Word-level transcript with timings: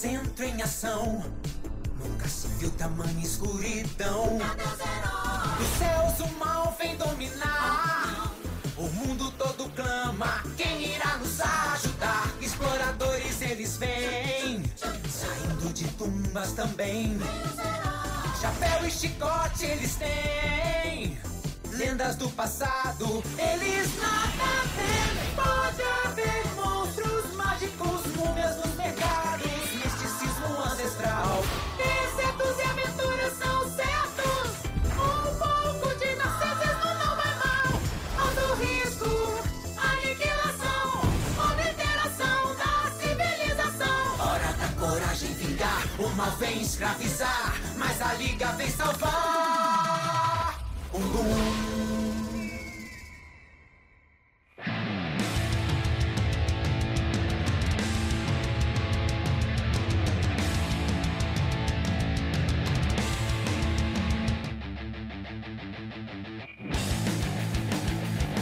horas 0.00 0.04
entro 0.04 0.44
em 0.44 0.62
ação. 0.62 1.24
Nunca 1.98 2.28
se 2.28 2.48
viu 2.58 2.70
tamanha 2.72 3.22
escuridão. 3.22 4.38
Dos 5.58 5.68
céus 5.78 6.20
o 6.20 6.38
mal 6.38 6.74
vem 6.78 6.96
dominar. 6.96 8.32
O 8.76 8.88
mundo 8.88 9.30
todo 9.32 9.68
clama. 9.70 10.42
Quem 10.56 10.94
irá 10.94 11.18
nos 11.18 11.40
ajudar? 11.40 12.32
Exploradores 12.40 13.42
eles 13.42 13.76
vêm. 13.76 14.64
Saindo 15.10 15.72
de 15.72 15.86
tumbas 15.88 16.52
também. 16.52 17.18
Chapéu 18.40 18.86
e 18.86 18.90
chicote 18.90 19.64
eles 19.66 19.96
têm. 19.96 21.18
Lendas 21.72 22.16
do 22.16 22.28
passado, 22.30 23.22
eles 23.38 23.88
nada 23.98 24.50
temem. 24.76 25.34
Pode 25.34 25.82
haver 26.04 26.46
monstros 26.56 27.34
mágicos, 27.34 28.06
múmias 28.16 28.56
nos 28.58 28.74
mercados, 28.76 29.29
Desertos 31.80 32.58
e 32.58 32.62
aventuras 32.62 33.32
são 33.38 33.56
certos. 33.74 34.48
Um 34.92 35.22
pouco 35.38 35.88
de 35.98 36.14
narcisismo 36.14 36.90
não 37.02 37.16
vai 37.16 37.34
mal. 37.42 37.68
Alto 38.18 38.46
risco, 38.62 39.10
aniquilação, 39.76 40.86
obliteração 41.50 42.38
da 42.56 42.72
civilização. 43.00 44.02
Hora 44.18 44.52
da 44.52 44.68
coragem 44.78 45.32
vingar, 45.34 45.82
o 45.98 46.08
mal 46.10 46.32
vem 46.32 46.60
escravizar, 46.62 47.54
mas 47.76 48.00
a 48.02 48.12
liga 48.14 48.52
vem 48.52 48.70
salvar. 48.70 50.58
Um. 50.92 51.89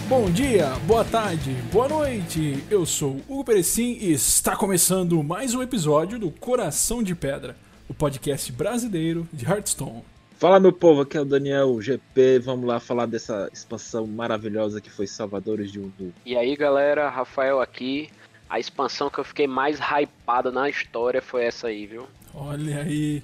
Bom 0.09 0.31
dia, 0.31 0.71
boa 0.87 1.05
tarde, 1.05 1.53
boa 1.71 1.87
noite. 1.87 2.65
Eu 2.71 2.87
sou 2.87 3.21
o 3.29 3.35
Hugo 3.35 3.45
Perecim 3.45 3.99
e 4.01 4.11
está 4.11 4.57
começando 4.57 5.23
mais 5.23 5.55
um 5.55 5.63
episódio 5.63 6.19
do 6.19 6.31
Coração 6.31 7.03
de 7.03 7.15
Pedra, 7.15 7.55
o 7.87 7.93
podcast 7.93 8.51
brasileiro 8.51 9.29
de 9.31 9.45
Hearthstone. 9.45 10.03
Fala 10.39 10.59
meu 10.59 10.73
povo, 10.73 11.03
aqui 11.03 11.19
é 11.19 11.21
o 11.21 11.27
Daniel 11.27 11.79
GP. 11.83 12.39
Vamos 12.39 12.67
lá 12.67 12.81
falar 12.81 13.05
dessa 13.05 13.51
expansão 13.53 14.07
maravilhosa 14.07 14.81
que 14.81 14.89
foi 14.89 15.07
Salvadores 15.07 15.71
de 15.71 15.79
Ubu. 15.79 16.15
E 16.25 16.35
aí 16.35 16.57
galera, 16.57 17.11
Rafael 17.11 17.61
aqui. 17.61 18.09
A 18.49 18.59
expansão 18.59 19.11
que 19.11 19.19
eu 19.19 19.25
fiquei 19.25 19.47
mais 19.47 19.79
hypado 19.79 20.51
na 20.51 20.71
história 20.71 21.21
foi 21.21 21.45
essa 21.45 21.67
aí, 21.67 21.85
viu? 21.85 22.07
Olha 22.35 22.81
aí, 22.81 23.23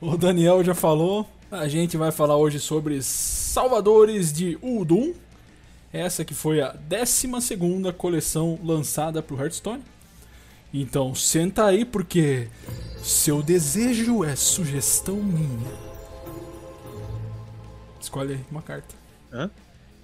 o 0.00 0.16
Daniel 0.16 0.64
já 0.64 0.74
falou. 0.74 1.24
A 1.52 1.68
gente 1.68 1.96
vai 1.96 2.10
falar 2.10 2.36
hoje 2.36 2.58
sobre 2.58 3.00
Salvadores 3.00 4.32
de 4.32 4.58
Uldum. 4.60 5.14
Essa 5.92 6.24
que 6.24 6.34
foi 6.34 6.60
a 6.60 6.72
12 6.72 7.28
coleção 7.96 8.58
lançada 8.62 9.22
para 9.22 9.34
o 9.34 9.40
Hearthstone. 9.40 9.82
Então 10.72 11.14
senta 11.14 11.64
aí 11.64 11.84
porque 11.84 12.48
seu 13.02 13.42
desejo 13.42 14.24
é 14.24 14.36
sugestão 14.36 15.16
minha. 15.16 15.72
Escolhe 18.00 18.34
aí 18.34 18.40
uma 18.50 18.62
carta. 18.62 18.94
Hã? 19.32 19.50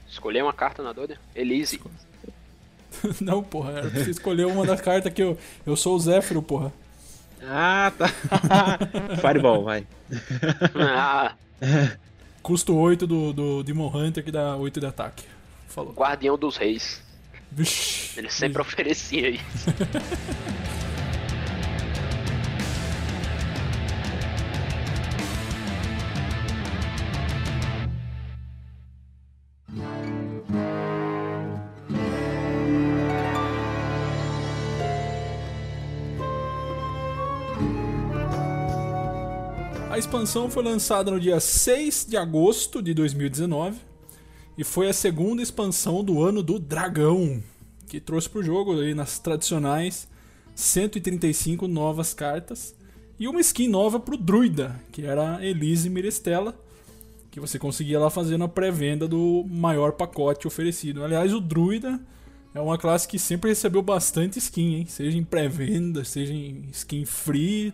Escolher 0.09 0.43
uma 0.43 0.53
carta 0.53 0.83
na 0.83 0.93
doida? 0.93 1.19
Elise. 1.35 1.81
Não, 3.21 3.43
porra, 3.43 3.73
era 3.73 3.91
pra 3.91 4.05
você 4.05 4.11
escolher 4.11 4.47
uma 4.47 4.67
das 4.67 4.81
cartas 4.81 5.13
que 5.13 5.23
eu. 5.23 5.39
Eu 5.65 5.77
sou 5.77 5.97
o 5.97 6.01
Zéfiro, 6.01 6.43
porra. 6.43 6.73
Ah, 7.43 7.93
tá. 7.97 8.09
Fireball, 9.21 9.65
vai. 9.65 9.87
Ah, 10.75 11.35
Custo 12.43 12.75
8 12.77 13.07
do, 13.07 13.33
do 13.33 13.63
Demon 13.63 13.91
Hunter 13.95 14.25
que 14.25 14.31
dá 14.31 14.57
8 14.57 14.81
de 14.81 14.87
ataque. 14.87 15.25
Falou. 15.73 15.95
Guardião 15.95 16.37
dos 16.37 16.59
Reis. 16.59 17.01
Vixe. 17.51 18.19
Ele 18.19 18.29
sempre 18.29 18.61
oferecia 18.61 19.31
isso. 19.31 19.71
A 39.91 39.99
expansão 39.99 40.51
foi 40.51 40.63
lançada 40.63 41.11
no 41.11 41.19
dia 41.19 41.41
6 41.41 42.07
de 42.09 42.17
agosto 42.19 42.83
de 42.83 42.93
2019 42.93 43.92
e 44.57 44.65
foi 44.65 44.89
a 44.89 44.93
segunda 44.93 45.43
expansão 45.43 46.05
do 46.05 46.23
ano 46.23 46.43
do 46.43 46.59
Dragão, 46.59 47.43
que 47.89 48.01
trouxe 48.01 48.29
pro 48.29 48.43
jogo 48.43 48.81
aí 48.81 48.95
nas 48.95 49.19
tradicionais 49.19 50.09
135 50.55 51.67
novas 51.67 52.13
cartas 52.13 52.75
e 53.19 53.29
uma 53.29 53.41
skin 53.41 53.69
nova 53.69 53.99
pro 53.99 54.17
Druida, 54.17 54.81
que 54.91 55.07
era 55.07 55.37
a 55.37 55.47
Elise 55.47 55.89
Mirestella, 55.89 56.59
que 57.31 57.41
você 57.41 57.59
conseguia 57.59 57.99
lá 57.99 58.11
fazendo 58.11 58.45
a 58.45 58.49
pré-venda 58.49 59.09
do 59.09 59.45
maior 59.49 59.93
pacote 59.93 60.47
oferecido. 60.47 61.03
Aliás, 61.03 61.33
o 61.33 61.41
Druida 61.41 62.01
é 62.55 62.61
uma 62.61 62.77
classe 62.77 63.09
que 63.09 63.19
sempre 63.19 63.51
recebeu 63.51 63.81
bastante 63.81 64.39
skin, 64.39 64.75
hein? 64.75 64.87
Seja 64.87 65.17
em 65.17 65.25
pré-venda, 65.25 66.05
seja 66.05 66.35
em 66.35 66.69
skin 66.71 67.07
free. 67.07 67.73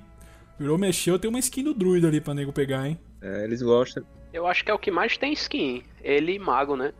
Virou 0.58 0.78
mexeu, 0.78 1.18
tem 1.18 1.28
uma 1.28 1.38
skin 1.40 1.64
do 1.64 1.74
Druida 1.74 2.08
ali 2.08 2.20
pra 2.20 2.34
nego 2.34 2.52
pegar, 2.52 2.86
hein? 2.86 2.98
É, 3.20 3.44
eles 3.44 3.62
gostam. 3.62 4.04
Eu 4.32 4.46
acho 4.46 4.64
que 4.64 4.70
é 4.70 4.74
o 4.74 4.78
que 4.78 4.90
mais 4.90 5.16
tem 5.16 5.32
skin. 5.32 5.82
Ele 6.08 6.32
e 6.32 6.38
Mago, 6.38 6.74
né? 6.74 6.92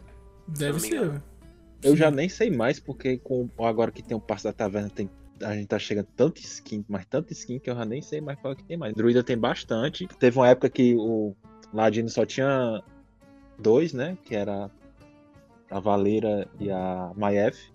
Deve 0.47 0.79
ser. 0.81 1.23
Eu 1.83 1.97
já 1.97 2.11
nem 2.11 2.29
sei 2.29 2.51
mais, 2.51 2.79
porque 2.79 3.17
com, 3.17 3.49
agora 3.59 3.91
que 3.91 4.03
tem 4.03 4.17
o 4.17 4.21
Passo 4.21 4.45
da 4.45 4.53
Taverna, 4.53 4.91
tem, 4.91 5.09
a 5.43 5.55
gente 5.55 5.69
tá 5.69 5.79
chegando 5.79 6.09
tanto 6.15 6.41
skin, 6.41 6.85
mas 6.89 7.07
tanto 7.07 7.33
skin 7.33 7.59
que 7.59 7.71
eu 7.71 7.75
já 7.75 7.85
nem 7.87 8.03
sei 8.03 8.21
mais 8.21 8.39
qual 8.39 8.53
é 8.53 8.57
que 8.57 8.65
tem 8.65 8.77
mais. 8.77 8.95
Druida 8.95 9.23
tem 9.23 9.39
bastante. 9.39 10.07
Teve 10.19 10.39
uma 10.39 10.49
época 10.49 10.69
que 10.69 10.95
o 10.95 11.35
Ladino 11.73 12.09
só 12.11 12.27
tinha 12.27 12.83
dois, 13.59 13.95
né? 13.95 14.19
Que 14.25 14.35
era 14.35 14.71
a 15.71 15.81
Valeira 15.81 16.47
e 16.61 16.71
a 16.71 17.13
Maef. 17.17 17.71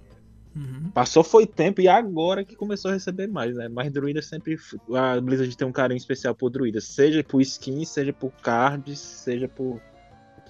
Uhum. 0.55 0.91
Passou 0.93 1.23
foi 1.23 1.47
tempo 1.47 1.81
e 1.81 1.87
agora 1.87 2.45
que 2.45 2.55
começou 2.55 2.91
a 2.91 2.93
receber 2.93 3.25
mais, 3.25 3.55
né? 3.55 3.67
Mas 3.67 3.91
druida 3.91 4.21
sempre. 4.21 4.55
A 4.93 5.19
Blizzard 5.19 5.57
tem 5.57 5.67
um 5.67 5.71
carinho 5.71 5.97
especial 5.97 6.35
por 6.35 6.51
druida. 6.51 6.79
Seja 6.79 7.23
por 7.23 7.41
skin, 7.41 7.83
seja 7.85 8.13
por 8.13 8.31
cards, 8.33 8.99
seja 8.99 9.47
por 9.47 9.81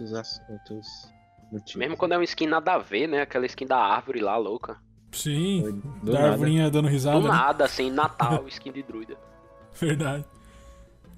outros, 0.02 1.12
motivos. 1.52 1.76
Mesmo 1.76 1.98
quando 1.98 2.14
é 2.14 2.18
uma 2.18 2.24
skin 2.24 2.48
nada 2.48 2.74
a 2.74 2.78
ver, 2.80 3.08
né? 3.08 3.22
Aquela 3.22 3.46
skin 3.46 3.66
da 3.66 3.78
árvore 3.78 4.20
lá, 4.20 4.36
louca. 4.38 4.78
Sim, 5.12 5.82
do 6.02 6.12
da 6.12 6.20
nada. 6.20 6.32
arvorinha 6.34 6.70
dando 6.72 6.88
risada. 6.88 7.20
Do 7.20 7.28
né? 7.28 7.34
nada, 7.34 7.66
assim, 7.66 7.90
Natal, 7.92 8.48
skin 8.48 8.72
de 8.72 8.84
druida. 8.84 9.18
Verdade. 9.74 10.26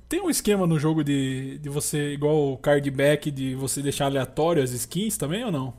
Tem 0.08 0.22
um 0.22 0.30
esquema 0.30 0.68
no 0.68 0.78
jogo 0.78 1.04
de, 1.04 1.58
de 1.60 1.70
você, 1.70 2.14
igual 2.14 2.54
o 2.54 2.58
card 2.58 2.90
back, 2.92 3.32
de 3.32 3.56
você 3.56 3.82
deixar 3.82 4.06
aleatório 4.06 4.62
as 4.62 4.72
skins 4.72 5.18
também 5.18 5.44
ou 5.44 5.52
não? 5.52 5.74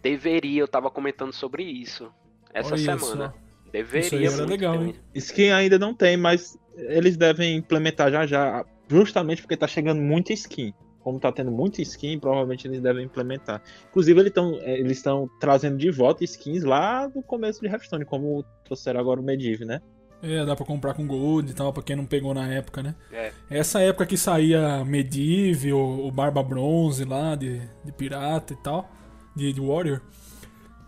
Deveria, 0.00 0.60
eu 0.60 0.68
tava 0.68 0.90
comentando 0.90 1.32
sobre 1.32 1.64
isso 1.64 2.12
essa 2.52 2.74
Olha 2.74 2.98
semana. 2.98 3.34
só. 3.34 3.70
Deveria. 3.72 4.06
Isso 4.06 4.14
aí 4.14 4.24
era 4.26 4.36
muito 4.36 4.50
legal, 4.50 4.82
hein? 4.82 4.94
Skin 5.14 5.50
ainda 5.50 5.78
não 5.78 5.94
tem, 5.94 6.16
mas 6.16 6.58
eles 6.76 7.16
devem 7.16 7.56
implementar 7.56 8.10
já 8.10 8.26
já. 8.26 8.64
Justamente 8.88 9.42
porque 9.42 9.56
tá 9.56 9.68
chegando 9.68 10.00
muita 10.00 10.32
skin. 10.32 10.74
Como 11.00 11.18
tá 11.18 11.32
tendo 11.32 11.50
muita 11.50 11.80
skin, 11.82 12.18
provavelmente 12.18 12.68
eles 12.68 12.80
devem 12.80 13.04
implementar. 13.04 13.62
Inclusive, 13.88 14.20
eles 14.20 14.30
estão 14.30 14.54
eles 14.62 14.98
estão 14.98 15.28
trazendo 15.40 15.76
de 15.76 15.90
volta 15.90 16.24
skins 16.24 16.62
lá 16.62 17.06
do 17.06 17.22
começo 17.22 17.60
de 17.60 17.66
Hearthstone, 17.66 18.04
como 18.04 18.44
trouxeram 18.64 19.00
agora 19.00 19.20
o 19.20 19.22
Medivh, 19.22 19.64
né? 19.64 19.80
É, 20.22 20.44
dá 20.44 20.54
pra 20.54 20.66
comprar 20.66 20.92
com 20.92 21.06
gold 21.06 21.50
e 21.50 21.54
tal, 21.54 21.72
pra 21.72 21.82
quem 21.82 21.96
não 21.96 22.04
pegou 22.04 22.34
na 22.34 22.46
época, 22.52 22.82
né? 22.82 22.94
É. 23.10 23.32
Essa 23.48 23.80
época 23.80 24.04
que 24.04 24.18
saía 24.18 24.84
Medivh, 24.84 25.72
o, 25.72 26.06
o 26.06 26.10
Barba 26.10 26.42
Bronze 26.42 27.04
lá, 27.04 27.34
de, 27.34 27.60
de 27.82 27.92
pirata 27.92 28.52
e 28.52 28.56
tal, 28.56 28.90
de, 29.34 29.52
de 29.52 29.60
Warrior. 29.60 30.02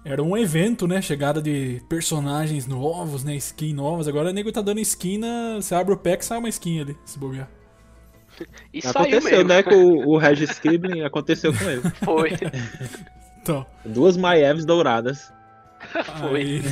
Era 0.04 0.22
um 0.22 0.36
evento, 0.36 0.86
né? 0.86 1.00
Chegada 1.00 1.40
de 1.40 1.80
personagens 1.88 2.66
novos, 2.66 3.24
né? 3.24 3.36
Skin 3.36 3.72
novas. 3.72 4.08
Agora 4.08 4.30
o 4.30 4.32
nego 4.32 4.50
tá 4.50 4.60
dando 4.60 4.80
skin 4.80 5.18
na. 5.18 5.56
Você 5.56 5.74
abre 5.74 5.94
o 5.94 5.96
pack 5.96 6.24
sai 6.24 6.38
uma 6.38 6.48
skin 6.48 6.80
ali, 6.80 6.96
se 7.04 7.18
bobear. 7.18 7.48
E 8.72 8.80
saiu 8.82 8.92
aconteceu, 8.92 9.38
mesmo. 9.38 9.48
né? 9.48 9.62
Com 9.62 9.74
o, 9.74 10.08
o 10.10 10.18
Regis 10.18 10.50
Skiblin, 10.50 11.02
aconteceu 11.02 11.52
com 11.56 11.64
ele. 11.64 11.82
Foi. 12.04 12.30
Então, 13.42 13.66
Duas 13.84 14.16
Maevs 14.16 14.64
douradas. 14.64 15.32
Foi. 16.20 16.62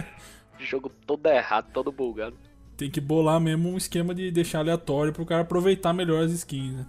Jogo 0.58 0.90
todo 1.06 1.26
errado, 1.26 1.66
todo 1.74 1.92
bugado. 1.92 2.34
tem 2.74 2.90
que 2.90 3.02
bolar 3.02 3.38
mesmo 3.38 3.68
um 3.68 3.76
esquema 3.76 4.14
de 4.14 4.30
deixar 4.30 4.60
aleatório 4.60 5.12
pro 5.12 5.26
cara 5.26 5.42
aproveitar 5.42 5.92
melhor 5.92 6.24
as 6.24 6.32
skins, 6.32 6.72
né? 6.72 6.86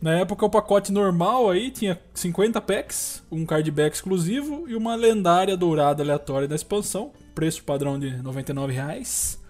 Na 0.00 0.12
época 0.12 0.46
o 0.46 0.50
pacote 0.50 0.92
normal 0.92 1.50
aí 1.50 1.72
tinha 1.72 1.98
50 2.12 2.60
packs, 2.60 3.24
um 3.32 3.44
card 3.44 3.68
back 3.72 3.96
exclusivo 3.96 4.68
e 4.68 4.76
uma 4.76 4.94
lendária 4.94 5.56
dourada 5.56 6.02
aleatória 6.02 6.46
da 6.46 6.54
expansão, 6.54 7.10
preço 7.34 7.64
padrão 7.64 7.98
de 7.98 8.10
99 8.22 8.72
reais. 8.72 9.42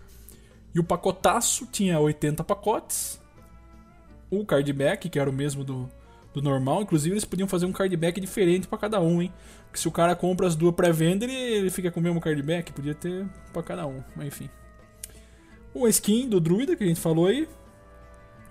E 0.74 0.80
o 0.80 0.84
pacotaço 0.84 1.66
tinha 1.70 2.00
80 2.00 2.42
pacotes. 2.44 3.20
O 4.40 4.44
cardback, 4.44 5.08
que 5.08 5.18
era 5.18 5.28
o 5.28 5.32
mesmo 5.32 5.64
do, 5.64 5.88
do 6.32 6.42
normal. 6.42 6.82
Inclusive, 6.82 7.14
eles 7.14 7.24
podiam 7.24 7.48
fazer 7.48 7.66
um 7.66 7.72
cardback 7.72 8.20
diferente 8.20 8.66
para 8.66 8.78
cada 8.78 9.00
um, 9.00 9.22
hein? 9.22 9.32
Porque 9.66 9.78
se 9.78 9.88
o 9.88 9.90
cara 9.90 10.14
compra 10.14 10.46
as 10.46 10.54
duas 10.54 10.74
pré-venda, 10.74 11.24
ele, 11.24 11.34
ele 11.34 11.70
fica 11.70 11.90
com 11.90 12.00
o 12.00 12.02
mesmo 12.02 12.20
cardback. 12.20 12.72
Podia 12.72 12.94
ter 12.94 13.26
para 13.52 13.62
cada 13.62 13.86
um, 13.86 14.02
mas 14.16 14.26
enfim. 14.26 14.48
Uma 15.74 15.88
skin 15.88 16.28
do 16.28 16.40
Druida, 16.40 16.76
que 16.76 16.84
a 16.84 16.86
gente 16.86 17.00
falou 17.00 17.26
aí. 17.26 17.48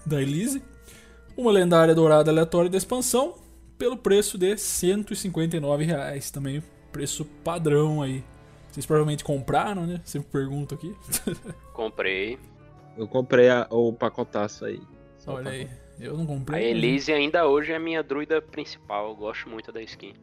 Da 0.06 0.22
Elise. 0.22 0.62
Uma 1.38 1.52
lendária 1.52 1.96
dourada 1.96 2.30
aleatória 2.30 2.70
da 2.70 2.78
expansão. 2.78 3.36
Pelo 3.78 3.98
preço 3.98 4.38
de 4.38 4.58
159 4.58 5.86
reais. 5.86 6.30
Também 6.30 6.62
preço 6.92 7.26
padrão 7.44 8.02
aí. 8.02 8.24
Vocês 8.72 8.86
provavelmente 8.86 9.24
compraram, 9.24 9.86
né? 9.86 10.02
Sempre 10.04 10.30
pergunto 10.32 10.76
aqui. 10.76 10.96
Comprei. 11.74 12.40
Eu 12.98 13.08
comprei 13.08 13.50
a, 13.50 13.68
o 13.70 13.92
pacotaço 13.92 14.66
aí. 14.66 14.82
Só 15.24 15.36
Olha 15.36 15.52
aí. 15.52 15.70
Eu 16.00 16.18
não 16.18 16.24
A 16.24 16.28
comprei. 16.28 16.72
Elise 16.72 17.14
ainda 17.14 17.48
hoje 17.48 17.72
é 17.72 17.80
minha 17.80 18.04
druida 18.04 18.42
principal. 18.42 19.10
Eu 19.10 19.16
gosto 19.16 19.48
muito 19.50 19.72
da 19.72 19.81
skin. 19.81 20.14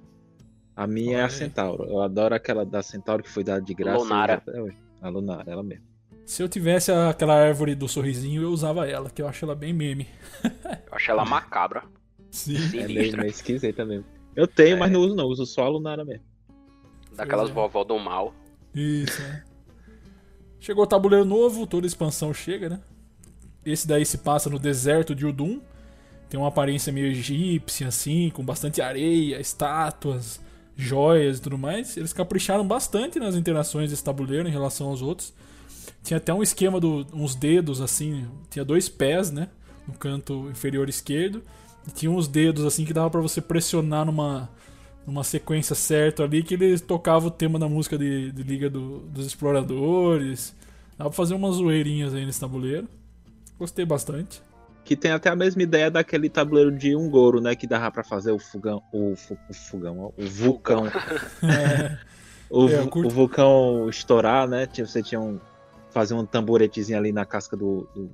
A 0.77 0.87
minha 0.87 1.13
é 1.13 1.15
Olha 1.17 1.23
a 1.25 1.27
aí. 1.27 1.31
Centauro. 1.33 1.85
Eu 1.85 2.01
adoro 2.03 2.35
aquela 2.35 2.67
da 2.67 2.83
Centauro 2.83 3.23
que 3.23 3.31
foi 3.31 3.43
dada 3.43 3.63
de 3.63 3.73
graça. 3.73 3.99
Lunara. 3.99 4.35
até 4.35 4.61
hoje. 4.61 4.77
A 5.01 5.09
Lunara, 5.09 5.51
ela 5.51 5.63
mesmo. 5.63 5.87
Se 6.27 6.43
eu 6.43 6.49
tivesse 6.49 6.93
aquela 6.93 7.35
árvore 7.35 7.75
do 7.75 7.89
sorrisinho, 7.89 8.43
eu 8.43 8.51
usava 8.51 8.87
ela, 8.87 9.09
que 9.09 9.23
eu 9.23 9.27
acho 9.27 9.45
ela 9.45 9.55
bem 9.55 9.73
meme. 9.73 10.07
Eu 10.91 10.97
acho 10.97 11.11
ela 11.11 11.25
macabra. 11.25 11.85
Sim. 12.31 12.57
É 12.57 12.59
meio, 12.59 12.89
Sinistra. 12.89 13.21
meio 13.23 13.31
esquisita 13.31 13.85
mesmo. 13.87 14.05
Eu 14.37 14.47
tenho, 14.47 14.77
É. 14.77 14.79
mas 14.79 14.93
não 14.93 15.01
uso 15.01 15.15
não. 15.17 15.27
Uso 15.27 15.47
só 15.47 15.65
a 15.65 15.69
Lunara 15.69 16.05
mesmo. 16.05 16.25
Daquelas 17.17 17.49
é. 17.49 17.53
vovó 17.53 17.83
do 17.85 17.99
mal. 17.99 18.35
Isso, 18.75 19.21
né? 19.23 19.45
Chegou 20.61 20.85
o 20.85 20.87
tabuleiro 20.87 21.25
novo, 21.25 21.67
toda 21.67 21.87
expansão 21.87 22.35
chega, 22.35 22.69
né? 22.69 22.81
Esse 23.65 23.87
daí 23.87 24.05
se 24.07 24.19
passa 24.19 24.49
no 24.49 24.59
deserto 24.59 25.15
de 25.15 25.27
Udum. 25.27 25.61
Tem 26.29 26.39
uma 26.39 26.49
aparência 26.49 26.93
meio 26.93 27.09
egípcia, 27.09 27.89
assim, 27.89 28.31
com 28.31 28.45
bastante 28.45 28.81
areia, 28.81 29.41
estátuas, 29.41 30.41
joias 30.77 31.39
e 31.39 31.43
tudo 31.43 31.59
mais. 31.59 31.97
Eles 31.97 32.13
capricharam 32.13 32.67
bastante 32.67 33.19
nas 33.19 33.35
interações 33.35 33.91
desse 33.91 34.05
tabuleiro 34.05 34.49
em 34.49 34.53
relação 34.53 34.89
aos 34.89 35.03
outros. 35.03 35.33
Tinha 36.03 36.19
até 36.19 36.33
um 36.33 36.43
esquema 36.43 36.81
de 36.81 36.87
uns 37.13 37.35
dedos, 37.35 37.81
assim. 37.81 38.27
Tinha 38.49 38.65
dois 38.65 38.89
pés, 38.89 39.31
né? 39.31 39.49
No 39.87 39.93
canto 39.95 40.49
inferior 40.51 40.89
esquerdo. 40.89 41.43
E 41.87 41.91
tinha 41.91 42.11
uns 42.11 42.29
dedos, 42.29 42.65
assim, 42.65 42.85
que 42.85 42.93
dava 42.93 43.11
pra 43.11 43.21
você 43.21 43.41
pressionar 43.41 44.07
numa, 44.07 44.49
numa 45.07 45.25
sequência 45.25 45.75
certa 45.75 46.23
ali 46.23 46.43
que 46.43 46.55
ele 46.55 46.79
tocava 46.79 47.27
o 47.27 47.31
tema 47.31 47.59
da 47.59 47.69
música 47.69 47.99
de, 47.99 48.31
de 48.33 48.43
Liga 48.43 48.71
do- 48.71 49.01
dos 49.01 49.27
Exploradores. 49.27 50.55
Dava 50.97 51.11
pra 51.11 51.17
fazer 51.17 51.35
umas 51.35 51.57
zoeirinhas 51.57 52.15
aí 52.15 52.25
nesse 52.25 52.41
tabuleiro. 52.41 52.89
Gostei 53.61 53.85
bastante. 53.85 54.43
Que 54.85 54.97
tem 54.97 55.13
até 55.13 55.29
a 55.29 55.37
mesma 55.37 55.63
ideia 55.63 55.89
daquele 55.91 56.29
tabuleiro 56.29 56.73
de 56.73 56.97
Ungoro, 56.97 57.41
né? 57.41 57.55
Que 57.55 57.67
dava 57.67 57.91
pra 57.93 58.03
fazer 58.03 58.33
o 58.33 58.39
fogão. 58.39 58.83
O, 58.93 59.15
fu- 59.15 59.39
o 59.49 59.55
fogão, 59.55 60.13
o 60.17 60.27
vulcão. 60.27 60.85
o, 60.85 61.47
É, 61.47 61.99
eu 62.51 62.83
vu- 62.85 62.89
curto. 62.91 63.07
o 63.07 63.11
vulcão 63.11 63.89
estourar, 63.89 64.49
né? 64.49 64.67
Você 64.75 65.03
tinha 65.03 65.21
um. 65.21 65.39
Fazer 65.91 66.15
um 66.15 66.25
tamboretezinho 66.25 66.97
ali 66.99 67.13
na 67.13 67.25
casca 67.27 67.57
do, 67.57 67.87
do- 67.95 68.11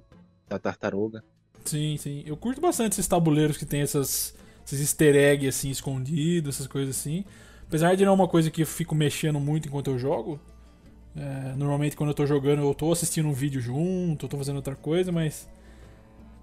da 0.49 0.59
tartaruga. 0.59 1.23
Sim, 1.65 1.97
sim. 1.99 2.23
Eu 2.27 2.37
curto 2.37 2.61
bastante 2.61 2.93
esses 2.93 3.07
tabuleiros 3.07 3.57
que 3.57 3.65
tem 3.67 3.81
essas, 3.83 4.35
esses 4.67 4.81
easter 4.81 5.15
eggs 5.15 5.49
assim 5.49 5.71
escondidos, 5.71 6.57
essas 6.57 6.67
coisas 6.67 6.97
assim. 6.97 7.25
Apesar 7.69 7.95
de 7.95 8.05
não 8.05 8.13
é 8.13 8.15
uma 8.15 8.29
coisa 8.29 8.51
que 8.51 8.63
eu 8.63 8.67
fico 8.67 8.95
mexendo 8.95 9.39
muito 9.41 9.69
enquanto 9.69 9.91
eu 9.91 9.99
jogo. 9.99 10.41
É, 11.17 11.55
normalmente 11.57 11.97
quando 11.97 12.11
eu 12.11 12.15
tô 12.15 12.27
jogando 12.27 12.63
eu 12.63 12.75
tô 12.75 12.93
assistindo 12.93 13.27
um 13.29 13.33
vídeo 13.33 13.61
junto, 13.61 14.27
eu 14.27 14.29
tô 14.29 14.37
fazendo 14.37 14.57
outra 14.57 14.77
coisa, 14.77 15.11
mas 15.11 15.49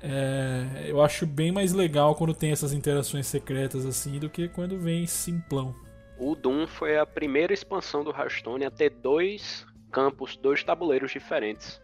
é, 0.02 0.86
eu 0.88 1.02
acho 1.02 1.25
bem 1.25 1.52
mais 1.52 1.72
legal 1.74 2.16
quando 2.16 2.34
tem 2.34 2.52
essas 2.52 2.74
interações 2.74 3.28
secretas 3.28 3.86
assim 3.86 4.20
do 4.20 4.30
que 4.30 4.50
quando 4.50 4.78
vem 4.78 5.06
simplão. 5.06 5.75
O 6.18 6.36
Doom 6.36 6.68
foi 6.68 6.98
a 6.98 7.06
primeira 7.06 7.54
expansão 7.54 8.04
do 8.04 8.12
Hearthstone 8.12 8.66
a 8.66 8.72
ter 8.72 8.90
dois 8.90 9.66
campos, 9.92 10.36
dois 10.36 10.64
tabuleiros 10.64 11.12
diferentes. 11.12 11.81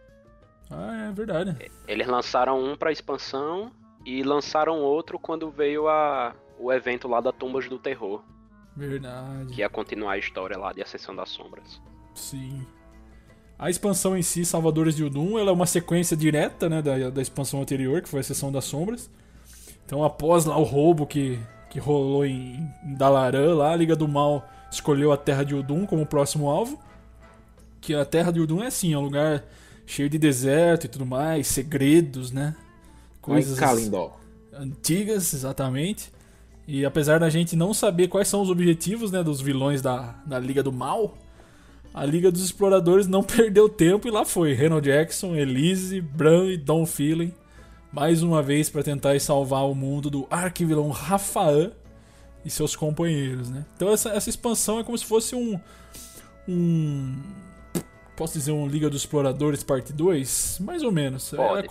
Ah, 0.70 1.08
é 1.08 1.12
verdade. 1.12 1.56
Eles 1.86 2.06
lançaram 2.06 2.62
um 2.62 2.76
pra 2.76 2.92
expansão 2.92 3.72
e 4.04 4.22
lançaram 4.22 4.80
outro 4.80 5.18
quando 5.18 5.50
veio 5.50 5.88
a, 5.88 6.34
o 6.58 6.72
evento 6.72 7.08
lá 7.08 7.20
da 7.20 7.32
Tumbas 7.32 7.68
do 7.68 7.78
Terror, 7.78 8.22
Verdade. 8.76 9.52
que 9.52 9.60
ia 9.60 9.68
continuar 9.68 10.12
a 10.12 10.18
história 10.18 10.56
lá 10.56 10.72
de 10.72 10.80
Ascensão 10.82 11.14
das 11.14 11.28
Sombras. 11.30 11.80
Sim. 12.14 12.66
A 13.60 13.68
expansão 13.68 14.16
em 14.16 14.22
si, 14.22 14.42
Salvadores 14.42 14.96
de 14.96 15.04
Udum, 15.04 15.38
ela 15.38 15.50
é 15.50 15.52
uma 15.52 15.66
sequência 15.66 16.16
direta 16.16 16.66
né, 16.66 16.80
da, 16.80 17.10
da 17.10 17.20
expansão 17.20 17.60
anterior, 17.60 18.00
que 18.00 18.08
foi 18.08 18.20
a 18.20 18.22
Sessão 18.22 18.50
das 18.50 18.64
Sombras. 18.64 19.10
Então, 19.84 20.02
após 20.02 20.46
lá 20.46 20.56
o 20.56 20.62
roubo 20.62 21.06
que, 21.06 21.38
que 21.68 21.78
rolou 21.78 22.24
em, 22.24 22.66
em 22.82 22.94
Dalaran, 22.94 23.54
lá, 23.54 23.72
a 23.72 23.76
Liga 23.76 23.94
do 23.94 24.08
Mal 24.08 24.48
escolheu 24.72 25.12
a 25.12 25.16
Terra 25.18 25.44
de 25.44 25.54
Udum 25.54 25.84
como 25.84 26.06
próximo 26.06 26.48
alvo. 26.48 26.80
Que 27.82 27.94
a 27.94 28.02
Terra 28.02 28.32
de 28.32 28.40
Udum 28.40 28.62
é 28.62 28.68
assim, 28.68 28.94
é 28.94 28.98
um 28.98 29.02
lugar 29.02 29.44
cheio 29.84 30.08
de 30.08 30.16
deserto 30.16 30.86
e 30.86 30.88
tudo 30.88 31.04
mais, 31.04 31.46
segredos, 31.46 32.32
né? 32.32 32.56
Coisas... 33.20 33.58
Antigas, 34.54 35.34
exatamente. 35.34 36.10
E 36.66 36.86
apesar 36.86 37.20
da 37.20 37.28
gente 37.28 37.54
não 37.54 37.74
saber 37.74 38.08
quais 38.08 38.26
são 38.26 38.40
os 38.40 38.48
objetivos 38.48 39.12
né, 39.12 39.22
dos 39.22 39.38
vilões 39.38 39.82
da, 39.82 40.14
da 40.24 40.38
Liga 40.38 40.62
do 40.62 40.72
Mal, 40.72 41.14
a 41.92 42.04
Liga 42.04 42.30
dos 42.30 42.42
Exploradores 42.44 43.06
não 43.06 43.22
perdeu 43.24 43.68
tempo 43.68 44.06
e 44.06 44.10
lá 44.10 44.24
foi. 44.24 44.52
Reynolds 44.54 44.92
Jackson, 44.92 45.34
Elise, 45.34 46.00
Bran 46.00 46.46
e 46.52 46.56
Don 46.56 46.86
Feeling. 46.86 47.32
Mais 47.92 48.22
uma 48.22 48.40
vez 48.42 48.70
para 48.70 48.82
tentar 48.84 49.18
salvar 49.20 49.68
o 49.68 49.74
mundo 49.74 50.08
do 50.08 50.26
arquivilão 50.30 50.90
Rafael 50.90 51.72
e 52.44 52.48
seus 52.50 52.76
companheiros, 52.76 53.50
né? 53.50 53.66
Então 53.76 53.90
essa, 53.92 54.10
essa 54.10 54.30
expansão 54.30 54.78
é 54.78 54.84
como 54.84 54.96
se 54.96 55.04
fosse 55.04 55.34
um... 55.34 55.58
um 56.48 57.16
posso 58.16 58.34
dizer 58.34 58.52
um 58.52 58.66
Liga 58.68 58.88
dos 58.88 59.02
Exploradores 59.02 59.62
parte 59.64 59.92
2? 59.92 60.58
Mais 60.60 60.82
ou 60.84 60.92
menos. 60.92 61.30
Pode. 61.30 61.68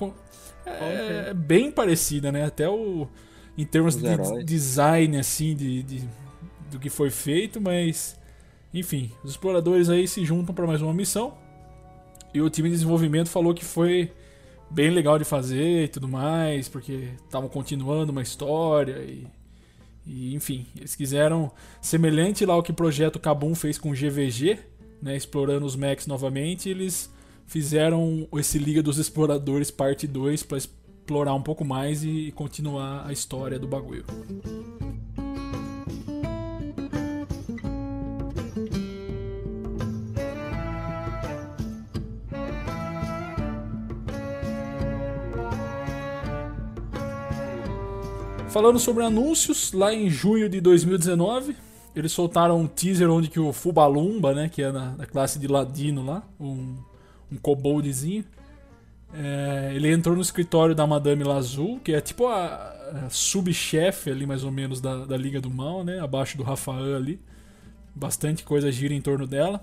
É, 0.65 0.69
é- 0.71 1.25
é 1.29 1.33
bem 1.33 1.71
parecida, 1.71 2.31
né? 2.31 2.43
Até 2.45 2.67
o 2.67 3.07
em 3.57 3.65
termos 3.65 3.95
Os 3.95 4.01
de 4.01 4.07
heróis. 4.07 4.45
design 4.45 5.17
assim 5.17 5.55
de, 5.55 5.83
de- 5.83 6.09
do 6.71 6.79
que 6.79 6.89
foi 6.89 7.09
feito, 7.09 7.59
mas 7.61 8.18
enfim, 8.73 9.11
os 9.23 9.31
exploradores 9.31 9.89
aí 9.89 10.07
se 10.07 10.23
juntam 10.25 10.53
para 10.53 10.67
mais 10.67 10.81
uma 10.81 10.93
missão. 10.93 11.33
E 12.33 12.41
o 12.41 12.49
time 12.49 12.69
de 12.69 12.75
desenvolvimento 12.75 13.29
falou 13.29 13.53
que 13.53 13.65
foi 13.65 14.11
bem 14.69 14.91
legal 14.91 15.17
de 15.17 15.25
fazer 15.25 15.85
e 15.85 15.87
tudo 15.87 16.07
mais, 16.07 16.69
porque 16.69 17.09
estavam 17.23 17.49
continuando 17.49 18.11
uma 18.11 18.21
história 18.21 18.97
e, 18.99 19.25
e, 20.05 20.35
enfim, 20.35 20.67
eles 20.77 20.95
quiseram 20.95 21.51
semelhante 21.81 22.45
lá 22.45 22.53
ao 22.53 22.63
que 22.63 22.71
o 22.71 22.75
projeto 22.75 23.19
Kabum 23.19 23.55
fez 23.55 23.79
com 23.79 23.89
o 23.89 23.93
GVG, 23.93 24.59
né, 25.01 25.15
explorando 25.15 25.65
os 25.65 25.75
mechs 25.75 26.05
novamente, 26.05 26.69
eles 26.69 27.11
fizeram 27.47 28.27
esse 28.33 28.59
Liga 28.59 28.83
dos 28.83 28.99
Exploradores 28.99 29.71
parte 29.71 30.05
2 30.05 30.43
para 30.43 30.57
explorar 30.59 31.33
um 31.33 31.41
pouco 31.41 31.65
mais 31.65 32.03
e 32.03 32.31
continuar 32.35 33.07
a 33.07 33.11
história 33.11 33.57
do 33.57 33.67
bagulho. 33.67 34.05
Falando 48.49 48.79
sobre 48.79 49.03
anúncios, 49.03 49.71
lá 49.73 49.93
em 49.93 50.09
junho 50.09 50.49
de 50.49 50.59
2019, 50.59 51.55
eles 51.95 52.11
soltaram 52.11 52.59
um 52.59 52.65
teaser 52.67 53.07
onde 53.09 53.29
que 53.29 53.39
o 53.39 53.53
Fubalumba, 53.53 54.33
né, 54.33 54.49
que 54.49 54.63
é 54.63 54.71
da, 54.71 54.89
da 54.89 55.05
classe 55.05 55.37
de 55.37 55.47
ladino 55.47 56.03
lá, 56.03 56.23
um, 56.39 56.75
um 57.31 57.37
koboldzinho, 57.37 58.25
é, 59.13 59.71
ele 59.75 59.91
entrou 59.91 60.15
no 60.15 60.21
escritório 60.21 60.73
da 60.73 60.87
Madame 60.87 61.23
Lazul, 61.23 61.79
que 61.79 61.93
é 61.93 62.01
tipo 62.01 62.25
a, 62.25 63.05
a 63.05 63.09
subchefe 63.11 64.09
ali 64.09 64.25
mais 64.25 64.43
ou 64.43 64.51
menos 64.51 64.81
da, 64.81 65.05
da 65.05 65.15
Liga 65.15 65.39
do 65.39 65.49
Mal, 65.49 65.83
né, 65.83 65.99
abaixo 65.99 66.35
do 66.35 66.43
Rafael 66.43 66.95
ali. 66.95 67.19
Bastante 67.93 68.43
coisa 68.43 68.71
gira 68.71 68.95
em 68.95 69.01
torno 69.01 69.27
dela. 69.27 69.61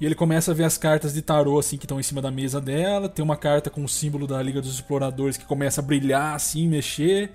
E 0.00 0.06
ele 0.06 0.16
começa 0.16 0.50
a 0.50 0.54
ver 0.54 0.64
as 0.64 0.76
cartas 0.76 1.14
de 1.14 1.22
tarô 1.22 1.60
assim 1.60 1.76
que 1.76 1.84
estão 1.84 2.00
em 2.00 2.02
cima 2.02 2.20
da 2.20 2.30
mesa 2.30 2.60
dela. 2.60 3.08
Tem 3.08 3.24
uma 3.24 3.36
carta 3.36 3.70
com 3.70 3.84
o 3.84 3.88
símbolo 3.88 4.26
da 4.26 4.42
Liga 4.42 4.60
dos 4.60 4.74
Exploradores 4.74 5.36
que 5.36 5.44
começa 5.44 5.80
a 5.80 5.84
brilhar 5.84 6.34
assim, 6.34 6.66
mexer. 6.66 7.30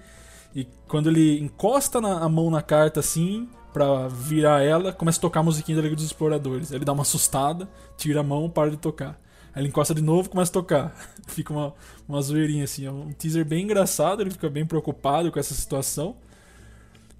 E 0.55 0.67
quando 0.87 1.09
ele 1.09 1.39
encosta 1.39 2.01
na, 2.01 2.19
a 2.19 2.29
mão 2.29 2.49
na 2.49 2.61
carta 2.61 2.99
assim, 2.99 3.47
pra 3.73 4.07
virar 4.07 4.63
ela, 4.63 4.91
começa 4.91 5.19
a 5.19 5.21
tocar 5.21 5.41
a 5.41 5.43
musiquinha 5.43 5.75
da 5.75 5.83
Liga 5.83 5.95
dos 5.95 6.05
Exploradores. 6.05 6.71
Ele 6.71 6.83
dá 6.83 6.93
uma 6.93 7.03
assustada, 7.03 7.69
tira 7.95 8.21
a 8.21 8.23
mão, 8.23 8.49
para 8.49 8.71
de 8.71 8.77
tocar. 8.77 9.19
Aí 9.53 9.61
ele 9.61 9.69
encosta 9.69 9.93
de 9.93 10.01
novo, 10.01 10.29
começa 10.29 10.51
a 10.51 10.53
tocar. 10.53 10.95
Fica 11.27 11.53
uma, 11.53 11.73
uma 12.07 12.21
zoeirinha 12.21 12.63
assim. 12.63 12.85
É 12.85 12.91
um 12.91 13.11
teaser 13.11 13.45
bem 13.45 13.63
engraçado, 13.63 14.21
ele 14.21 14.31
fica 14.31 14.49
bem 14.49 14.65
preocupado 14.65 15.31
com 15.31 15.39
essa 15.39 15.53
situação. 15.53 16.15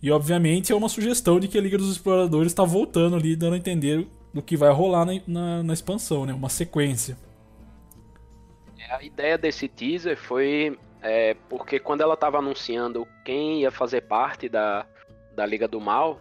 E 0.02 0.12
obviamente 0.12 0.72
é 0.72 0.76
uma 0.76 0.90
sugestão 0.90 1.40
de 1.40 1.48
que 1.48 1.58
a 1.58 1.62
Liga 1.62 1.78
dos 1.78 1.92
Exploradores 1.92 2.52
está 2.52 2.64
voltando 2.64 3.16
ali, 3.16 3.36
dando 3.36 3.54
a 3.54 3.58
entender 3.58 4.08
do 4.34 4.42
que 4.42 4.56
vai 4.56 4.72
rolar 4.72 5.06
na, 5.06 5.14
na, 5.28 5.64
na 5.64 5.74
expansão, 5.74 6.26
né? 6.26 6.34
Uma 6.34 6.50
sequência. 6.50 7.18
a 8.90 9.04
ideia 9.04 9.38
desse 9.38 9.68
teaser 9.68 10.18
foi 10.18 10.78
é, 11.08 11.36
porque 11.50 11.80
quando 11.80 12.02
ela 12.02 12.18
tava 12.18 12.38
anunciando 12.38 13.08
quem 13.24 13.62
ia 13.62 13.72
fazer 13.72 14.02
parte 14.02 14.50
da, 14.50 14.86
da 15.34 15.46
Liga 15.46 15.68
do 15.68 15.80
Mal, 15.80 16.20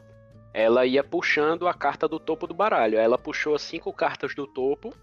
ela 0.55 0.87
ia 0.87 1.02
puxando 1.02 1.66
a 1.66 1.75
carta 1.75 2.07
do 2.07 2.21
topo 2.21 2.47
do 2.47 2.55
baralho. 2.55 2.97
Ela 2.97 3.19
puxou 3.19 3.55
as 3.55 3.62
cinco 3.62 3.93
cartas 3.93 4.35
do 4.35 4.47
topo 4.47 4.95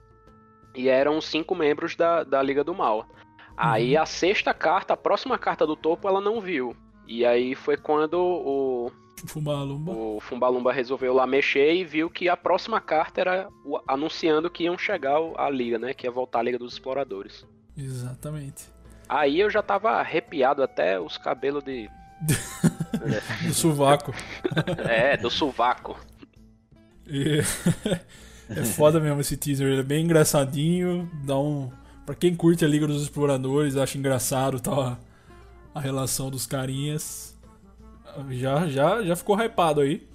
e 0.73 0.87
eram 0.87 1.19
cinco 1.21 1.53
membros 1.53 1.95
da, 1.95 2.23
da 2.23 2.41
Liga 2.41 2.63
do 2.63 2.73
Mal. 2.73 3.05
Aí 3.55 3.95
a 3.95 4.05
sexta 4.05 4.53
carta, 4.53 4.93
a 4.93 4.97
próxima 4.97 5.37
carta 5.37 5.67
do 5.67 5.75
topo, 5.75 6.07
ela 6.07 6.19
não 6.19 6.41
viu. 6.41 6.75
E 7.05 7.25
aí 7.25 7.53
foi 7.53 7.77
quando 7.77 8.15
o, 8.15 8.91
Fumbalumba. 9.27 9.91
o 9.91 10.19
Fumbalumba 10.19 10.73
resolveu 10.73 11.13
lá 11.13 11.27
mexer 11.27 11.75
e 11.75 11.83
viu 11.83 12.09
que 12.09 12.27
a 12.27 12.35
próxima 12.37 12.81
carta 12.81 13.21
era 13.21 13.49
anunciando 13.87 14.49
que 14.49 14.63
iam 14.63 14.77
chegar 14.77 15.19
a 15.37 15.49
liga, 15.49 15.77
né? 15.77 15.93
Que 15.93 16.07
ia 16.07 16.11
voltar 16.11 16.39
a 16.39 16.43
Liga 16.43 16.57
dos 16.57 16.73
Exploradores. 16.73 17.45
Exatamente. 17.77 18.72
Aí 19.07 19.39
eu 19.39 19.49
já 19.49 19.61
tava 19.61 19.91
arrepiado 19.91 20.63
até 20.63 20.99
os 20.99 21.17
cabelos 21.17 21.63
de. 21.63 21.89
Do 23.47 23.53
sovaco. 23.53 24.13
É, 24.87 25.17
do 25.17 25.29
sovaco. 25.29 25.99
E- 27.07 27.41
é 28.49 28.63
foda 28.63 28.99
mesmo 28.99 29.19
esse 29.19 29.35
teaser, 29.35 29.67
ele 29.67 29.79
é 29.81 29.83
bem 29.83 30.05
engraçadinho, 30.05 31.09
dá 31.25 31.37
um... 31.37 31.69
Pra 32.05 32.15
quem 32.15 32.35
curte 32.35 32.63
a 32.63 32.67
Liga 32.67 32.85
dos 32.87 33.01
Exploradores, 33.01 33.75
acha 33.77 33.97
engraçado 33.97 34.59
tal 34.59 34.97
a, 35.73 35.79
relação 35.81 36.29
dos 36.29 36.45
carinhas. 36.45 37.35
Já, 38.31 38.67
já, 38.67 39.01
já 39.03 39.15
ficou 39.15 39.35
hypado 39.41 39.81
aí. 39.81 40.05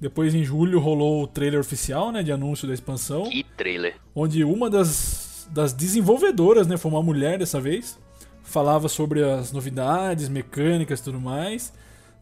Depois 0.00 0.34
em 0.34 0.44
julho 0.44 0.78
rolou 0.80 1.22
o 1.22 1.26
trailer 1.26 1.60
oficial, 1.60 2.10
né, 2.12 2.22
de 2.22 2.30
anúncio 2.32 2.66
da 2.68 2.74
expansão, 2.74 3.24
Que 3.30 3.44
trailer. 3.56 3.94
onde 4.14 4.44
uma 4.44 4.68
das, 4.68 5.48
das 5.50 5.72
desenvolvedoras, 5.72 6.66
né, 6.66 6.76
foi 6.76 6.90
uma 6.90 7.02
mulher 7.02 7.38
dessa 7.38 7.60
vez, 7.60 7.98
falava 8.44 8.88
sobre 8.88 9.24
as 9.24 9.50
novidades, 9.50 10.28
mecânicas 10.28 11.00
e 11.00 11.04
tudo 11.04 11.20
mais. 11.20 11.72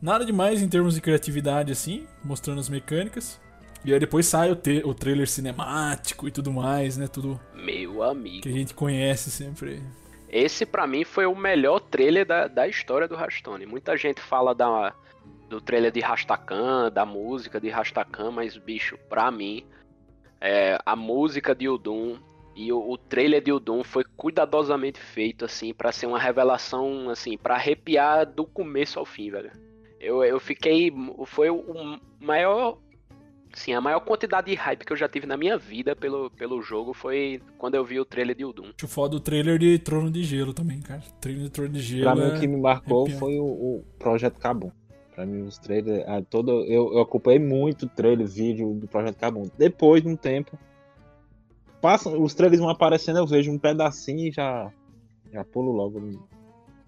Nada 0.01 0.25
demais 0.25 0.63
em 0.63 0.69
termos 0.69 0.95
de 0.95 1.01
criatividade 1.01 1.71
assim, 1.71 2.07
mostrando 2.25 2.61
as 2.61 2.69
mecânicas. 2.69 3.41
E 3.85 3.93
aí 3.93 3.99
depois 3.99 4.27
sai 4.27 4.51
o, 4.51 4.59
o 4.85 4.95
trailer 4.95 5.29
cinemático 5.29 6.27
e 6.27 6.31
tudo 6.31 6.53
mais, 6.53 6.97
né? 6.97 7.09
Tudo 7.09 7.39
Meu 7.55 8.03
amigo. 8.03 8.43
que 8.43 8.49
a 8.49 8.53
gente 8.53 8.73
conhece 8.75 9.31
sempre. 9.31 9.83
Esse 10.29 10.65
pra 10.65 10.87
mim 10.87 11.05
foi 11.05 11.27
o 11.27 11.37
melhor 11.37 11.81
trailer 11.81 12.25
da, 12.25 12.47
da 12.47 12.67
história 12.67 13.07
do 13.07 13.17
Rastone. 13.17 13.67
Muita 13.67 13.97
gente 13.97 14.21
fala 14.21 14.55
da, 14.55 14.95
do 15.49 15.61
trailer 15.61 15.93
de 15.93 16.01
Rastakan, 16.01 16.91
da 16.91 17.05
música 17.05 17.61
de 17.61 17.69
Rastakan, 17.69 18.31
mas 18.31 18.57
bicho, 18.57 18.97
pra 19.09 19.31
mim, 19.31 19.67
é, 20.41 20.79
a 20.87 20.97
música 20.97 21.55
de 21.55 21.69
Udum 21.69 22.19
e 22.55 22.73
o, 22.73 22.79
o 22.79 22.99
trailer 22.99 23.43
de 23.43 23.53
Udum 23.53 23.83
foi 23.83 24.05
cuidadosamente 24.17 25.01
feito 25.01 25.45
assim 25.45 25.73
pra 25.73 25.93
ser 25.93 26.07
uma 26.07 26.19
revelação 26.19 27.09
assim, 27.11 27.37
para 27.37 27.55
arrepiar 27.55 28.27
do 28.27 28.45
começo 28.45 28.99
ao 28.99 29.07
fim, 29.07 29.31
velho. 29.31 29.51
Eu, 30.01 30.23
eu 30.25 30.41
fiquei, 30.41 30.93
foi 31.27 31.49
o 31.49 31.99
maior 32.21 32.79
Sim, 33.55 33.75
a 33.75 33.81
maior 33.81 34.01
quantidade 34.01 34.51
de 34.51 34.57
hype 34.57 34.85
que 34.85 34.93
eu 34.93 34.97
já 34.97 35.09
tive 35.09 35.27
na 35.27 35.37
minha 35.37 35.59
vida 35.59 35.95
pelo, 35.95 36.31
pelo 36.31 36.63
jogo 36.63 36.95
foi 36.95 37.41
quando 37.59 37.75
eu 37.75 37.85
vi 37.85 38.01
o 38.01 38.05
trailer 38.05 38.35
de 38.35 38.45
Udum. 38.45 38.71
Acho 38.77 38.89
foda 38.89 39.17
o 39.17 39.21
trailer 39.21 39.59
de 39.59 39.79
Trono 39.79 40.11
de 40.11 40.25
Gelo 40.25 40.55
também, 40.55 40.81
cara. 40.81 41.03
O 41.07 41.21
trailer 41.21 41.45
de 41.45 41.51
Trono 41.51 41.69
de 41.71 41.81
Gelo. 41.81 42.03
Pra 42.03 42.15
mim, 42.15 42.23
é- 42.23 42.37
o 42.37 42.41
que 42.41 42.47
me 42.47 42.57
marcou 42.57 43.09
foi 43.11 43.39
o, 43.39 43.45
o 43.45 43.85
Projeto 43.99 44.39
Cabum. 44.39 44.71
Pra 45.15 45.27
mim, 45.27 45.43
os 45.43 45.59
trailers. 45.59 46.03
ah, 46.09 46.23
todo, 46.23 46.65
eu, 46.65 46.95
eu 46.95 47.01
acompanhei 47.01 47.39
muito 47.39 47.87
trailer, 47.87 48.27
vídeo 48.27 48.73
do 48.73 48.89
Projeto 48.89 49.19
Cabum. 49.19 49.51
Depois 49.59 50.03
de 50.03 50.09
um 50.09 50.17
tempo, 50.17 50.59
passam, 51.83 52.23
os 52.23 52.33
trailers 52.33 52.61
vão 52.61 52.71
aparecendo, 52.71 53.19
eu 53.19 53.27
vejo 53.27 53.51
um 53.51 53.59
pedacinho 53.59 54.29
e 54.29 54.31
já, 54.31 54.71
já 55.33 55.45
pulo 55.45 55.73
logo. 55.73 56.01
Não 56.01 56.23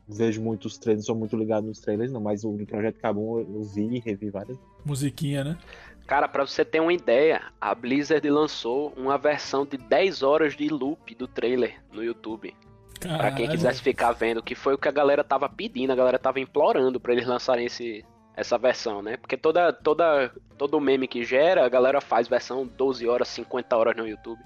vejo 0.09 0.41
muitos 0.41 0.79
trailers, 0.79 1.05
não 1.05 1.15
sou 1.15 1.17
muito 1.17 1.37
ligado 1.37 1.67
nos 1.67 1.81
trailers, 1.81 2.13
não, 2.13 2.21
mas 2.21 2.45
o 2.45 2.53
do 2.53 2.65
Projeto 2.65 3.01
Cabum 3.01 3.41
eu, 3.41 3.55
eu 3.57 3.63
vi 3.65 3.97
e 3.97 3.99
revi 3.99 4.31
várias. 4.31 4.57
Musiquinha, 4.85 5.43
né? 5.43 5.59
Cara, 6.07 6.29
pra 6.29 6.47
você 6.47 6.65
ter 6.65 6.81
uma 6.81 6.93
ideia, 6.93 7.43
a 7.61 7.75
Blizzard 7.75 8.29
lançou 8.29 8.93
uma 8.97 9.19
versão 9.19 9.67
de 9.67 9.79
10 9.79 10.23
horas 10.23 10.55
de 10.55 10.69
loop 10.69 11.15
do 11.15 11.27
trailer 11.27 11.83
no 11.91 12.05
YouTube. 12.05 12.55
Pra 13.01 13.33
quem 13.33 13.49
quisesse 13.49 13.83
ficar 13.83 14.13
vendo, 14.13 14.43
que 14.43 14.55
foi 14.55 14.75
o 14.75 14.79
que 14.79 14.89
a 14.89 14.93
galera 14.93 15.25
tava 15.25 15.49
pedindo, 15.49 15.93
a 15.93 15.97
galera 15.97 16.19
tava 16.19 16.41
implorando 16.41 17.01
pra 17.01 17.13
eles 17.13 17.27
lançarem 17.27 17.67
esse, 17.67 18.05
essa 18.37 18.57
versão, 18.57 19.03
né? 19.03 19.17
Porque 19.17 19.37
toda, 19.37 19.73
toda, 19.73 20.31
todo 20.57 20.81
meme 20.81 21.09
que 21.09 21.25
gera, 21.25 21.65
a 21.65 21.69
galera 21.69 22.01
faz 22.01 22.29
versão 22.29 22.67
12 22.67 23.07
horas, 23.09 23.29
50 23.29 23.77
horas 23.77 23.97
no 23.97 24.07
YouTube. 24.07 24.41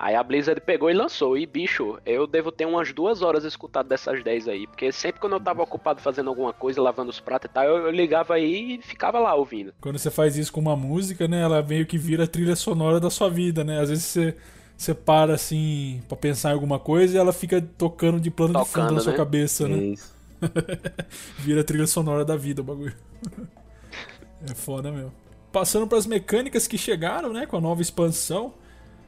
Aí 0.00 0.14
a 0.14 0.22
Blizzard 0.22 0.58
pegou 0.62 0.90
e 0.90 0.94
lançou. 0.94 1.36
E, 1.36 1.44
bicho, 1.44 1.98
eu 2.06 2.26
devo 2.26 2.50
ter 2.50 2.64
umas 2.64 2.90
duas 2.90 3.20
horas 3.20 3.44
escutado 3.44 3.86
dessas 3.86 4.24
10 4.24 4.48
aí. 4.48 4.66
Porque 4.66 4.90
sempre 4.90 5.20
quando 5.20 5.34
eu 5.34 5.40
tava 5.40 5.62
ocupado 5.62 6.00
fazendo 6.00 6.30
alguma 6.30 6.54
coisa, 6.54 6.80
lavando 6.80 7.10
os 7.10 7.20
pratos 7.20 7.50
e 7.50 7.52
tal, 7.52 7.64
eu, 7.64 7.76
eu 7.76 7.90
ligava 7.90 8.32
aí 8.32 8.76
e 8.76 8.82
ficava 8.82 9.18
lá 9.18 9.34
ouvindo. 9.34 9.74
Quando 9.78 9.98
você 9.98 10.10
faz 10.10 10.38
isso 10.38 10.50
com 10.50 10.58
uma 10.58 10.74
música, 10.74 11.28
né? 11.28 11.42
Ela 11.42 11.62
meio 11.62 11.84
que 11.84 11.98
vira 11.98 12.24
a 12.24 12.26
trilha 12.26 12.56
sonora 12.56 12.98
da 12.98 13.10
sua 13.10 13.28
vida, 13.28 13.62
né? 13.62 13.78
Às 13.78 13.90
vezes 13.90 14.04
você, 14.04 14.34
você 14.74 14.94
para 14.94 15.34
assim 15.34 16.00
pra 16.08 16.16
pensar 16.16 16.48
em 16.48 16.54
alguma 16.54 16.78
coisa 16.78 17.14
e 17.14 17.18
ela 17.18 17.32
fica 17.32 17.60
tocando 17.60 18.18
de 18.18 18.30
plano 18.30 18.54
de 18.54 18.64
fundo 18.70 18.84
Tocando, 18.84 18.94
na 18.94 19.00
sua 19.00 19.12
né? 19.12 19.18
cabeça, 19.18 19.68
né? 19.68 19.76
Isso. 19.76 20.14
Vira 21.36 21.60
a 21.60 21.64
trilha 21.64 21.86
sonora 21.86 22.24
da 22.24 22.36
vida 22.36 22.62
o 22.62 22.64
bagulho. 22.64 22.96
é 24.50 24.54
foda 24.54 24.90
mesmo. 24.90 25.12
Passando 25.52 25.86
pras 25.86 26.06
mecânicas 26.06 26.66
que 26.66 26.78
chegaram, 26.78 27.34
né? 27.34 27.44
Com 27.44 27.58
a 27.58 27.60
nova 27.60 27.82
expansão. 27.82 28.54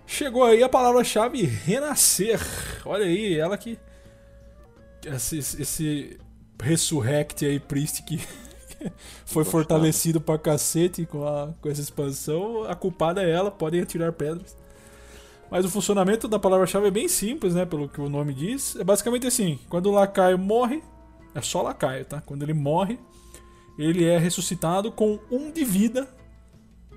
Chegou 0.07 0.45
aí 0.45 0.63
a 0.63 0.69
palavra-chave 0.69 1.43
renascer. 1.45 2.41
Olha 2.85 3.05
aí, 3.05 3.39
ela 3.39 3.57
que. 3.57 3.79
Esse, 5.05 5.39
esse 5.39 6.19
Resurrect 6.63 7.45
aí, 7.45 7.59
Priest, 7.59 8.03
que 8.05 8.21
foi 9.27 9.45
fortalecido 9.45 10.21
pra 10.21 10.39
cacete 10.39 11.07
com, 11.07 11.27
a, 11.27 11.53
com 11.61 11.69
essa 11.69 11.81
expansão. 11.81 12.65
A 12.65 12.75
culpada 12.75 13.23
é 13.23 13.31
ela, 13.31 13.51
podem 13.51 13.81
atirar 13.81 14.13
pedras. 14.13 14.57
Mas 15.51 15.65
o 15.65 15.69
funcionamento 15.69 16.29
da 16.29 16.39
palavra-chave 16.39 16.87
é 16.87 16.91
bem 16.91 17.09
simples, 17.09 17.55
né? 17.55 17.67
Pelo 17.67 17.89
que 17.89 18.01
o 18.01 18.09
nome 18.09 18.33
diz. 18.33 18.77
É 18.77 18.85
basicamente 18.85 19.27
assim: 19.27 19.59
quando 19.69 19.87
o 19.87 19.93
lacaio 19.93 20.39
morre, 20.39 20.83
é 21.35 21.41
só 21.41 21.63
lacaio, 21.63 22.05
tá? 22.05 22.21
Quando 22.21 22.43
ele 22.43 22.55
morre, 22.55 22.99
ele 23.79 24.05
é 24.05 24.19
ressuscitado 24.19 24.91
com 24.93 25.19
um 25.31 25.51
de 25.51 25.65
vida 25.65 26.09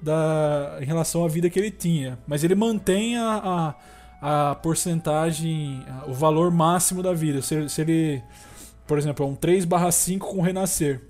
da, 0.05 0.77
em 0.81 0.85
relação 0.85 1.25
à 1.25 1.27
vida 1.27 1.49
que 1.49 1.59
ele 1.59 1.71
tinha. 1.71 2.17
Mas 2.27 2.43
ele 2.43 2.55
mantém 2.55 3.17
a, 3.17 3.75
a, 4.21 4.51
a 4.51 4.55
porcentagem, 4.55 5.83
a- 5.89 6.05
o 6.09 6.13
valor 6.13 6.51
máximo 6.51 7.03
da 7.03 7.11
vida. 7.13 7.41
Se, 7.41 7.67
se 7.67 7.81
ele, 7.81 8.23
por 8.87 8.97
exemplo, 8.97 9.25
é 9.25 9.29
um 9.29 9.35
3 9.35 9.65
barra 9.65 9.91
5 9.91 10.27
com 10.33 10.41
renascer. 10.41 11.01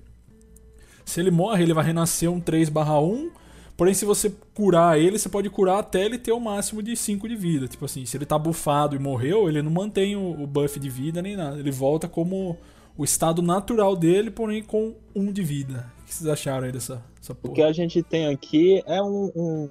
Se 1.04 1.20
ele 1.20 1.30
morre, 1.30 1.62
ele 1.62 1.74
vai 1.74 1.84
renascer 1.84 2.30
um 2.30 2.40
3 2.40 2.68
barra 2.68 2.98
1. 3.00 3.30
Porém, 3.76 3.92
se 3.92 4.04
você 4.06 4.32
curar 4.54 4.98
ele, 4.98 5.18
você 5.18 5.28
pode 5.28 5.50
curar 5.50 5.78
até 5.78 6.04
ele 6.04 6.18
ter 6.18 6.32
o 6.32 6.40
máximo 6.40 6.82
de 6.82 6.96
5 6.96 7.28
de 7.28 7.36
vida. 7.36 7.68
Tipo 7.68 7.84
assim, 7.84 8.06
se 8.06 8.16
ele 8.16 8.24
tá 8.24 8.38
bufado 8.38 8.96
e 8.96 8.98
morreu, 8.98 9.48
ele 9.48 9.60
não 9.62 9.70
mantém 9.70 10.16
o, 10.16 10.42
o 10.42 10.46
buff 10.46 10.80
de 10.80 10.88
vida 10.88 11.20
nem 11.20 11.36
nada. 11.36 11.58
Ele 11.58 11.70
volta 11.70 12.08
como 12.08 12.56
o 12.96 13.04
estado 13.04 13.42
natural 13.42 13.94
dele, 13.94 14.30
porém 14.30 14.62
com 14.62 14.94
1 15.14 15.30
de 15.30 15.42
vida. 15.42 15.94
O 16.06 16.08
que 16.08 16.14
vocês 16.14 16.30
acharam 16.30 16.66
aí 16.66 16.72
dessa, 16.72 17.02
dessa 17.18 17.32
O 17.32 17.34
porra? 17.34 17.54
que 17.54 17.62
a 17.62 17.72
gente 17.72 18.00
tem 18.00 18.28
aqui 18.28 18.80
é 18.86 19.02
um, 19.02 19.32
um, 19.34 19.70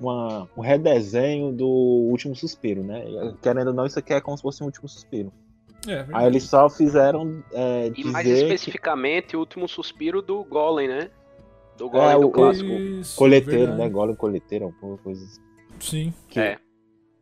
uma- 0.00 0.48
um 0.56 0.60
redesenho 0.60 1.50
do 1.52 1.66
Último 1.66 2.36
Suspiro, 2.36 2.84
né? 2.84 3.04
Querendo 3.42 3.68
ou 3.68 3.74
não, 3.74 3.84
isso 3.84 3.98
aqui 3.98 4.12
é 4.14 4.20
como 4.20 4.36
se 4.36 4.42
fosse 4.42 4.62
um 4.62 4.66
Último 4.66 4.88
Suspiro. 4.88 5.32
É, 5.86 5.96
verdade. 5.96 6.10
Aí 6.14 6.26
eles 6.26 6.44
só 6.44 6.70
fizeram 6.70 7.42
é, 7.52 7.90
E 7.96 8.04
mais 8.04 8.24
dizer 8.26 8.38
que 8.46 8.54
especificamente 8.54 9.36
o 9.36 9.40
último 9.40 9.68
suspiro 9.68 10.22
do 10.22 10.42
Golem, 10.44 10.88
né? 10.88 11.10
Do 11.76 11.90
Golem 11.90 12.16
É, 12.16 12.18
do 12.20 12.28
o- 12.28 12.30
clássico. 12.30 12.70
Isso, 12.70 13.16
coleteiro, 13.16 13.58
verdade. 13.66 13.78
né? 13.82 13.88
Golem 13.90 14.14
coleteiro, 14.14 14.64
alguma 14.66 14.96
coisa 14.98 15.22
assim. 15.24 15.40
Sim. 15.80 16.14
Que 16.28 16.40
É. 16.40 16.56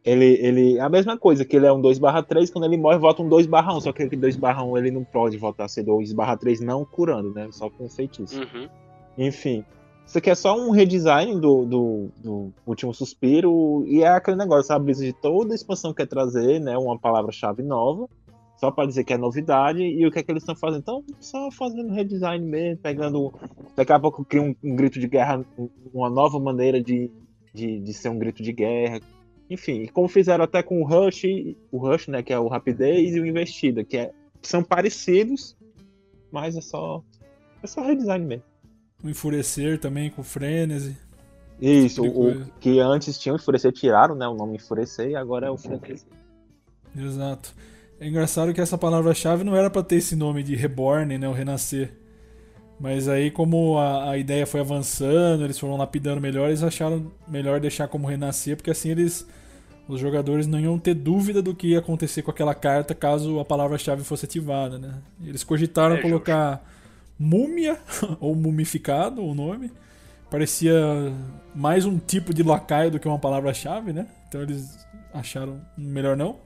Ele, 0.04 0.24
ele, 0.40 0.80
a 0.80 0.88
mesma 0.88 1.16
coisa, 1.16 1.44
que 1.44 1.54
ele 1.56 1.66
é 1.66 1.72
um 1.72 1.80
2/3, 1.80 2.50
quando 2.52 2.64
ele 2.64 2.76
morre, 2.76 2.98
volta 2.98 3.22
um 3.22 3.28
2/1, 3.28 3.80
só 3.80 3.92
que 3.92 4.02
aquele 4.02 4.20
2/1 4.20 4.76
ele 4.76 4.90
não 4.90 5.04
pode 5.04 5.38
voltar 5.38 5.64
a 5.66 5.68
ser 5.68 5.84
2/3 5.84 6.60
não 6.60 6.84
curando, 6.84 7.32
né? 7.32 7.48
Só 7.52 7.70
com 7.70 7.88
feitiço. 7.88 8.40
Uhum. 8.40 8.68
Enfim. 9.16 9.64
Isso 10.04 10.18
aqui 10.18 10.28
é 10.30 10.34
só 10.34 10.58
um 10.58 10.70
redesign 10.72 11.40
do, 11.40 11.64
do, 11.64 12.08
do 12.18 12.52
Último 12.66 12.92
Suspiro. 12.92 13.84
E 13.86 14.02
é 14.02 14.08
aquele 14.08 14.36
negócio, 14.36 14.74
a 14.74 14.78
brisa 14.78 15.04
de 15.04 15.12
toda 15.12 15.52
a 15.52 15.54
expansão 15.54 15.94
quer 15.94 16.06
trazer, 16.06 16.58
né? 16.60 16.76
Uma 16.76 16.98
palavra-chave 16.98 17.62
nova. 17.62 18.08
Só 18.56 18.70
para 18.70 18.86
dizer 18.86 19.04
que 19.04 19.12
é 19.12 19.16
novidade. 19.16 19.82
E 19.82 20.04
o 20.04 20.10
que 20.10 20.18
é 20.18 20.22
que 20.22 20.30
eles 20.32 20.42
estão 20.42 20.56
fazendo? 20.56 20.80
Então, 20.80 21.04
só 21.20 21.48
fazendo 21.52 21.92
redesign 21.92 22.44
mesmo, 22.44 22.78
pegando. 22.82 23.32
Daqui 23.76 23.92
a 23.92 23.98
pouco 24.00 24.24
cria 24.24 24.42
um, 24.42 24.54
um 24.62 24.74
grito 24.74 24.98
de 24.98 25.06
guerra, 25.06 25.44
um- 25.56 25.68
uma 25.94 26.10
nova 26.10 26.38
maneira 26.40 26.82
de, 26.82 27.08
de, 27.54 27.78
de 27.80 27.94
ser 27.94 28.08
um 28.08 28.18
grito 28.18 28.42
de 28.42 28.52
guerra. 28.52 29.00
Enfim, 29.52 29.86
como 29.92 30.08
fizeram 30.08 30.44
até 30.44 30.62
com 30.62 30.80
o 30.80 30.86
Rush, 30.86 31.24
o 31.70 31.78
Rush, 31.78 32.08
né? 32.08 32.22
Que 32.22 32.32
é 32.32 32.38
o 32.38 32.48
Rapidez 32.48 33.14
e 33.14 33.20
o 33.20 33.26
Investida, 33.26 33.84
que 33.84 33.96
é, 33.96 34.10
são 34.40 34.62
parecidos, 34.62 35.56
mas 36.30 36.56
é 36.56 36.60
só. 36.60 37.02
É 37.62 37.66
só 37.66 37.82
redesign 37.82 38.24
mesmo. 38.24 38.44
O 39.04 39.08
Enfurecer 39.08 39.78
também 39.78 40.10
com 40.10 40.22
Frenesi. 40.22 40.96
Isso, 41.60 42.02
tipo 42.02 42.28
o, 42.28 42.44
que 42.58 42.80
antes 42.80 43.18
tinha 43.18 43.32
o 43.32 43.36
Enfurecer, 43.36 43.72
tiraram 43.72 44.14
né, 44.14 44.26
o 44.26 44.34
nome 44.34 44.56
Enfurecer 44.56 45.10
e 45.10 45.16
agora 45.16 45.46
é 45.46 45.50
o 45.50 45.54
Enfurecer. 45.54 46.08
Exato. 46.96 47.54
É 48.00 48.08
engraçado 48.08 48.52
que 48.52 48.60
essa 48.60 48.76
palavra-chave 48.76 49.44
não 49.44 49.54
era 49.54 49.70
para 49.70 49.82
ter 49.82 49.96
esse 49.96 50.16
nome 50.16 50.42
de 50.42 50.56
reborn, 50.56 51.18
né, 51.18 51.28
o 51.28 51.32
renascer. 51.32 51.92
Mas 52.80 53.06
aí, 53.06 53.30
como 53.30 53.78
a, 53.78 54.10
a, 54.10 54.18
ideia 54.18 54.44
foi 54.44 54.58
avançando, 54.58 55.44
eles 55.44 55.56
foram 55.56 55.76
lapidando 55.76 56.20
melhor, 56.20 56.48
eles 56.48 56.64
acharam 56.64 57.12
melhor 57.28 57.60
deixar 57.60 57.86
como 57.86 58.08
renascer, 58.08 58.56
porque 58.56 58.72
assim 58.72 58.90
eles. 58.90 59.24
Os 59.88 60.00
jogadores 60.00 60.46
não 60.46 60.60
iam 60.60 60.78
ter 60.78 60.94
dúvida 60.94 61.42
do 61.42 61.54
que 61.54 61.68
ia 61.68 61.80
acontecer 61.80 62.22
com 62.22 62.30
aquela 62.30 62.54
carta 62.54 62.94
caso 62.94 63.40
a 63.40 63.44
palavra-chave 63.44 64.04
fosse 64.04 64.24
ativada, 64.24 64.78
né? 64.78 64.94
Eles 65.24 65.42
cogitaram 65.42 65.96
é, 65.96 66.00
colocar 66.00 66.64
múmia, 67.18 67.78
ou 68.20 68.34
mumificado 68.34 69.22
o 69.22 69.34
nome. 69.34 69.70
Parecia 70.30 70.74
mais 71.54 71.84
um 71.84 71.98
tipo 71.98 72.32
de 72.32 72.42
lacaio 72.42 72.90
do 72.90 72.98
que 72.98 73.06
uma 73.06 73.18
palavra-chave, 73.18 73.92
né? 73.92 74.06
Então 74.28 74.40
eles 74.40 74.78
acharam 75.12 75.60
melhor 75.76 76.16
não. 76.16 76.36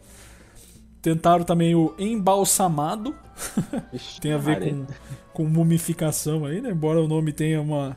Tentaram 1.00 1.44
também 1.44 1.74
o 1.74 1.94
embalsamado. 1.98 3.14
Tem 4.20 4.32
a 4.32 4.38
ver 4.38 4.58
com, 4.58 4.86
com 5.32 5.44
mumificação 5.44 6.44
aí, 6.44 6.60
né? 6.60 6.70
Embora 6.70 7.00
o 7.00 7.06
nome 7.06 7.32
tenha 7.32 7.60
uma, 7.60 7.96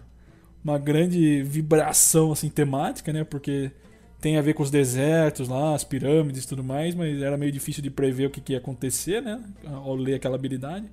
uma 0.63 0.77
grande 0.77 1.41
vibração 1.41 2.31
assim 2.31 2.49
temática, 2.49 3.11
né? 3.11 3.23
Porque 3.23 3.71
tem 4.21 4.37
a 4.37 4.41
ver 4.41 4.53
com 4.53 4.63
os 4.63 4.69
desertos 4.69 5.47
lá, 5.47 5.73
as 5.73 5.83
pirâmides 5.83 6.43
e 6.43 6.47
tudo 6.47 6.63
mais, 6.63 6.93
mas 6.93 7.21
era 7.21 7.37
meio 7.37 7.51
difícil 7.51 7.81
de 7.81 7.89
prever 7.89 8.25
o 8.25 8.29
que, 8.29 8.41
que 8.41 8.53
ia 8.53 8.59
acontecer, 8.59 9.21
né? 9.21 9.41
Ao 9.65 9.95
ler 9.95 10.15
aquela 10.15 10.35
habilidade. 10.35 10.85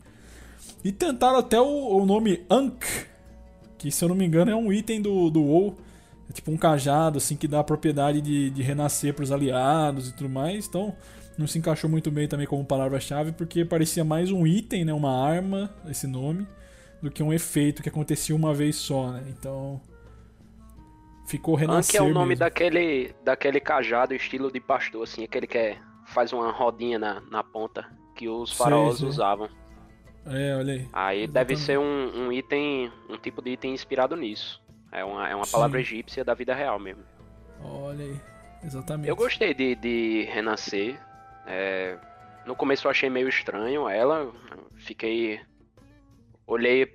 E 0.85 0.92
tentaram 0.92 1.38
até 1.38 1.61
o, 1.61 1.99
o 1.99 2.06
nome 2.06 2.45
Ankh, 2.49 2.85
que 3.78 3.90
se 3.90 4.04
eu 4.04 4.09
não 4.09 4.16
me 4.16 4.25
engano 4.25 4.50
é 4.50 4.54
um 4.54 4.73
item 4.73 5.02
do, 5.02 5.30
do 5.30 5.42
WoW. 5.42 5.76
É 6.28 6.33
tipo 6.33 6.50
um 6.50 6.56
cajado, 6.56 7.18
assim, 7.18 7.37
que 7.37 7.47
dá 7.47 7.61
a 7.61 7.64
propriedade 7.64 8.21
de, 8.21 8.50
de 8.50 8.62
renascer 8.62 9.14
para 9.14 9.23
os 9.23 9.30
aliados 9.30 10.09
e 10.09 10.12
tudo 10.12 10.28
mais. 10.28 10.66
Então, 10.66 10.95
não 11.38 11.47
se 11.47 11.59
encaixou 11.59 11.88
muito 11.90 12.11
bem 12.11 12.26
também 12.26 12.47
como 12.47 12.64
palavra-chave, 12.64 13.33
porque 13.33 13.64
parecia 13.64 14.04
mais 14.04 14.30
um 14.30 14.47
item, 14.47 14.85
né, 14.85 14.92
uma 14.92 15.25
arma, 15.25 15.71
esse 15.88 16.06
nome, 16.06 16.47
do 17.02 17.11
que 17.11 17.23
um 17.23 17.33
efeito 17.33 17.83
que 17.83 17.88
acontecia 17.88 18.35
uma 18.35 18.54
vez 18.54 18.76
só, 18.76 19.12
né? 19.12 19.23
Então 19.28 19.80
ficou 21.26 21.54
renascer. 21.54 22.00
Anki 22.00 22.09
é 22.09 22.11
o 22.11 22.14
nome 22.14 22.30
mesmo. 22.30 22.40
daquele 22.40 23.14
daquele 23.23 23.61
cajado 23.61 24.14
estilo 24.14 24.50
de 24.50 24.61
pastor, 24.61 25.02
assim, 25.02 25.25
aquele 25.25 25.47
que 25.47 25.59
é, 25.59 25.78
faz 26.06 26.33
uma 26.33 26.50
rodinha 26.50 26.99
na, 26.99 27.21
na 27.30 27.42
ponta 27.42 27.87
que 28.14 28.28
os 28.28 28.52
faraós 28.52 29.02
usavam. 29.02 29.49
É, 30.26 30.56
olha 30.56 30.73
aí. 30.73 30.88
Aí 30.92 31.23
Exatamente. 31.23 31.28
deve 31.28 31.56
ser 31.56 31.78
um, 31.78 32.26
um, 32.26 32.33
item, 32.33 32.90
um 33.09 33.16
tipo 33.16 33.40
de 33.40 33.50
item 33.50 33.75
inspirado 33.75 34.16
nisso. 34.16 34.61
É 34.90 35.04
uma, 35.04 35.28
é 35.28 35.35
uma 35.35 35.47
palavra 35.47 35.80
egípcia 35.80 36.25
da 36.25 36.35
vida 36.35 36.54
real 36.54 36.78
mesmo. 36.78 37.04
Olha 37.62 38.04
aí. 38.04 38.21
Exatamente. 38.64 39.09
Eu 39.09 39.14
gostei 39.14 39.54
de, 39.54 39.75
de 39.76 40.25
Renascer. 40.33 40.99
É, 41.47 41.97
no 42.45 42.56
começo 42.56 42.87
eu 42.87 42.90
achei 42.90 43.09
meio 43.09 43.28
estranho 43.28 43.88
ela, 43.88 44.33
fiquei. 44.76 45.40
Olhei 46.47 46.87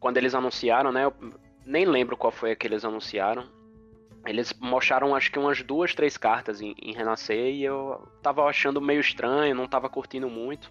quando 0.00 0.16
eles 0.16 0.34
anunciaram, 0.34 0.92
né? 0.92 1.04
Eu 1.04 1.14
nem 1.66 1.84
lembro 1.84 2.16
qual 2.16 2.30
foi 2.30 2.52
a 2.52 2.56
que 2.56 2.66
eles 2.66 2.84
anunciaram. 2.84 3.44
Eles 4.26 4.52
mostraram 4.60 5.14
acho 5.14 5.30
que 5.30 5.38
umas 5.38 5.62
duas, 5.62 5.94
três 5.94 6.16
cartas 6.16 6.60
em, 6.60 6.74
em 6.82 6.92
Renascer 6.92 7.54
e 7.54 7.64
eu 7.64 8.06
tava 8.22 8.44
achando 8.44 8.80
meio 8.80 9.00
estranho, 9.00 9.54
não 9.54 9.66
tava 9.66 9.88
curtindo 9.88 10.28
muito. 10.28 10.70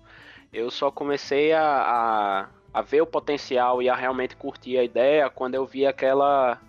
Eu 0.53 0.69
só 0.69 0.91
comecei 0.91 1.53
a, 1.53 1.61
a, 1.63 2.49
a 2.73 2.81
ver 2.81 3.01
o 3.01 3.07
potencial 3.07 3.81
e 3.81 3.89
a 3.89 3.95
realmente 3.95 4.35
curtir 4.35 4.77
a 4.77 4.83
ideia 4.83 5.29
quando 5.29 5.55
eu 5.55 5.65
vi 5.65 5.85
aquela 5.85 6.59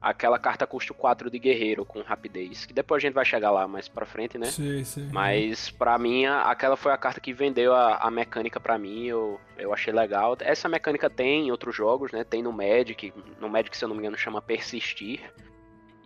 aquela 0.00 0.38
carta 0.38 0.66
custo 0.66 0.94
4 0.94 1.30
de 1.30 1.38
guerreiro 1.38 1.84
com 1.84 2.00
rapidez. 2.00 2.64
Que 2.64 2.72
depois 2.72 3.02
a 3.02 3.06
gente 3.06 3.14
vai 3.14 3.24
chegar 3.24 3.50
lá 3.50 3.66
mais 3.66 3.88
pra 3.88 4.06
frente, 4.06 4.38
né? 4.38 4.46
Sim, 4.46 4.84
sim. 4.84 5.08
Mas 5.12 5.70
pra 5.70 5.98
mim, 5.98 6.26
aquela 6.26 6.76
foi 6.76 6.92
a 6.92 6.96
carta 6.96 7.20
que 7.20 7.32
vendeu 7.32 7.74
a, 7.74 7.96
a 7.96 8.10
mecânica 8.10 8.60
pra 8.60 8.78
mim. 8.78 9.06
Eu, 9.06 9.40
eu 9.58 9.72
achei 9.72 9.92
legal. 9.92 10.36
Essa 10.40 10.68
mecânica 10.68 11.10
tem 11.10 11.48
em 11.48 11.50
outros 11.50 11.74
jogos, 11.74 12.12
né? 12.12 12.22
Tem 12.22 12.42
no 12.42 12.52
Magic. 12.52 13.12
No 13.40 13.48
Magic, 13.48 13.76
se 13.76 13.84
eu 13.84 13.88
não 13.88 13.96
me 13.96 14.02
engano, 14.02 14.16
chama 14.16 14.40
Persistir. 14.40 15.20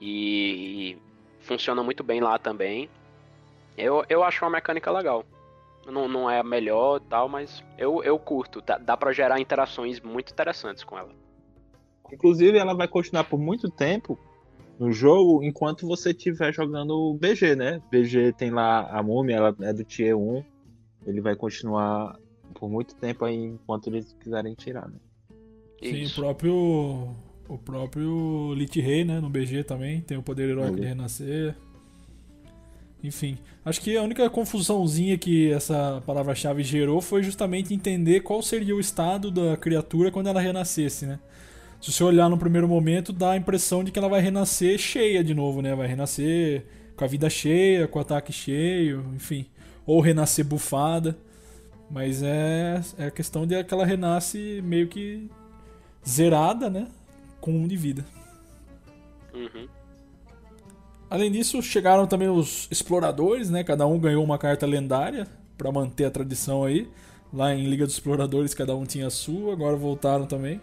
E, 0.01 0.93
e 0.93 0.99
funciona 1.41 1.83
muito 1.83 2.03
bem 2.03 2.21
lá 2.21 2.39
também. 2.39 2.89
Eu, 3.77 4.05
eu 4.09 4.23
acho 4.23 4.45
uma 4.45 4.51
mecânica 4.51 4.91
legal. 4.91 5.25
Não, 5.87 6.07
não 6.07 6.31
é 6.31 6.41
a 6.41 6.45
melhor 6.45 7.01
e 7.01 7.09
tal, 7.09 7.29
mas 7.29 7.65
eu, 7.79 8.03
eu 8.03 8.19
curto. 8.19 8.61
Dá, 8.61 8.79
dá 8.79 8.97
pra 8.97 9.13
gerar 9.13 9.41
interações 9.41 10.01
muito 10.01 10.33
interessantes 10.33 10.85
com 10.85 10.99
ela. 10.99 11.11
Inclusive, 12.13 12.59
ela 12.59 12.75
vai 12.75 12.89
continuar 12.89 13.25
por 13.25 13.39
muito 13.39 13.71
tempo 13.71 14.19
no 14.79 14.91
jogo 14.93 15.43
enquanto 15.43 15.87
você 15.87 16.11
estiver 16.11 16.53
jogando 16.53 16.91
o 16.93 17.15
BG, 17.15 17.55
né? 17.55 17.83
BG 17.91 18.33
tem 18.33 18.51
lá 18.51 18.89
a 18.91 19.03
múmia, 19.03 19.37
ela 19.37 19.57
é 19.61 19.73
do 19.73 19.85
Tier 19.85 20.17
1. 20.17 20.43
Ele 21.07 21.21
vai 21.21 21.37
continuar 21.37 22.19
por 22.55 22.69
muito 22.69 22.95
tempo 22.95 23.25
aí 23.25 23.37
enquanto 23.37 23.89
eles 23.89 24.13
quiserem 24.15 24.55
tirar, 24.55 24.89
né? 24.89 24.99
Sim, 25.83 26.07
o 26.07 26.15
próprio. 26.15 27.15
O 27.51 27.59
próprio 27.59 28.55
Lich 28.55 28.81
Rei, 28.81 29.05
né? 29.05 29.21
No 29.21 29.29
BG 29.29 29.65
também, 29.65 30.01
tem 30.01 30.17
o 30.17 30.23
poder 30.23 30.49
heróico 30.49 30.77
de 30.77 30.87
renascer. 30.87 31.57
Enfim, 33.03 33.39
acho 33.65 33.81
que 33.81 33.97
a 33.97 34.03
única 34.03 34.29
confusãozinha 34.31 35.19
que 35.19 35.51
essa 35.51 36.01
palavra-chave 36.07 36.63
gerou 36.63 37.01
foi 37.01 37.23
justamente 37.23 37.75
entender 37.75 38.21
qual 38.21 38.41
seria 38.41 38.77
o 38.77 38.79
estado 38.79 39.31
da 39.31 39.57
criatura 39.57 40.13
quando 40.13 40.29
ela 40.29 40.41
renascesse, 40.41 41.07
né? 41.07 41.19
se 41.81 41.91
você 41.91 42.05
olhar 42.05 42.29
no 42.29 42.37
primeiro 42.37 42.69
momento, 42.69 43.13
dá 43.13 43.33
a 43.33 43.37
impressão 43.37 43.83
de 43.83 43.91
que 43.91 43.99
ela 43.99 44.09
vai 44.09 44.21
renascer 44.21 44.79
cheia 44.79 45.25
de 45.25 45.35
novo, 45.35 45.63
né? 45.63 45.75
Vai 45.75 45.89
renascer 45.89 46.67
com 46.95 47.05
a 47.05 47.09
vida 47.09 47.31
cheia, 47.31 47.89
com 47.89 47.99
o 47.99 48.03
ataque 48.03 48.33
cheio, 48.33 49.05
enfim. 49.15 49.47
Ou 49.87 50.01
renascer 50.01 50.45
bufada. 50.45 51.17
Mas 51.91 52.23
é, 52.23 52.81
é 52.99 53.07
a 53.07 53.11
questão 53.11 53.47
de 53.47 53.65
que 53.65 53.73
ela 53.73 53.87
renasce 53.87 54.61
meio 54.63 54.89
que 54.89 55.29
zerada, 56.07 56.69
né? 56.69 56.87
Com 57.41 57.53
um 57.53 57.67
de 57.67 57.77
vida. 57.77 58.05
Uhum. 59.35 59.69
Além 61.09 61.33
disso, 61.33 61.61
chegaram 61.61 62.07
também 62.07 62.29
os 62.29 62.69
exploradores, 62.71 63.51
né? 63.51 63.65
Cada 63.65 63.87
um 63.87 63.99
ganhou 63.99 64.23
uma 64.23 64.39
carta 64.39 64.65
lendária 64.65 65.27
para 65.59 65.73
manter 65.73 66.05
a 66.05 66.11
tradição 66.11 66.65
aí. 66.65 66.89
Lá 67.33 67.55
em 67.55 67.67
Liga 67.69 67.85
dos 67.85 67.95
Exploradores, 67.95 68.55
cada 68.55 68.75
um 68.77 68.85
tinha 68.85 69.09
a 69.09 69.11
sua, 69.11 69.53
agora 69.53 69.77
voltaram 69.77 70.27
também. 70.27 70.61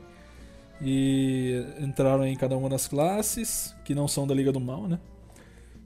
E 0.81 1.65
entraram 1.79 2.25
em 2.25 2.35
cada 2.35 2.55
uma 2.55 2.69
das 2.69 2.87
classes, 2.87 3.75
que 3.83 3.93
não 3.93 4.07
são 4.07 4.25
da 4.25 4.33
Liga 4.33 4.51
do 4.51 4.59
Mal, 4.59 4.87
né? 4.87 4.99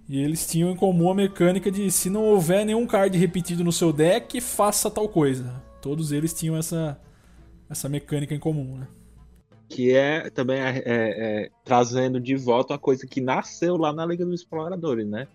E 0.07 0.21
eles 0.21 0.45
tinham 0.45 0.69
em 0.69 0.75
comum 0.75 1.09
a 1.09 1.15
mecânica 1.15 1.71
de 1.71 1.89
se 1.89 2.09
não 2.09 2.25
houver 2.25 2.65
nenhum 2.65 2.85
card 2.85 3.17
repetido 3.17 3.63
no 3.63 3.71
seu 3.71 3.93
deck, 3.93 4.41
faça 4.41 4.91
tal 4.91 5.07
coisa. 5.07 5.63
Todos 5.81 6.11
eles 6.11 6.33
tinham 6.33 6.55
essa, 6.55 6.99
essa 7.69 7.87
mecânica 7.87 8.35
em 8.35 8.39
comum, 8.39 8.77
né? 8.77 8.87
Que 9.71 9.95
é 9.95 10.29
também 10.29 10.59
é, 10.59 10.77
é, 10.77 10.83
é, 10.85 11.49
trazendo 11.63 12.19
de 12.19 12.35
volta 12.35 12.73
uma 12.73 12.79
coisa 12.79 13.07
que 13.07 13.21
nasceu 13.21 13.77
lá 13.77 13.93
na 13.93 14.05
Liga 14.05 14.25
dos 14.25 14.41
Exploradores, 14.41 15.07
né? 15.07 15.27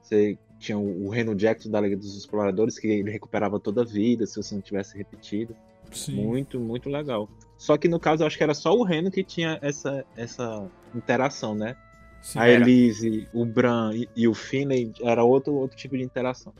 Você 0.00 0.38
tinha 0.60 0.78
o, 0.78 1.08
Reno 1.08 1.34
Jackson 1.34 1.70
da 1.70 1.80
Liga 1.80 1.96
dos 1.96 2.16
Exploradores, 2.16 2.78
que 2.78 2.86
ele 2.86 3.10
recuperava 3.10 3.58
toda 3.58 3.82
a 3.82 3.84
vida 3.84 4.26
se 4.26 4.36
você 4.36 4.54
não 4.54 4.62
tivesse 4.62 4.96
repetido. 4.96 5.56
Sim. 5.90 6.24
Muito, 6.24 6.60
muito 6.60 6.88
legal. 6.88 7.28
Só 7.56 7.76
que 7.76 7.88
no 7.88 7.98
caso 7.98 8.22
eu 8.22 8.28
acho 8.28 8.36
que 8.36 8.44
era 8.44 8.54
só 8.54 8.72
o 8.72 8.84
Reno 8.84 9.10
que 9.10 9.24
tinha 9.24 9.58
essa, 9.60 10.04
essa 10.16 10.70
interação, 10.94 11.54
né? 11.54 11.76
Sim, 12.22 12.38
a 12.38 12.48
Elise, 12.48 13.26
o 13.32 13.44
Bran 13.44 13.92
e, 13.94 14.08
e, 14.14 14.28
o 14.28 14.34
Finley 14.34 14.92
era 15.02 15.24
outro, 15.24 15.54
outro 15.54 15.76
tipo 15.76 15.96
de 15.96 16.04
interação. 16.04 16.52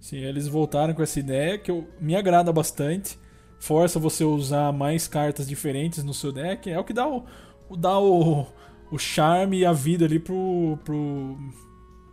Sim, 0.00 0.18
eles 0.18 0.48
voltaram 0.48 0.94
com 0.94 1.02
essa 1.02 1.20
ideia 1.20 1.58
que 1.58 1.70
eu, 1.70 1.86
me 2.00 2.16
agrada 2.16 2.52
bastante. 2.52 3.18
Força 3.62 4.00
você 4.00 4.24
usar 4.24 4.72
mais 4.72 5.06
cartas 5.06 5.46
diferentes 5.46 6.02
no 6.02 6.12
seu 6.12 6.32
deck. 6.32 6.68
É 6.68 6.76
o 6.76 6.82
que 6.82 6.92
dá 6.92 7.06
o, 7.06 7.24
o 7.68 7.76
dá 7.76 7.96
o, 7.96 8.44
o 8.90 8.98
charme 8.98 9.58
e 9.60 9.64
a 9.64 9.72
vida 9.72 10.04
ali 10.04 10.18
pro, 10.18 10.76
pro 10.84 11.38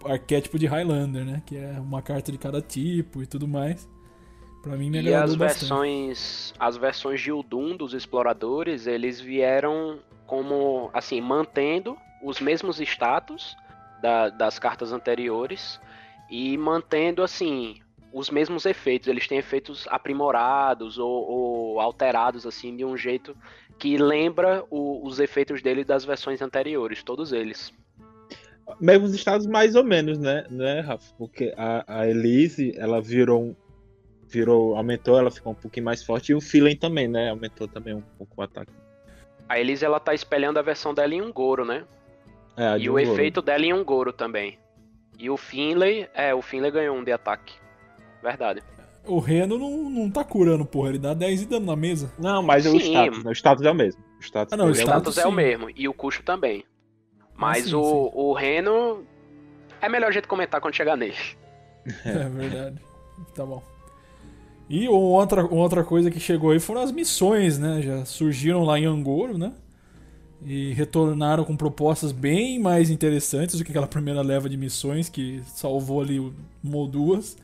arquétipo 0.06 0.60
de 0.60 0.68
Highlander, 0.68 1.26
né? 1.26 1.42
Que 1.48 1.58
é 1.58 1.80
uma 1.80 2.04
carta 2.04 2.32
de 2.32 2.38
cada 2.38 2.62
tipo 2.62 3.24
e 3.24 3.26
tudo 3.26 3.48
mais. 3.48 3.90
Pra 4.62 4.78
mim 4.78 4.92
me 4.92 5.02
E 5.02 5.12
as 5.12 5.34
versões, 5.34 6.54
as 6.60 6.78
versões 6.78 7.20
de 7.20 7.32
Udun 7.32 7.76
dos 7.76 7.96
exploradores, 7.96 8.86
eles 8.86 9.20
vieram 9.20 9.98
como 10.28 10.92
assim, 10.94 11.20
mantendo 11.20 11.98
os 12.24 12.40
mesmos 12.40 12.80
status 12.80 13.58
da, 14.04 14.30
das 14.30 14.60
cartas 14.60 14.92
anteriores 14.92 15.82
e 16.30 16.56
mantendo 16.60 17.24
assim 17.24 17.82
os 18.12 18.30
mesmos 18.30 18.66
efeitos. 18.66 19.08
Eles 19.08 19.28
têm 19.28 19.38
efeitos 19.38 19.88
aprimorados 19.90 20.98
ou, 20.98 21.30
ou 21.30 21.80
alterados 21.80 22.46
assim 22.46 22.76
de 22.76 22.86
um 22.86 22.98
jeito 22.98 23.36
que 23.78 23.98
lembra 23.98 24.64
o, 24.70 25.06
os 25.06 25.20
efeitos 25.20 25.62
dele 25.62 25.84
das 25.84 26.04
versões 26.04 26.42
anteriores, 26.42 27.04
todos 27.04 27.32
eles. 27.32 27.74
Mesmos 28.80 29.14
estados 29.14 29.48
mais 29.48 29.76
ou 29.76 29.84
menos, 29.84 30.20
né, 30.20 30.46
né, 30.50 30.82
Rafa? 30.82 31.14
Porque 31.18 31.54
a, 31.58 32.02
a 32.02 32.08
Elise, 32.08 32.74
ela 32.78 33.02
virou 33.02 33.56
virou, 34.30 34.76
aumentou, 34.76 35.18
ela 35.18 35.32
ficou 35.32 35.54
um 35.54 35.56
pouquinho 35.56 35.86
mais 35.86 36.04
forte. 36.04 36.32
E 36.32 36.36
o 36.36 36.42
Philen 36.42 36.76
também, 36.76 37.08
né? 37.08 37.32
Aumentou 37.32 37.68
também 37.68 37.96
um 37.96 38.02
pouco 38.18 38.34
o 38.38 38.44
ataque. 38.44 38.72
A 39.48 39.60
Elise, 39.60 39.84
ela 39.84 40.00
tá 40.00 40.14
espelhando 40.14 40.60
a 40.60 40.62
versão 40.62 40.94
dela 40.94 41.14
em 41.16 41.22
um 41.22 41.34
Goro, 41.34 41.66
né? 41.66 41.84
É, 42.56 42.78
e 42.78 42.90
o 42.90 42.94
Goro. 42.94 43.04
efeito 43.04 43.42
dela 43.42 43.66
em 43.66 43.74
um 43.74 43.84
Goro 43.84 44.14
também. 44.14 44.60
E 45.18 45.30
o 45.30 45.36
Finlay, 45.36 46.08
é, 46.14 46.34
o 46.34 46.42
Finlay 46.42 46.72
ganhou 46.72 46.96
um 46.96 47.04
de 47.04 47.12
ataque. 47.12 47.56
Verdade. 48.22 48.62
O 49.06 49.20
Reno 49.20 49.58
não, 49.58 49.90
não 49.90 50.10
tá 50.12 50.24
curando, 50.24 50.66
porra. 50.66 50.90
Ele 50.90 51.00
dá 51.00 51.14
10 51.14 51.40
de 51.42 51.46
dano 51.48 51.66
na 51.66 51.76
mesa. 51.76 52.12
Não, 52.20 52.44
mas 52.44 52.66
o 52.66 52.72
Sim. 52.72 52.78
status, 52.92 53.24
né? 53.24 53.32
o 53.32 53.34
status 53.36 53.66
é 53.66 53.72
o 53.72 53.76
mesmo. 53.76 54.04
O 54.20 54.24
status, 54.24 54.54
Ah, 54.54 54.58
não, 54.58 54.66
o 54.66 54.68
O 54.68 54.72
é 54.72 54.74
status- 54.74 54.92
status 55.14 55.18
é 55.18 55.28
o 55.28 55.32
mesmo. 55.32 55.70
E 55.76 55.88
o 55.88 55.94
custo 55.94 56.22
também. 56.24 56.64
Mas 57.36 57.66
sim, 57.66 57.76
o, 57.76 57.82
sim. 57.84 58.12
o 58.14 58.34
Reno. 58.34 59.04
É 59.82 59.88
melhor 59.88 60.10
a 60.10 60.12
gente 60.12 60.28
comentar 60.28 60.60
quando 60.60 60.76
chegar 60.76 60.98
nele. 60.98 61.16
É 62.06 62.28
verdade. 62.30 62.78
Tá 63.34 63.46
bom. 63.46 63.64
E 64.70 64.88
outra, 64.88 65.46
outra 65.46 65.84
coisa 65.84 66.12
que 66.12 66.20
chegou 66.20 66.52
aí 66.52 66.60
foram 66.60 66.82
as 66.82 66.92
missões, 66.92 67.58
né? 67.58 67.82
Já 67.82 68.06
surgiram 68.06 68.64
lá 68.64 68.78
em 68.78 68.86
Angoro, 68.86 69.38
né? 69.38 69.54
E 70.46 70.74
retornaram 70.74 71.44
com 71.44 71.56
propostas 71.58 72.12
bem 72.12 72.60
mais 72.60 72.90
interessantes 72.90 73.58
do 73.58 73.64
que 73.66 73.72
aquela 73.72 73.88
primeira 73.88 74.22
leva 74.22 74.48
de 74.48 74.56
missões 74.58 75.10
que 75.10 75.42
salvou 75.48 76.02
ali 76.02 76.20
uma 76.20 76.78
ou 76.78 76.88
duas. 76.88 77.36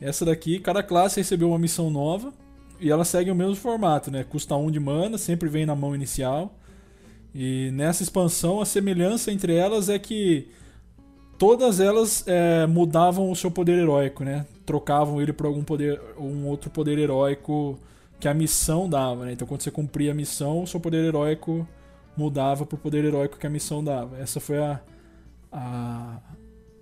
Essa 0.00 0.24
daqui, 0.24 0.58
cada 0.58 0.82
classe 0.82 1.20
recebeu 1.20 1.48
uma 1.48 1.58
missão 1.58 1.90
nova 1.90 2.32
e 2.80 2.90
ela 2.90 3.04
segue 3.04 3.30
o 3.30 3.34
mesmo 3.34 3.56
formato, 3.56 4.10
né? 4.10 4.24
Custa 4.24 4.54
1 4.54 4.70
de 4.70 4.80
mana, 4.80 5.18
sempre 5.18 5.48
vem 5.48 5.66
na 5.66 5.74
mão 5.74 5.94
inicial. 5.94 6.54
E 7.34 7.70
nessa 7.72 8.02
expansão, 8.02 8.60
a 8.60 8.64
semelhança 8.64 9.32
entre 9.32 9.54
elas 9.54 9.88
é 9.88 9.98
que 9.98 10.48
todas 11.36 11.80
elas 11.80 12.24
é, 12.26 12.66
mudavam 12.66 13.30
o 13.30 13.36
seu 13.36 13.50
poder 13.50 13.78
heróico, 13.78 14.24
né? 14.24 14.46
Trocavam 14.64 15.20
ele 15.20 15.32
por 15.32 15.46
algum 15.46 15.64
poder, 15.64 16.00
um 16.18 16.46
outro 16.46 16.70
poder 16.70 16.98
heróico 16.98 17.78
que 18.20 18.28
a 18.28 18.34
missão 18.34 18.88
dava, 18.88 19.24
né? 19.24 19.32
Então 19.32 19.46
quando 19.46 19.62
você 19.62 19.70
cumpria 19.70 20.12
a 20.12 20.14
missão, 20.14 20.62
o 20.62 20.66
seu 20.66 20.78
poder 20.80 21.04
heróico 21.04 21.66
mudava 22.16 22.64
pro 22.64 22.76
poder 22.76 23.04
heróico 23.04 23.38
que 23.38 23.46
a 23.46 23.50
missão 23.50 23.82
dava. 23.82 24.18
Essa 24.18 24.40
foi 24.40 24.58
a, 24.58 24.80
a, 25.50 26.20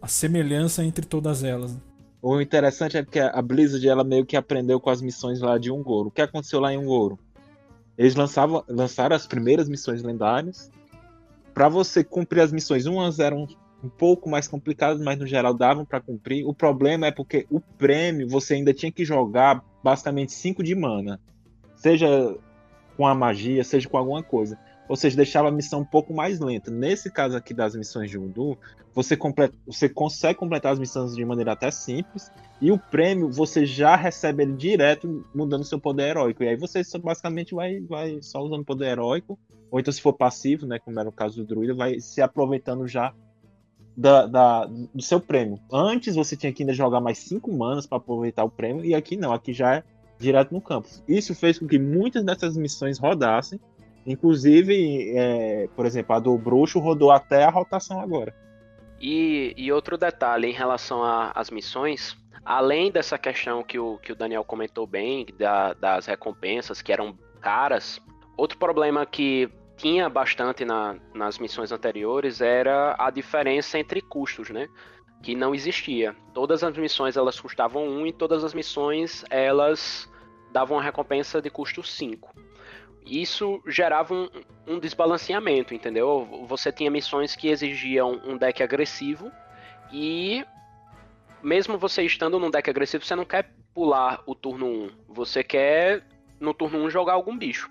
a 0.00 0.08
semelhança 0.08 0.84
entre 0.84 1.04
todas 1.06 1.44
elas. 1.44 1.74
né? 1.74 1.80
O 2.20 2.40
interessante 2.40 2.96
é 2.96 3.04
que 3.04 3.18
a 3.18 3.40
Blizzard 3.42 3.86
ela 3.88 4.02
meio 4.02 4.24
que 4.26 4.36
aprendeu 4.36 4.80
com 4.80 4.90
as 4.90 5.00
missões 5.00 5.40
lá 5.40 5.58
de 5.58 5.70
Ungoro. 5.70 6.08
O 6.08 6.10
que 6.10 6.22
aconteceu 6.22 6.60
lá 6.60 6.72
em 6.72 6.78
Ungoro? 6.78 7.18
Eles 7.96 8.14
lançavam, 8.14 8.64
lançaram 8.68 9.14
as 9.14 9.26
primeiras 9.26 9.68
missões 9.68 10.02
lendárias. 10.02 10.70
Para 11.54 11.68
você 11.68 12.04
cumprir 12.04 12.40
as 12.40 12.52
missões, 12.52 12.86
umas 12.86 13.18
eram 13.18 13.46
um 13.82 13.88
pouco 13.88 14.28
mais 14.28 14.48
complicadas, 14.48 15.00
mas 15.00 15.18
no 15.18 15.26
geral 15.26 15.54
davam 15.54 15.84
para 15.84 16.00
cumprir. 16.00 16.44
O 16.46 16.52
problema 16.52 17.06
é 17.06 17.10
porque 17.10 17.46
o 17.50 17.60
prêmio 17.60 18.28
você 18.28 18.54
ainda 18.54 18.74
tinha 18.74 18.90
que 18.90 19.04
jogar 19.04 19.62
basicamente 19.82 20.32
5 20.32 20.62
de 20.62 20.74
mana. 20.74 21.20
Seja 21.76 22.36
com 22.96 23.06
a 23.06 23.14
magia, 23.14 23.62
seja 23.62 23.88
com 23.88 23.96
alguma 23.96 24.22
coisa. 24.22 24.58
Ou 24.88 24.96
seja, 24.96 25.16
deixava 25.16 25.48
a 25.48 25.52
missão 25.52 25.80
um 25.80 25.84
pouco 25.84 26.14
mais 26.14 26.38
lenta. 26.40 26.70
Nesse 26.70 27.10
caso 27.10 27.36
aqui 27.36 27.52
das 27.52 27.74
missões 27.74 28.10
de 28.10 28.18
Undu, 28.18 28.56
você, 28.94 29.16
completa, 29.16 29.54
você 29.66 29.88
consegue 29.88 30.38
completar 30.38 30.72
as 30.72 30.78
missões 30.78 31.14
de 31.14 31.24
maneira 31.24 31.52
até 31.52 31.70
simples. 31.70 32.30
E 32.60 32.70
o 32.70 32.78
prêmio 32.78 33.30
você 33.30 33.66
já 33.66 33.96
recebe 33.96 34.44
ele 34.44 34.52
direto 34.52 35.24
mudando 35.34 35.64
seu 35.64 35.78
poder 35.80 36.10
heróico. 36.10 36.42
E 36.42 36.48
aí 36.48 36.56
você 36.56 36.82
basicamente 36.98 37.54
vai, 37.54 37.80
vai 37.80 38.18
só 38.22 38.40
usando 38.40 38.64
poder 38.64 38.86
heróico. 38.86 39.38
Ou 39.70 39.80
então, 39.80 39.92
se 39.92 40.00
for 40.00 40.12
passivo, 40.12 40.66
né? 40.66 40.78
Como 40.78 40.98
era 40.98 41.08
o 41.08 41.12
caso 41.12 41.36
do 41.36 41.44
druida, 41.46 41.74
vai 41.74 41.98
se 42.00 42.22
aproveitando 42.22 42.86
já 42.86 43.12
da, 43.96 44.26
da- 44.26 44.66
do 44.66 45.02
seu 45.02 45.20
prêmio. 45.20 45.58
Antes 45.72 46.14
você 46.14 46.36
tinha 46.36 46.52
que 46.52 46.62
ainda 46.62 46.72
jogar 46.72 47.00
mais 47.00 47.18
5 47.18 47.52
manas 47.52 47.86
para 47.86 47.98
aproveitar 47.98 48.44
o 48.44 48.50
prêmio. 48.50 48.84
E 48.84 48.94
aqui 48.94 49.16
não, 49.16 49.32
aqui 49.32 49.52
já 49.52 49.76
é 49.76 49.82
direto 50.18 50.52
no 50.52 50.60
campo. 50.60 50.88
Isso 51.08 51.34
fez 51.34 51.58
com 51.58 51.66
que 51.66 51.78
muitas 51.78 52.24
dessas 52.24 52.56
missões 52.56 52.98
rodassem. 52.98 53.58
Inclusive, 54.06 55.12
é, 55.16 55.68
por 55.74 55.84
exemplo, 55.84 56.14
a 56.14 56.18
do 56.20 56.36
bruxo 56.38 56.78
rodou 56.78 57.10
até 57.10 57.44
a 57.44 57.50
rotação 57.50 58.00
agora. 58.00 58.34
E, 59.00 59.52
e 59.56 59.72
outro 59.72 59.98
detalhe 59.98 60.48
em 60.48 60.52
relação 60.52 61.02
a- 61.02 61.32
às 61.34 61.50
missões, 61.50 62.16
além 62.44 62.90
dessa 62.90 63.18
questão 63.18 63.62
que 63.62 63.78
o, 63.78 63.98
que 63.98 64.12
o 64.12 64.16
Daniel 64.16 64.44
comentou 64.44 64.86
bem, 64.86 65.26
da- 65.38 65.74
das 65.74 66.06
recompensas 66.06 66.80
que 66.80 66.92
eram 66.92 67.18
caras, 67.40 68.00
outro 68.36 68.56
problema 68.58 69.04
que 69.04 69.50
tinha 69.76 70.08
bastante 70.08 70.64
na- 70.64 70.96
nas 71.14 71.38
missões 71.38 71.70
anteriores 71.72 72.40
era 72.40 72.94
a 72.98 73.10
diferença 73.10 73.78
entre 73.78 74.00
custos, 74.00 74.48
né? 74.50 74.68
Que 75.22 75.34
não 75.34 75.54
existia. 75.54 76.14
Todas 76.32 76.62
as 76.64 76.76
missões 76.76 77.16
elas 77.16 77.38
custavam 77.38 77.86
1 77.86 78.06
e 78.06 78.12
todas 78.12 78.44
as 78.44 78.54
missões 78.54 79.24
elas 79.28 80.08
davam 80.52 80.76
uma 80.78 80.82
recompensa 80.82 81.42
de 81.42 81.50
custo 81.50 81.82
5. 81.82 82.32
Isso 83.06 83.62
gerava 83.66 84.12
um, 84.12 84.28
um 84.66 84.78
desbalanceamento, 84.80 85.72
entendeu? 85.72 86.44
Você 86.48 86.72
tinha 86.72 86.90
missões 86.90 87.36
que 87.36 87.48
exigiam 87.48 88.20
um 88.24 88.36
deck 88.36 88.62
agressivo 88.62 89.30
e 89.92 90.44
mesmo 91.42 91.78
você 91.78 92.02
estando 92.02 92.38
num 92.38 92.50
deck 92.50 92.68
agressivo, 92.68 93.04
você 93.04 93.14
não 93.14 93.24
quer 93.24 93.52
pular 93.72 94.20
o 94.26 94.34
turno 94.34 94.66
1, 94.66 94.90
você 95.08 95.44
quer 95.44 96.02
no 96.40 96.52
turno 96.52 96.78
1 96.84 96.90
jogar 96.90 97.12
algum 97.12 97.38
bicho. 97.38 97.70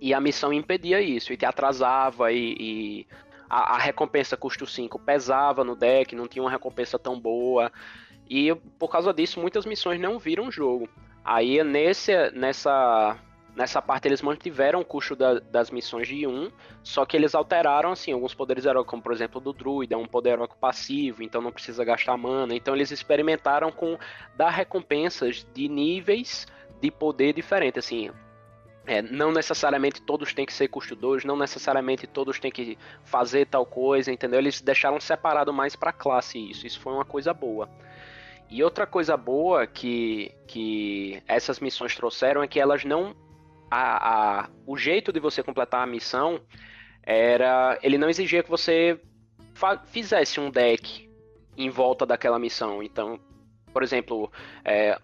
E 0.00 0.14
a 0.14 0.20
missão 0.20 0.52
impedia 0.52 1.00
isso, 1.00 1.32
e 1.32 1.36
te 1.36 1.44
atrasava, 1.44 2.30
e, 2.30 2.54
e 2.60 3.06
a, 3.48 3.74
a 3.74 3.78
recompensa 3.78 4.36
custo 4.36 4.66
5 4.66 4.98
pesava 5.00 5.64
no 5.64 5.74
deck, 5.74 6.14
não 6.14 6.28
tinha 6.28 6.42
uma 6.42 6.50
recompensa 6.50 6.98
tão 6.98 7.18
boa. 7.18 7.72
E 8.28 8.54
por 8.78 8.88
causa 8.88 9.12
disso, 9.12 9.40
muitas 9.40 9.66
missões 9.66 10.00
não 10.00 10.18
viram 10.18 10.50
jogo. 10.50 10.88
Aí 11.24 11.64
nesse, 11.64 12.12
nessa, 12.32 13.18
nessa 13.54 13.80
parte 13.80 14.06
eles 14.08 14.22
mantiveram 14.22 14.80
o 14.80 14.84
custo 14.84 15.14
da- 15.14 15.38
das 15.38 15.70
missões 15.70 16.08
de 16.08 16.26
1, 16.26 16.50
só 16.82 17.04
que 17.04 17.16
eles 17.16 17.34
alteraram 17.34 17.92
assim 17.92 18.12
alguns 18.12 18.34
poderes 18.34 18.64
heróicos, 18.64 18.90
como 18.90 19.02
por 19.02 19.12
exemplo 19.12 19.40
do 19.40 19.52
druida, 19.52 19.96
um 19.96 20.06
poder 20.06 20.30
heróico 20.30 20.56
passivo, 20.58 21.22
então 21.22 21.40
não 21.40 21.52
precisa 21.52 21.84
gastar 21.84 22.16
mana. 22.16 22.54
Então 22.54 22.74
eles 22.74 22.90
experimentaram 22.90 23.70
com 23.70 23.98
dar 24.36 24.50
recompensas 24.50 25.46
de 25.54 25.68
níveis 25.68 26.46
de 26.80 26.90
poder 26.90 27.32
diferente, 27.32 27.78
assim. 27.78 28.10
É, 28.86 29.00
não 29.00 29.32
necessariamente 29.32 30.02
todos 30.02 30.34
têm 30.34 30.44
que 30.44 30.52
ser 30.52 30.68
custo 30.68 30.94
2, 30.94 31.24
não 31.24 31.36
necessariamente 31.36 32.06
todos 32.06 32.38
têm 32.38 32.50
que 32.50 32.76
fazer 33.02 33.46
tal 33.46 33.64
coisa, 33.64 34.12
entendeu? 34.12 34.38
Eles 34.38 34.60
deixaram 34.60 35.00
separado 35.00 35.54
mais 35.54 35.74
para 35.74 35.90
classe 35.90 36.38
isso. 36.38 36.66
Isso 36.66 36.78
foi 36.80 36.92
uma 36.92 37.04
coisa 37.04 37.32
boa. 37.32 37.66
E 38.50 38.62
outra 38.62 38.86
coisa 38.86 39.16
boa 39.16 39.66
que, 39.66 40.32
que 40.46 41.22
essas 41.26 41.60
missões 41.60 41.96
trouxeram 41.96 42.42
é 42.42 42.46
que 42.46 42.60
elas 42.60 42.84
não. 42.84 43.16
A, 43.70 44.42
a- 44.42 44.50
o 44.66 44.76
jeito 44.76 45.12
de 45.12 45.20
você 45.20 45.42
completar 45.42 45.82
a 45.82 45.86
missão 45.86 46.40
era. 47.02 47.78
Ele 47.82 47.98
não 47.98 48.08
exigia 48.08 48.42
que 48.42 48.50
você 48.50 49.00
fizesse 49.86 50.40
um 50.40 50.50
deck 50.50 51.08
em 51.56 51.70
volta 51.70 52.04
daquela 52.04 52.38
missão. 52.38 52.82
Então, 52.82 53.18
por 53.72 53.82
exemplo, 53.82 54.30
é, 54.64 54.98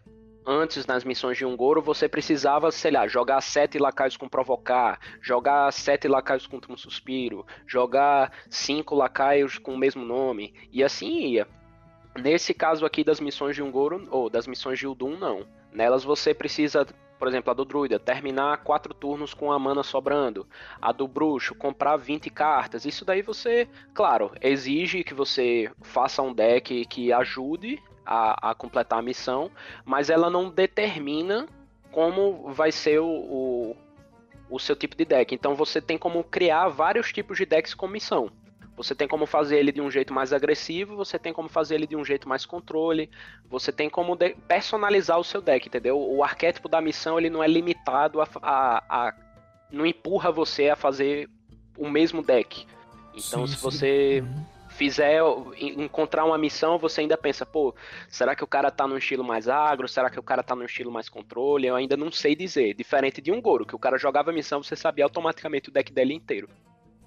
antes 0.46 0.87
nas 0.87 1.05
missões 1.05 1.37
de 1.37 1.44
Ungoro, 1.44 1.81
você 1.83 2.09
precisava, 2.09 2.70
sei 2.73 2.90
lá, 2.90 3.07
jogar 3.07 3.40
sete 3.40 3.79
lacaios 3.79 4.16
com 4.16 4.29
provocar, 4.29 4.99
jogar 5.23 5.73
sete 5.73 6.09
lacaios 6.09 6.46
com 6.46 6.61
um 6.68 6.77
suspiro, 6.77 7.46
jogar 7.66 8.33
cinco 8.49 8.94
lacaios 8.94 9.59
com 9.59 9.75
o 9.75 9.79
mesmo 9.79 10.05
nome, 10.05 10.55
e 10.73 10.83
assim 10.83 11.27
ia. 11.27 11.46
Nesse 12.20 12.53
caso 12.53 12.85
aqui 12.85 13.05
das 13.05 13.20
missões 13.20 13.55
de 13.55 13.62
Ungoro, 13.62 14.09
ou 14.11 14.29
das 14.29 14.46
missões 14.46 14.79
de 14.79 14.87
Udun, 14.87 15.16
não. 15.16 15.46
Nelas 15.73 16.03
você 16.03 16.35
precisa, 16.35 16.85
por 17.20 17.28
exemplo, 17.28 17.50
a 17.50 17.54
do 17.54 17.66
Druida, 17.66 17.98
terminar 17.98 18.64
quatro 18.64 18.94
turnos 18.94 19.35
com 19.35 19.52
a 19.52 19.59
mana 19.59 19.83
sobrando. 19.83 20.46
A 20.80 20.90
do 20.90 21.06
Bruxo, 21.06 21.54
comprar 21.54 21.98
20 21.98 22.30
cartas. 22.30 22.87
Isso 22.87 23.04
daí 23.04 23.20
você, 23.20 23.68
claro, 23.92 24.33
exige 24.40 25.04
que 25.04 25.12
você 25.12 25.70
faça 25.83 26.22
um 26.22 26.33
deck 26.33 26.87
que 26.87 27.12
ajude 27.12 27.78
a, 28.06 28.50
a 28.50 28.54
completar 28.54 29.00
a 29.00 29.02
missão, 29.02 29.50
mas 29.85 30.09
ela 30.09 30.30
não 30.30 30.48
determina 30.48 31.46
como 31.92 32.50
vai 32.54 32.72
ser 32.72 33.00
o, 33.00 33.06
o, 33.06 33.76
o 34.48 34.59
seu 34.59 34.74
tipo 34.74 34.96
de 34.96 35.04
deck. 35.04 35.35
Então 35.35 35.54
você 35.54 35.78
tem 35.78 35.98
como 35.98 36.24
criar 36.24 36.68
vários 36.68 37.12
tipos 37.12 37.37
de 37.37 37.44
decks 37.44 37.74
com 37.74 37.87
missão. 37.87 38.33
Você 38.83 38.95
tem 38.95 39.07
como 39.07 39.27
fazer 39.27 39.59
ele 39.59 39.71
de 39.73 39.81
um 39.81 39.90
jeito 39.90 40.12
mais 40.14 40.33
agressivo, 40.33 40.97
você 40.97 41.19
tem 41.19 41.35
como 41.35 41.51
fazer 41.51 41.75
ele 41.75 41.87
de 41.87 41.97
um 41.97 42.05
jeito 42.05 42.27
mais 42.27 42.47
controle, 42.47 43.11
você 43.47 43.71
tem 43.71 43.90
como 43.90 44.16
personalizar 44.49 45.19
o 45.19 45.25
seu 45.25 45.43
deck, 45.43 45.69
entendeu? 45.69 46.01
O 46.01 46.25
arquétipo 46.25 46.66
da 46.66 46.81
missão 46.81 47.19
ele 47.19 47.29
não 47.29 47.43
é 47.45 47.47
limitado 47.47 48.23
a, 48.23 48.29
a- 48.43 48.83
a- 48.88 49.14
não 49.71 49.85
empurra 49.85 50.33
você 50.33 50.71
a 50.71 50.77
fazer 50.77 51.29
o 51.77 51.90
mesmo 51.90 52.23
deck. 52.23 52.66
Então 53.14 53.47
Sim, 53.47 53.55
se 53.55 53.62
você 53.62 54.25
Uhum. 54.25 54.45
fizer 54.71 55.21
en- 55.59 55.83
encontrar 55.83 56.25
uma 56.25 56.38
missão, 56.38 56.79
você 56.79 57.03
ainda 57.03 57.19
pensa, 57.19 57.45
pô, 57.45 57.75
será 58.09 58.35
que 58.35 58.43
o 58.43 58.47
cara 58.47 58.71
tá 58.71 58.87
no 58.87 58.97
estilo 58.97 59.23
mais 59.23 59.47
agro? 59.47 59.87
Será 59.88 60.09
que 60.09 60.19
o 60.19 60.23
cara 60.23 60.43
tá 60.43 60.57
no 60.57 60.64
estilo 60.64 60.90
mais 60.90 61.07
controle? 61.07 61.66
Eu 61.66 61.77
ainda 61.77 61.99
não 61.99 62.11
sei 62.11 62.35
dizer. 62.35 62.73
Diferente 62.73 63.21
de 63.21 63.31
um 63.31 63.43
Goro, 63.43 63.66
que 63.66 63.77
o 63.77 63.79
cara 63.79 63.99
jogava 63.99 64.31
a 64.31 64.33
missão, 64.33 64.62
você 64.62 64.75
sabia 64.75 65.05
automaticamente 65.05 65.69
o 65.69 65.73
deck 65.73 65.93
dele 65.93 66.14
inteiro. 66.14 66.49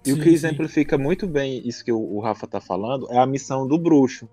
E 0.05 0.11
o 0.11 0.15
Sim, 0.15 0.21
que 0.21 0.29
sim. 0.29 0.35
exemplifica 0.35 0.97
muito 0.97 1.27
bem 1.27 1.61
isso 1.65 1.83
que 1.83 1.91
o, 1.91 1.97
o 1.99 2.19
Rafa 2.19 2.45
tá 2.47 2.59
falando 2.59 3.07
é 3.09 3.17
a 3.17 3.25
missão 3.25 3.67
do 3.67 3.77
bruxo. 3.77 4.27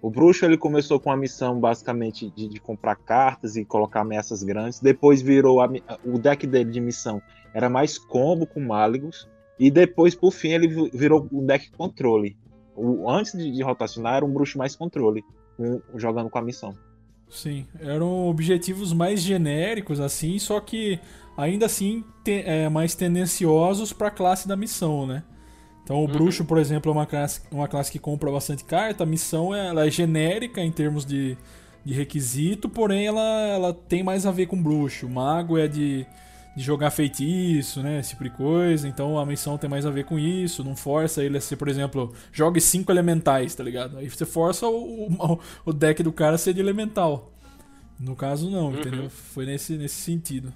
O 0.00 0.08
bruxo 0.10 0.46
ele 0.46 0.56
começou 0.56 0.98
com 0.98 1.10
a 1.12 1.16
missão 1.16 1.60
basicamente 1.60 2.30
de, 2.30 2.48
de 2.48 2.58
comprar 2.58 2.96
cartas 2.96 3.54
e 3.56 3.64
colocar 3.64 4.00
ameaças 4.00 4.42
grandes. 4.42 4.80
Depois 4.80 5.20
virou 5.20 5.60
a 5.60 5.68
o 6.04 6.18
deck 6.18 6.46
dele 6.46 6.70
de 6.70 6.80
missão 6.80 7.20
era 7.52 7.68
mais 7.68 7.98
combo 7.98 8.46
com 8.46 8.60
Maligos. 8.60 9.28
E 9.58 9.70
depois, 9.70 10.14
por 10.14 10.32
fim, 10.32 10.52
ele 10.52 10.68
vi- 10.68 10.90
virou 10.94 11.28
um 11.30 11.44
deck 11.44 11.70
controle. 11.72 12.34
O, 12.74 13.10
antes 13.10 13.32
de, 13.36 13.50
de 13.52 13.62
rotacionar, 13.62 14.14
era 14.14 14.24
um 14.24 14.32
bruxo 14.32 14.56
mais 14.56 14.74
controle, 14.74 15.22
jogando 15.96 16.30
com 16.30 16.38
a 16.38 16.42
missão. 16.42 16.74
Sim, 17.28 17.66
eram 17.78 18.26
objetivos 18.26 18.94
mais 18.94 19.20
genéricos, 19.20 20.00
assim, 20.00 20.38
só 20.38 20.60
que 20.60 20.98
ainda 21.40 21.66
assim 21.66 22.04
te, 22.22 22.42
é, 22.44 22.68
mais 22.68 22.94
tendenciosos 22.94 23.92
para 23.92 24.08
a 24.08 24.10
classe 24.10 24.46
da 24.46 24.56
missão, 24.56 25.06
né? 25.06 25.22
Então 25.82 25.96
o 25.96 26.00
uhum. 26.02 26.06
bruxo, 26.06 26.44
por 26.44 26.58
exemplo, 26.58 26.90
é 26.90 26.94
uma 26.94 27.06
classe, 27.06 27.40
uma 27.50 27.66
classe 27.66 27.90
que 27.90 27.98
compra 27.98 28.30
bastante 28.30 28.62
carta, 28.64 29.02
a 29.02 29.06
missão 29.06 29.54
ela 29.54 29.86
é 29.86 29.90
genérica 29.90 30.60
em 30.60 30.70
termos 30.70 31.04
de, 31.04 31.36
de 31.84 31.94
requisito, 31.94 32.68
porém 32.68 33.06
ela, 33.06 33.48
ela 33.48 33.74
tem 33.74 34.02
mais 34.02 34.26
a 34.26 34.30
ver 34.30 34.46
com 34.46 34.62
bruxo. 34.62 35.06
O 35.06 35.10
mago 35.10 35.58
é 35.58 35.66
de, 35.66 36.06
de 36.56 36.62
jogar 36.62 36.90
feitiço, 36.90 37.82
né? 37.82 37.98
Esse 37.98 38.10
tipo 38.10 38.22
de 38.22 38.30
coisa. 38.30 38.86
Então 38.86 39.18
a 39.18 39.26
missão 39.26 39.58
tem 39.58 39.68
mais 39.68 39.84
a 39.84 39.90
ver 39.90 40.04
com 40.04 40.18
isso. 40.18 40.62
Não 40.62 40.76
força 40.76 41.24
ele 41.24 41.38
a 41.38 41.40
ser, 41.40 41.56
por 41.56 41.68
exemplo, 41.68 42.12
jogue 42.30 42.60
cinco 42.60 42.92
elementais, 42.92 43.54
tá 43.54 43.64
ligado? 43.64 43.98
Aí 43.98 44.08
você 44.08 44.24
força 44.24 44.68
o, 44.68 45.08
o, 45.08 45.40
o 45.64 45.72
deck 45.72 46.02
do 46.02 46.12
cara 46.12 46.36
a 46.36 46.38
ser 46.38 46.54
de 46.54 46.60
elemental. 46.60 47.32
No 47.98 48.14
caso, 48.14 48.48
não, 48.48 48.68
uhum. 48.68 48.78
entendeu? 48.78 49.10
Foi 49.10 49.44
nesse, 49.44 49.76
nesse 49.76 49.96
sentido. 49.96 50.52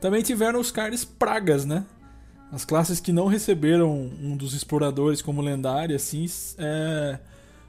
Também 0.00 0.22
tiveram 0.22 0.58
os 0.58 0.70
cards 0.70 1.04
pragas, 1.04 1.64
né? 1.64 1.84
As 2.50 2.64
classes 2.64 2.98
que 2.98 3.12
não 3.12 3.26
receberam 3.26 4.10
um 4.20 4.36
dos 4.36 4.54
exploradores 4.54 5.22
como 5.22 5.40
lendária, 5.40 5.94
assim, 5.94 6.26
é, 6.58 7.18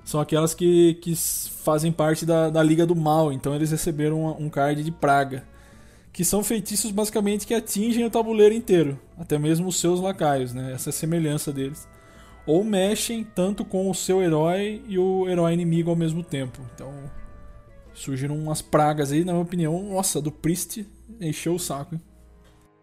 são 0.04 0.20
aquelas 0.20 0.54
que, 0.54 0.96
que 0.96 1.15
fazem 1.15 1.91
parte 1.91 2.26
da, 2.26 2.50
da 2.50 2.63
Liga 2.63 2.86
do 2.86 2.96
Mal. 2.96 3.32
Então 3.32 3.54
eles 3.54 3.70
receberam 3.70 4.26
um 4.39 4.50
card 4.50 4.84
de 4.84 4.91
praga 4.91 5.44
que 6.12 6.26
são 6.26 6.44
feitiços 6.44 6.91
basicamente 6.91 7.48
que 7.48 7.54
atingem 7.54 8.06
o 8.06 8.10
tabuleiro 8.10 8.54
inteiro, 8.54 9.00
até 9.17 9.39
mesmo 9.39 9.67
os 9.67 9.80
seus 9.80 10.00
lacaios, 10.00 10.54
né? 10.54 10.74
Essa 10.74 10.89
é 10.89 10.91
a 10.91 10.94
semelhança 10.94 11.54
deles. 11.54 11.88
Ou 12.46 12.63
mexem 12.63 13.24
tanto 13.24 13.63
com 13.63 13.89
o 13.89 13.94
seu 13.96 14.22
herói 14.22 14.82
e 14.88 14.98
o 14.98 15.30
herói 15.30 15.54
inimigo 15.54 15.89
ao 15.89 15.96
mesmo 15.96 16.24
tempo. 16.24 16.60
Então, 16.74 16.91
surgiram 17.94 18.36
umas 18.36 18.62
pragas 18.62 19.12
aí, 19.12 19.24
na 19.24 19.32
minha 19.32 19.44
opinião. 19.44 19.82
Nossa, 19.84 20.20
do 20.20 20.32
Priest 20.32 20.86
encheu 21.20 21.54
o 21.54 21.60
saco, 21.60 21.96
hein? 21.96 22.02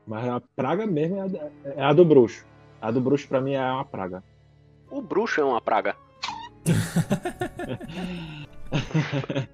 Mas 0.08 0.26
a 0.26 0.42
praga 0.56 0.84
mesmo 0.86 1.16
é 1.16 1.20
a, 1.20 1.26
é 1.76 1.82
a 1.82 1.92
do 1.92 2.02
bruxo. 2.04 2.44
A 2.80 2.90
do 2.90 3.00
bruxo 3.00 3.28
pra 3.28 3.42
mim 3.42 3.52
é 3.52 3.62
uma 3.62 3.84
praga. 3.84 4.24
O 4.90 5.02
bruxo 5.02 5.40
é 5.40 5.44
uma 5.44 5.60
praga. 5.60 5.94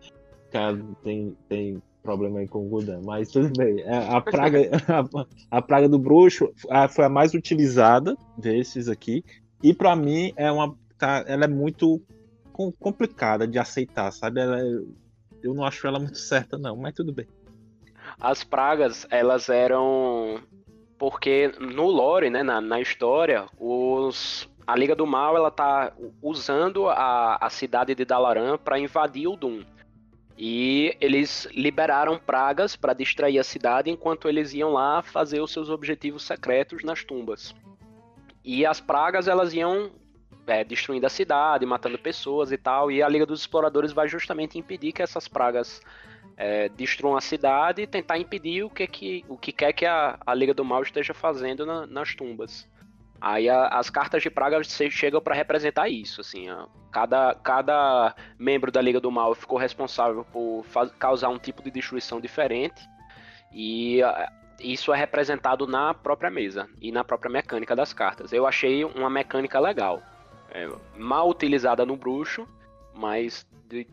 Cara, 0.52 0.78
tem, 1.02 1.36
tem 1.48 1.82
problema 2.00 2.38
aí 2.38 2.46
com 2.46 2.64
o 2.64 2.68
Gudan, 2.68 3.00
mas 3.02 3.32
tudo 3.32 3.50
bem. 3.58 3.80
É, 3.80 3.96
a 3.96 4.20
praga, 4.20 4.60
a, 5.50 5.58
a 5.58 5.62
praga 5.62 5.88
do 5.88 5.98
bruxo 5.98 6.52
foi 6.90 7.04
a 7.04 7.08
mais 7.08 7.34
utilizada 7.34 8.16
desses 8.38 8.88
aqui. 8.88 9.24
E 9.60 9.74
para 9.74 9.96
mim 9.96 10.32
é 10.36 10.52
uma, 10.52 10.72
tá, 10.96 11.24
ela 11.26 11.46
é 11.46 11.48
muito 11.48 12.00
complicada 12.78 13.48
de 13.48 13.58
aceitar, 13.58 14.12
sabe? 14.12 14.40
Ela, 14.40 14.60
é, 14.60 14.78
eu 15.42 15.52
não 15.52 15.64
acho 15.64 15.84
ela 15.84 15.98
muito 15.98 16.18
certa 16.18 16.56
não, 16.56 16.76
mas 16.76 16.94
tudo 16.94 17.12
bem. 17.12 17.26
As 18.20 18.44
pragas, 18.44 19.06
elas 19.10 19.48
eram 19.48 20.40
porque 20.98 21.52
no 21.58 21.86
lore, 21.86 22.30
né, 22.30 22.42
na, 22.42 22.60
na 22.60 22.80
história, 22.80 23.46
os 23.58 24.48
a 24.66 24.74
Liga 24.76 24.94
do 24.94 25.06
Mal 25.06 25.36
ela 25.36 25.50
tá 25.50 25.92
usando 26.22 26.88
a, 26.88 27.36
a 27.36 27.50
cidade 27.50 27.94
de 27.94 28.04
Dalaran 28.04 28.56
para 28.56 28.78
invadir 28.78 29.28
o 29.28 29.36
Doom. 29.36 29.62
E 30.36 30.96
eles 31.00 31.46
liberaram 31.52 32.18
pragas 32.18 32.74
para 32.74 32.94
distrair 32.94 33.38
a 33.38 33.44
cidade 33.44 33.90
enquanto 33.90 34.28
eles 34.28 34.52
iam 34.52 34.72
lá 34.72 35.02
fazer 35.02 35.40
os 35.40 35.52
seus 35.52 35.68
objetivos 35.68 36.24
secretos 36.24 36.82
nas 36.82 37.04
tumbas. 37.04 37.54
E 38.42 38.66
as 38.66 38.80
pragas 38.80 39.28
elas 39.28 39.54
iam 39.54 39.92
é, 40.46 40.64
destruindo 40.64 41.06
a 41.06 41.10
cidade, 41.10 41.64
matando 41.64 41.98
pessoas 41.98 42.50
e 42.50 42.56
tal. 42.56 42.90
E 42.90 43.02
a 43.02 43.08
Liga 43.08 43.26
dos 43.26 43.40
Exploradores 43.40 43.92
vai 43.92 44.08
justamente 44.08 44.58
impedir 44.58 44.92
que 44.92 45.02
essas 45.02 45.28
pragas 45.28 45.80
é, 46.36 46.68
destruam 46.68 47.16
a 47.16 47.20
cidade 47.20 47.82
e 47.82 47.86
tentar 47.86 48.18
impedir 48.18 48.64
o 48.64 48.70
que, 48.70 48.86
que, 48.86 49.24
o 49.28 49.36
que 49.36 49.52
quer 49.52 49.72
que 49.72 49.86
a, 49.86 50.18
a 50.26 50.34
Liga 50.34 50.54
do 50.54 50.64
Mal 50.64 50.82
esteja 50.82 51.14
fazendo 51.14 51.64
na, 51.64 51.86
nas 51.86 52.14
tumbas. 52.14 52.68
Aí 53.20 53.48
a, 53.48 53.68
as 53.68 53.88
cartas 53.88 54.22
de 54.22 54.30
praga 54.30 54.60
chegam 54.62 55.20
para 55.20 55.34
representar 55.34 55.88
isso, 55.88 56.20
assim, 56.20 56.46
cada, 56.90 57.34
cada 57.36 58.14
membro 58.38 58.70
da 58.70 58.80
Liga 58.80 59.00
do 59.00 59.10
Mal 59.10 59.34
ficou 59.34 59.58
responsável 59.58 60.24
por 60.24 60.64
causar 60.98 61.28
um 61.28 61.38
tipo 61.38 61.62
de 61.62 61.70
destruição 61.70 62.20
diferente 62.20 62.82
e 63.52 64.02
a, 64.02 64.30
isso 64.60 64.92
é 64.92 64.96
representado 64.96 65.66
na 65.66 65.94
própria 65.94 66.30
mesa 66.30 66.68
e 66.80 66.92
na 66.92 67.04
própria 67.04 67.30
mecânica 67.30 67.74
das 67.74 67.92
cartas. 67.92 68.32
Eu 68.32 68.46
achei 68.46 68.84
uma 68.84 69.10
mecânica 69.10 69.58
legal, 69.58 70.02
é, 70.50 70.68
mal 70.96 71.28
utilizada 71.28 71.84
no 71.84 71.96
bruxo, 71.96 72.46
mas 72.94 73.46
de, 73.68 73.86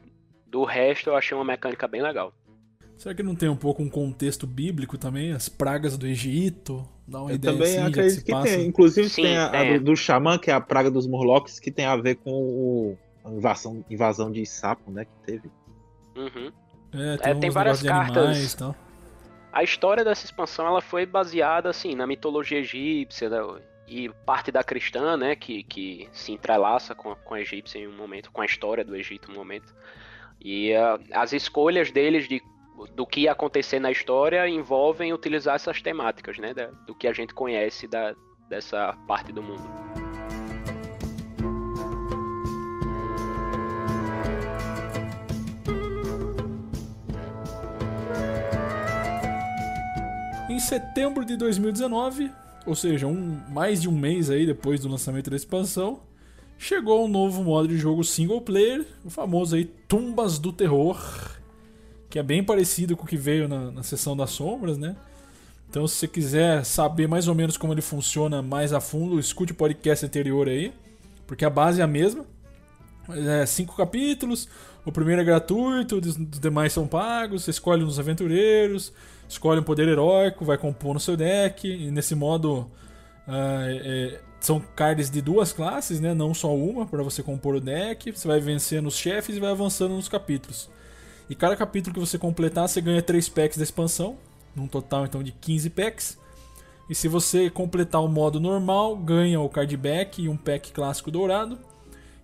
do 0.51 0.63
resto 0.65 1.09
eu 1.09 1.15
achei 1.15 1.35
uma 1.35 1.45
mecânica 1.45 1.87
bem 1.87 2.01
legal. 2.01 2.33
Será 2.97 3.15
que 3.15 3.23
não 3.23 3.33
tem 3.33 3.49
um 3.49 3.55
pouco 3.55 3.81
um 3.81 3.89
contexto 3.89 4.45
bíblico 4.45 4.95
também? 4.97 5.31
As 5.31 5.49
pragas 5.49 5.97
do 5.97 6.05
Egito? 6.05 6.87
Dá 7.07 7.21
uma 7.21 7.31
Eu 7.31 7.35
ideia 7.35 7.57
também 7.57 7.77
assim, 7.77 7.87
acredito 7.87 8.23
que, 8.23 8.31
que 8.31 8.43
tem. 8.43 8.67
Inclusive 8.67 9.09
Sim, 9.09 9.23
tem 9.23 9.37
a, 9.37 9.47
a 9.47 9.77
do, 9.77 9.85
do 9.85 9.95
Xamã, 9.95 10.37
que 10.37 10.51
é 10.51 10.53
a 10.53 10.61
praga 10.61 10.91
dos 10.91 11.07
Morlocks, 11.07 11.59
que 11.59 11.71
tem 11.71 11.85
a 11.85 11.95
ver 11.95 12.15
com 12.17 12.31
o, 12.31 12.97
a 13.25 13.31
invasão, 13.31 13.83
invasão 13.89 14.31
de 14.31 14.45
sapo, 14.45 14.91
né? 14.91 15.05
Que 15.05 15.25
teve. 15.25 15.51
Uhum. 16.15 16.51
É, 16.93 17.17
tem, 17.17 17.31
é, 17.31 17.35
tem 17.35 17.49
várias 17.49 17.81
cartas. 17.81 18.23
Animais, 18.23 18.57
a 19.51 19.63
história 19.63 20.03
dessa 20.03 20.25
expansão 20.25 20.65
ela 20.65 20.81
foi 20.81 21.05
baseada 21.05 21.69
assim 21.69 21.93
na 21.93 22.07
mitologia 22.07 22.59
egípcia 22.59 23.29
né, 23.29 23.61
e 23.87 24.09
parte 24.25 24.51
da 24.51 24.63
cristã, 24.63 25.17
né, 25.17 25.35
que, 25.35 25.63
que 25.63 26.07
se 26.13 26.31
entrelaça 26.31 26.95
com, 26.95 27.13
com 27.15 27.33
a 27.33 27.41
egípcia 27.41 27.79
em 27.79 27.87
um 27.87 27.95
momento, 27.95 28.31
com 28.31 28.41
a 28.41 28.45
história 28.45 28.85
do 28.85 28.95
Egito 28.95 29.29
em 29.29 29.33
um 29.33 29.37
momento. 29.37 29.73
E 30.43 30.73
uh, 30.73 30.99
as 31.13 31.33
escolhas 31.33 31.91
deles 31.91 32.27
de 32.27 32.41
do 32.95 33.05
que 33.05 33.21
ia 33.21 33.31
acontecer 33.31 33.79
na 33.79 33.91
história 33.91 34.47
envolvem 34.49 35.13
utilizar 35.13 35.55
essas 35.55 35.81
temáticas, 35.81 36.39
né? 36.39 36.53
Do 36.87 36.95
que 36.95 37.07
a 37.07 37.13
gente 37.13 37.33
conhece 37.33 37.87
da, 37.87 38.15
dessa 38.49 38.93
parte 39.07 39.31
do 39.31 39.43
mundo. 39.43 39.61
Em 50.49 50.59
setembro 50.59 51.23
de 51.23 51.37
2019, 51.37 52.31
ou 52.65 52.75
seja, 52.75 53.07
um, 53.07 53.39
mais 53.49 53.81
de 53.81 53.87
um 53.87 53.97
mês 53.97 54.29
aí 54.29 54.45
depois 54.45 54.81
do 54.81 54.89
lançamento 54.89 55.29
da 55.29 55.35
expansão, 55.35 56.01
chegou 56.61 57.03
um 57.03 57.07
novo 57.07 57.43
modo 57.43 57.67
de 57.67 57.75
jogo 57.75 58.03
single 58.03 58.39
player, 58.39 58.85
o 59.03 59.09
famoso 59.09 59.55
aí 59.55 59.65
Tumbas 59.65 60.37
do 60.37 60.53
Terror, 60.53 61.01
que 62.07 62.19
é 62.19 62.23
bem 62.23 62.43
parecido 62.43 62.95
com 62.95 63.03
o 63.03 63.07
que 63.07 63.17
veio 63.17 63.47
na, 63.47 63.71
na 63.71 63.81
sessão 63.81 64.15
das 64.15 64.29
sombras, 64.29 64.77
né? 64.77 64.95
Então, 65.67 65.87
se 65.87 65.95
você 65.95 66.07
quiser 66.07 66.63
saber 66.63 67.07
mais 67.07 67.27
ou 67.27 67.33
menos 67.33 67.57
como 67.57 67.73
ele 67.73 67.81
funciona 67.81 68.43
mais 68.43 68.73
a 68.73 68.79
fundo, 68.79 69.19
escute 69.19 69.53
o 69.53 69.55
podcast 69.55 70.05
anterior 70.05 70.47
aí, 70.47 70.71
porque 71.25 71.43
a 71.43 71.49
base 71.49 71.81
é 71.81 71.83
a 71.83 71.87
mesma. 71.87 72.25
É 73.09 73.43
cinco 73.47 73.75
capítulos, 73.75 74.47
o 74.85 74.91
primeiro 74.91 75.21
é 75.21 75.25
gratuito, 75.25 75.97
os 75.97 76.15
demais 76.39 76.71
são 76.71 76.85
pagos, 76.85 77.43
você 77.43 77.49
escolhe 77.49 77.83
uns 77.83 77.97
aventureiros, 77.97 78.93
escolhe 79.27 79.59
um 79.59 79.63
poder 79.63 79.87
heróico, 79.87 80.45
vai 80.45 80.59
compor 80.59 80.93
no 80.93 80.99
seu 80.99 81.17
deck, 81.17 81.67
e 81.67 81.89
nesse 81.89 82.13
modo 82.13 82.69
uh, 83.27 83.67
é, 83.67 84.19
são 84.39 84.59
cards 84.75 85.09
de 85.09 85.21
duas 85.21 85.53
classes, 85.53 85.99
né? 85.99 86.13
não 86.13 86.33
só 86.33 86.55
uma, 86.55 86.85
para 86.85 87.03
você 87.03 87.21
compor 87.21 87.55
o 87.55 87.61
deck, 87.61 88.11
você 88.11 88.27
vai 88.27 88.39
vencendo 88.39 88.87
os 88.87 88.95
chefes 88.95 89.35
e 89.35 89.39
vai 89.39 89.51
avançando 89.51 89.95
nos 89.95 90.07
capítulos. 90.07 90.69
E 91.29 91.35
cada 91.35 91.55
capítulo 91.55 91.93
que 91.93 91.99
você 91.99 92.17
completar, 92.17 92.67
você 92.67 92.81
ganha 92.81 93.01
3 93.01 93.29
packs 93.29 93.57
da 93.57 93.63
expansão, 93.63 94.17
num 94.55 94.67
total 94.67 95.05
então 95.05 95.23
de 95.23 95.31
15 95.31 95.69
packs. 95.69 96.17
E 96.89 96.95
se 96.95 97.07
você 97.07 97.49
completar 97.49 98.03
o 98.03 98.07
modo 98.07 98.39
normal, 98.39 98.97
ganha 98.97 99.39
o 99.39 99.47
card 99.47 99.77
back 99.77 100.21
e 100.21 100.27
um 100.27 100.35
pack 100.35 100.71
clássico 100.73 101.09
dourado. 101.09 101.57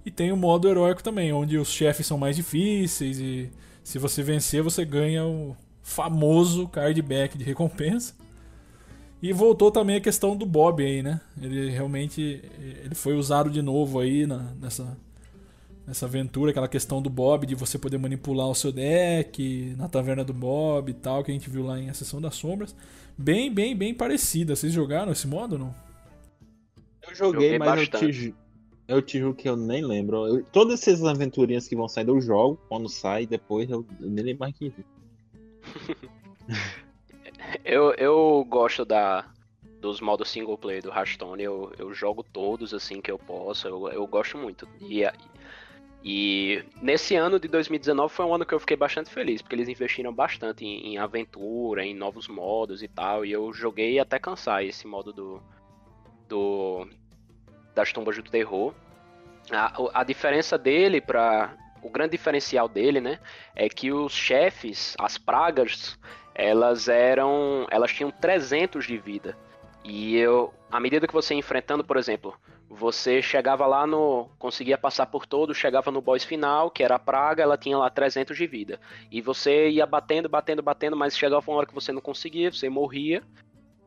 E 0.06 0.12
tem 0.12 0.32
o 0.32 0.38
modo 0.38 0.68
heróico 0.68 1.04
também, 1.04 1.32
onde 1.32 1.58
os 1.58 1.70
chefes 1.70 2.06
são 2.06 2.18
mais 2.18 2.36
difíceis 2.36 3.20
e 3.20 3.50
se 3.88 3.98
você 3.98 4.22
vencer, 4.22 4.62
você 4.62 4.84
ganha 4.84 5.26
o 5.26 5.56
famoso 5.82 6.68
card 6.68 7.02
back 7.02 7.38
de 7.38 7.46
recompensa. 7.46 8.14
E 9.22 9.34
voltou 9.34 9.72
também 9.72 9.96
a 9.96 10.02
questão 10.02 10.36
do 10.36 10.46
Bob 10.46 10.84
aí, 10.84 11.02
né? 11.02 11.20
Ele 11.42 11.70
realmente 11.70 12.42
ele 12.84 12.94
foi 12.94 13.16
usado 13.16 13.50
de 13.50 13.62
novo 13.62 14.00
aí 14.00 14.28
na, 14.28 14.54
nessa 14.62 14.96
essa 15.88 16.06
aventura, 16.06 16.52
aquela 16.52 16.68
questão 16.68 17.02
do 17.02 17.10
Bob, 17.10 17.46
de 17.46 17.56
você 17.56 17.80
poder 17.80 17.98
manipular 17.98 18.48
o 18.50 18.54
seu 18.56 18.74
deck 18.74 19.74
na 19.78 19.88
taverna 19.88 20.24
do 20.24 20.34
Bob 20.34 20.90
e 20.90 20.94
tal, 20.94 21.24
que 21.24 21.32
a 21.32 21.34
gente 21.34 21.50
viu 21.50 21.66
lá 21.66 21.80
em 21.80 21.90
A 21.90 21.94
Sessão 21.94 22.20
das 22.20 22.36
Sombras. 22.36 22.76
Bem, 23.18 23.52
bem, 23.52 23.74
bem 23.74 23.94
parecida. 23.94 24.54
Vocês 24.54 24.74
jogaram 24.74 25.14
esse 25.14 25.26
modo 25.26 25.54
ou 25.54 25.60
não? 25.60 25.76
Eu 27.08 27.16
joguei, 27.16 27.54
joguei 27.54 27.60
mas 27.60 27.80
eu 27.80 27.88
te, 27.88 28.36
eu 28.86 29.02
te 29.02 29.18
juro 29.18 29.34
que 29.34 29.48
eu 29.48 29.56
nem 29.56 29.82
lembro. 29.82 30.28
Eu, 30.28 30.44
todas 30.44 30.82
essas 30.82 31.06
aventurinhas 31.06 31.70
que 31.70 31.76
vão 31.76 31.88
sair 31.88 32.10
eu 32.10 32.20
jogo, 32.20 32.60
quando 32.68 32.90
sai, 32.90 33.26
depois 33.26 33.70
eu, 33.70 33.86
eu 34.02 34.10
nem 34.10 34.26
lembro 34.26 34.42
mais 34.42 34.54
que 34.58 34.74
eu, 37.64 37.94
eu 37.94 38.46
gosto 38.48 38.84
da, 38.86 39.26
dos 39.80 40.02
modos 40.02 40.30
single 40.30 40.58
player 40.58 40.82
do 40.82 40.90
Hearthstone, 40.90 41.44
eu, 41.44 41.72
eu 41.78 41.94
jogo 41.94 42.24
todos 42.24 42.74
assim 42.74 43.02
que 43.02 43.12
eu 43.12 43.18
posso, 43.18 43.68
eu, 43.68 43.90
eu 43.90 44.08
gosto 44.08 44.38
muito. 44.38 44.68
E, 44.82 45.04
E 46.04 46.64
nesse 46.82 47.16
ano 47.16 47.40
de 47.40 47.48
2019 47.48 48.14
foi 48.14 48.26
um 48.26 48.34
ano 48.34 48.46
que 48.46 48.54
eu 48.54 48.60
fiquei 48.60 48.78
bastante 48.78 49.10
feliz, 49.10 49.42
porque 49.42 49.56
eles 49.56 49.68
investiram 49.68 50.14
bastante 50.14 50.66
em, 50.66 50.94
em 50.94 50.98
aventura, 50.98 51.84
em 51.84 51.94
novos 51.94 52.28
modos 52.28 52.82
e 52.82 52.88
tal, 52.88 53.26
e 53.26 53.32
eu 53.32 53.52
joguei 53.52 54.00
até 54.00 54.20
cansar 54.20 54.64
esse 54.64 54.88
modo 54.88 55.12
do, 55.12 55.42
do 56.30 56.88
das 57.76 57.92
tumbas 57.92 58.16
do 58.16 58.30
terror. 58.30 58.74
A, 59.52 60.02
a 60.02 60.04
diferença 60.04 60.58
dele 60.58 61.02
para 61.02 61.56
o 61.82 61.90
grande 61.90 62.12
diferencial 62.12 62.68
dele, 62.68 63.00
né, 63.00 63.20
é 63.56 63.70
que 63.70 63.92
os 63.92 64.14
chefes, 64.14 64.96
as 65.00 65.18
pragas, 65.18 65.98
elas 66.38 66.88
eram, 66.88 67.66
elas 67.72 67.92
tinham 67.92 68.12
300 68.12 68.86
de 68.86 68.96
vida. 68.96 69.36
E 69.84 70.16
eu, 70.16 70.54
à 70.72 70.80
medida 70.80 71.08
que 71.08 71.14
você 71.14 71.34
ia 71.34 71.40
enfrentando, 71.40 71.84
por 71.84 71.98
exemplo, 71.98 72.36
você 72.70 73.24
chegava 73.24 73.66
lá 73.66 73.88
no. 73.88 74.30
conseguia 74.38 74.78
passar 74.78 75.08
por 75.08 75.26
todo, 75.26 75.56
chegava 75.56 75.90
no 75.90 76.00
boss 76.00 76.24
final, 76.24 76.70
que 76.70 76.84
era 76.84 76.96
a 76.96 77.00
praga, 77.00 77.42
ela 77.42 77.58
tinha 77.58 77.76
lá 77.76 77.90
300 77.90 78.38
de 78.38 78.46
vida. 78.46 78.80
E 79.12 79.20
você 79.20 79.70
ia 79.70 79.86
batendo, 79.88 80.30
batendo, 80.30 80.62
batendo, 80.62 80.96
mas 80.96 81.18
chegava 81.18 81.50
uma 81.50 81.58
hora 81.58 81.66
que 81.66 81.74
você 81.74 81.92
não 81.92 82.02
conseguia, 82.02 82.52
você 82.52 82.70
morria. 82.70 83.24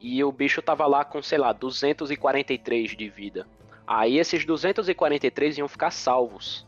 E 0.01 0.25
o 0.25 0.33
bicho 0.33 0.61
tava 0.61 0.87
lá 0.87 1.05
com, 1.05 1.23
sei 1.23 1.39
lá, 1.39 1.53
243 1.53 2.97
de 2.97 3.09
vida. 3.09 3.47
Aí 3.87 4.19
esses 4.19 4.45
243 4.45 5.59
iam 5.59 5.69
ficar 5.69 5.93
salvos. 5.93 6.67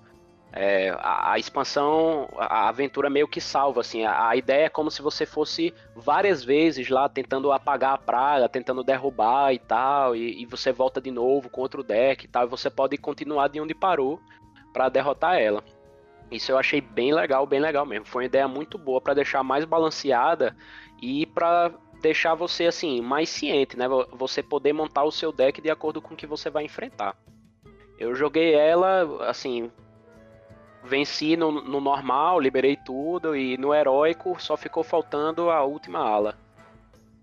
É, 0.54 0.90
a, 0.98 1.32
a, 1.32 1.38
expansão, 1.38 2.28
a 2.36 2.68
aventura 2.68 3.08
meio 3.08 3.26
que 3.26 3.40
salva, 3.40 3.80
assim. 3.80 4.04
A, 4.04 4.28
a, 4.28 4.36
ideia 4.36 4.66
é 4.66 4.68
como 4.68 4.90
se 4.90 5.00
você 5.00 5.24
fosse 5.24 5.72
várias 5.96 6.44
vezes 6.44 6.90
lá 6.90 7.08
tentando 7.08 7.50
apagar 7.50 7.94
a 7.94 7.98
praga, 7.98 8.48
tentando 8.48 8.84
derrubar 8.84 9.54
e 9.54 9.58
tal, 9.58 10.14
e, 10.14 10.42
e 10.42 10.46
você 10.46 10.70
volta 10.70 11.00
de 11.00 11.10
novo 11.10 11.48
com 11.48 11.62
outro 11.62 11.82
deck 11.82 12.24
e 12.24 12.28
tal, 12.28 12.44
e 12.44 12.50
você 12.50 12.68
pode 12.68 12.98
continuar 12.98 13.48
de 13.48 13.60
onde 13.60 13.74
parou 13.74 14.20
para 14.74 14.90
derrotar 14.90 15.40
ela. 15.40 15.64
Isso 16.30 16.52
eu 16.52 16.58
achei 16.58 16.80
bem 16.80 17.14
legal, 17.14 17.46
bem 17.46 17.60
legal 17.60 17.86
mesmo. 17.86 18.06
Foi 18.06 18.22
uma 18.22 18.26
ideia 18.26 18.46
muito 18.46 18.76
boa 18.76 19.00
para 19.00 19.14
deixar 19.14 19.42
mais 19.42 19.64
balanceada 19.64 20.54
e 21.00 21.24
para 21.26 21.72
deixar 22.02 22.34
você 22.34 22.66
assim 22.66 23.00
mais 23.00 23.30
ciente, 23.30 23.78
né? 23.78 23.86
Você 24.12 24.42
poder 24.42 24.72
montar 24.72 25.04
o 25.04 25.12
seu 25.12 25.32
deck 25.32 25.62
de 25.62 25.70
acordo 25.70 26.02
com 26.02 26.14
o 26.14 26.16
que 26.16 26.26
você 26.26 26.50
vai 26.50 26.64
enfrentar. 26.64 27.16
Eu 27.98 28.14
joguei 28.14 28.54
ela 28.54 29.28
assim 29.28 29.70
venci 30.84 31.36
no, 31.36 31.50
no, 31.50 31.80
normal, 31.80 32.40
liberei 32.40 32.76
tudo 32.76 33.36
e 33.36 33.56
no 33.56 33.74
heróico 33.74 34.36
só 34.40 34.56
ficou 34.56 34.82
faltando 34.82 35.50
a 35.50 35.64
última 35.64 36.00
ala, 36.00 36.36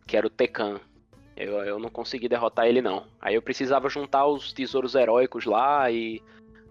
que 0.07 0.15
era 0.15 0.25
o 0.25 0.29
Tekan. 0.29 0.79
Eu, 1.35 1.53
eu 1.63 1.79
não 1.79 1.89
consegui 1.89 2.27
derrotar 2.27 2.67
ele 2.67 2.81
não. 2.81 3.05
Aí 3.21 3.35
eu 3.35 3.41
precisava 3.41 3.89
juntar 3.89 4.25
os 4.25 4.51
tesouros 4.51 4.95
heróicos 4.95 5.45
lá 5.45 5.89
e 5.89 6.21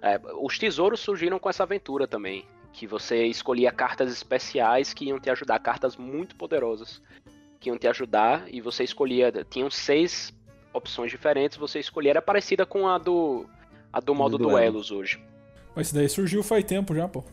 é, 0.03 0.21
os 0.41 0.59
tesouros 0.59 1.01
surgiram 1.01 1.39
com 1.39 1.49
essa 1.49 1.63
aventura 1.63 2.07
também, 2.07 2.45
que 2.73 2.87
você 2.87 3.27
escolhia 3.27 3.73
cartas 3.73 4.13
especiais 4.13 4.93
que 4.93 5.07
iam 5.07 5.19
te 5.19 5.31
ajudar, 5.31 5.59
cartas 5.59 5.97
muito 5.97 6.37
poderosas 6.37 7.03
que 7.61 7.69
iam 7.69 7.79
te 7.79 7.89
ajudar 7.89 8.45
e 8.49 8.61
você 8.61 8.85
escolhia, 8.85 9.33
tinham 9.51 9.71
seis 9.71 10.33
opções 10.73 11.11
diferentes, 11.11 11.57
você 11.57 11.81
escolhia 11.81 12.13
era 12.13 12.23
parecida 12.23 12.65
com 12.65 12.87
a 12.87 12.99
do 12.99 13.47
a 13.93 14.01
do 14.01 14.15
modo 14.15 14.39
duelos 14.39 14.91
hoje. 14.91 15.21
Mas 15.75 15.89
isso 15.89 15.95
daí 15.95 16.09
surgiu 16.09 16.43
faz 16.43 16.65
tempo 16.65 16.95
já, 16.95 17.07
pô. 17.09 17.25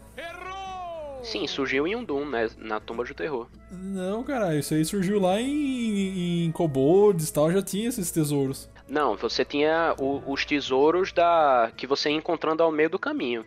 Sim, 1.26 1.48
surgiu 1.48 1.88
em 1.88 1.96
um 1.96 2.04
Doom, 2.04 2.26
né? 2.26 2.48
Na 2.58 2.80
Tumba 2.80 3.04
do 3.04 3.14
Terror. 3.16 3.48
Não, 3.72 4.24
cara, 4.24 4.56
isso 4.56 4.76
aí 4.76 4.86
surgiu 4.86 5.20
lá 5.20 5.42
em, 5.42 6.46
em 6.46 6.52
Kobolds 6.52 7.30
e 7.30 7.34
tal, 7.34 7.52
já 7.52 7.64
tinha 7.64 7.90
esses 7.90 8.12
tesouros. 8.12 8.70
Não, 8.88 9.16
você 9.16 9.44
tinha 9.44 9.96
o, 10.00 10.22
os 10.32 10.46
tesouros 10.46 11.12
da 11.12 11.72
que 11.76 11.88
você 11.88 12.12
ia 12.12 12.16
encontrando 12.16 12.62
ao 12.62 12.72
meio 12.72 12.92
do 12.92 13.00
caminho. 13.00 13.44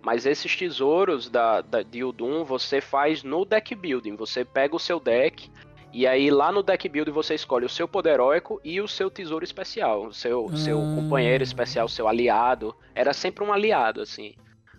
Mas 0.00 0.24
esses 0.24 0.56
tesouros 0.56 1.28
da, 1.28 1.60
da, 1.60 1.82
de 1.82 2.02
Udum 2.02 2.44
você 2.44 2.80
faz 2.80 3.22
no 3.22 3.44
deck 3.44 3.74
building. 3.74 4.16
Você 4.16 4.42
pega 4.42 4.74
o 4.74 4.80
seu 4.80 4.98
deck 4.98 5.50
e 5.98 6.06
aí 6.06 6.30
lá 6.30 6.52
no 6.52 6.62
deck 6.62 6.88
building 6.88 7.10
você 7.10 7.34
escolhe 7.34 7.66
o 7.66 7.68
seu 7.68 7.88
poder 7.88 8.10
heróico 8.10 8.60
e 8.62 8.80
o 8.80 8.86
seu 8.86 9.10
tesouro 9.10 9.44
especial. 9.44 10.06
O 10.06 10.14
seu, 10.14 10.48
ah. 10.52 10.56
seu 10.56 10.78
companheiro 10.78 11.42
especial, 11.42 11.86
o 11.86 11.88
seu 11.88 12.06
aliado. 12.06 12.72
Era 12.94 13.12
sempre 13.12 13.42
um 13.42 13.52
aliado, 13.52 14.00
assim. 14.00 14.36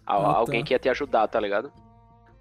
Ah, 0.07 0.13
alguém 0.13 0.61
tá. 0.61 0.67
que 0.67 0.73
ia 0.73 0.79
te 0.79 0.87
ajudar, 0.87 1.27
tá 1.27 1.37
ligado? 1.37 1.73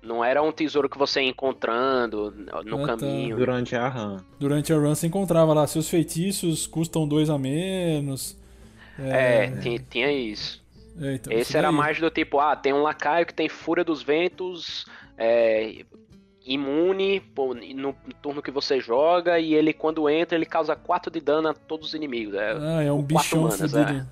Não 0.01 0.25
era 0.25 0.41
um 0.41 0.53
tesouro 0.53 0.89
que 0.89 0.97
você 0.97 1.21
ia 1.21 1.29
encontrando 1.29 2.31
no 2.65 2.77
ah, 2.77 2.87
tá. 2.87 2.97
caminho. 2.97 3.31
Tá. 3.31 3.37
Durante 3.37 3.75
a 3.75 3.89
run. 3.89 4.17
Durante 4.39 4.73
a 4.73 4.77
run 4.77 4.95
você 4.95 5.09
encontrava 5.09 5.53
lá, 5.53 5.67
seus 5.67 5.89
feitiços 5.91 6.69
custam 6.69 7.05
dois 7.09 7.29
a 7.31 7.37
menos. 7.37 8.39
É, 8.97 9.47
é 9.47 9.51
tinha, 9.61 9.85
tinha, 9.91 10.13
isso. 10.13 10.65
É, 11.01 11.15
então, 11.15 11.33
Esse 11.33 11.57
era 11.57 11.73
mais 11.73 11.99
do 11.99 12.09
tipo, 12.11 12.39
ah, 12.39 12.55
tem 12.55 12.73
um 12.73 12.83
lacaio 12.83 13.27
que 13.27 13.35
tem 13.35 13.49
Fúria 13.49 13.83
dos 13.83 14.05
Ventos, 14.05 14.87
é, 15.17 15.85
imune 16.49 17.23
no 17.75 17.95
turno 18.23 18.43
que 18.43 18.51
você 18.51 18.81
joga, 18.81 19.39
e 19.39 19.55
ele, 19.55 19.75
quando 19.75 20.09
entra, 20.09 20.37
ele 20.37 20.47
causa 20.47 20.75
4 20.75 21.13
de 21.13 21.21
dano 21.21 21.49
a 21.49 21.55
todos 21.55 21.89
os 21.89 21.95
inimigos. 21.95 22.35
É, 22.35 22.57
ah, 22.59 22.83
é 22.83 22.91
um 22.91 23.03
bichão 23.03 23.43
manas, 23.43 23.75
é. 23.75 24.07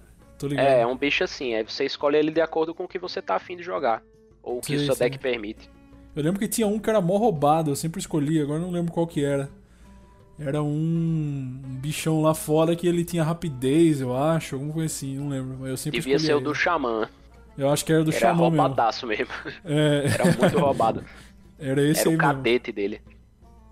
é. 0.55 0.81
é, 0.83 0.87
um 0.87 0.97
bicho 0.97 1.25
assim, 1.25 1.55
aí 1.55 1.63
você 1.63 1.87
escolhe 1.87 2.19
ele 2.19 2.31
de 2.31 2.43
acordo 2.43 2.75
com 2.75 2.85
o 2.85 2.89
que 2.89 2.99
você 2.99 3.23
tá 3.23 3.37
afim 3.37 3.57
de 3.57 3.63
jogar. 3.63 4.03
Ou 4.43 4.59
o 4.59 4.61
que 4.61 4.77
o 4.77 4.85
seu 4.85 4.95
deck 4.95 5.19
permite. 5.19 5.69
Eu 6.15 6.23
lembro 6.23 6.39
que 6.39 6.47
tinha 6.47 6.67
um 6.67 6.79
que 6.79 6.89
era 6.89 7.01
mó 7.01 7.17
roubado, 7.17 7.71
eu 7.71 7.77
sempre 7.77 8.01
escolhi, 8.01 8.41
agora 8.41 8.61
não 8.61 8.71
lembro 8.71 8.93
qual 8.93 9.07
que 9.07 9.25
era. 9.25 9.49
Era 10.39 10.63
um 10.63 11.61
bichão 11.81 12.21
lá 12.21 12.35
fora 12.35 12.77
que 12.77 12.87
ele 12.87 13.05
tinha 13.05 13.25
rapidez, 13.25 14.03
eu 14.03 14.15
acho, 14.15 14.57
alguma 14.57 14.75
coisa 14.75 14.95
assim, 14.95 15.17
não 15.17 15.31
lembro. 15.31 15.57
Mas 15.59 15.71
eu 15.71 15.77
sempre 15.79 15.99
Devia 15.99 16.19
ser 16.19 16.35
o 16.35 16.41
do 16.41 16.55
Xamã. 16.55 17.09
Eu 17.57 17.71
acho 17.71 17.85
que 17.85 17.93
era 17.93 18.05
do 18.05 18.11
era 18.11 18.21
Xamã 18.21 18.51
mesmo. 18.51 18.55
Era 18.55 18.63
roubadaço 18.63 19.07
mesmo. 19.07 19.33
É. 19.65 20.05
Era 20.13 20.25
muito 20.39 20.59
roubado. 20.59 21.03
Era 21.59 21.83
esse 21.83 22.03
era 22.03 22.11
aí 22.11 22.17
o 22.17 22.19
cadete 22.19 22.73
dele. 22.73 23.03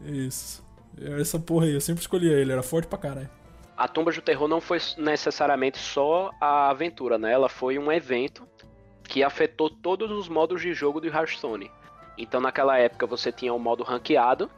Isso. 0.01 0.65
Era 1.01 1.21
essa 1.21 1.39
porra 1.39 1.67
aí, 1.67 1.75
eu 1.75 1.81
sempre 1.81 2.01
escolhia 2.01 2.33
ele, 2.33 2.53
era 2.53 2.63
forte 2.63 2.87
pra 2.87 2.99
caralho. 2.99 3.31
A 3.77 3.89
Tumba 3.89 4.13
do 4.13 4.23
Terror 4.23 4.47
não 4.47 4.61
foi 4.61 4.79
necessariamente 4.97 5.79
só 5.79 6.31
a 6.41 6.71
aventura, 6.71 7.19
né? 7.19 7.33
Ela 7.33 7.49
foi 7.49 7.79
um 7.79 7.91
evento 7.91 8.47
que 9.03 9.23
afetou 9.23 9.69
todos 9.69 10.11
os 10.11 10.29
modos 10.29 10.63
de 10.63 10.73
jogo 10.73 11.01
do 11.01 11.09
Hearthstone. 11.09 11.71
Então 12.17 12.41
naquela 12.41 12.79
época 12.79 13.07
você 13.07 13.33
tinha 13.33 13.53
o 13.53 13.59
modo 13.59 13.83
ranqueado, 13.83 14.49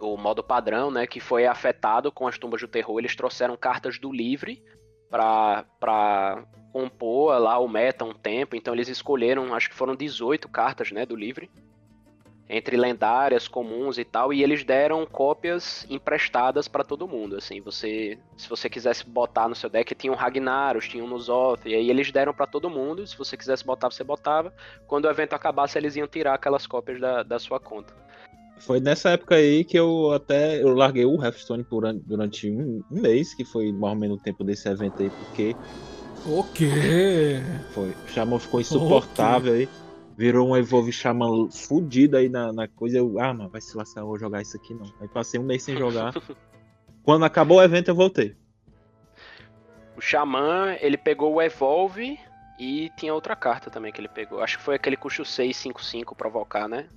o 0.00 0.16
modo 0.16 0.42
padrão, 0.42 0.90
né, 0.90 1.06
que 1.06 1.20
foi 1.20 1.46
afetado 1.46 2.10
com 2.10 2.26
as 2.26 2.38
tumbas 2.38 2.60
do 2.60 2.68
terror. 2.68 2.98
Eles 2.98 3.14
trouxeram 3.14 3.56
cartas 3.56 3.98
do 3.98 4.10
livre 4.10 4.62
para 5.10 5.64
para 5.78 6.44
compor 6.72 7.38
lá 7.38 7.58
o 7.58 7.68
meta 7.68 8.04
um 8.04 8.14
tempo. 8.14 8.56
Então 8.56 8.72
eles 8.72 8.88
escolheram, 8.88 9.54
acho 9.54 9.68
que 9.68 9.76
foram 9.76 9.94
18 9.94 10.48
cartas, 10.48 10.90
né, 10.92 11.04
do 11.04 11.16
livre. 11.16 11.50
Entre 12.48 12.76
lendárias, 12.76 13.46
comuns 13.46 13.98
e 13.98 14.04
tal, 14.04 14.32
e 14.32 14.42
eles 14.42 14.64
deram 14.64 15.04
cópias 15.04 15.86
emprestadas 15.90 16.66
para 16.66 16.82
todo 16.82 17.06
mundo, 17.06 17.36
assim, 17.36 17.60
você, 17.60 18.18
se 18.36 18.48
você 18.48 18.70
quisesse 18.70 19.06
botar 19.06 19.48
no 19.48 19.54
seu 19.54 19.68
deck, 19.68 19.94
tinha 19.94 20.12
um 20.12 20.16
Ragnaros, 20.16 20.88
tinha 20.88 21.04
um 21.04 21.08
Nuzoth, 21.08 21.60
e 21.66 21.74
aí 21.74 21.90
eles 21.90 22.10
deram 22.10 22.32
para 22.32 22.46
todo 22.46 22.70
mundo, 22.70 23.06
se 23.06 23.18
você 23.18 23.36
quisesse 23.36 23.64
botar, 23.64 23.90
você 23.90 24.02
botava, 24.02 24.52
quando 24.86 25.04
o 25.04 25.10
evento 25.10 25.34
acabasse, 25.34 25.76
eles 25.76 25.94
iam 25.96 26.06
tirar 26.06 26.34
aquelas 26.34 26.66
cópias 26.66 26.98
da, 26.98 27.22
da 27.22 27.38
sua 27.38 27.60
conta. 27.60 27.94
Foi 28.60 28.80
nessa 28.80 29.10
época 29.10 29.36
aí 29.36 29.64
que 29.64 29.78
eu 29.78 30.12
até 30.12 30.60
eu 30.62 30.74
larguei 30.74 31.04
o 31.04 31.22
Hearthstone 31.22 31.62
por, 31.62 31.92
durante 32.04 32.50
um, 32.50 32.82
um, 32.90 33.00
mês, 33.00 33.34
que 33.34 33.44
foi 33.44 33.72
mais 33.72 33.94
ou 33.94 34.00
menos 34.00 34.18
o 34.18 34.22
tempo 34.22 34.42
desse 34.42 34.68
evento 34.68 35.02
aí, 35.02 35.10
porque. 35.10 35.54
O 36.26 36.42
quê? 36.42 37.40
Foi. 37.70 37.90
O 37.90 38.08
Shaman 38.08 38.38
ficou 38.38 38.60
insuportável 38.60 39.54
aí. 39.54 39.68
Virou 40.18 40.48
um 40.48 40.56
Evolve 40.56 40.92
Shaman 40.92 41.48
fudido 41.50 42.16
aí 42.16 42.28
na, 42.28 42.52
na 42.52 42.66
coisa. 42.68 42.98
Eu, 42.98 43.18
ah, 43.20 43.32
mano, 43.32 43.48
vai 43.48 43.60
se 43.60 43.76
lascar, 43.76 44.02
eu 44.02 44.06
vou 44.06 44.18
jogar 44.18 44.42
isso 44.42 44.56
aqui 44.56 44.74
não. 44.74 44.92
Aí 45.00 45.08
passei 45.08 45.38
um 45.38 45.44
mês 45.44 45.62
sem 45.62 45.76
jogar. 45.76 46.12
Quando 47.02 47.24
acabou 47.24 47.58
o 47.58 47.62
evento, 47.62 47.88
eu 47.88 47.94
voltei. 47.94 48.36
O 49.96 50.00
Xamã, 50.00 50.76
ele 50.80 50.98
pegou 50.98 51.34
o 51.34 51.40
Evolve 51.40 52.18
e 52.58 52.90
tinha 52.96 53.14
outra 53.14 53.34
carta 53.34 53.70
também 53.70 53.92
que 53.92 54.00
ele 54.00 54.08
pegou. 54.08 54.42
Acho 54.42 54.58
que 54.58 54.64
foi 54.64 54.74
aquele 54.74 54.96
custo 54.96 55.24
655 55.24 56.14
provocar, 56.14 56.68
né? 56.68 56.88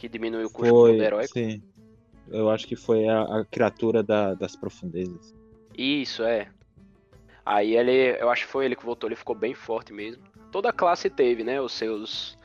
que 0.00 0.08
diminuiu 0.08 0.46
o 0.46 0.50
custo 0.50 0.74
foi, 0.74 0.96
do 0.96 1.02
heróico. 1.02 1.34
Sim. 1.34 1.62
Eu 2.28 2.48
acho 2.48 2.66
que 2.66 2.74
foi 2.74 3.06
a, 3.06 3.20
a 3.22 3.44
criatura 3.44 4.02
da, 4.02 4.32
das 4.32 4.56
profundezas. 4.56 5.34
Isso, 5.76 6.22
é. 6.22 6.48
Aí 7.44 7.76
ele, 7.76 8.16
eu 8.18 8.30
acho 8.30 8.46
que 8.46 8.52
foi 8.52 8.64
ele 8.64 8.74
que 8.74 8.84
voltou, 8.84 9.08
ele 9.08 9.16
ficou 9.16 9.34
bem 9.34 9.52
forte 9.52 9.92
mesmo. 9.92 10.22
Toda 10.50 10.72
classe 10.72 11.08
teve, 11.08 11.44
né, 11.44 11.60
os 11.60 11.72
seus 11.72 12.38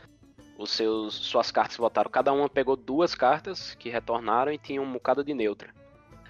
os 0.58 0.72
seus 0.72 1.14
suas 1.14 1.52
cartas 1.52 1.76
votaram. 1.78 2.10
Cada 2.10 2.32
uma 2.32 2.48
pegou 2.48 2.76
duas 2.76 3.14
cartas 3.14 3.76
que 3.76 3.90
retornaram 3.90 4.52
e 4.52 4.58
tinha 4.58 4.82
um 4.82 4.92
bocado 4.92 5.24
de 5.24 5.34
neutra. 5.34 5.70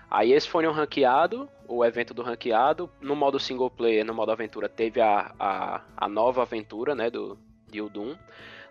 Aí 0.10 0.32
esse 0.32 0.50
foi 0.50 0.68
um 0.68 0.72
ranqueado, 0.72 1.50
o 1.68 1.84
evento 1.84 2.14
do 2.14 2.24
ranqueado. 2.24 2.90
No 3.02 3.16
modo 3.16 3.40
single 3.40 3.70
player, 3.70 4.06
no 4.06 4.14
modo 4.14 4.32
aventura, 4.32 4.70
teve 4.70 5.02
a, 5.02 5.34
a, 5.40 5.82
a 5.98 6.08
nova 6.08 6.44
aventura, 6.44 6.96
né, 6.96 7.10
do 7.10 7.38
de 7.70 7.82
Udum. 7.82 8.16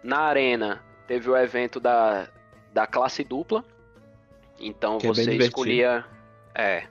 Na 0.03 0.21
arena, 0.21 0.83
teve 1.07 1.29
o 1.31 1.37
evento 1.37 1.79
da, 1.79 2.29
da 2.73 2.87
classe 2.87 3.23
dupla. 3.23 3.65
Então 4.59 4.99
que 4.99 5.07
é 5.07 5.09
você 5.09 5.31
é 5.31 5.37
escolhia. 5.37 6.05
É. 6.55 6.87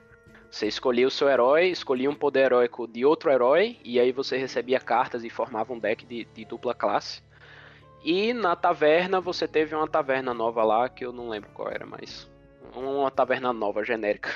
Você 0.54 0.68
escolhia 0.68 1.04
o 1.04 1.10
seu 1.10 1.28
herói, 1.28 1.66
escolhia 1.66 2.08
um 2.08 2.14
poder 2.14 2.44
heróico 2.44 2.86
de 2.86 3.04
outro 3.04 3.28
herói, 3.28 3.76
e 3.84 3.98
aí 3.98 4.12
você 4.12 4.38
recebia 4.38 4.78
cartas 4.78 5.24
e 5.24 5.28
formava 5.28 5.72
um 5.72 5.78
deck 5.80 6.06
de, 6.06 6.28
de 6.32 6.44
dupla 6.44 6.72
classe. 6.72 7.20
E 8.04 8.32
na 8.32 8.54
taverna 8.54 9.20
você 9.20 9.48
teve 9.48 9.74
uma 9.74 9.88
taverna 9.88 10.32
nova 10.32 10.62
lá, 10.62 10.88
que 10.88 11.04
eu 11.04 11.12
não 11.12 11.28
lembro 11.28 11.50
qual 11.52 11.72
era, 11.72 11.84
mas. 11.84 12.30
Uma 12.72 13.10
taverna 13.10 13.52
nova, 13.52 13.82
genérica. 13.82 14.30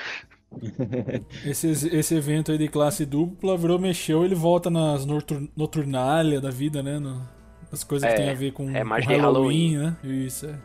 esse, 1.47 1.69
esse 1.69 2.15
evento 2.15 2.51
aí 2.51 2.57
de 2.57 2.67
classe 2.67 3.05
dupla 3.05 3.55
virou, 3.55 3.79
mexeu, 3.79 4.25
ele 4.25 4.35
volta 4.35 4.69
nas 4.69 5.05
noturnália 5.05 6.41
da 6.41 6.49
vida, 6.49 6.83
né? 6.83 6.99
No, 6.99 7.25
nas 7.71 7.85
coisas 7.85 8.09
é, 8.09 8.13
que 8.13 8.21
tem 8.21 8.29
a 8.29 8.35
ver 8.35 8.51
com, 8.51 8.75
é 8.75 8.83
mais 8.83 9.05
com 9.05 9.13
Halloween, 9.13 9.77
Halloween, 9.77 9.77
né? 9.77 9.97
Isso, 10.03 10.47
é. 10.47 10.59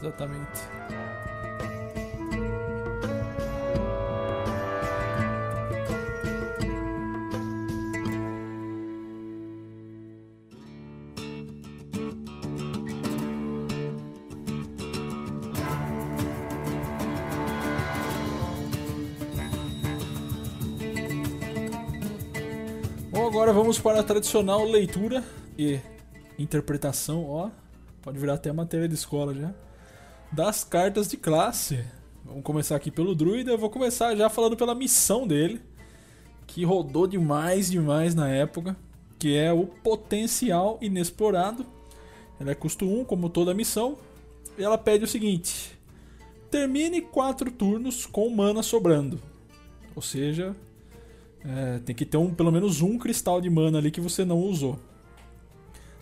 Exatamente. 0.00 1.15
Agora 23.36 23.52
vamos 23.52 23.78
para 23.78 24.00
a 24.00 24.02
tradicional 24.02 24.64
leitura 24.64 25.22
e 25.58 25.78
interpretação, 26.38 27.28
ó. 27.28 27.50
Pode 28.00 28.18
virar 28.18 28.32
até 28.32 28.50
matéria 28.50 28.88
de 28.88 28.94
escola 28.94 29.34
já. 29.34 29.52
Das 30.32 30.64
cartas 30.64 31.06
de 31.06 31.18
classe. 31.18 31.84
Vamos 32.24 32.42
começar 32.42 32.76
aqui 32.76 32.90
pelo 32.90 33.14
druida. 33.14 33.50
Eu 33.50 33.58
vou 33.58 33.68
começar 33.68 34.16
já 34.16 34.30
falando 34.30 34.56
pela 34.56 34.74
missão 34.74 35.26
dele. 35.26 35.60
Que 36.46 36.64
rodou 36.64 37.06
demais, 37.06 37.70
demais 37.70 38.14
na 38.14 38.26
época. 38.26 38.74
Que 39.18 39.36
é 39.36 39.52
o 39.52 39.66
potencial 39.66 40.78
inexplorado. 40.80 41.66
Ela 42.40 42.52
é 42.52 42.54
custo 42.54 42.86
1, 42.86 43.04
como 43.04 43.28
toda 43.28 43.52
missão. 43.52 43.98
E 44.56 44.64
ela 44.64 44.78
pede 44.78 45.04
o 45.04 45.08
seguinte: 45.08 45.78
termine 46.50 47.02
4 47.02 47.50
turnos 47.50 48.06
com 48.06 48.30
mana 48.30 48.62
sobrando. 48.62 49.20
Ou 49.94 50.00
seja, 50.00 50.56
é, 51.48 51.78
tem 51.78 51.94
que 51.94 52.04
ter 52.04 52.16
um, 52.16 52.34
pelo 52.34 52.50
menos 52.50 52.80
um 52.82 52.98
cristal 52.98 53.40
de 53.40 53.48
mana 53.48 53.78
ali 53.78 53.90
que 53.90 54.00
você 54.00 54.24
não 54.24 54.40
usou. 54.40 54.78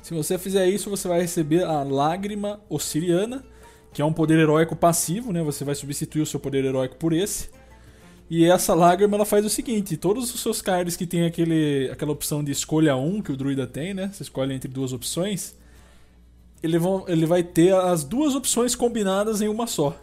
Se 0.02 0.14
você 0.14 0.38
fizer 0.38 0.66
isso, 0.68 0.90
você 0.90 1.08
vai 1.08 1.20
receber 1.20 1.64
a 1.64 1.82
Lágrima 1.82 2.60
Ossiriana, 2.68 3.44
que 3.92 4.02
é 4.02 4.04
um 4.04 4.12
poder 4.12 4.38
heróico 4.38 4.74
passivo, 4.74 5.32
né? 5.32 5.42
Você 5.42 5.64
vai 5.64 5.74
substituir 5.74 6.22
o 6.22 6.26
seu 6.26 6.40
poder 6.40 6.64
heróico 6.64 6.96
por 6.96 7.12
esse. 7.12 7.48
E 8.28 8.44
essa 8.44 8.74
lágrima 8.74 9.16
ela 9.16 9.24
faz 9.24 9.44
o 9.44 9.50
seguinte: 9.50 9.96
todos 9.96 10.34
os 10.34 10.40
seus 10.40 10.60
cards 10.62 10.96
que 10.96 11.06
tem 11.06 11.24
aquele, 11.24 11.90
aquela 11.92 12.12
opção 12.12 12.42
de 12.42 12.50
escolha 12.50 12.96
um 12.96 13.22
que 13.22 13.32
o 13.32 13.36
druida 13.36 13.66
tem, 13.66 13.94
né? 13.94 14.10
Você 14.12 14.22
escolhe 14.22 14.54
entre 14.54 14.68
duas 14.68 14.92
opções. 14.92 15.54
Ele, 16.62 16.78
vão, 16.78 17.04
ele 17.06 17.26
vai 17.26 17.42
ter 17.42 17.74
as 17.74 18.02
duas 18.02 18.34
opções 18.34 18.74
combinadas 18.74 19.42
em 19.42 19.48
uma 19.48 19.66
só. 19.66 19.96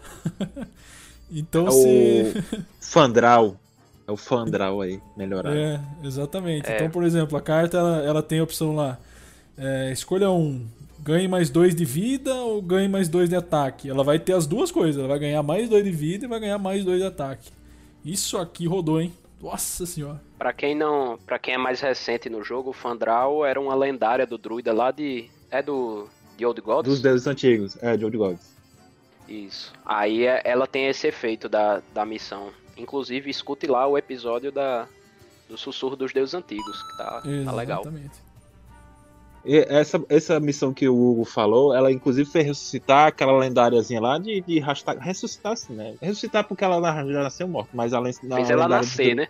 então 1.31 1.67
é 1.67 1.71
se. 1.71 2.33
O 2.57 2.63
Fandral. 2.79 3.60
É 4.11 4.13
o 4.13 4.17
Fandral 4.17 4.81
aí, 4.81 5.01
melhorado. 5.15 5.55
É, 5.55 5.79
exatamente. 6.03 6.69
É. 6.69 6.75
Então, 6.75 6.89
por 6.89 7.03
exemplo, 7.03 7.37
a 7.37 7.41
carta 7.41 7.77
ela, 7.77 8.03
ela 8.03 8.21
tem 8.21 8.39
a 8.39 8.43
opção 8.43 8.75
lá. 8.75 8.99
É, 9.57 9.89
escolha 9.91 10.29
um. 10.29 10.67
Ganhe 10.99 11.29
mais 11.29 11.49
dois 11.49 11.73
de 11.73 11.85
vida 11.85 12.35
ou 12.35 12.61
ganhe 12.61 12.89
mais 12.89 13.07
dois 13.07 13.29
de 13.29 13.35
ataque. 13.35 13.89
Ela 13.89 14.03
vai 14.03 14.19
ter 14.19 14.33
as 14.33 14.45
duas 14.45 14.69
coisas. 14.69 14.99
Ela 14.99 15.07
vai 15.07 15.19
ganhar 15.19 15.41
mais 15.41 15.69
dois 15.69 15.83
de 15.83 15.91
vida 15.91 16.25
e 16.25 16.27
vai 16.27 16.39
ganhar 16.41 16.57
mais 16.59 16.83
dois 16.83 16.99
de 16.99 17.05
ataque. 17.07 17.49
Isso 18.03 18.37
aqui 18.37 18.67
rodou, 18.67 19.01
hein? 19.01 19.13
Nossa 19.41 19.85
senhora. 19.85 20.21
Pra 20.37 20.51
quem 20.51 20.75
não. 20.75 21.17
para 21.25 21.39
quem 21.39 21.53
é 21.53 21.57
mais 21.57 21.79
recente 21.79 22.29
no 22.29 22.43
jogo, 22.43 22.71
o 22.71 22.73
Fandral 22.73 23.45
era 23.45 23.59
uma 23.59 23.73
lendária 23.73 24.27
do 24.27 24.37
druida 24.37 24.73
lá 24.73 24.91
de. 24.91 25.29
É 25.49 25.63
do. 25.63 26.07
De 26.37 26.45
Old 26.45 26.59
Gods? 26.59 26.91
Dos 26.91 27.01
deuses 27.01 27.27
antigos, 27.27 27.77
é, 27.81 27.95
de 27.95 28.03
Old 28.03 28.17
Gods. 28.17 28.51
Isso. 29.27 29.71
Aí 29.85 30.25
é, 30.25 30.41
ela 30.43 30.67
tem 30.67 30.87
esse 30.87 31.07
efeito 31.07 31.47
da, 31.47 31.81
da 31.93 32.05
missão. 32.05 32.51
Inclusive, 32.81 33.29
escute 33.29 33.67
lá 33.67 33.87
o 33.87 33.97
episódio 33.97 34.51
da, 34.51 34.87
do 35.47 35.57
Sussurro 35.57 35.95
dos 35.95 36.11
Deuses 36.11 36.33
Antigos, 36.33 36.81
que 36.83 36.97
tá, 36.97 37.21
tá 37.45 37.51
legal. 37.51 37.83
E 39.43 39.57
essa, 39.67 40.03
essa 40.07 40.39
missão 40.39 40.73
que 40.73 40.87
o 40.87 40.95
Hugo 40.95 41.25
falou, 41.25 41.73
ela 41.73 41.91
inclusive 41.91 42.29
fez 42.29 42.45
ressuscitar 42.45 43.07
aquela 43.07 43.37
lendáriazinha 43.37 43.99
lá 43.99 44.17
de, 44.19 44.41
de 44.41 44.59
hashtag, 44.59 44.99
ressuscitar 45.03 45.53
assim, 45.53 45.73
né? 45.73 45.95
Ressuscitar 45.99 46.47
porque 46.47 46.63
ela 46.63 46.79
já 47.05 47.23
nasceu 47.23 47.47
morta, 47.47 47.71
mas 47.73 47.91
além 47.93 48.13
Fez 48.13 48.49
ela 48.49 48.67
nascer, 48.67 49.15
né? 49.15 49.27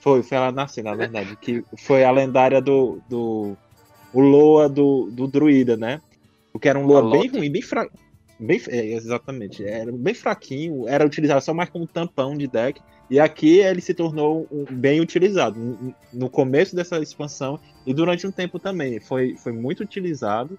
Foi, 0.00 0.22
foi 0.22 0.38
ela 0.38 0.50
nascer, 0.50 0.82
na 0.82 0.94
verdade. 0.94 1.36
que 1.36 1.62
foi 1.76 2.04
a 2.04 2.10
lendária 2.10 2.60
do. 2.60 3.00
do 3.08 3.54
o 4.12 4.20
Loa 4.20 4.68
do, 4.68 5.08
do 5.12 5.28
druida, 5.28 5.76
né? 5.76 6.00
Porque 6.52 6.68
era 6.68 6.78
um 6.78 6.86
Loa 6.86 7.10
bem 7.10 7.28
ruim, 7.28 7.50
bem 7.50 7.62
fraco. 7.62 7.92
Bem, 8.40 8.58
é, 8.68 8.86
exatamente. 8.94 9.62
Era 9.64 9.92
bem 9.92 10.14
fraquinho, 10.14 10.88
era 10.88 11.04
utilizado 11.04 11.42
só 11.42 11.52
mais 11.52 11.68
como 11.68 11.86
tampão 11.86 12.36
de 12.36 12.46
deck. 12.46 12.80
E 13.10 13.20
aqui 13.20 13.58
ele 13.58 13.82
se 13.82 13.92
tornou 13.92 14.48
um, 14.50 14.64
bem 14.64 15.00
utilizado. 15.00 15.58
No 16.12 16.30
começo 16.30 16.74
dessa 16.74 16.98
expansão 16.98 17.60
e 17.86 17.92
durante 17.92 18.26
um 18.26 18.32
tempo 18.32 18.58
também. 18.58 18.98
Foi, 18.98 19.36
foi 19.36 19.52
muito 19.52 19.82
utilizado. 19.82 20.58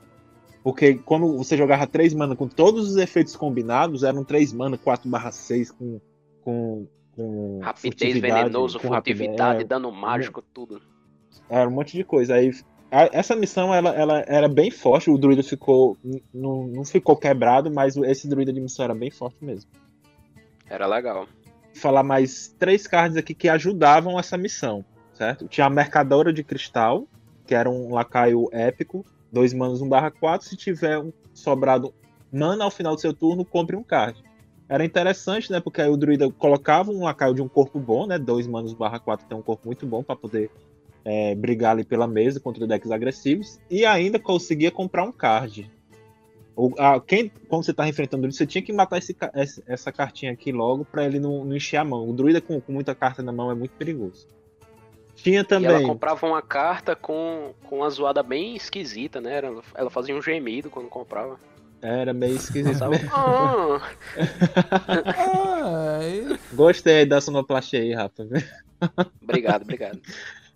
Porque 0.63 0.93
quando 0.93 1.35
você 1.35 1.57
jogava 1.57 1.87
3 1.87 2.13
mana 2.13 2.35
com 2.35 2.47
todos 2.47 2.91
os 2.91 2.97
efeitos 2.97 3.35
combinados, 3.35 4.03
eram 4.03 4.23
3 4.23 4.53
mana, 4.53 4.77
4 4.77 5.09
barra 5.09 5.31
6 5.31 5.71
com, 5.71 5.99
com, 6.43 6.87
com. 7.15 7.59
Rapidez 7.63 8.19
venenoso, 8.19 8.79
furtividade, 8.79 9.63
é, 9.63 9.65
dano 9.65 9.91
mágico, 9.91 10.39
tudo. 10.53 10.79
Era 11.49 11.67
um 11.67 11.73
monte 11.73 11.97
de 11.97 12.03
coisa. 12.03 12.35
Aí 12.35 12.51
essa 12.91 13.35
missão 13.35 13.73
ela, 13.73 13.91
ela 13.91 14.23
era 14.27 14.49
bem 14.49 14.69
forte, 14.69 15.09
o 15.09 15.17
druida 15.17 15.41
ficou. 15.41 15.97
Não, 16.33 16.67
não 16.67 16.83
ficou 16.83 17.15
quebrado, 17.15 17.71
mas 17.71 17.95
esse 17.95 18.27
druida 18.27 18.51
de 18.51 18.59
missão 18.59 18.83
era 18.83 18.93
bem 18.93 19.09
forte 19.09 19.37
mesmo. 19.43 19.71
Era 20.69 20.85
legal. 20.85 21.25
Vou 21.25 21.75
falar 21.75 22.03
mais 22.03 22.53
três 22.59 22.85
cards 22.85 23.15
aqui 23.15 23.33
que 23.33 23.47
ajudavam 23.47 24.19
essa 24.19 24.37
missão, 24.37 24.83
certo? 25.13 25.47
Tinha 25.47 25.67
a 25.67 25.69
Mercadora 25.69 26.33
de 26.33 26.43
Cristal, 26.43 27.07
que 27.47 27.55
era 27.55 27.69
um 27.69 27.93
lacaio 27.93 28.49
épico, 28.51 29.05
dois 29.31 29.53
manos 29.53 29.81
1 29.81 29.87
barra 29.87 30.11
4, 30.11 30.47
se 30.47 30.57
tiver 30.57 30.99
um 30.99 31.13
sobrado 31.33 31.93
mana 32.31 32.65
ao 32.65 32.71
final 32.71 32.95
do 32.95 33.01
seu 33.01 33.13
turno, 33.13 33.45
compre 33.45 33.75
um 33.75 33.83
card. 33.83 34.21
Era 34.67 34.85
interessante, 34.85 35.51
né? 35.51 35.59
Porque 35.59 35.81
aí 35.81 35.89
o 35.89 35.97
druida 35.97 36.29
colocava 36.31 36.91
um 36.91 37.03
lacaio 37.03 37.33
de 37.33 37.41
um 37.41 37.47
corpo 37.47 37.79
bom, 37.79 38.05
né? 38.05 38.19
Dois 38.19 38.47
manos 38.47 38.73
barra 38.73 38.99
4 38.99 39.27
tem 39.27 39.37
um 39.37 39.41
corpo 39.41 39.65
muito 39.65 39.85
bom 39.85 40.03
para 40.03 40.15
poder 40.15 40.49
é, 41.03 41.35
brigar 41.35 41.71
ali 41.71 41.83
pela 41.83 42.07
mesa 42.07 42.39
contra 42.39 42.67
decks 42.67 42.91
agressivos 42.91 43.59
e 43.69 43.85
ainda 43.85 44.19
conseguia 44.19 44.71
comprar 44.71 45.03
um 45.03 45.11
card. 45.11 45.69
O, 46.55 46.73
a, 46.77 46.99
quem, 46.99 47.31
quando 47.47 47.65
você 47.65 47.73
tá 47.73 47.87
enfrentando 47.87 48.25
ele, 48.25 48.33
você 48.33 48.45
tinha 48.45 48.61
que 48.61 48.73
matar 48.73 48.97
esse, 48.97 49.15
essa 49.65 49.91
cartinha 49.91 50.31
aqui 50.31 50.51
logo 50.51 50.85
para 50.85 51.05
ele 51.05 51.19
não, 51.19 51.45
não, 51.45 51.55
encher 51.55 51.77
a 51.77 51.83
mão. 51.83 52.07
O 52.07 52.13
druida 52.13 52.41
com, 52.41 52.59
com, 52.59 52.71
muita 52.71 52.93
carta 52.93 53.23
na 53.23 53.31
mão 53.31 53.49
é 53.49 53.55
muito 53.55 53.71
perigoso. 53.71 54.27
Tinha 55.15 55.43
também. 55.43 55.71
E 55.71 55.73
ela 55.73 55.85
comprava 55.85 56.25
uma 56.25 56.41
carta 56.41 56.95
com, 56.95 57.53
com 57.63 57.77
uma 57.77 57.89
zoada 57.89 58.21
bem 58.21 58.55
esquisita, 58.55 59.21
né? 59.21 59.37
Ela, 59.37 59.61
ela 59.75 59.89
fazia 59.89 60.15
um 60.15 60.21
gemido 60.21 60.69
quando 60.69 60.87
comprava. 60.87 61.39
Era 61.81 62.13
meio 62.13 62.35
esquisito. 62.35 62.83
ah. 63.11 63.79
Gostei 66.53 67.05
da 67.05 67.19
sonoplastia 67.19 67.79
aí, 67.79 67.93
Rafa. 67.93 68.27
obrigado, 69.21 69.63
obrigado. 69.63 69.99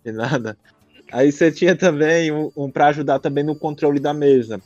De 0.06 0.12
nada. 0.12 0.56
Aí 1.10 1.32
você 1.32 1.50
tinha 1.50 1.74
também 1.74 2.30
um, 2.30 2.52
um 2.56 2.70
para 2.70 2.86
ajudar 2.86 3.18
também 3.18 3.42
no 3.42 3.56
controle 3.56 3.98
da 3.98 4.14
mesa. 4.14 4.62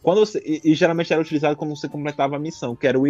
Quando 0.00 0.20
você, 0.20 0.40
e, 0.46 0.60
e, 0.70 0.74
geralmente 0.76 1.12
era 1.12 1.20
utilizado 1.20 1.56
quando 1.56 1.74
você 1.74 1.88
completava 1.88 2.36
a 2.36 2.38
missão, 2.38 2.76
que 2.76 2.86
era 2.86 2.96
o 2.96 3.04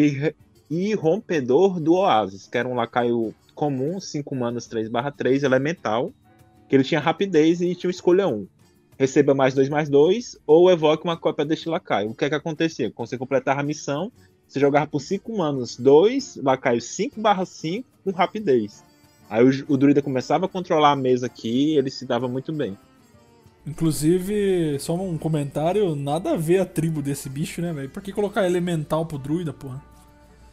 Irrompedor 0.71 1.79
do 1.79 1.93
Oasis, 1.93 2.47
que 2.47 2.57
era 2.57 2.67
um 2.67 2.75
lacaio 2.75 3.35
comum, 3.55 4.01
5 4.01 4.35
manas 4.35 4.67
3/3, 4.67 5.43
elemental, 5.43 6.11
que 6.67 6.75
ele 6.75 6.83
tinha 6.83 6.99
rapidez 6.99 7.61
e 7.61 7.75
tinha 7.75 7.91
escolha 7.91 8.27
1. 8.27 8.47
Receba 8.99 9.35
mais 9.35 9.53
2 9.53 9.69
mais 9.69 9.91
2 9.91 10.39
ou 10.47 10.71
evoque 10.71 11.05
uma 11.05 11.19
cópia 11.19 11.45
deste 11.45 11.69
lacaio. 11.69 12.09
O 12.09 12.15
que 12.15 12.25
é 12.25 12.31
que 12.31 12.35
acontecia? 12.35 12.91
Quando 12.91 13.11
você 13.11 13.19
completava 13.19 13.61
a 13.61 13.63
missão, 13.63 14.11
você 14.49 14.59
jogava 14.59 14.87
por 14.87 15.01
5 15.01 15.37
manas 15.37 15.77
2, 15.77 16.37
lacaio 16.43 16.81
5/5 16.81 17.85
com 18.03 18.13
rapidez. 18.13 18.83
Aí 19.29 19.45
o, 19.45 19.51
o 19.69 19.77
druida 19.77 20.01
começava 20.01 20.47
a 20.47 20.49
controlar 20.49 20.93
a 20.93 20.97
mesa 20.97 21.27
aqui 21.27 21.75
e 21.75 21.79
ele 21.79 21.91
se 21.91 22.05
dava 22.05 22.29
muito 22.29 22.53
bem. 22.53 22.77
Inclusive, 23.67 24.79
só 24.79 24.95
um 24.95 25.19
comentário, 25.19 25.97
nada 25.97 26.33
a 26.33 26.37
ver 26.37 26.61
a 26.61 26.65
tribo 26.65 27.03
desse 27.03 27.29
bicho, 27.29 27.61
né, 27.61 27.73
velho? 27.73 27.91
Por 27.91 28.01
que 28.01 28.13
colocar 28.13 28.47
elemental 28.47 29.05
pro 29.05 29.19
druida, 29.19 29.53
porra? 29.53 29.83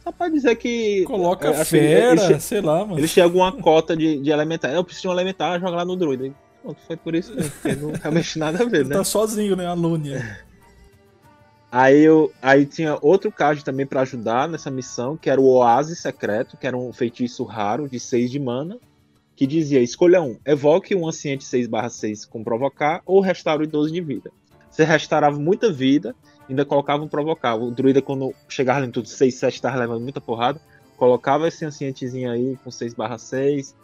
Só 0.02 0.10
pra 0.10 0.28
dizer 0.28 0.56
que. 0.56 1.04
Coloca 1.04 1.48
é, 1.48 1.50
assim, 1.60 1.78
fera, 1.78 2.24
eles, 2.24 2.42
sei 2.42 2.60
lá, 2.60 2.84
mano. 2.84 2.98
Eles 2.98 3.12
tinham 3.12 3.26
alguma 3.26 3.52
cota 3.52 3.96
de, 3.96 4.20
de 4.20 4.30
elemental. 4.30 4.70
Eu 4.72 4.82
preciso 4.82 5.02
de 5.02 5.08
um 5.08 5.12
elemental, 5.12 5.60
joga 5.60 5.76
lá 5.76 5.84
no 5.84 5.94
druida. 5.94 6.34
Pronto, 6.60 6.78
foi 6.86 6.96
por 6.96 7.14
isso 7.14 7.34
mesmo, 7.34 7.50
porque 7.52 7.76
não 7.76 7.92
realmente 8.02 8.38
nada 8.38 8.62
a 8.62 8.66
ver, 8.66 8.84
né? 8.84 8.96
Tá 8.96 9.04
sozinho, 9.04 9.54
né, 9.54 9.66
a 9.66 9.74
Lúnia. 9.74 10.40
Aí, 11.76 12.04
eu, 12.04 12.32
aí 12.40 12.66
tinha 12.66 12.96
outro 13.02 13.32
card 13.32 13.64
também 13.64 13.84
para 13.84 14.02
ajudar 14.02 14.48
nessa 14.48 14.70
missão, 14.70 15.16
que 15.16 15.28
era 15.28 15.40
o 15.40 15.46
Oásis 15.46 15.98
Secreto, 15.98 16.56
que 16.56 16.68
era 16.68 16.76
um 16.76 16.92
feitiço 16.92 17.42
raro 17.42 17.88
de 17.88 17.98
6 17.98 18.30
de 18.30 18.38
mana. 18.38 18.78
que 19.34 19.44
dizia: 19.44 19.82
escolha 19.82 20.22
um, 20.22 20.38
evoque 20.46 20.94
um 20.94 21.08
anciente 21.08 21.44
6/6 21.44 22.28
com 22.28 22.44
provocar 22.44 23.02
ou 23.04 23.20
restaure 23.20 23.66
12 23.66 23.92
de 23.92 24.00
vida. 24.00 24.30
Você 24.70 24.84
restaurava 24.84 25.36
muita 25.36 25.72
vida, 25.72 26.14
ainda 26.48 26.64
colocava 26.64 27.02
um 27.02 27.08
provocar. 27.08 27.56
O 27.56 27.72
druida, 27.72 28.00
quando 28.00 28.32
chegava 28.48 28.86
em 28.86 28.90
tudo 28.92 29.08
6, 29.08 29.34
7, 29.34 29.54
estava 29.56 29.76
levando 29.76 30.00
muita 30.00 30.20
porrada, 30.20 30.60
colocava 30.96 31.48
esse 31.48 31.64
ancientezinho 31.64 32.30
aí 32.30 32.56
com 32.62 32.70
6/6, 32.70 33.74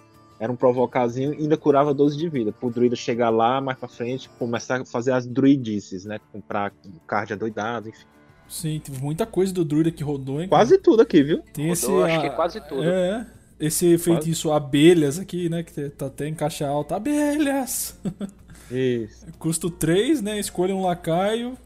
era 0.40 0.50
um 0.50 0.56
provocazinho 0.56 1.34
e 1.34 1.42
ainda 1.42 1.56
curava 1.56 1.92
12 1.94 2.16
de 2.16 2.28
vida. 2.28 2.50
Pro 2.50 2.70
druida 2.70 2.96
chegar 2.96 3.28
lá 3.30 3.60
mais 3.60 3.78
pra 3.78 3.86
frente, 3.88 4.28
começar 4.38 4.80
a 4.80 4.84
fazer 4.84 5.12
as 5.12 5.26
druidices, 5.26 6.04
né? 6.06 6.18
Comprar 6.32 6.72
card 7.06 7.32
adoidado, 7.34 7.90
enfim. 7.90 8.04
Sim, 8.48 8.80
teve 8.82 9.00
muita 9.00 9.24
coisa 9.26 9.52
do 9.52 9.64
druida 9.64 9.92
que 9.92 10.02
rodou, 10.02 10.40
hein? 10.40 10.48
Quase 10.48 10.78
tudo 10.78 11.02
aqui, 11.02 11.22
viu? 11.22 11.42
Tem 11.52 11.70
esse. 11.70 11.86
Rodou, 11.86 12.04
acho 12.04 12.18
a- 12.18 12.22
que 12.22 12.30
quase 12.30 12.60
tudo. 12.68 12.82
É. 12.82 13.26
Esse 13.60 13.98
feitiço 13.98 14.50
abelhas 14.50 15.18
aqui, 15.18 15.50
né? 15.50 15.62
Que 15.62 15.90
tá 15.90 16.06
até 16.06 16.26
em 16.26 16.34
caixa 16.34 16.66
alta. 16.66 16.96
Abelhas! 16.96 17.96
Isso. 18.72 19.26
Custo 19.38 19.68
3, 19.70 20.22
né? 20.22 20.38
Escolha 20.40 20.74
um 20.74 20.82
lacaio. 20.82 21.56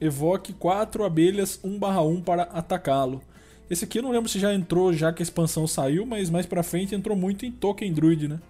Evoque 0.00 0.52
4 0.52 1.04
abelhas 1.04 1.58
1/1 1.64 2.22
para 2.22 2.42
atacá-lo. 2.42 3.22
Esse 3.68 3.84
aqui 3.84 3.98
eu 3.98 4.02
não 4.02 4.10
lembro 4.12 4.28
se 4.28 4.38
já 4.38 4.54
entrou 4.54 4.92
já 4.92 5.12
que 5.12 5.22
a 5.22 5.24
expansão 5.24 5.66
saiu, 5.66 6.06
mas 6.06 6.30
mais 6.30 6.46
pra 6.46 6.62
frente 6.62 6.94
entrou 6.94 7.16
muito 7.16 7.44
em 7.44 7.50
Token 7.50 7.92
Druid, 7.92 8.28
né? 8.28 8.40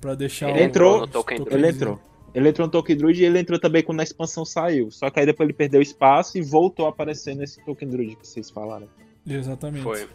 Pra 0.00 0.14
deixar 0.14 0.50
Ele 0.50 0.60
o- 0.60 0.62
entrou- 0.62 1.00
no 1.00 1.06
Token 1.08 1.38
Token 1.38 1.52
Druid. 1.58 1.66
Ele 1.66 1.76
entrou. 1.76 2.00
Ele 2.34 2.48
entrou 2.50 2.66
no 2.66 2.70
Token 2.70 2.96
Druid 2.96 3.20
e 3.20 3.24
ele 3.24 3.38
entrou 3.40 3.58
também 3.58 3.82
quando 3.82 4.00
a 4.00 4.02
expansão 4.02 4.44
saiu. 4.44 4.90
Só 4.90 5.08
que 5.10 5.18
aí 5.18 5.26
depois 5.26 5.48
ele 5.48 5.56
perdeu 5.56 5.80
espaço 5.80 6.36
e 6.38 6.42
voltou 6.42 6.86
a 6.86 6.90
aparecer 6.90 7.34
nesse 7.34 7.64
Token 7.64 7.88
Druid 7.88 8.16
que 8.16 8.26
vocês 8.26 8.50
falaram. 8.50 8.86
Exatamente. 9.26 9.82
Foi. 9.82 10.06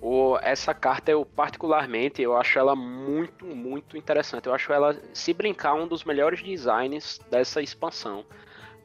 O, 0.00 0.36
essa 0.42 0.74
carta, 0.74 1.10
eu 1.10 1.24
particularmente, 1.24 2.20
eu 2.20 2.36
acho 2.36 2.58
ela 2.58 2.76
muito, 2.76 3.46
muito 3.46 3.96
interessante. 3.96 4.46
Eu 4.46 4.54
acho 4.54 4.70
ela, 4.72 4.94
se 5.14 5.32
brincar, 5.32 5.74
um 5.74 5.88
dos 5.88 6.04
melhores 6.04 6.42
designs 6.42 7.18
dessa 7.30 7.62
expansão. 7.62 8.22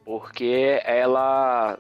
Porque 0.06 0.82
ela 0.84 1.78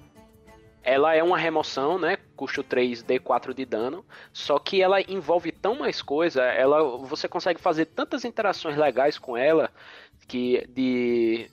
ela 0.84 1.16
é 1.16 1.22
uma 1.22 1.38
remoção, 1.38 2.00
né? 2.00 2.18
Custo 2.36 2.64
3, 2.64 3.04
D4 3.04 3.54
de 3.54 3.66
dano. 3.66 4.04
Só 4.34 4.58
que 4.58 4.82
ela 4.82 5.00
envolve 5.02 5.52
tão 5.52 5.76
mais 5.76 6.02
coisa. 6.02 6.42
Ela, 6.44 6.84
você 6.98 7.28
consegue 7.28 7.62
fazer 7.62 7.86
tantas 7.86 8.26
interações 8.26 8.76
legais 8.76 9.18
com 9.18 9.38
ela 9.38 9.70
que 10.28 10.66
de 10.70 11.50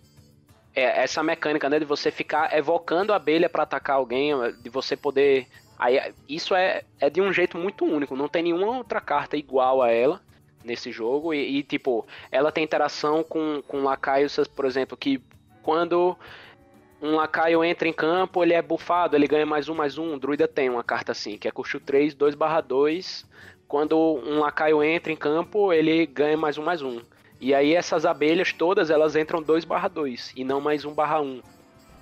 é, 0.75 1.03
essa 1.03 1.23
mecânica, 1.23 1.69
né, 1.69 1.79
de 1.79 1.85
você 1.85 2.11
ficar 2.11 2.57
evocando 2.57 3.13
a 3.13 3.17
abelha 3.17 3.49
para 3.49 3.65
atacar 3.65 3.97
alguém, 3.97 4.33
de 4.63 4.71
você 4.71 4.97
poder 4.97 5.47
aí 5.79 6.15
isso 6.29 6.55
é, 6.55 6.83
é 7.01 7.11
de 7.11 7.21
um 7.21 7.33
jeito 7.33 7.59
muito 7.59 7.85
único. 7.85 8.17
Não 8.17 8.29
tem 8.29 8.45
nenhuma 8.45 8.79
outra 8.79 9.01
carta 9.01 9.37
igual 9.37 9.83
a 9.83 9.91
ela 9.91 10.21
nesse 10.65 10.91
jogo 10.91 11.35
e, 11.35 11.59
e, 11.59 11.63
tipo 11.63 12.07
ela 12.33 12.51
tem 12.51 12.65
interação 12.65 13.23
com 13.23 13.63
com 13.67 13.83
lacaios, 13.83 14.39
por 14.55 14.65
exemplo, 14.65 14.97
que 14.97 15.23
quando 15.63 16.17
um 17.01 17.15
lacaio 17.17 17.63
entra 17.65 17.87
em 17.89 17.93
campo, 17.93 18.43
ele 18.43 18.55
é 18.55 18.63
bufado, 18.63 19.17
ele 19.17 19.27
ganha 19.27 19.47
mais 19.47 19.69
um, 19.69 19.75
mais 19.75 19.99
um. 19.99 20.15
O 20.15 20.19
druida 20.19 20.49
tem 20.49 20.69
uma 20.69 20.83
carta 20.83 21.13
assim, 21.13 21.39
que 21.39 21.47
é 21.47 21.51
custo 21.51 21.79
3, 21.81 22.15
2 22.15 22.35
barra 22.35 22.61
2. 22.61 23.25
Quando 23.67 23.97
um 23.99 24.39
lacaio 24.41 24.83
entra 24.83 25.13
em 25.13 25.17
campo, 25.17 25.73
ele 25.73 26.07
ganha 26.07 26.37
mais 26.37 26.57
um, 26.59 26.63
mais 26.65 26.83
um. 26.83 27.01
E 27.41 27.55
aí 27.55 27.75
essas 27.75 28.05
abelhas 28.05 28.53
todas, 28.53 28.91
elas 28.91 29.15
entram 29.15 29.41
2 29.43 29.65
barra 29.65 29.89
2 29.89 30.33
e 30.37 30.43
não 30.43 30.61
mais 30.61 30.85
1 30.85 30.93
barra 30.93 31.21
1. 31.21 31.41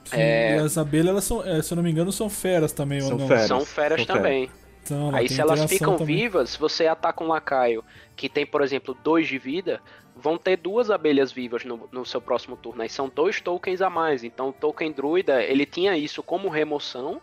Sim, 0.04 0.16
É. 0.16 0.56
E 0.56 0.58
as 0.60 0.78
abelhas, 0.78 1.08
elas 1.08 1.24
são, 1.24 1.44
é, 1.44 1.60
se 1.60 1.72
eu 1.72 1.76
não 1.76 1.82
me 1.82 1.90
engano, 1.90 2.12
são 2.12 2.30
feras 2.30 2.72
também, 2.72 3.02
ou 3.02 3.08
São 3.08 3.18
não? 3.18 3.28
feras. 3.28 3.46
São 3.46 3.64
feras 3.64 4.04
são 4.04 4.16
também. 4.16 4.50
Então, 4.82 5.08
ela 5.08 5.18
Aí 5.18 5.28
se 5.28 5.40
elas 5.40 5.64
ficam 5.64 5.96
também. 5.96 6.16
vivas, 6.16 6.50
se 6.50 6.58
você 6.60 6.86
ataca 6.86 7.22
um 7.24 7.26
lacaio 7.26 7.84
que 8.14 8.28
tem, 8.28 8.46
por 8.46 8.62
exemplo, 8.62 8.96
2 9.02 9.26
de 9.26 9.36
vida, 9.36 9.80
vão 10.16 10.38
ter 10.38 10.56
duas 10.56 10.90
abelhas 10.90 11.30
vivas 11.30 11.64
no, 11.64 11.88
no 11.92 12.04
seu 12.04 12.20
próximo 12.20 12.56
turno. 12.56 12.82
Aí 12.82 12.88
são 12.88 13.08
dois 13.08 13.40
tokens 13.40 13.82
a 13.82 13.90
mais. 13.90 14.24
Então 14.24 14.48
o 14.48 14.52
token 14.52 14.90
druida, 14.90 15.42
ele 15.42 15.66
tinha 15.66 15.96
isso 15.96 16.22
como 16.22 16.48
remoção 16.48 17.20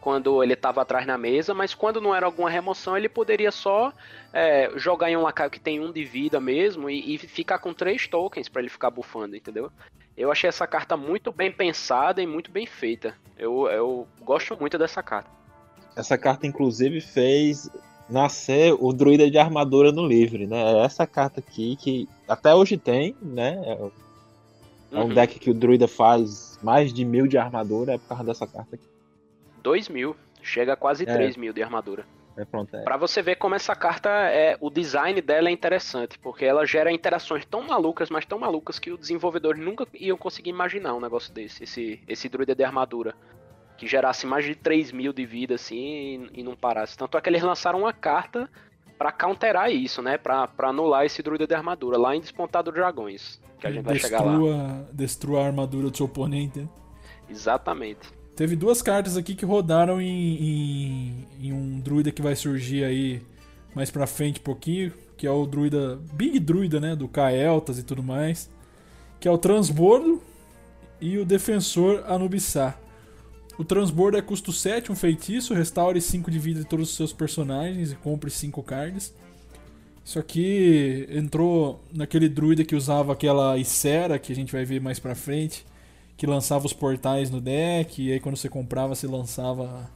quando 0.00 0.42
ele 0.42 0.54
estava 0.54 0.82
atrás 0.82 1.06
na 1.06 1.16
mesa, 1.16 1.54
mas 1.54 1.74
quando 1.74 2.00
não 2.00 2.12
era 2.12 2.26
alguma 2.26 2.50
remoção, 2.50 2.96
ele 2.96 3.08
poderia 3.08 3.52
só 3.52 3.92
é, 4.32 4.68
jogar 4.74 5.08
em 5.08 5.16
um 5.16 5.22
lacaio 5.22 5.48
que 5.48 5.60
tem 5.60 5.78
um 5.78 5.92
de 5.92 6.04
vida 6.04 6.40
mesmo 6.40 6.90
e, 6.90 7.14
e 7.14 7.18
ficar 7.18 7.60
com 7.60 7.72
três 7.72 8.08
tokens 8.08 8.48
para 8.48 8.62
ele 8.62 8.68
ficar 8.68 8.90
bufando, 8.90 9.36
entendeu? 9.36 9.70
Eu 10.16 10.32
achei 10.32 10.48
essa 10.48 10.66
carta 10.66 10.96
muito 10.96 11.30
bem 11.30 11.52
pensada 11.52 12.20
e 12.20 12.26
muito 12.26 12.50
bem 12.50 12.66
feita. 12.66 13.14
Eu, 13.38 13.68
eu 13.68 14.08
gosto 14.20 14.58
muito 14.58 14.76
dessa 14.76 15.04
carta. 15.04 15.30
Essa 15.94 16.18
carta, 16.18 16.48
inclusive, 16.48 17.00
fez 17.00 17.70
nascer 18.12 18.76
o 18.78 18.92
druida 18.92 19.30
de 19.30 19.38
armadura 19.38 19.90
no 19.90 20.06
livre, 20.06 20.46
né? 20.46 20.74
É 20.74 20.84
essa 20.84 21.06
carta 21.06 21.40
aqui 21.40 21.76
que 21.76 22.08
até 22.28 22.54
hoje 22.54 22.76
tem, 22.76 23.16
né? 23.20 23.60
É 23.64 23.78
é 24.94 24.98
um 24.98 25.04
Uhum. 25.04 25.14
deck 25.14 25.38
que 25.38 25.50
o 25.50 25.54
druida 25.54 25.88
faz 25.88 26.58
mais 26.62 26.92
de 26.92 27.02
mil 27.02 27.26
de 27.26 27.38
armadura, 27.38 27.94
é 27.94 27.98
por 27.98 28.08
causa 28.08 28.24
dessa 28.24 28.46
carta 28.46 28.74
aqui. 28.76 28.84
2 29.62 29.88
mil, 29.88 30.14
chega 30.42 30.74
a 30.74 30.76
quase 30.76 31.04
É. 31.04 31.12
3 31.14 31.36
mil 31.36 31.52
de 31.52 31.62
armadura. 31.62 32.04
É, 32.36 32.44
pronto, 32.44 32.74
é. 32.76 32.82
Pra 32.82 32.96
você 32.98 33.20
ver 33.22 33.36
como 33.36 33.54
essa 33.54 33.74
carta 33.74 34.08
é, 34.10 34.56
o 34.60 34.70
design 34.70 35.20
dela 35.20 35.48
é 35.48 35.52
interessante, 35.52 36.18
porque 36.18 36.44
ela 36.44 36.66
gera 36.66 36.92
interações 36.92 37.44
tão 37.46 37.62
malucas, 37.62 38.10
mas 38.10 38.24
tão 38.26 38.38
malucas 38.38 38.78
que 38.78 38.90
os 38.90 38.98
desenvolvedores 38.98 39.60
nunca 39.60 39.86
iam 39.98 40.16
conseguir 40.16 40.50
imaginar 40.50 40.94
um 40.94 41.00
negócio 41.00 41.32
desse, 41.32 41.64
esse, 41.64 42.00
esse 42.08 42.28
druida 42.28 42.54
de 42.54 42.64
armadura. 42.64 43.14
Que 43.82 43.88
gerasse 43.88 44.28
mais 44.28 44.44
de 44.44 44.54
3 44.54 44.92
mil 44.92 45.12
de 45.12 45.26
vida 45.26 45.56
assim 45.56 46.28
e, 46.34 46.40
e 46.40 46.42
não 46.44 46.54
parasse. 46.54 46.96
Tanto 46.96 47.18
é 47.18 47.20
que 47.20 47.28
eles 47.28 47.42
lançaram 47.42 47.80
uma 47.80 47.92
carta 47.92 48.48
pra 48.96 49.10
counterar 49.10 49.72
isso, 49.72 50.00
né? 50.00 50.16
Pra, 50.16 50.46
pra 50.46 50.68
anular 50.68 51.04
esse 51.04 51.20
druida 51.20 51.48
de 51.48 51.52
armadura 51.52 51.98
lá 51.98 52.14
em 52.14 52.20
Despontado 52.20 52.70
Dragões. 52.70 53.40
Que 53.58 53.66
a 53.66 53.72
gente 53.72 53.82
vai 53.82 53.98
chegar 53.98 54.22
lá. 54.22 54.30
destrua, 54.30 54.88
destrua 54.92 55.42
a 55.42 55.46
armadura 55.46 55.90
do 55.90 55.96
seu 55.96 56.06
oponente. 56.06 56.60
né? 56.60 56.68
Exatamente. 57.28 57.98
Teve 58.36 58.54
duas 58.54 58.80
cartas 58.80 59.16
aqui 59.16 59.34
que 59.34 59.44
rodaram 59.44 60.00
em, 60.00 60.06
em, 61.40 61.48
em 61.48 61.52
um 61.52 61.80
druida 61.80 62.12
que 62.12 62.22
vai 62.22 62.36
surgir 62.36 62.84
aí 62.84 63.20
mais 63.74 63.90
pra 63.90 64.06
frente 64.06 64.38
um 64.38 64.44
pouquinho, 64.44 64.92
que 65.16 65.26
é 65.26 65.30
o 65.32 65.44
druida, 65.44 65.98
Big 66.12 66.38
Druida, 66.38 66.78
né, 66.78 66.94
do 66.94 67.08
Kael'thas 67.08 67.80
e 67.80 67.82
tudo 67.82 68.00
mais, 68.00 68.48
que 69.18 69.26
é 69.26 69.30
o 69.32 69.36
Transbordo 69.38 70.22
e 71.00 71.18
o 71.18 71.24
Defensor 71.24 72.04
Anubissar. 72.06 72.78
O 73.58 73.64
Transbordo 73.64 74.16
é 74.16 74.22
custo 74.22 74.52
7, 74.52 74.90
um 74.90 74.96
feitiço, 74.96 75.54
restaure 75.54 76.00
5 76.00 76.30
de 76.30 76.38
vida 76.38 76.60
de 76.60 76.66
todos 76.66 76.90
os 76.90 76.96
seus 76.96 77.12
personagens 77.12 77.92
e 77.92 77.96
compre 77.96 78.30
5 78.30 78.62
cards. 78.62 79.12
Isso 80.04 80.18
aqui 80.18 81.06
entrou 81.10 81.80
naquele 81.92 82.28
druida 82.28 82.64
que 82.64 82.74
usava 82.74 83.12
aquela 83.12 83.56
Icera, 83.58 84.18
que 84.18 84.32
a 84.32 84.34
gente 84.34 84.52
vai 84.52 84.64
ver 84.64 84.80
mais 84.80 84.98
pra 84.98 85.14
frente, 85.14 85.64
que 86.16 86.26
lançava 86.26 86.66
os 86.66 86.72
portais 86.72 87.30
no 87.30 87.40
deck, 87.40 88.02
e 88.02 88.12
aí 88.12 88.18
quando 88.18 88.36
você 88.36 88.48
comprava, 88.48 88.94
você 88.94 89.06
lançava 89.06 89.88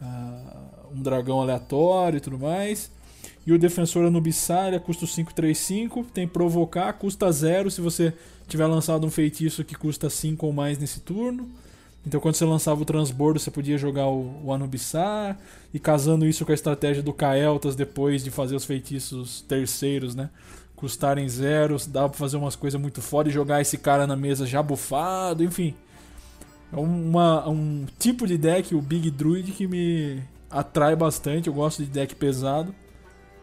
ah, 0.00 0.86
um 0.92 1.02
dragão 1.02 1.40
aleatório 1.40 2.18
e 2.18 2.20
tudo 2.20 2.38
mais. 2.38 2.92
E 3.46 3.52
o 3.52 3.58
Defensor 3.58 4.06
Anubissar, 4.06 4.68
ele 4.68 4.76
é 4.76 4.78
custo 4.78 5.06
535, 5.06 6.04
tem 6.14 6.28
provocar, 6.28 6.92
custa 6.94 7.30
0 7.30 7.70
se 7.70 7.80
você 7.80 8.12
tiver 8.46 8.66
lançado 8.66 9.06
um 9.06 9.10
feitiço 9.10 9.64
que 9.64 9.74
custa 9.74 10.08
5 10.08 10.46
ou 10.46 10.52
mais 10.52 10.78
nesse 10.78 11.00
turno. 11.00 11.50
Então 12.06 12.20
quando 12.20 12.34
você 12.34 12.44
lançava 12.44 12.82
o 12.82 12.84
transbordo, 12.84 13.38
você 13.38 13.50
podia 13.50 13.78
jogar 13.78 14.06
o, 14.06 14.42
o 14.44 14.52
Anubissar, 14.52 15.38
e 15.72 15.78
casando 15.78 16.26
isso 16.26 16.44
com 16.44 16.52
a 16.52 16.54
estratégia 16.54 17.02
do 17.02 17.12
Kael'thas 17.12 17.74
depois 17.74 18.22
de 18.22 18.30
fazer 18.30 18.54
os 18.54 18.64
feitiços 18.64 19.42
terceiros, 19.42 20.14
né? 20.14 20.30
Custarem 20.76 21.28
zeros, 21.28 21.86
dá 21.86 22.08
pra 22.08 22.18
fazer 22.18 22.36
umas 22.36 22.56
coisas 22.56 22.80
muito 22.80 23.00
foda 23.00 23.28
e 23.28 23.32
jogar 23.32 23.60
esse 23.60 23.78
cara 23.78 24.06
na 24.06 24.16
mesa 24.16 24.44
já 24.44 24.62
bufado, 24.62 25.42
enfim. 25.42 25.74
É 26.72 26.76
uma, 26.76 27.48
um 27.48 27.86
tipo 27.98 28.26
de 28.26 28.36
deck, 28.36 28.74
o 28.74 28.82
Big 28.82 29.10
Druid, 29.10 29.52
que 29.52 29.66
me 29.66 30.20
atrai 30.50 30.94
bastante. 30.96 31.48
Eu 31.48 31.54
gosto 31.54 31.82
de 31.82 31.88
deck 31.88 32.14
pesado. 32.16 32.74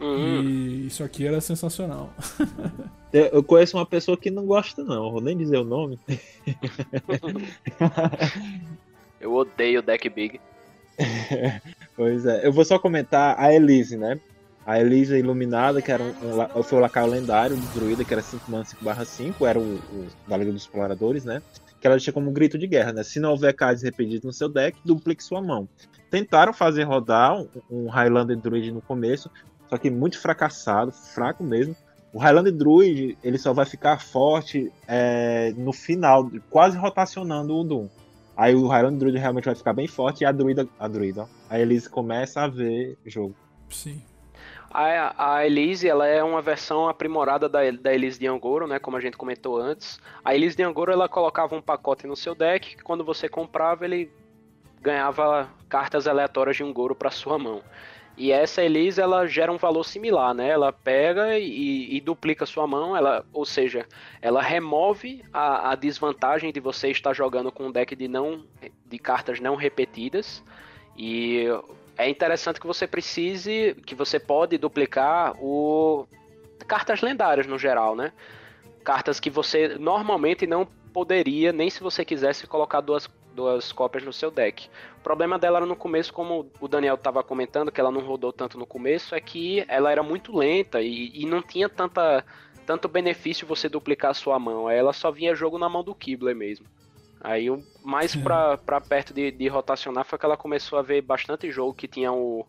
Uhum. 0.00 0.42
E 0.42 0.86
isso 0.86 1.02
aqui 1.02 1.26
era 1.26 1.40
sensacional. 1.40 2.12
Eu 3.12 3.42
conheço 3.42 3.76
uma 3.76 3.84
pessoa 3.84 4.16
que 4.16 4.30
não 4.30 4.46
gosta, 4.46 4.82
não. 4.82 5.12
Vou 5.12 5.20
nem 5.20 5.36
dizer 5.36 5.58
o 5.58 5.64
nome. 5.64 6.00
Eu 9.20 9.34
odeio 9.34 9.80
o 9.80 9.82
deck 9.82 10.08
big. 10.08 10.40
Pois 11.94 12.24
é. 12.24 12.46
Eu 12.46 12.52
vou 12.52 12.64
só 12.64 12.78
comentar 12.78 13.38
a 13.38 13.52
Elise, 13.52 13.96
né? 13.96 14.18
A 14.64 14.80
Elise 14.80 15.16
Iluminada, 15.16 15.82
que 15.82 15.92
era 15.92 16.02
um, 16.02 16.58
um, 16.58 16.62
foi 16.62 16.78
o 16.78 16.80
lacaio 16.80 17.08
lendário 17.08 17.56
do 17.56 17.74
druida, 17.74 18.04
que 18.04 18.14
era 18.14 18.22
5 18.22 18.50
mana 18.50 18.64
5 18.64 18.84
barra 18.84 19.04
5, 19.04 19.46
era 19.46 19.58
o, 19.58 19.74
o 19.74 20.06
da 20.26 20.36
Liga 20.36 20.52
dos 20.52 20.62
Exploradores, 20.62 21.24
né? 21.24 21.42
Que 21.80 21.86
ela 21.86 21.98
tinha 21.98 22.12
como 22.12 22.30
grito 22.30 22.56
de 22.56 22.66
guerra, 22.66 22.92
né? 22.92 23.02
Se 23.02 23.20
não 23.20 23.32
houver 23.32 23.54
cards 23.54 23.82
repetidos 23.82 24.24
no 24.24 24.32
seu 24.32 24.48
deck, 24.48 24.78
duplique 24.84 25.22
sua 25.22 25.42
mão. 25.42 25.68
Tentaram 26.10 26.52
fazer 26.52 26.84
rodar 26.84 27.36
um, 27.36 27.48
um 27.70 27.88
Highlander 27.88 28.38
Druid 28.38 28.72
no 28.72 28.80
começo, 28.80 29.30
só 29.68 29.76
que 29.76 29.90
muito 29.90 30.18
fracassado, 30.18 30.92
fraco 30.92 31.42
mesmo. 31.42 31.76
O 32.12 32.18
Highlander 32.18 32.52
Druid, 32.52 33.16
ele 33.24 33.38
só 33.38 33.52
vai 33.52 33.64
ficar 33.64 34.00
forte 34.00 34.70
é, 34.86 35.52
no 35.56 35.72
final, 35.72 36.30
quase 36.50 36.76
rotacionando 36.76 37.56
o 37.56 37.64
Doom. 37.64 37.88
Aí 38.36 38.54
o 38.54 38.66
Highlander 38.66 38.98
Druid 38.98 39.18
realmente 39.18 39.44
vai 39.46 39.54
ficar 39.54 39.72
bem 39.72 39.86
forte 39.86 40.22
e 40.22 40.24
a 40.24 40.32
druida, 40.32 40.68
a 40.78 40.88
druida, 40.88 41.26
a 41.48 41.58
Elise 41.58 41.88
começa 41.88 42.42
a 42.42 42.48
ver 42.48 42.98
jogo. 43.06 43.34
Sim. 43.70 44.02
A, 44.70 45.34
a 45.34 45.46
Elise, 45.46 45.86
ela 45.86 46.06
é 46.06 46.22
uma 46.22 46.40
versão 46.40 46.88
aprimorada 46.88 47.46
da, 47.46 47.70
da 47.70 47.92
Elise 47.92 48.18
de 48.18 48.26
Angoro, 48.26 48.66
né, 48.66 48.78
como 48.78 48.96
a 48.96 49.00
gente 49.00 49.18
comentou 49.18 49.58
antes. 49.58 50.00
A 50.24 50.34
Elise 50.34 50.56
de 50.56 50.62
Angoro, 50.62 50.90
ela 50.90 51.08
colocava 51.08 51.54
um 51.54 51.60
pacote 51.60 52.06
no 52.06 52.16
seu 52.16 52.34
deck, 52.34 52.76
que 52.76 52.82
quando 52.82 53.04
você 53.04 53.28
comprava, 53.28 53.84
ele 53.84 54.10
ganhava 54.80 55.48
cartas 55.68 56.08
aleatórias 56.08 56.56
de 56.56 56.64
Ungoro 56.64 56.94
para 56.94 57.10
sua 57.10 57.38
mão. 57.38 57.62
E 58.16 58.30
essa 58.30 58.62
Elise, 58.62 59.00
ela 59.00 59.26
gera 59.26 59.50
um 59.50 59.56
valor 59.56 59.84
similar, 59.84 60.34
né? 60.34 60.50
Ela 60.50 60.72
pega 60.72 61.38
e, 61.38 61.96
e 61.96 62.00
duplica 62.00 62.44
sua 62.44 62.66
mão, 62.66 62.96
ela, 62.96 63.24
ou 63.32 63.44
seja, 63.46 63.86
ela 64.20 64.42
remove 64.42 65.24
a, 65.32 65.70
a, 65.70 65.74
desvantagem 65.74 66.52
de 66.52 66.60
você 66.60 66.90
estar 66.90 67.14
jogando 67.14 67.50
com 67.50 67.68
um 67.68 67.72
deck 67.72 67.96
de, 67.96 68.08
não, 68.08 68.44
de 68.86 68.98
cartas 68.98 69.40
não 69.40 69.56
repetidas. 69.56 70.42
E 70.96 71.46
é 71.96 72.08
interessante 72.08 72.60
que 72.60 72.66
você 72.66 72.86
precise, 72.86 73.74
que 73.86 73.94
você 73.94 74.20
pode 74.20 74.58
duplicar 74.58 75.34
o 75.42 76.06
cartas 76.66 77.00
lendárias 77.00 77.46
no 77.46 77.58
geral, 77.58 77.96
né? 77.96 78.12
Cartas 78.84 79.18
que 79.18 79.30
você 79.30 79.76
normalmente 79.78 80.46
não 80.46 80.66
poderia, 80.92 81.50
nem 81.50 81.70
se 81.70 81.82
você 81.82 82.04
quisesse 82.04 82.46
colocar 82.46 82.80
duas 82.80 83.08
duas 83.34 83.72
cópias 83.72 84.04
no 84.04 84.12
seu 84.12 84.30
deck. 84.30 84.68
O 85.02 85.10
problema 85.12 85.36
dela 85.36 85.58
era 85.58 85.66
no 85.66 85.74
começo, 85.74 86.12
como 86.12 86.48
o 86.60 86.68
Daniel 86.68 86.94
estava 86.94 87.24
comentando, 87.24 87.72
que 87.72 87.80
ela 87.80 87.90
não 87.90 88.02
rodou 88.02 88.32
tanto 88.32 88.56
no 88.56 88.64
começo, 88.64 89.16
é 89.16 89.20
que 89.20 89.64
ela 89.66 89.90
era 89.90 90.00
muito 90.00 90.32
lenta 90.32 90.80
e, 90.80 91.10
e 91.12 91.26
não 91.26 91.42
tinha 91.42 91.68
tanta, 91.68 92.24
tanto 92.64 92.86
benefício 92.86 93.44
você 93.44 93.68
duplicar 93.68 94.12
a 94.12 94.14
sua 94.14 94.38
mão. 94.38 94.70
Ela 94.70 94.92
só 94.92 95.10
vinha 95.10 95.34
jogo 95.34 95.58
na 95.58 95.68
mão 95.68 95.82
do 95.82 95.92
Kibler 95.92 96.36
mesmo. 96.36 96.66
Aí 97.20 97.48
mais 97.82 98.14
pra, 98.14 98.56
pra 98.56 98.80
perto 98.80 99.12
de, 99.12 99.32
de 99.32 99.48
rotacionar 99.48 100.04
foi 100.04 100.16
que 100.16 100.24
ela 100.24 100.36
começou 100.36 100.78
a 100.78 100.82
ver 100.82 101.02
bastante 101.02 101.50
jogo 101.50 101.74
que 101.74 101.88
tinha 101.88 102.12
o, 102.12 102.46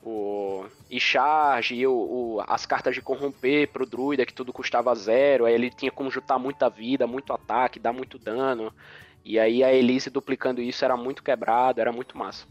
o 0.00 0.64
e 0.88 1.00
charge 1.00 1.84
o, 1.88 1.92
o, 1.92 2.44
as 2.46 2.66
cartas 2.66 2.94
de 2.94 3.02
corromper 3.02 3.68
pro 3.68 3.84
druida 3.84 4.24
que 4.24 4.32
tudo 4.32 4.52
custava 4.52 4.94
zero 4.94 5.44
aí 5.44 5.54
ele 5.54 5.70
tinha 5.70 5.92
como 5.92 6.10
juntar 6.10 6.38
muita 6.38 6.68
vida 6.68 7.06
muito 7.06 7.32
ataque 7.32 7.78
dar 7.78 7.92
muito 7.92 8.18
dano 8.18 8.72
e 9.24 9.38
aí 9.38 9.62
a 9.62 9.72
Elise 9.72 10.10
duplicando 10.10 10.60
isso 10.60 10.84
era 10.84 10.96
muito 10.96 11.22
quebrado, 11.22 11.80
era 11.80 11.92
muito 11.92 12.16
massa. 12.16 12.46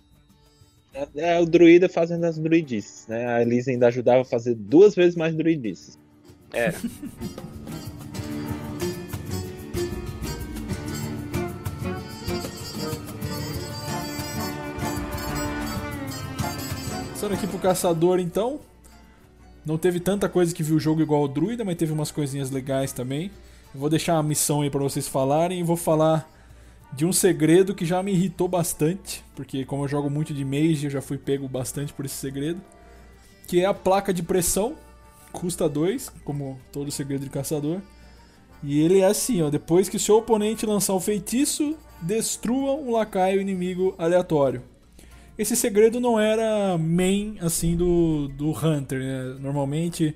É, 0.94 1.08
é 1.16 1.40
o 1.40 1.46
druida 1.46 1.88
fazendo 1.88 2.26
as 2.26 2.38
druidices, 2.38 3.08
né? 3.08 3.28
A 3.28 3.42
Elise 3.42 3.72
ainda 3.72 3.88
ajudava 3.88 4.22
a 4.22 4.26
fazer 4.26 4.56
duas 4.56 4.96
vezes 4.96 5.16
mais 5.16 5.36
druidices. 5.36 5.98
É. 6.54 6.74
Passando 17.20 17.34
aqui 17.34 17.48
pro 17.48 17.60
caçador 17.60 18.18
então. 18.18 18.62
Não 19.66 19.78
teve 19.78 20.00
tanta 20.00 20.30
coisa 20.30 20.56
que 20.56 20.64
viu 20.64 20.78
o 20.78 20.80
jogo 20.80 21.02
igual 21.02 21.22
o 21.22 21.28
druida, 21.28 21.66
mas 21.66 21.76
teve 21.76 21.92
umas 21.92 22.12
coisinhas 22.12 22.50
legais 22.50 22.94
também. 22.94 23.30
Eu 23.74 23.80
vou 23.82 23.90
deixar 23.90 24.18
a 24.18 24.24
missão 24.24 24.62
aí 24.62 24.70
para 24.70 24.80
vocês 24.80 25.06
falarem 25.06 25.60
e 25.60 25.64
vou 25.64 25.76
falar 25.76 26.28
de 26.92 27.06
um 27.06 27.14
segredo 27.14 27.76
que 27.76 27.86
já 27.86 28.02
me 28.02 28.12
irritou 28.12 28.48
bastante, 28.48 29.24
porque 29.36 29.64
como 29.64 29.84
eu 29.84 29.88
jogo 29.88 30.10
muito 30.10 30.34
de 30.34 30.44
mage, 30.44 30.86
eu 30.86 30.92
já 30.92 31.02
fui 31.02 31.18
pego 31.18 31.48
bastante 31.48 31.94
por 31.94 32.06
esse 32.06 32.16
segredo, 32.16 32.62
que 33.48 33.62
é 33.62 33.66
a 33.66 33.74
placa 33.74 34.14
de 34.14 34.24
pressão, 34.24 34.76
custa 35.32 35.70
2, 35.70 36.10
como 36.24 36.60
todo 36.72 36.92
segredo 36.92 37.24
de 37.24 37.30
caçador. 37.30 37.80
E 38.64 38.80
ele 38.80 39.00
é 39.00 39.06
assim, 39.06 39.42
ó, 39.42 39.50
depois 39.50 39.88
que 39.88 39.98
seu 39.98 40.18
oponente 40.18 40.66
lançar 40.66 40.94
um 40.94 41.00
feitiço, 41.00 41.78
destrua 42.02 42.74
um 42.74 42.92
lacaio 42.92 43.40
inimigo 43.40 43.96
aleatório. 43.98 44.62
Esse 45.38 45.56
segredo 45.56 46.02
não 46.02 46.20
era 46.20 46.78
main 46.78 47.38
assim 47.40 47.78
do, 47.78 48.28
do 48.28 48.52
Hunter, 48.52 49.00
né? 49.00 49.38
Normalmente 49.40 50.14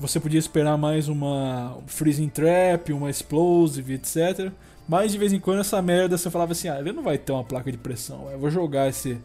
você 0.00 0.18
podia 0.18 0.38
esperar 0.38 0.78
mais 0.78 1.06
uma 1.06 1.78
Freezing 1.86 2.30
Trap, 2.30 2.92
uma 2.92 3.10
Explosive, 3.10 3.94
etc. 3.94 4.50
Mas 4.88 5.12
de 5.12 5.18
vez 5.18 5.32
em 5.32 5.40
quando 5.40 5.60
essa 5.60 5.80
merda 5.80 6.16
você 6.16 6.30
falava 6.30 6.52
assim: 6.52 6.68
ah, 6.68 6.78
ele 6.78 6.92
não 6.92 7.02
vai 7.02 7.18
ter 7.18 7.32
uma 7.32 7.44
placa 7.44 7.70
de 7.72 7.78
pressão, 7.78 8.30
eu 8.30 8.38
vou 8.38 8.50
jogar 8.50 8.88
esse. 8.88 9.18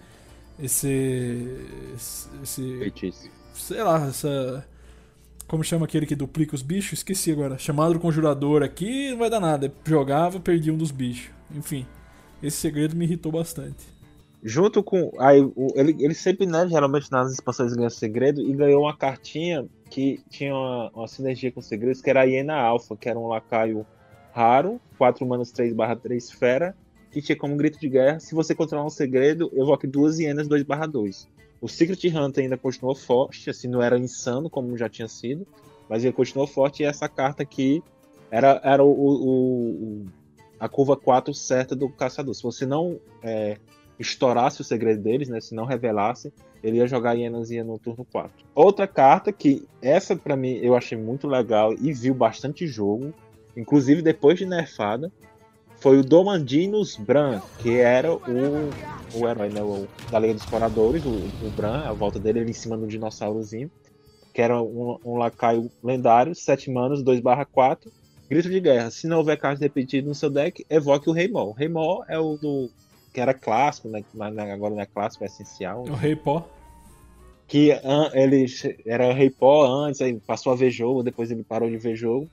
Esse. 0.62 1.48
Esse. 2.44 2.78
Feitiço. 2.80 3.30
Sei 3.54 3.84
lá, 3.84 4.08
essa. 4.08 4.66
Como 5.48 5.64
chama 5.64 5.86
aquele 5.86 6.06
que 6.06 6.16
duplica 6.16 6.54
os 6.54 6.62
bichos? 6.62 7.00
Esqueci 7.00 7.32
agora. 7.32 7.58
Chamado 7.58 7.94
do 7.94 8.00
conjurador 8.00 8.62
aqui, 8.62 9.10
não 9.12 9.18
vai 9.18 9.30
dar 9.30 9.40
nada. 9.40 9.74
Jogava, 9.84 10.40
perdi 10.40 10.70
um 10.70 10.78
dos 10.78 10.92
bichos. 10.92 11.32
Enfim, 11.56 11.88
esse 12.42 12.58
segredo 12.58 12.96
me 12.96 13.06
irritou 13.06 13.32
bastante. 13.32 13.88
Junto 14.44 14.82
com. 14.82 15.12
Aí, 15.20 15.40
ele, 15.76 15.96
ele 16.00 16.14
sempre, 16.14 16.46
né, 16.46 16.68
geralmente 16.70 17.12
nas 17.12 17.34
expansões 17.34 17.74
ganha 17.74 17.90
segredo 17.90 18.42
e 18.42 18.54
ganhou 18.54 18.84
uma 18.84 18.96
cartinha 18.96 19.68
que 19.90 20.22
tinha 20.30 20.54
uma, 20.54 20.90
uma 20.94 21.08
sinergia 21.08 21.52
com 21.52 21.62
segredos, 21.62 22.02
que 22.02 22.10
era 22.10 22.22
a 22.22 22.24
Hiena 22.24 22.56
Alpha, 22.56 22.96
que 22.96 23.10
era 23.10 23.20
um 23.20 23.28
lacaio 23.28 23.86
raro, 24.34 24.80
4 24.98 25.26
manas 25.26 25.52
3 25.52 25.74
barra 25.74 25.96
3 25.96 26.32
fera, 26.32 26.76
que 27.12 27.22
tinha 27.22 27.36
como 27.36 27.56
grito 27.56 27.80
de 27.80 27.90
guerra, 27.90 28.20
se 28.20 28.36
você 28.36 28.54
controlar 28.54 28.86
um 28.86 28.90
segredo, 28.90 29.52
evoque 29.54 29.88
duas 29.88 30.20
hienas 30.20 30.48
2 30.48 30.64
barra 30.64 30.86
2. 30.86 31.28
O 31.62 31.68
Secret 31.68 32.08
Hunter 32.16 32.44
ainda 32.44 32.58
continuou 32.58 32.96
forte, 32.96 33.50
assim, 33.50 33.68
não 33.68 33.82
era 33.82 33.98
insano 33.98 34.50
como 34.50 34.78
já 34.78 34.88
tinha 34.88 35.08
sido, 35.08 35.46
mas 35.90 36.04
ele 36.04 36.14
continuou 36.14 36.48
forte 36.48 36.84
e 36.84 36.86
essa 36.86 37.10
carta 37.10 37.44
aqui 37.44 37.84
era, 38.32 38.62
era 38.64 38.84
o, 38.84 38.90
o, 38.90 40.04
o 40.04 40.06
a 40.60 40.68
curva 40.70 40.96
4 40.96 41.34
certa 41.34 41.76
do 41.76 41.90
caçador. 41.90 42.34
Se 42.36 42.44
você 42.44 42.66
não 42.66 43.00
é, 43.24 43.58
estourasse 43.98 44.62
o 44.62 44.64
segredo 44.64 45.02
deles, 45.02 45.30
né, 45.30 45.40
se 45.42 45.56
não 45.56 45.66
revelasse, 45.66 46.34
ele 46.64 46.78
ia 46.78 46.88
jogar 46.88 47.14
hienas 47.14 47.50
ia 47.50 47.64
no 47.64 47.80
turno 47.80 48.06
4. 48.06 48.32
Outra 48.54 48.88
carta 48.88 49.32
que 49.32 49.66
essa 49.82 50.16
para 50.16 50.36
mim 50.36 50.60
eu 50.62 50.76
achei 50.76 50.98
muito 50.98 51.28
legal 51.28 51.74
e 51.74 51.94
viu 51.94 52.14
bastante 52.14 52.68
jogo, 52.68 53.14
inclusive 53.56 54.02
depois 54.02 54.38
de 54.38 54.46
nerfada, 54.46 55.12
foi 55.80 55.98
o 55.98 56.04
Domandinus 56.04 56.98
Bran, 56.98 57.42
que 57.60 57.78
era 57.78 58.14
o, 58.14 58.20
o 59.16 59.28
herói 59.28 59.50
né, 59.50 59.62
o, 59.62 59.88
da 60.12 60.20
Liga 60.20 60.34
dos 60.34 60.44
Exploradores, 60.44 61.04
o, 61.06 61.10
o 61.10 61.52
Bran, 61.56 61.84
a 61.86 61.94
volta 61.94 62.20
dele 62.20 62.40
ele 62.40 62.52
em 62.52 62.54
cima 62.54 62.78
do 62.78 62.88
dinossaurozinho, 62.88 63.72
que 64.34 64.42
era 64.42 64.62
um, 64.62 64.98
um 65.06 65.18
lacaio 65.18 65.72
lendário, 65.84 66.36
7 66.36 66.70
manos, 66.70 67.02
2 67.02 67.22
4, 67.52 67.92
grito 68.30 68.50
de 68.50 68.60
guerra. 68.60 68.92
Se 68.92 69.08
não 69.08 69.18
houver 69.18 69.38
carta 69.38 69.64
repetida 69.64 70.08
no 70.08 70.14
seu 70.14 70.30
deck, 70.30 70.66
evoque 70.70 71.10
o 71.10 71.14
Rei 71.14 71.30
Mol. 71.30 71.54
Rei 71.54 71.70
Mol 71.70 72.04
é 72.08 72.20
o 72.20 72.36
do 72.36 72.70
que 73.14 73.20
era 73.20 73.34
clássico, 73.34 73.88
né, 73.88 74.04
mas 74.14 74.38
agora 74.38 74.76
não 74.76 74.82
é 74.82 74.86
clássico, 74.86 75.24
é 75.24 75.28
essencial. 75.28 75.84
O 75.84 75.94
Rei 75.94 76.16
Pó. 76.16 76.48
Que 77.48 77.72
ele 78.14 78.46
era 78.86 79.12
Rei 79.12 79.30
Pó 79.30 79.66
antes, 79.66 80.02
aí 80.02 80.20
passou 80.20 80.52
a 80.52 80.56
ver 80.56 80.70
jogo, 80.70 81.02
depois 81.02 81.32
ele 81.32 81.44
parou 81.44 81.70
de 81.70 81.78
ver 81.78 81.96
jogo 81.96 82.30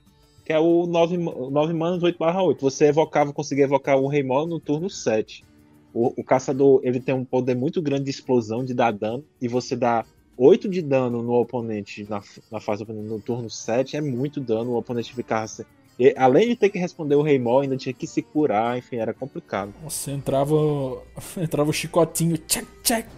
que 0.47 0.53
é 0.53 0.61
o 0.61 0.87
9, 0.87 1.19
9 1.19 1.73
manos 1.75 2.05
8 2.05 2.17
barra 2.17 2.41
8. 2.41 2.61
Você 2.63 2.87
evocava, 2.87 3.33
conseguia 3.33 3.65
evocar 3.65 3.99
o 3.99 4.07
Rei 4.07 4.23
Mol 4.23 4.47
no 4.47 4.61
turno 4.61 4.89
7. 4.89 5.45
O, 5.93 6.15
o, 6.21 6.23
caçador 6.23 6.81
ele 6.85 7.01
tem 7.01 7.13
um 7.13 7.25
poder 7.25 7.57
muito 7.57 7.83
grande 7.83 8.05
de 8.05 8.11
explosão, 8.11 8.65
de 8.65 8.73
dar 8.73 8.93
dano, 8.93 9.25
e 9.43 9.49
você 9.49 9.75
dá 9.75 10.05
8 10.39 10.69
de 10.69 10.83
dano 10.83 11.21
no 11.21 11.33
oponente 11.33 12.07
na, 12.09 12.23
na 12.53 12.61
fase 12.61 12.85
no 12.85 13.19
turno 13.19 13.51
7 13.51 13.97
é 13.97 14.01
muito 14.01 14.41
dano, 14.41 14.71
o 14.71 14.77
oponente 14.77 15.13
ficava. 15.13 15.67
E, 15.99 16.15
além 16.17 16.49
de 16.49 16.55
ter 16.55 16.69
que 16.69 16.79
responder 16.79 17.17
o 17.17 17.23
Rei 17.23 17.41
Mol, 17.41 17.61
ainda 17.61 17.77
tinha 17.77 17.93
que 17.93 18.07
se 18.07 18.23
curar, 18.23 18.79
enfim, 18.79 18.97
era 18.97 19.13
complicado. 19.13 19.75
Nossa, 19.83 20.13
entrava, 20.13 20.55
entrava 21.43 21.71
o 21.71 21.73
chicotinho, 21.73 22.39
tchac, 22.39 22.67
tchac, 22.85 23.09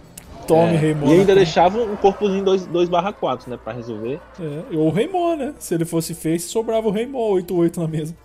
Tome, 0.49 0.75
é. 0.75 0.95
E 1.07 1.19
ainda 1.19 1.35
deixava 1.35 1.81
um 1.81 1.95
corpozinho 1.95 2.43
2/4, 2.43 3.47
né? 3.47 3.57
Pra 3.63 3.71
resolver. 3.71 4.19
É. 4.39 4.75
Ou 4.75 4.87
o 4.87 4.89
Raymond, 4.89 5.37
né? 5.37 5.53
Se 5.59 5.75
ele 5.75 5.85
fosse 5.85 6.13
face, 6.13 6.49
sobrava 6.49 6.87
o 6.87 6.91
Raymond 6.91 7.45
8-8 7.45 7.77
na 7.77 7.87
mesa. 7.87 8.15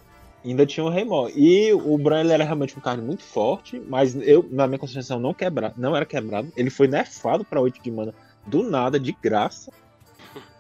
Ainda 0.45 0.67
tinha 0.67 0.85
o 0.85 0.91
Raymond. 0.91 1.33
E 1.37 1.73
o 1.73 1.97
Bran 1.97 2.21
ele 2.21 2.33
era 2.33 2.45
realmente 2.45 2.77
um 2.77 2.81
cara 2.81 3.01
muito 3.01 3.23
forte, 3.23 3.81
mas 3.89 4.15
eu, 4.17 4.45
na 4.51 4.67
minha 4.67 4.79
concepção, 4.79 5.19
não, 5.19 5.33
quebra, 5.33 5.73
não 5.77 5.95
era 5.95 6.05
quebrado. 6.05 6.49
Ele 6.57 6.71
foi 6.71 6.89
nerfado 6.89 7.45
pra 7.45 7.61
8 7.61 7.83
de 7.83 7.91
mana 7.91 8.13
do 8.47 8.63
nada, 8.63 8.99
de 8.99 9.13
graça. 9.23 9.71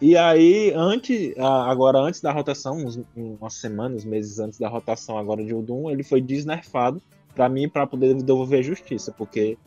E 0.00 0.16
aí, 0.16 0.72
antes, 0.74 1.34
agora 1.38 1.98
antes 1.98 2.20
da 2.20 2.30
rotação, 2.30 2.76
uns, 2.76 3.00
umas 3.16 3.54
semanas, 3.54 4.04
meses 4.04 4.38
antes 4.38 4.58
da 4.58 4.68
rotação 4.68 5.18
agora 5.18 5.44
de 5.44 5.52
Udum, 5.54 5.90
ele 5.90 6.02
foi 6.02 6.20
desnerfado 6.20 7.02
para 7.34 7.48
mim 7.48 7.68
para 7.68 7.86
poder 7.86 8.14
devolver 8.14 8.62
justiça, 8.62 9.12
porque 9.16 9.58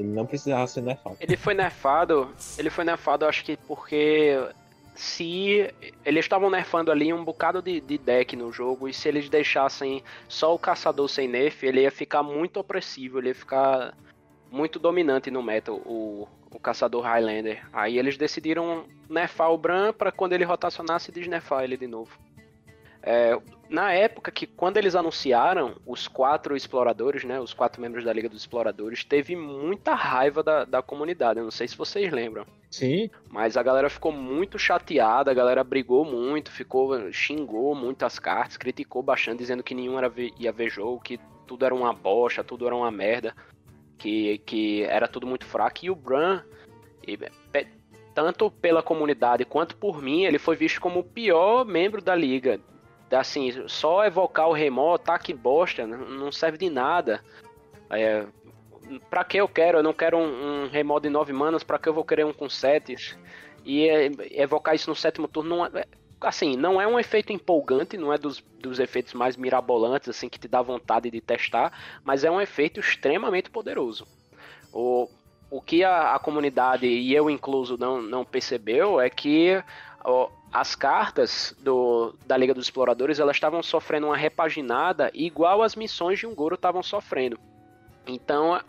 ele 0.00 0.08
não 0.08 0.26
precisava 0.26 0.66
ser 0.66 0.82
nerfado. 0.82 1.16
Ele 1.20 1.36
foi 1.36 1.54
nerfado, 1.54 2.30
ele 2.58 2.70
foi 2.70 2.84
nerfado 2.84 3.26
acho 3.26 3.44
que 3.44 3.56
porque 3.56 4.38
se 4.94 5.72
eles 6.04 6.24
estavam 6.24 6.50
nerfando 6.50 6.90
ali 6.90 7.12
um 7.12 7.24
bocado 7.24 7.62
de, 7.62 7.80
de, 7.80 7.96
deck 7.96 8.36
no 8.36 8.52
jogo 8.52 8.88
e 8.88 8.92
se 8.92 9.08
eles 9.08 9.28
deixassem 9.28 10.02
só 10.28 10.54
o 10.54 10.58
caçador 10.58 11.08
sem 11.08 11.28
nerf, 11.28 11.64
ele 11.64 11.82
ia 11.82 11.90
ficar 11.90 12.22
muito 12.22 12.60
opressivo, 12.60 13.18
ele 13.18 13.28
ia 13.28 13.34
ficar 13.34 13.94
muito 14.50 14.78
dominante 14.78 15.30
no 15.30 15.42
meta, 15.42 15.72
o, 15.72 16.28
o 16.50 16.58
caçador 16.58 17.02
Highlander. 17.02 17.64
Aí 17.72 17.98
eles 17.98 18.16
decidiram 18.16 18.84
nerfar 19.08 19.52
o 19.52 19.58
Bran 19.58 19.92
para 19.92 20.12
quando 20.12 20.32
ele 20.32 20.44
rotacionasse 20.44 21.12
desnerfar 21.12 21.64
ele 21.64 21.76
de 21.76 21.86
novo. 21.86 22.10
É, 23.02 23.38
na 23.68 23.92
época 23.92 24.30
que, 24.30 24.46
quando 24.46 24.76
eles 24.76 24.94
anunciaram 24.94 25.76
os 25.86 26.08
quatro 26.08 26.56
exploradores, 26.56 27.24
né, 27.24 27.40
os 27.40 27.54
quatro 27.54 27.80
membros 27.80 28.04
da 28.04 28.12
Liga 28.12 28.28
dos 28.28 28.42
Exploradores, 28.42 29.04
teve 29.04 29.36
muita 29.36 29.94
raiva 29.94 30.42
da, 30.42 30.64
da 30.64 30.82
comunidade. 30.82 31.38
Eu 31.38 31.44
não 31.44 31.52
sei 31.52 31.68
se 31.68 31.76
vocês 31.76 32.12
lembram. 32.12 32.44
Sim. 32.70 33.08
Mas 33.28 33.56
a 33.56 33.62
galera 33.62 33.88
ficou 33.88 34.12
muito 34.12 34.58
chateada, 34.58 35.30
a 35.30 35.34
galera 35.34 35.62
brigou 35.62 36.04
muito, 36.04 36.50
ficou 36.50 37.10
xingou 37.12 37.74
muito 37.74 38.04
as 38.04 38.18
cartas, 38.18 38.56
criticou 38.56 39.02
bastante, 39.02 39.38
dizendo 39.38 39.62
que 39.62 39.74
nenhum 39.74 39.96
era 39.96 40.12
ia 40.38 40.52
ver 40.52 40.68
jogo, 40.68 41.00
que 41.00 41.18
tudo 41.46 41.64
era 41.64 41.74
uma 41.74 41.92
bocha, 41.92 42.44
tudo 42.44 42.66
era 42.66 42.74
uma 42.74 42.90
merda, 42.90 43.34
que, 43.96 44.38
que 44.38 44.82
era 44.84 45.08
tudo 45.08 45.26
muito 45.26 45.46
fraco. 45.46 45.78
E 45.82 45.90
o 45.90 45.94
Bran, 45.94 46.42
tanto 48.14 48.50
pela 48.50 48.82
comunidade 48.82 49.44
quanto 49.44 49.76
por 49.76 50.02
mim, 50.02 50.24
ele 50.24 50.38
foi 50.38 50.56
visto 50.56 50.80
como 50.80 51.00
o 51.00 51.04
pior 51.04 51.64
membro 51.64 52.02
da 52.02 52.14
liga 52.14 52.60
assim, 53.18 53.66
só 53.68 54.04
evocar 54.04 54.48
o 54.48 54.52
remoto, 54.52 55.06
tá 55.06 55.18
que 55.18 55.34
bosta, 55.34 55.86
não 55.86 56.30
serve 56.30 56.58
de 56.58 56.70
nada. 56.70 57.22
É, 57.90 58.24
pra 59.08 59.24
que 59.24 59.36
eu 59.36 59.48
quero? 59.48 59.78
Eu 59.78 59.82
não 59.82 59.92
quero 59.92 60.16
um, 60.16 60.64
um 60.64 60.68
remoto 60.68 61.02
de 61.02 61.10
9 61.10 61.32
manas, 61.32 61.64
pra 61.64 61.78
que 61.78 61.88
eu 61.88 61.94
vou 61.94 62.04
querer 62.04 62.24
um 62.24 62.32
com 62.32 62.48
7? 62.48 63.18
E 63.64 63.88
é, 63.88 64.10
evocar 64.42 64.74
isso 64.74 64.88
no 64.88 64.96
sétimo 64.96 65.28
turno 65.28 65.56
não 65.56 65.66
é, 65.66 65.84
assim, 66.20 66.56
não 66.56 66.80
é 66.80 66.86
um 66.86 66.98
efeito 66.98 67.32
empolgante, 67.32 67.96
não 67.96 68.12
é 68.12 68.18
dos, 68.18 68.40
dos 68.58 68.78
efeitos 68.78 69.14
mais 69.14 69.36
mirabolantes, 69.36 70.08
assim, 70.08 70.28
que 70.28 70.38
te 70.38 70.48
dá 70.48 70.62
vontade 70.62 71.10
de 71.10 71.20
testar, 71.20 71.72
mas 72.04 72.24
é 72.24 72.30
um 72.30 72.40
efeito 72.40 72.80
extremamente 72.80 73.50
poderoso. 73.50 74.06
O, 74.72 75.08
o 75.50 75.60
que 75.60 75.82
a, 75.82 76.14
a 76.14 76.18
comunidade, 76.18 76.86
e 76.86 77.14
eu 77.14 77.28
incluso, 77.28 77.76
não, 77.78 78.00
não 78.00 78.24
percebeu 78.24 79.00
é 79.00 79.10
que 79.10 79.62
as 80.52 80.74
cartas 80.74 81.54
do, 81.60 82.14
da 82.26 82.36
Liga 82.36 82.52
dos 82.52 82.66
Exploradores 82.66 83.20
elas 83.20 83.36
estavam 83.36 83.62
sofrendo 83.62 84.08
uma 84.08 84.16
repaginada 84.16 85.10
igual 85.14 85.62
as 85.62 85.76
missões 85.76 86.18
de 86.18 86.26
um 86.26 86.34
Goro 86.34 86.56
estavam 86.56 86.82
sofrendo. 86.82 87.38
Então, 88.06 88.60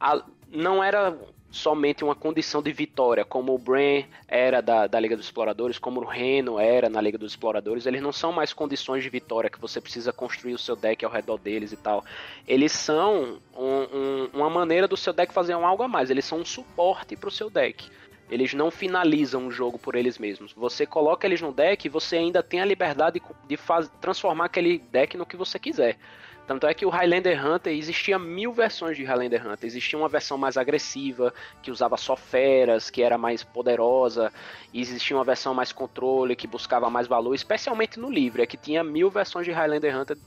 a, 0.00 0.24
não 0.50 0.82
era 0.82 1.16
somente 1.54 2.02
uma 2.02 2.16
condição 2.16 2.60
de 2.60 2.72
vitória, 2.72 3.24
como 3.24 3.54
o 3.54 3.58
Bran 3.58 4.02
era 4.26 4.60
da, 4.60 4.88
da 4.88 4.98
Liga 4.98 5.16
dos 5.16 5.26
Exploradores, 5.26 5.78
como 5.78 6.00
o 6.00 6.04
Reno 6.04 6.58
era 6.58 6.88
na 6.88 7.00
Liga 7.00 7.16
dos 7.16 7.30
Exploradores. 7.32 7.86
Eles 7.86 8.02
não 8.02 8.12
são 8.12 8.32
mais 8.32 8.52
condições 8.52 9.04
de 9.04 9.08
vitória 9.08 9.48
que 9.48 9.60
você 9.60 9.80
precisa 9.80 10.12
construir 10.12 10.54
o 10.54 10.58
seu 10.58 10.74
deck 10.74 11.04
ao 11.04 11.12
redor 11.12 11.38
deles 11.38 11.70
e 11.70 11.76
tal. 11.76 12.04
Eles 12.46 12.72
são 12.72 13.38
um, 13.56 13.62
um, 13.62 14.30
uma 14.34 14.50
maneira 14.50 14.88
do 14.88 14.96
seu 14.96 15.12
deck 15.12 15.32
fazer 15.32 15.54
um 15.54 15.64
algo 15.64 15.84
a 15.84 15.88
mais. 15.88 16.10
Eles 16.10 16.24
são 16.24 16.40
um 16.40 16.44
suporte 16.44 17.14
para 17.14 17.28
o 17.28 17.32
seu 17.32 17.48
deck. 17.48 17.88
Eles 18.30 18.54
não 18.54 18.70
finalizam 18.70 19.46
o 19.46 19.50
jogo 19.50 19.78
por 19.78 19.94
eles 19.94 20.18
mesmos. 20.18 20.52
Você 20.54 20.86
coloca 20.86 21.26
eles 21.26 21.40
no 21.40 21.52
deck 21.52 21.86
e 21.86 21.90
você 21.90 22.16
ainda 22.16 22.42
tem 22.42 22.60
a 22.60 22.64
liberdade 22.64 23.20
de 23.46 23.56
faz... 23.56 23.90
transformar 24.00 24.46
aquele 24.46 24.78
deck 24.78 25.16
no 25.16 25.26
que 25.26 25.36
você 25.36 25.58
quiser. 25.58 25.98
Tanto 26.46 26.66
é 26.66 26.74
que 26.74 26.84
o 26.84 26.90
Highlander 26.90 27.44
Hunter 27.44 27.72
existia 27.72 28.18
mil 28.18 28.52
versões 28.52 28.96
de 28.96 29.04
Highlander 29.04 29.46
Hunter. 29.46 29.66
Existia 29.66 29.98
uma 29.98 30.08
versão 30.08 30.36
mais 30.36 30.58
agressiva, 30.58 31.32
que 31.62 31.70
usava 31.70 31.96
só 31.96 32.16
feras, 32.16 32.90
que 32.90 33.02
era 33.02 33.16
mais 33.16 33.42
poderosa. 33.42 34.32
E 34.72 34.80
existia 34.80 35.16
uma 35.16 35.24
versão 35.24 35.54
mais 35.54 35.72
controle, 35.72 36.36
que 36.36 36.46
buscava 36.46 36.90
mais 36.90 37.06
valor, 37.06 37.34
especialmente 37.34 37.98
no 37.98 38.10
livro, 38.10 38.42
é 38.42 38.46
que 38.46 38.58
tinha 38.58 38.84
mil 38.84 39.10
versões 39.10 39.46
de 39.46 39.52
Highlander 39.52 39.98
Hunter 39.98 40.18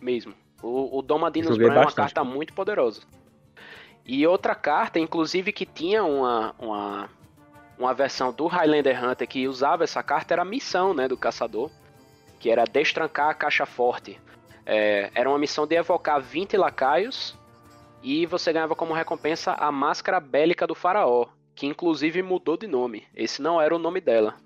mesmo. 0.00 0.34
O, 0.62 0.98
o 0.98 1.02
Domadinus 1.02 1.56
Bran 1.56 1.74
é 1.74 1.80
uma 1.80 1.92
carta 1.92 2.22
muito 2.22 2.52
poderosa. 2.52 3.02
E 4.04 4.26
outra 4.26 4.54
carta, 4.54 4.98
inclusive, 4.98 5.52
que 5.52 5.66
tinha 5.66 6.04
uma, 6.04 6.54
uma 6.58 7.10
uma 7.78 7.92
versão 7.92 8.32
do 8.32 8.46
Highlander 8.46 9.02
Hunter 9.04 9.28
que 9.28 9.46
usava 9.46 9.84
essa 9.84 10.02
carta 10.02 10.34
era 10.34 10.42
a 10.42 10.44
missão 10.44 10.94
né, 10.94 11.06
do 11.06 11.16
caçador, 11.16 11.70
que 12.38 12.50
era 12.50 12.64
destrancar 12.64 13.28
a 13.28 13.34
caixa 13.34 13.66
forte. 13.66 14.20
É, 14.64 15.10
era 15.14 15.28
uma 15.28 15.38
missão 15.38 15.66
de 15.66 15.76
evocar 15.76 16.20
20 16.20 16.56
lacaios 16.56 17.38
e 18.02 18.26
você 18.26 18.52
ganhava 18.52 18.74
como 18.74 18.94
recompensa 18.94 19.52
a 19.52 19.70
máscara 19.70 20.18
bélica 20.18 20.66
do 20.66 20.74
faraó, 20.74 21.26
que 21.54 21.66
inclusive 21.66 22.22
mudou 22.22 22.56
de 22.56 22.66
nome. 22.66 23.04
Esse 23.14 23.42
não 23.42 23.60
era 23.60 23.74
o 23.74 23.78
nome 23.78 24.00
dela. 24.00 24.36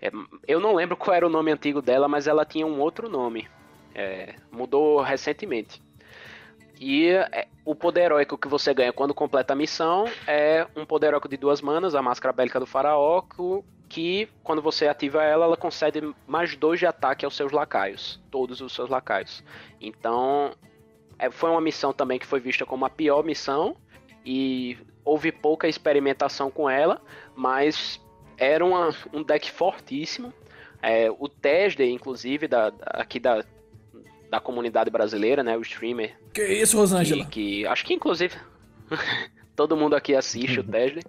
É, 0.00 0.10
eu 0.46 0.60
não 0.60 0.74
lembro 0.74 0.96
qual 0.98 1.14
era 1.14 1.26
o 1.26 1.30
nome 1.30 1.50
antigo 1.50 1.82
dela, 1.82 2.08
mas 2.08 2.26
ela 2.26 2.44
tinha 2.44 2.66
um 2.66 2.80
outro 2.80 3.08
nome. 3.08 3.48
É, 3.94 4.36
mudou 4.50 5.02
recentemente. 5.02 5.81
E 6.84 7.10
é, 7.10 7.46
o 7.64 7.76
poder 7.76 8.06
heróico 8.06 8.36
que 8.36 8.48
você 8.48 8.74
ganha 8.74 8.92
quando 8.92 9.14
completa 9.14 9.52
a 9.52 9.56
missão 9.56 10.04
é 10.26 10.66
um 10.74 10.84
poder 10.84 11.06
heróico 11.06 11.28
de 11.28 11.36
duas 11.36 11.60
manas, 11.60 11.94
a 11.94 12.02
Máscara 12.02 12.32
Bélica 12.32 12.58
do 12.58 12.66
Faraó, 12.66 13.22
que 13.88 14.28
quando 14.42 14.60
você 14.60 14.88
ativa 14.88 15.22
ela, 15.22 15.44
ela 15.44 15.56
concede 15.56 16.12
mais 16.26 16.56
dois 16.56 16.80
de 16.80 16.86
ataque 16.86 17.24
aos 17.24 17.36
seus 17.36 17.52
lacaios, 17.52 18.20
todos 18.32 18.60
os 18.60 18.74
seus 18.74 18.90
lacaios. 18.90 19.44
Então, 19.80 20.56
é, 21.20 21.30
foi 21.30 21.50
uma 21.50 21.60
missão 21.60 21.92
também 21.92 22.18
que 22.18 22.26
foi 22.26 22.40
vista 22.40 22.66
como 22.66 22.84
a 22.84 22.90
pior 22.90 23.22
missão 23.22 23.76
e 24.26 24.76
houve 25.04 25.30
pouca 25.30 25.68
experimentação 25.68 26.50
com 26.50 26.68
ela, 26.68 27.00
mas 27.36 28.00
era 28.36 28.64
uma, 28.64 28.92
um 29.12 29.22
deck 29.22 29.52
fortíssimo. 29.52 30.34
É, 30.82 31.08
o 31.16 31.28
Tesde, 31.28 31.84
inclusive, 31.84 32.48
da, 32.48 32.72
aqui 32.86 33.20
da, 33.20 33.44
da 34.32 34.40
comunidade 34.40 34.88
brasileira, 34.88 35.42
né? 35.42 35.58
O 35.58 35.60
streamer. 35.60 36.16
Que 36.32 36.42
isso, 36.42 36.78
Rosângela? 36.78 37.26
Que, 37.26 37.60
que 37.60 37.66
acho 37.66 37.84
que 37.84 37.92
inclusive 37.92 38.34
todo 39.54 39.76
mundo 39.76 39.94
aqui 39.94 40.14
assiste 40.14 40.58
o 40.58 40.64
Tesla. 40.64 41.02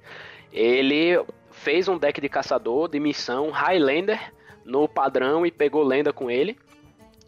Ele 0.52 1.24
fez 1.50 1.88
um 1.88 1.98
deck 1.98 2.20
de 2.20 2.28
caçador 2.28 2.90
de 2.90 3.00
missão 3.00 3.50
Highlander 3.50 4.20
no 4.66 4.90
padrão 4.90 5.46
e 5.46 5.52
pegou 5.52 5.84
lenda 5.84 6.12
com 6.12 6.30
ele. 6.30 6.58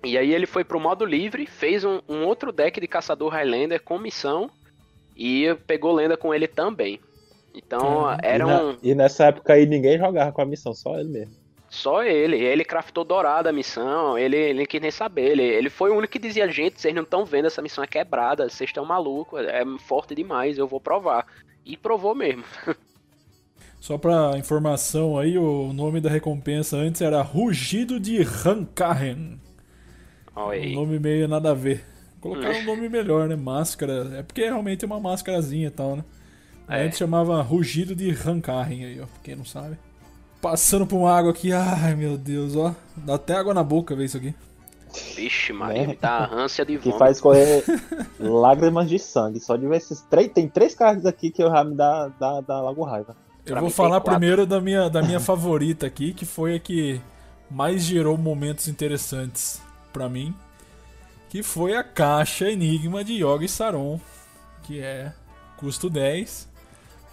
E 0.04 0.18
aí 0.18 0.34
ele 0.34 0.46
foi 0.46 0.66
pro 0.66 0.82
modo 0.82 1.06
livre, 1.06 1.46
fez 1.46 1.86
um, 1.86 2.02
um 2.10 2.26
outro 2.26 2.52
deck 2.52 2.78
de 2.82 2.90
caçador 2.90 3.32
Highlander 3.32 3.82
com 3.82 3.98
missão 3.98 4.52
e 5.16 5.56
pegou 5.66 5.94
lenda 5.94 6.18
com 6.18 6.34
ele 6.34 6.46
também. 6.46 7.00
Então 7.54 8.12
era 8.22 8.44
e 8.44 8.48
na, 8.48 8.62
um. 8.62 8.78
E 8.84 8.94
nessa 8.94 9.28
época 9.28 9.54
aí 9.54 9.66
ninguém 9.66 9.98
jogava 9.98 10.34
com 10.34 10.42
a 10.42 10.46
missão, 10.46 10.74
só 10.74 11.00
ele 11.00 11.10
mesmo. 11.10 11.45
Só 11.76 12.04
ele. 12.04 12.38
Ele 12.38 12.64
craftou 12.64 13.04
dourada 13.04 13.50
a 13.50 13.54
missão. 13.54 14.18
Ele, 14.18 14.38
ele 14.38 14.66
quis 14.66 14.82
nem 14.82 14.92
saber. 14.92 15.32
Ele, 15.32 15.44
ele 15.44 15.70
foi 15.70 15.92
o 15.92 15.98
único 15.98 16.14
que 16.14 16.20
dizia: 16.20 16.50
gente, 16.50 16.80
vocês 16.80 16.96
não 16.96 17.04
estão 17.04 17.26
vendo, 17.26 17.48
essa 17.48 17.62
missão 17.62 17.84
é 17.84 17.88
quebrada. 17.88 18.50
Vocês 18.50 18.70
estão 18.70 18.86
malucos. 18.86 19.42
É 19.42 19.64
forte 19.80 20.16
demais. 20.16 20.58
Eu 20.58 20.68
vou 20.68 20.80
provar. 20.80 21.28
E 21.66 21.76
provou 21.76 22.16
mesmo. 22.16 22.46
Só 23.80 23.98
pra 23.98 24.38
informação 24.38 25.20
aí, 25.20 25.38
o 25.38 25.72
nome 25.74 26.02
da 26.02 26.10
recompensa 26.10 26.78
antes 26.78 27.02
era 27.02 27.22
Rugido 27.22 28.00
de 28.00 28.24
Rankarren. 28.24 29.40
Um 30.36 30.74
nome 30.74 30.98
meio 30.98 31.28
nada 31.28 31.52
a 31.52 31.54
ver. 31.54 31.84
Colocaram 32.20 32.58
um 32.60 32.64
nome 32.64 32.90
melhor, 32.90 33.28
né? 33.28 33.36
Máscara. 33.36 34.18
É 34.18 34.24
porque 34.24 34.44
realmente 34.44 34.84
é 34.84 34.88
uma 34.88 35.00
máscarazinha 35.00 35.68
e 35.68 35.72
tal, 35.72 35.98
né? 35.98 36.04
É. 36.68 36.84
Antes 36.84 36.98
chamava 36.98 37.40
Rugido 37.42 37.94
de 37.94 38.10
Rankarren 38.10 38.86
aí, 38.86 39.02
ó. 39.02 39.06
Quem 39.22 39.36
não 39.36 39.46
sabe. 39.46 39.78
Passando 40.46 40.86
por 40.86 40.98
uma 40.98 41.12
água 41.12 41.32
aqui, 41.32 41.52
ai 41.52 41.96
meu 41.96 42.20
Deus, 42.20 42.56
ó. 42.56 42.72
Dá 42.98 43.16
até 43.16 43.34
água 43.34 43.52
na 43.52 43.64
boca 43.64 43.96
ver 43.96 44.06
isso 44.06 44.18
aqui. 44.18 44.36
Vixe, 45.16 45.52
Maria, 45.52 45.90
é. 45.90 45.96
tá 45.96 46.30
ânsia 46.32 46.64
de 46.64 46.78
vômito. 46.78 46.92
Que 46.92 47.00
faz 47.00 47.20
correr 47.20 47.64
lágrimas 48.20 48.88
de 48.88 49.00
sangue. 49.00 49.40
Só 49.40 49.58
de 49.58 49.68
ver 49.68 49.78
esses 49.78 50.02
três. 50.02 50.32
Tem 50.32 50.48
três 50.48 50.76
cards 50.76 51.04
aqui 51.08 51.32
que 51.32 51.42
eu 51.42 51.50
já 51.50 51.64
me 51.64 51.74
dá, 51.74 52.10
dá, 52.20 52.42
dá 52.42 52.62
logo 52.62 52.84
raiva. 52.84 53.18
Eu 53.44 53.54
pra 53.54 53.62
vou 53.62 53.72
falar 53.72 54.00
primeiro 54.02 54.46
da 54.46 54.62
minha, 54.62 54.88
da 54.88 55.02
minha 55.02 55.18
favorita 55.20 55.88
aqui, 55.88 56.14
que 56.14 56.28
foi 56.28 56.58
a 56.58 56.60
que 56.60 57.02
mais 57.50 57.82
gerou 57.82 58.16
momentos 58.16 58.68
interessantes 58.68 59.60
para 59.92 60.08
mim. 60.08 60.32
Que 61.28 61.42
foi 61.42 61.76
a 61.76 61.84
caixa 61.84 62.52
Enigma 62.52 63.04
de 63.04 63.14
Yogi 63.14 63.48
Saron. 63.48 64.00
Que 64.62 64.80
é 64.80 65.12
custo 65.58 65.90
10. 65.90 66.48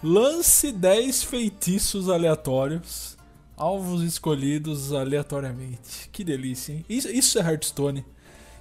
Lance 0.03 0.71
10 0.71 1.23
feitiços 1.23 2.11
aleatórios 2.11 3.12
Alvos 3.57 4.01
escolhidos 4.03 4.91
aleatoriamente. 4.91 6.09
Que 6.11 6.23
delícia, 6.23 6.73
hein? 6.73 6.85
Isso, 6.89 7.09
isso 7.09 7.39
é 7.39 7.41
Hearthstone. 7.41 8.05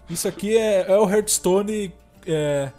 Isso 0.09 0.28
aqui 0.28 0.57
é, 0.57 0.90
é 0.90 0.99
o 0.99 1.09
Hearthstone 1.09 1.93
é, 2.26 2.70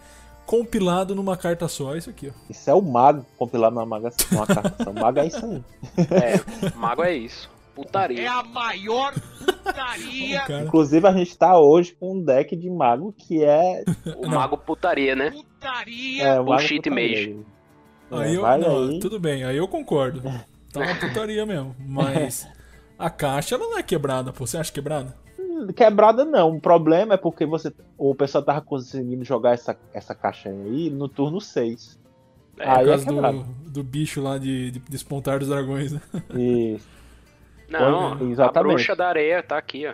compilado 0.46 1.16
numa 1.16 1.36
carta 1.36 1.68
só. 1.68 1.96
É 1.96 1.98
isso 1.98 2.10
aqui, 2.10 2.30
ó. 2.30 2.32
Isso 2.50 2.70
é 2.70 2.74
o 2.74 2.82
mago 2.82 3.26
compilado 3.38 3.76
numa, 3.76 3.86
maga, 3.86 4.10
numa 4.32 4.46
carta 4.46 4.84
só. 4.84 4.92
O 4.92 4.94
mago 4.94 5.20
é 5.20 5.28
isso 5.28 5.46
aí. 5.46 5.64
É, 6.12 6.78
mago 6.78 7.04
é 7.04 7.16
isso. 7.16 7.50
Putaria. 7.76 8.22
É 8.22 8.28
a 8.28 8.44
maior 8.44 9.14
putaria. 9.40 10.44
Inclusive, 10.64 11.08
a 11.08 11.12
gente 11.12 11.36
tá 11.36 11.58
hoje 11.58 11.96
com 12.00 12.18
um 12.18 12.24
deck 12.24 12.56
de 12.56 12.70
mago 12.70 13.14
que 13.18 13.44
é. 13.44 13.84
O 14.18 14.30
mago 14.30 14.58
putaria, 14.58 15.16
né? 15.16 15.32
Putaria. 15.32 16.24
É, 16.24 16.40
o 16.40 16.44
Bullshit 16.44 16.88
Mage. 16.90 17.40
Aí, 18.12 18.36
eu, 18.36 18.44
não, 18.60 18.90
aí. 18.90 19.00
Tudo 19.00 19.20
bem, 19.20 19.44
aí 19.44 19.58
eu 19.58 19.68
concordo. 19.68 20.22
Tá 20.74 20.80
uma 20.80 20.96
putaria 20.96 21.46
mesmo. 21.46 21.76
Mas 21.80 22.48
a 22.98 23.10
caixa 23.10 23.56
ela 23.56 23.66
não 23.66 23.78
é 23.78 23.84
quebrada, 23.84 24.34
pô. 24.34 24.46
Você 24.46 24.58
acha 24.58 24.74
quebrada? 24.74 25.16
Quebrada 25.76 26.26
não. 26.26 26.58
O 26.58 26.60
problema 26.60 27.14
é 27.14 27.18
porque 27.18 27.46
você, 27.46 27.72
o 27.98 28.14
pessoal 28.14 28.44
tava 28.44 28.60
conseguindo 28.60 29.24
jogar 29.24 29.54
essa, 29.54 29.78
essa 29.94 30.14
caixa 30.14 30.50
aí 30.50 30.90
no 30.90 31.08
turno 31.08 31.40
6. 31.40 32.00
É, 32.58 32.70
aí 32.70 32.80
por 32.80 32.86
causa 32.86 33.10
é 33.10 33.32
do, 33.32 33.44
do 33.72 33.84
bicho 33.84 34.22
lá 34.22 34.38
de, 34.38 34.72
de 34.72 34.80
despontar 34.80 35.40
dos 35.40 35.48
dragões, 35.48 35.92
né? 35.92 36.02
Isso. 36.36 36.88
Não, 37.70 38.30
Exatamente. 38.30 38.58
a 38.58 38.76
bruxa 38.76 38.96
da 38.96 39.08
areia 39.08 39.42
tá 39.42 39.58
aqui, 39.58 39.88
ó. 39.88 39.94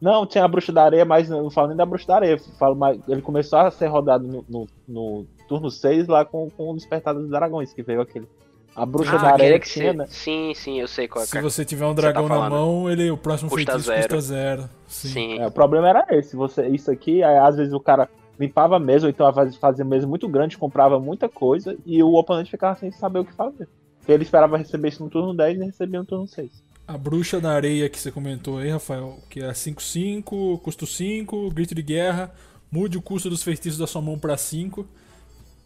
Não, 0.00 0.26
tinha 0.26 0.44
a 0.44 0.48
Bruxa 0.48 0.70
da 0.70 0.84
Areia, 0.84 1.04
mas 1.04 1.30
não 1.30 1.48
falo 1.48 1.68
nem 1.68 1.76
da 1.78 1.86
Bruxa 1.86 2.06
da 2.06 2.16
Areia. 2.16 2.38
Falo, 2.58 2.76
mas 2.76 3.00
ele 3.08 3.22
começou 3.22 3.58
a 3.58 3.70
ser 3.70 3.86
rodado 3.86 4.26
no, 4.26 4.44
no, 4.46 4.66
no 4.86 5.26
turno 5.48 5.70
6 5.70 6.08
lá 6.08 6.26
com, 6.26 6.50
com 6.50 6.70
o 6.70 6.74
Despertar 6.74 7.14
dos 7.14 7.30
Dragões, 7.30 7.72
que 7.72 7.82
veio 7.82 8.02
aquele. 8.02 8.28
A 8.76 8.84
Bruxa 8.84 9.14
Ah, 9.16 9.18
da 9.22 9.32
Areia 9.32 9.58
que 9.60 9.68
tinha, 9.68 9.92
né? 9.92 10.06
Sim, 10.08 10.52
sim, 10.54 10.80
eu 10.80 10.88
sei 10.88 11.06
qual 11.06 11.22
é. 11.22 11.26
Se 11.26 11.32
que 11.32 11.38
é. 11.38 11.42
você 11.42 11.64
tiver 11.64 11.84
um 11.86 11.94
tá 11.94 12.02
dragão 12.02 12.22
na 12.28 12.28
falando. 12.34 12.50
mão, 12.52 12.90
ele, 12.90 13.10
o 13.10 13.16
próximo 13.16 13.48
Custa 13.48 13.72
feitiço 13.72 13.86
zero. 13.86 14.02
custa 14.02 14.20
zero. 14.20 14.70
Sim. 14.88 15.08
Sim. 15.08 15.38
É, 15.38 15.46
o 15.46 15.50
problema 15.50 15.88
era 15.88 16.06
esse. 16.10 16.34
Você, 16.34 16.66
isso 16.68 16.90
aqui, 16.90 17.22
aí, 17.22 17.38
às 17.38 17.56
vezes 17.56 17.72
o 17.72 17.78
cara 17.80 18.08
limpava 18.38 18.76
a 18.76 18.80
mesa, 18.80 19.06
ou 19.06 19.10
então 19.10 19.32
faz- 19.32 19.54
fazia 19.56 19.84
mesa 19.84 20.06
muito 20.08 20.26
grande, 20.28 20.58
comprava 20.58 20.98
muita 20.98 21.28
coisa, 21.28 21.76
e 21.86 22.02
o 22.02 22.14
oponente 22.14 22.50
ficava 22.50 22.76
sem 22.78 22.90
saber 22.90 23.20
o 23.20 23.24
que 23.24 23.32
fazer. 23.32 23.68
Porque 24.00 24.10
ele 24.10 24.24
esperava 24.24 24.56
receber 24.58 24.88
isso 24.88 25.04
no 25.04 25.08
turno 25.08 25.32
10 25.34 25.60
e 25.60 25.64
recebia 25.64 26.00
no 26.00 26.04
turno 26.06 26.26
6. 26.26 26.50
A 26.86 26.98
bruxa 26.98 27.40
da 27.40 27.52
areia 27.52 27.88
que 27.88 27.98
você 27.98 28.10
comentou 28.10 28.58
aí, 28.58 28.68
Rafael, 28.70 29.18
que 29.30 29.40
é 29.40 29.52
5-5, 29.54 30.58
custo 30.60 30.86
5, 30.86 31.48
grito 31.50 31.74
de 31.74 31.82
guerra, 31.82 32.30
mude 32.70 32.98
o 32.98 33.02
custo 33.02 33.30
dos 33.30 33.42
feitiços 33.42 33.78
da 33.78 33.86
sua 33.86 34.02
mão 34.02 34.18
para 34.18 34.36
5. 34.36 34.84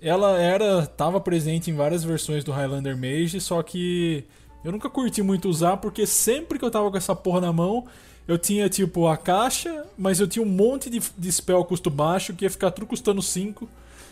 Ela 0.01 0.39
era, 0.39 0.87
tava 0.87 1.21
presente 1.21 1.71
em 1.71 1.75
várias 1.75 2.05
versões 2.05 2.45
do 2.45 2.53
Highlander 2.53 2.97
Mage, 2.97 3.41
só 3.41 3.63
que 3.63 4.25
eu 4.65 4.71
nunca 4.71 4.89
curti 4.89 5.23
muito 5.23 5.49
usar 5.49 5.77
porque 5.79 6.07
sempre 6.07 6.59
que 6.59 6.65
eu 6.65 6.71
tava 6.71 6.91
com 6.91 6.97
essa 6.97 7.17
porra 7.17 7.41
na 7.41 7.53
mão, 7.53 7.85
eu 8.27 8.39
tinha 8.39 8.69
tipo 8.69 9.09
a 9.09 9.17
caixa, 9.17 9.85
mas 9.97 10.21
eu 10.21 10.29
tinha 10.29 10.45
um 10.45 10.49
monte 10.49 10.89
de, 10.89 11.01
de 11.17 11.33
spell 11.33 11.65
custo 11.65 11.91
baixo 11.91 12.33
que 12.35 12.45
ia 12.45 12.51
ficar 12.51 12.71
tudo 12.71 12.87
custando 12.87 13.21
5 13.21 13.69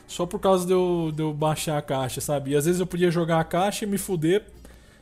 só 0.08 0.24
por 0.24 0.40
causa 0.40 0.66
de 0.66 0.72
eu, 0.72 1.12
de 1.14 1.22
eu 1.22 1.32
baixar 1.32 1.78
a 1.78 1.82
caixa, 1.82 2.20
sabe? 2.20 2.52
E 2.52 2.56
às 2.56 2.64
vezes 2.64 2.80
eu 2.80 2.86
podia 2.86 3.10
jogar 3.10 3.40
a 3.40 3.44
caixa 3.44 3.84
e 3.84 3.88
me 3.88 3.98
fuder. 3.98 4.44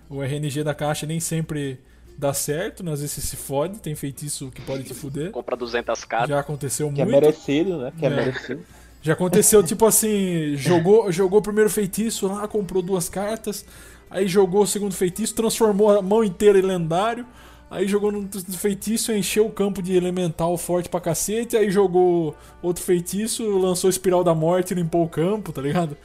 O 0.09 0.23
RNG 0.23 0.63
da 0.65 0.75
caixa 0.75 1.07
nem 1.07 1.21
sempre 1.21 1.79
dá 2.19 2.33
certo, 2.33 2.83
né? 2.83 2.93
Às 2.93 3.01
vezes 3.01 3.15
você 3.15 3.21
se 3.21 3.37
fode, 3.37 3.79
tem 3.81 3.95
feitiço 3.95 4.51
que 4.51 4.61
pode 4.63 4.83
te 4.85 4.95
fuder. 4.95 5.31
Compra 5.31 5.57
200 5.57 6.05
cartas. 6.05 6.29
Já 6.31 6.41
aconteceu 6.41 6.91
Que 6.93 7.01
é 7.01 7.05
muito. 7.05 7.21
merecido, 7.21 7.79
né? 7.79 7.93
Que 7.99 8.07
é, 8.07 8.09
É. 8.09 8.17
merecido. 8.17 8.65
Já 9.05 9.13
aconteceu, 9.13 9.63
tipo 9.63 9.85
assim, 9.85 10.57
jogou, 10.57 11.13
jogou 11.13 11.39
o 11.39 11.43
primeiro 11.43 11.69
feitiço 11.69 12.27
lá, 12.27 12.49
comprou 12.49 12.81
duas 12.81 13.07
cartas, 13.07 13.63
aí 14.09 14.27
jogou 14.27 14.63
o 14.63 14.67
segundo 14.67 14.95
feitiço, 14.95 15.35
transformou 15.35 15.91
a 15.91 16.01
mão 16.01 16.25
inteira 16.25 16.59
em 16.59 16.63
lendário, 16.63 17.27
aí 17.71 17.87
jogou 17.87 18.11
no 18.11 18.27
feitiço, 18.57 19.13
encheu 19.13 19.45
o 19.45 19.53
campo 19.53 19.83
de 19.83 19.95
elemental 19.95 20.57
forte 20.57 20.89
pra 20.89 21.03
cacete, 21.03 21.55
aí 21.55 21.71
jogou 21.71 22.35
outro 22.63 22.83
feitiço, 22.83 23.47
lançou 23.59 23.91
Espiral 23.91 24.25
da 24.25 24.35
Morte 24.35 24.73
limpou 24.73 25.05
o 25.05 25.09
campo, 25.09 25.53
tá 25.53 25.61
ligado? 25.61 25.99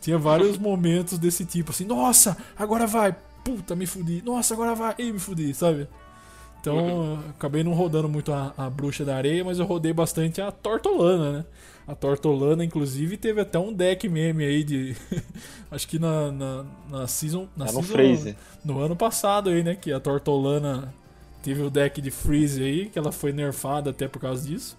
Tinha 0.00 0.16
vários 0.16 0.56
momentos 0.56 1.18
desse 1.18 1.44
tipo, 1.44 1.72
assim, 1.72 1.84
nossa, 1.84 2.38
agora 2.56 2.86
vai, 2.86 3.14
puta, 3.44 3.76
me 3.76 3.84
fudi, 3.84 4.22
nossa, 4.24 4.54
agora 4.54 4.74
vai, 4.74 4.94
e 4.96 5.12
me 5.12 5.18
fudi, 5.18 5.52
sabe? 5.52 5.86
Então, 6.66 7.20
acabei 7.30 7.62
não 7.62 7.72
rodando 7.74 8.08
muito 8.08 8.32
a, 8.32 8.52
a 8.56 8.68
Bruxa 8.68 9.04
da 9.04 9.16
Areia, 9.16 9.44
mas 9.44 9.60
eu 9.60 9.64
rodei 9.64 9.92
bastante 9.92 10.40
a 10.40 10.50
Tortolana, 10.50 11.38
né? 11.38 11.44
A 11.86 11.94
Tortolana, 11.94 12.64
inclusive, 12.64 13.16
teve 13.16 13.40
até 13.40 13.56
um 13.56 13.72
deck 13.72 14.08
meme 14.08 14.44
aí 14.44 14.64
de. 14.64 14.96
acho 15.70 15.86
que 15.86 16.00
na, 16.00 16.32
na, 16.32 16.64
na 16.90 17.06
season. 17.06 17.46
Na 17.56 17.66
Tá 17.66 17.72
no 17.72 17.82
season, 17.82 17.92
freezer. 17.92 18.36
No 18.64 18.80
ano 18.80 18.96
passado 18.96 19.50
aí, 19.50 19.62
né? 19.62 19.76
Que 19.76 19.92
a 19.92 20.00
Tortolana 20.00 20.92
teve 21.40 21.62
o 21.62 21.70
deck 21.70 22.00
de 22.00 22.10
Freeze 22.10 22.60
aí, 22.60 22.86
que 22.86 22.98
ela 22.98 23.12
foi 23.12 23.32
nerfada 23.32 23.90
até 23.90 24.08
por 24.08 24.18
causa 24.18 24.44
disso. 24.44 24.76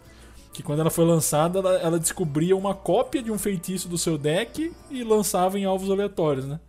Que 0.52 0.62
quando 0.62 0.80
ela 0.82 0.90
foi 0.90 1.06
lançada, 1.06 1.60
ela, 1.60 1.78
ela 1.78 2.00
descobria 2.00 2.58
uma 2.58 2.74
cópia 2.76 3.24
de 3.24 3.32
um 3.32 3.38
feitiço 3.38 3.88
do 3.88 3.98
seu 3.98 4.18
deck 4.18 4.74
e 4.92 5.04
lançava 5.04 5.58
em 5.58 5.64
alvos 5.64 5.90
aleatórios, 5.90 6.46
né? 6.46 6.60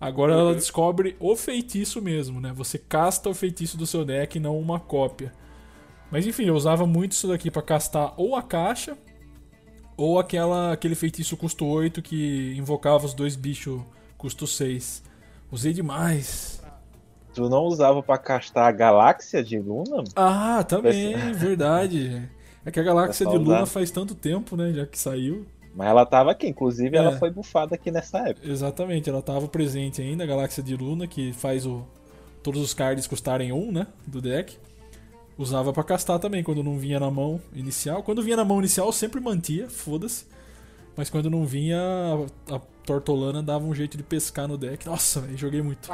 Agora 0.00 0.32
ela 0.32 0.54
descobre 0.54 1.16
o 1.18 1.34
feitiço 1.34 2.00
mesmo, 2.00 2.40
né? 2.40 2.52
Você 2.54 2.78
casta 2.78 3.28
o 3.28 3.34
feitiço 3.34 3.76
do 3.76 3.86
seu 3.86 4.04
deck 4.04 4.36
e 4.36 4.40
não 4.40 4.58
uma 4.58 4.78
cópia. 4.78 5.32
Mas 6.10 6.26
enfim, 6.26 6.44
eu 6.44 6.54
usava 6.54 6.86
muito 6.86 7.12
isso 7.12 7.28
daqui 7.28 7.50
pra 7.50 7.62
castar 7.62 8.14
ou 8.16 8.36
a 8.36 8.42
caixa 8.42 8.96
ou 9.96 10.18
aquela 10.18 10.72
aquele 10.72 10.94
feitiço 10.94 11.36
custo 11.36 11.66
8 11.66 12.00
que 12.00 12.54
invocava 12.56 13.04
os 13.04 13.12
dois 13.12 13.34
bichos 13.34 13.82
custo 14.16 14.46
6. 14.46 15.02
Usei 15.50 15.72
demais. 15.72 16.62
Tu 17.34 17.48
não 17.48 17.64
usava 17.64 18.02
pra 18.02 18.18
castar 18.18 18.68
a 18.68 18.72
galáxia 18.72 19.42
de 19.42 19.58
Luna? 19.58 20.04
Ah, 20.14 20.64
também, 20.64 21.14
verdade. 21.32 22.28
É 22.64 22.70
que 22.70 22.80
a 22.80 22.82
Galáxia 22.82 23.24
de 23.24 23.32
Pessoal 23.32 23.56
Luna 23.56 23.66
faz 23.66 23.90
tanto 23.90 24.14
tempo, 24.14 24.56
né, 24.56 24.72
já 24.72 24.84
que 24.84 24.98
saiu. 24.98 25.46
Mas 25.78 25.86
ela 25.86 26.04
tava 26.04 26.32
aqui, 26.32 26.48
inclusive 26.48 26.96
É. 26.96 26.98
ela 26.98 27.12
foi 27.18 27.30
bufada 27.30 27.76
aqui 27.76 27.88
nessa 27.88 28.18
época. 28.28 28.48
Exatamente, 28.48 29.08
ela 29.08 29.22
tava 29.22 29.46
presente 29.46 30.02
ainda, 30.02 30.24
a 30.24 30.26
Galáxia 30.26 30.60
de 30.60 30.74
Luna, 30.76 31.06
que 31.06 31.32
faz 31.32 31.64
o 31.64 31.86
todos 32.42 32.60
os 32.60 32.74
cards 32.74 33.06
custarem 33.06 33.52
um, 33.52 33.70
né, 33.70 33.86
do 34.04 34.20
deck. 34.20 34.58
Usava 35.38 35.72
pra 35.72 35.84
castar 35.84 36.18
também 36.18 36.42
quando 36.42 36.64
não 36.64 36.76
vinha 36.76 36.98
na 36.98 37.08
mão 37.12 37.40
inicial. 37.54 38.02
Quando 38.02 38.20
vinha 38.24 38.36
na 38.36 38.44
mão 38.44 38.58
inicial, 38.58 38.88
eu 38.88 38.92
sempre 38.92 39.20
mantia, 39.20 39.68
foda-se. 39.70 40.26
Mas 40.96 41.08
quando 41.08 41.30
não 41.30 41.44
vinha, 41.46 41.78
a, 42.50 42.56
a 42.56 42.60
Tortolana 42.84 43.40
dava 43.40 43.64
um 43.64 43.72
jeito 43.72 43.96
de 43.96 44.02
pescar 44.02 44.48
no 44.48 44.58
deck. 44.58 44.84
Nossa, 44.84 45.20
velho, 45.20 45.36
joguei 45.38 45.62
muito. 45.62 45.88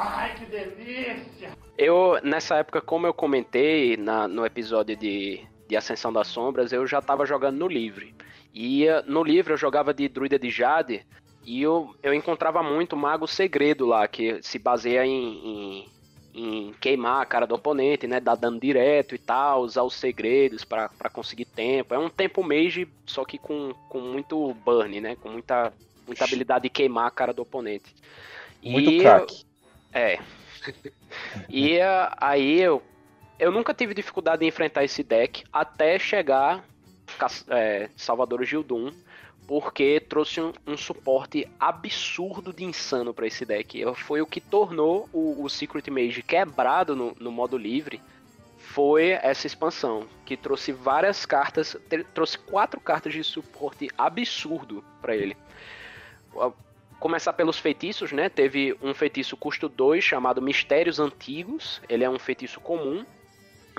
Eu, 1.77 2.19
nessa 2.23 2.55
época, 2.55 2.81
como 2.81 3.05
eu 3.05 3.13
comentei 3.13 3.97
na- 3.97 4.27
no 4.27 4.45
episódio 4.45 4.95
de, 4.95 5.41
de 5.67 5.75
Ascensão 5.75 6.11
das 6.11 6.27
Sombras, 6.27 6.71
eu 6.71 6.87
já 6.87 7.01
tava 7.01 7.25
jogando 7.25 7.57
no 7.59 7.67
livre. 7.67 8.15
E 8.57 8.85
no 9.05 9.21
livre 9.21 9.51
eu 9.51 9.57
jogava 9.57 9.93
de 9.93 10.07
Druida 10.07 10.39
de 10.39 10.49
Jade 10.49 11.05
e 11.45 11.61
eu, 11.61 11.93
eu 12.01 12.13
encontrava 12.13 12.63
muito 12.63 12.95
Mago 12.95 13.27
Segredo 13.27 13.85
lá, 13.85 14.07
que 14.07 14.41
se 14.41 14.57
baseia 14.57 15.05
em, 15.05 15.45
em, 15.45 15.85
em 16.33 16.73
queimar 16.79 17.21
a 17.21 17.25
cara 17.25 17.45
do 17.45 17.53
oponente, 17.53 18.07
né? 18.07 18.21
Dar 18.21 18.35
dano 18.35 18.57
direto 18.57 19.13
e 19.13 19.17
tal, 19.17 19.61
usar 19.61 19.83
os 19.83 19.93
segredos 19.95 20.63
pra 20.63 20.87
pra 20.87 21.09
conseguir 21.09 21.43
tempo. 21.43 21.93
É 21.93 21.99
um 21.99 22.09
tempo 22.09 22.41
mage, 22.41 22.87
só 23.05 23.25
que 23.25 23.37
com, 23.37 23.73
com 23.89 23.99
muito 23.99 24.53
burn, 24.65 25.01
né? 25.01 25.17
Com 25.17 25.29
muita, 25.29 25.73
muita 26.07 26.23
habilidade 26.23 26.63
de 26.63 26.69
queimar 26.69 27.07
a 27.07 27.11
cara 27.11 27.33
do 27.33 27.41
oponente. 27.41 27.93
Muito 28.63 28.89
E- 28.89 28.99
craque. 29.01 29.43
é. 29.93 30.17
E 31.49 31.77
aí 32.19 32.59
eu, 32.61 32.81
eu 33.37 33.51
nunca 33.51 33.73
tive 33.73 33.93
dificuldade 33.93 34.43
em 34.43 34.47
enfrentar 34.47 34.83
esse 34.83 35.03
deck 35.03 35.43
até 35.53 35.99
chegar 35.99 36.65
é, 37.49 37.89
Salvador 37.95 38.43
Gildum, 38.43 38.91
porque 39.47 39.99
trouxe 39.99 40.41
um, 40.41 40.51
um 40.65 40.77
suporte 40.77 41.47
absurdo 41.59 42.51
de 42.51 42.63
insano 42.63 43.13
para 43.13 43.27
esse 43.27 43.45
deck. 43.45 43.83
Foi 43.95 44.21
o 44.21 44.25
que 44.25 44.41
tornou 44.41 45.09
o, 45.13 45.43
o 45.43 45.49
Secret 45.49 45.89
Mage 45.89 46.23
quebrado 46.23 46.95
no, 46.95 47.15
no 47.19 47.31
modo 47.31 47.57
livre. 47.57 48.01
Foi 48.57 49.11
essa 49.21 49.47
expansão 49.47 50.07
que 50.25 50.35
trouxe 50.35 50.71
várias 50.71 51.25
cartas, 51.25 51.77
trouxe 52.13 52.37
quatro 52.37 52.79
cartas 52.79 53.13
de 53.13 53.23
suporte 53.23 53.89
absurdo 53.97 54.83
para 55.01 55.15
ele. 55.15 55.37
Começar 56.99 57.33
pelos 57.33 57.59
feitiços, 57.59 58.11
né? 58.11 58.27
Teve 58.27 58.75
um 58.81 58.93
feitiço 58.93 59.37
custo 59.37 59.69
2 59.69 60.03
chamado 60.03 60.41
Mistérios 60.41 60.99
Antigos. 60.99 61.81
Ele 61.87 62.03
é 62.03 62.09
um 62.09 62.17
feitiço 62.17 62.59
comum. 62.59 63.05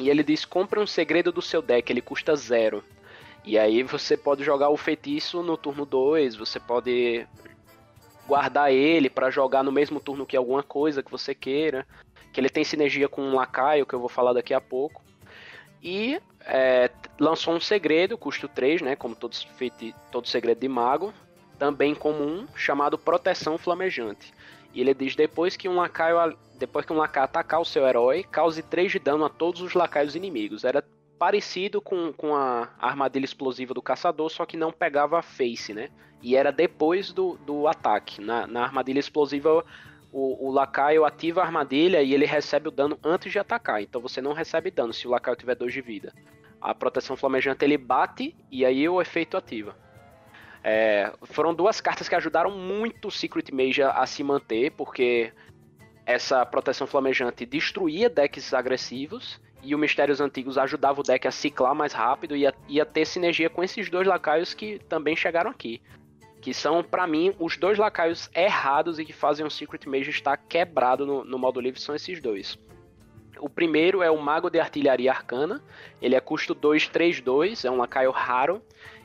E 0.00 0.08
ele 0.08 0.22
diz: 0.22 0.44
compre 0.44 0.78
um 0.78 0.86
segredo 0.86 1.32
do 1.32 1.42
seu 1.42 1.60
deck, 1.60 1.90
ele 1.90 2.00
custa 2.00 2.36
zero. 2.36 2.84
E 3.46 3.56
aí 3.56 3.84
você 3.84 4.16
pode 4.16 4.42
jogar 4.42 4.70
o 4.70 4.76
feitiço 4.76 5.40
no 5.40 5.56
turno 5.56 5.86
2, 5.86 6.34
você 6.34 6.58
pode 6.58 7.24
guardar 8.26 8.72
ele 8.72 9.08
pra 9.08 9.30
jogar 9.30 9.62
no 9.62 9.70
mesmo 9.70 10.00
turno 10.00 10.26
que 10.26 10.36
alguma 10.36 10.64
coisa 10.64 11.02
que 11.02 11.10
você 11.10 11.32
queira. 11.32 11.86
Que 12.32 12.40
ele 12.40 12.50
tem 12.50 12.64
sinergia 12.64 13.08
com 13.08 13.22
um 13.22 13.36
lacaio, 13.36 13.86
que 13.86 13.94
eu 13.94 14.00
vou 14.00 14.08
falar 14.08 14.32
daqui 14.32 14.52
a 14.52 14.60
pouco. 14.60 15.02
E 15.80 16.20
é, 16.40 16.90
lançou 17.20 17.54
um 17.54 17.60
segredo, 17.60 18.18
custo 18.18 18.48
3, 18.48 18.82
né? 18.82 18.96
Como 18.96 19.14
todos 19.14 19.44
feiti 19.56 19.94
todo 20.10 20.26
segredo 20.26 20.58
de 20.58 20.68
mago 20.68 21.14
também 21.58 21.94
comum, 21.94 22.46
chamado 22.54 22.98
Proteção 22.98 23.56
Flamejante. 23.56 24.32
E 24.74 24.80
ele 24.80 24.92
diz 24.92 25.16
depois 25.16 25.56
que 25.56 25.68
um 25.68 25.76
lacaio, 25.76 26.36
depois 26.58 26.84
que 26.84 26.92
um 26.92 26.96
lacaio 26.96 27.24
atacar 27.24 27.60
o 27.60 27.64
seu 27.64 27.86
herói, 27.86 28.24
cause 28.24 28.62
3 28.62 28.92
de 28.92 28.98
dano 28.98 29.24
a 29.24 29.30
todos 29.30 29.62
os 29.62 29.72
lacaios 29.72 30.14
inimigos. 30.14 30.64
Era 30.64 30.84
parecido 31.18 31.80
com, 31.80 32.12
com 32.12 32.34
a 32.34 32.70
armadilha 32.78 33.24
explosiva 33.24 33.74
do 33.74 33.82
caçador, 33.82 34.30
só 34.30 34.44
que 34.44 34.56
não 34.56 34.72
pegava 34.72 35.18
a 35.18 35.22
face, 35.22 35.72
né? 35.72 35.88
E 36.22 36.36
era 36.36 36.50
depois 36.50 37.12
do, 37.12 37.36
do 37.38 37.66
ataque. 37.68 38.20
Na, 38.20 38.46
na 38.46 38.62
armadilha 38.62 39.00
explosiva, 39.00 39.64
o, 40.12 40.48
o 40.48 40.50
lacaio 40.50 41.04
ativa 41.04 41.40
a 41.40 41.44
armadilha 41.44 42.02
e 42.02 42.14
ele 42.14 42.26
recebe 42.26 42.68
o 42.68 42.70
dano 42.70 42.98
antes 43.04 43.30
de 43.30 43.38
atacar. 43.38 43.82
Então 43.82 44.00
você 44.00 44.20
não 44.20 44.32
recebe 44.32 44.70
dano 44.70 44.92
se 44.92 45.06
o 45.06 45.10
lacaio 45.10 45.36
tiver 45.36 45.54
2 45.54 45.72
de 45.72 45.80
vida. 45.80 46.12
A 46.60 46.74
proteção 46.74 47.16
flamejante 47.16 47.64
ele 47.64 47.76
bate 47.76 48.34
e 48.50 48.64
aí 48.64 48.88
o 48.88 49.00
efeito 49.00 49.36
ativa. 49.36 49.76
É, 50.64 51.12
foram 51.22 51.54
duas 51.54 51.80
cartas 51.80 52.08
que 52.08 52.14
ajudaram 52.14 52.50
muito 52.50 53.08
o 53.08 53.10
Secret 53.10 53.52
Mage 53.52 53.82
a, 53.82 53.90
a 53.92 54.06
se 54.06 54.24
manter, 54.24 54.72
porque 54.72 55.32
essa 56.04 56.44
proteção 56.44 56.86
flamejante 56.86 57.46
destruía 57.46 58.10
decks 58.10 58.52
agressivos 58.52 59.40
e 59.66 59.74
o 59.74 59.78
Mistérios 59.78 60.20
Antigos 60.20 60.56
ajudava 60.56 61.00
o 61.00 61.02
deck 61.02 61.26
a 61.26 61.32
ciclar 61.32 61.74
mais 61.74 61.92
rápido 61.92 62.36
e 62.36 62.46
ia 62.68 62.86
ter 62.86 63.04
sinergia 63.04 63.50
com 63.50 63.64
esses 63.64 63.90
dois 63.90 64.06
lacaios 64.06 64.54
que 64.54 64.78
também 64.88 65.16
chegaram 65.16 65.50
aqui. 65.50 65.82
Que 66.40 66.54
são, 66.54 66.84
pra 66.84 67.04
mim, 67.04 67.34
os 67.40 67.56
dois 67.56 67.76
lacaios 67.76 68.30
errados 68.32 69.00
e 69.00 69.04
que 69.04 69.12
fazem 69.12 69.44
o 69.44 69.50
Secret 69.50 69.84
Mage 69.86 70.10
estar 70.10 70.36
quebrado 70.36 71.04
no, 71.04 71.24
no 71.24 71.36
modo 71.36 71.60
livre 71.60 71.80
são 71.80 71.96
esses 71.96 72.20
dois. 72.20 72.56
O 73.40 73.50
primeiro 73.50 74.04
é 74.04 74.10
o 74.10 74.22
Mago 74.22 74.48
de 74.48 74.60
Artilharia 74.60 75.10
Arcana. 75.10 75.60
Ele 76.00 76.14
é 76.14 76.20
custo 76.20 76.54
2, 76.54 76.86
3, 76.86 77.20
2, 77.20 77.64
é 77.64 77.70
um 77.70 77.76
lacaio 77.76 78.12
raro. 78.12 78.62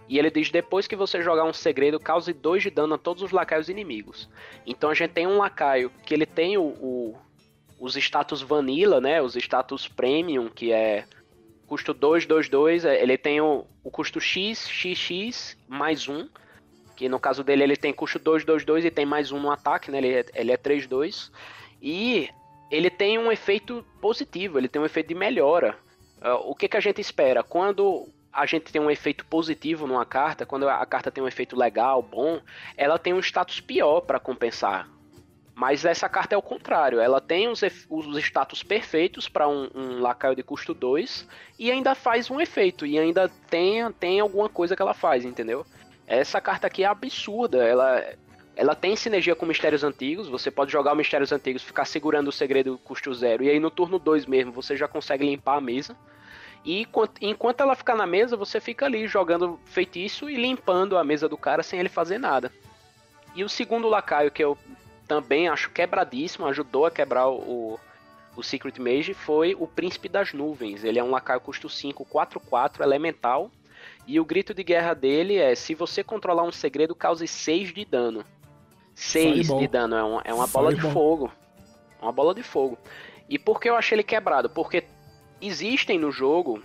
E 0.08 0.20
ele 0.20 0.30
diz: 0.30 0.52
depois 0.52 0.86
que 0.86 0.96
você 0.96 1.24
jogar 1.24 1.44
um 1.44 1.54
segredo, 1.54 2.00
cause 2.00 2.32
2 2.32 2.62
de 2.62 2.70
dano 2.70 2.94
a 2.94 2.98
todos 3.00 3.24
os 3.24 3.32
lacaios 3.32 3.68
inimigos. 3.68 4.30
Então 4.64 4.92
a 4.92 4.94
gente 4.94 5.12
tem 5.12 5.26
um 5.26 5.38
lacaio 5.38 5.92
que 6.06 6.14
ele 6.14 6.28
tem 6.28 6.56
o, 6.58 6.62
o 6.62 7.16
os 7.82 7.96
status 7.96 8.44
vanilla, 8.44 9.02
né? 9.02 9.20
Os 9.24 9.36
status 9.36 9.88
premium, 9.88 10.48
que 10.48 10.72
é 10.72 11.04
custo 11.66 11.96
2, 11.96 12.28
2, 12.28 12.48
2. 12.48 12.86
Ele 12.86 13.18
tem 13.18 13.42
o, 13.42 13.66
o 13.84 13.90
custo 13.90 14.22
X, 14.22 14.70
XX, 14.70 15.58
mais 15.68 16.08
1. 16.08 16.30
Que 16.96 17.10
no 17.10 17.20
caso 17.20 17.44
dele 17.44 17.64
ele 17.64 17.76
tem 17.76 17.92
custo 17.92 18.20
2, 18.20 18.46
2, 18.46 18.64
2 18.64 18.86
e 18.86 18.92
tem 18.92 19.04
mais 19.04 19.32
1 19.32 19.40
no 19.40 19.50
ataque, 19.50 19.90
né? 19.90 19.98
Ele 19.98 20.14
é, 20.14 20.26
ele 20.36 20.52
é 20.52 20.58
3, 20.58 20.86
2. 20.86 21.32
E 21.82 22.30
ele 22.70 22.92
tem 22.92 23.18
um 23.18 23.32
efeito 23.32 23.84
positivo, 24.00 24.60
ele 24.60 24.68
tem 24.68 24.80
um 24.80 24.86
efeito 24.86 25.08
de 25.08 25.16
melhora. 25.16 25.76
Uh, 26.22 26.52
o 26.52 26.54
que, 26.54 26.68
que 26.68 26.78
a 26.78 26.82
gente 26.82 27.02
espera? 27.02 27.42
Quando 27.42 28.08
a 28.32 28.46
gente 28.46 28.72
tem 28.72 28.80
um 28.80 28.92
efeito 28.92 29.26
positivo 29.26 29.88
numa 29.88 30.06
carta, 30.06 30.46
quando 30.46 30.70
a 30.70 30.86
carta 30.86 31.10
tem 31.10 31.24
um 31.24 31.28
efeito 31.28 31.58
legal, 31.58 32.04
bom, 32.04 32.40
ela 32.78 33.00
tem 33.00 33.12
um 33.12 33.20
status 33.20 33.60
pior 33.60 34.02
para 34.02 34.20
compensar. 34.20 34.88
Mas 35.62 35.86
essa 35.86 36.10
carta 36.10 36.34
é 36.34 36.38
o 36.40 36.42
contrário, 36.42 37.00
ela 37.00 37.22
tem 37.22 37.48
os, 37.48 37.62
os 37.88 38.18
status 38.18 38.64
perfeitos 38.64 39.30
para 39.30 39.48
um, 39.48 39.70
um, 39.76 40.00
lacaio 40.02 40.36
de 40.36 40.42
custo 40.42 40.74
2 40.74 41.28
e 41.60 41.70
ainda 41.70 41.94
faz 41.94 42.32
um 42.32 42.42
efeito, 42.42 42.84
e 42.84 42.98
ainda 42.98 43.30
tem, 43.48 43.92
tem 43.92 44.20
alguma 44.20 44.50
coisa 44.50 44.76
que 44.76 44.82
ela 44.82 44.96
faz, 44.96 45.24
entendeu? 45.24 45.64
Essa 46.08 46.42
carta 46.42 46.66
aqui 46.66 46.84
é 46.84 46.88
absurda, 46.88 47.64
ela 47.64 48.04
ela 48.56 48.74
tem 48.74 48.96
sinergia 48.96 49.36
com 49.36 49.46
Mistérios 49.46 49.84
Antigos, 49.84 50.28
você 50.28 50.50
pode 50.50 50.72
jogar 50.72 50.96
Mistérios 50.96 51.32
Antigos, 51.32 51.62
ficar 51.62 51.86
segurando 51.86 52.30
o 52.30 52.32
segredo 52.32 52.80
custo 52.80 53.14
zero, 53.14 53.44
e 53.44 53.50
aí 53.52 53.60
no 53.60 53.70
turno 53.70 54.00
2 54.00 54.26
mesmo 54.26 54.52
você 54.52 54.76
já 54.76 54.88
consegue 54.88 55.28
limpar 55.28 55.58
a 55.58 55.62
mesa. 55.62 55.96
E 56.66 56.88
enquanto 57.22 57.62
ela 57.62 57.76
ficar 57.76 57.96
na 57.96 58.08
mesa, 58.08 58.36
você 58.36 58.60
fica 58.60 58.88
ali 58.88 59.06
jogando 59.06 59.60
feitiço 59.66 60.28
e 60.28 60.38
limpando 60.38 60.98
a 60.98 61.04
mesa 61.04 61.30
do 61.30 61.38
cara 61.38 61.62
sem 61.62 61.80
ele 61.80 61.90
fazer 61.90 62.18
nada. 62.18 62.52
E 63.36 63.44
o 63.44 63.50
segundo 63.50 63.88
lacaio, 63.88 64.30
que 64.30 64.44
eu 64.44 64.58
também 65.12 65.50
acho 65.50 65.70
quebradíssimo, 65.72 66.46
ajudou 66.46 66.86
a 66.86 66.92
quebrar 66.92 67.28
o, 67.28 67.78
o 68.34 68.42
Secret 68.42 68.80
Mage, 68.80 69.14
foi 69.14 69.54
o 69.60 69.68
Príncipe 69.68 70.08
das 70.08 70.32
Nuvens. 70.32 70.86
Ele 70.86 71.00
é 71.00 71.04
um 71.04 71.12
lacaio 71.12 71.42
custo 71.42 71.68
5, 71.68 72.06
4-4, 72.06 72.80
elemental. 72.80 73.52
E 74.08 74.22
o 74.22 74.24
grito 74.24 74.54
de 74.54 74.64
guerra 74.64 74.94
dele 74.94 75.36
é: 75.36 75.54
se 75.54 75.76
você 75.76 76.02
controlar 76.02 76.44
um 76.44 76.52
segredo, 76.52 76.96
cause 76.96 77.28
6 77.28 77.74
de 77.74 77.84
dano. 77.84 78.24
6 78.96 79.48
de 79.48 79.68
dano, 79.68 79.98
é, 79.98 80.04
um, 80.04 80.22
é 80.24 80.34
uma 80.34 80.48
bola 80.48 80.74
de 80.74 80.80
fogo. 80.80 81.30
Uma 82.02 82.14
bola 82.14 82.34
de 82.34 82.42
fogo. 82.42 82.78
E 83.28 83.38
por 83.38 83.60
que 83.60 83.70
eu 83.70 83.76
achei 83.76 83.98
ele 83.98 84.04
quebrado? 84.04 84.50
Porque 84.50 84.86
existem 85.42 86.00
no 86.00 86.10
jogo, 86.10 86.64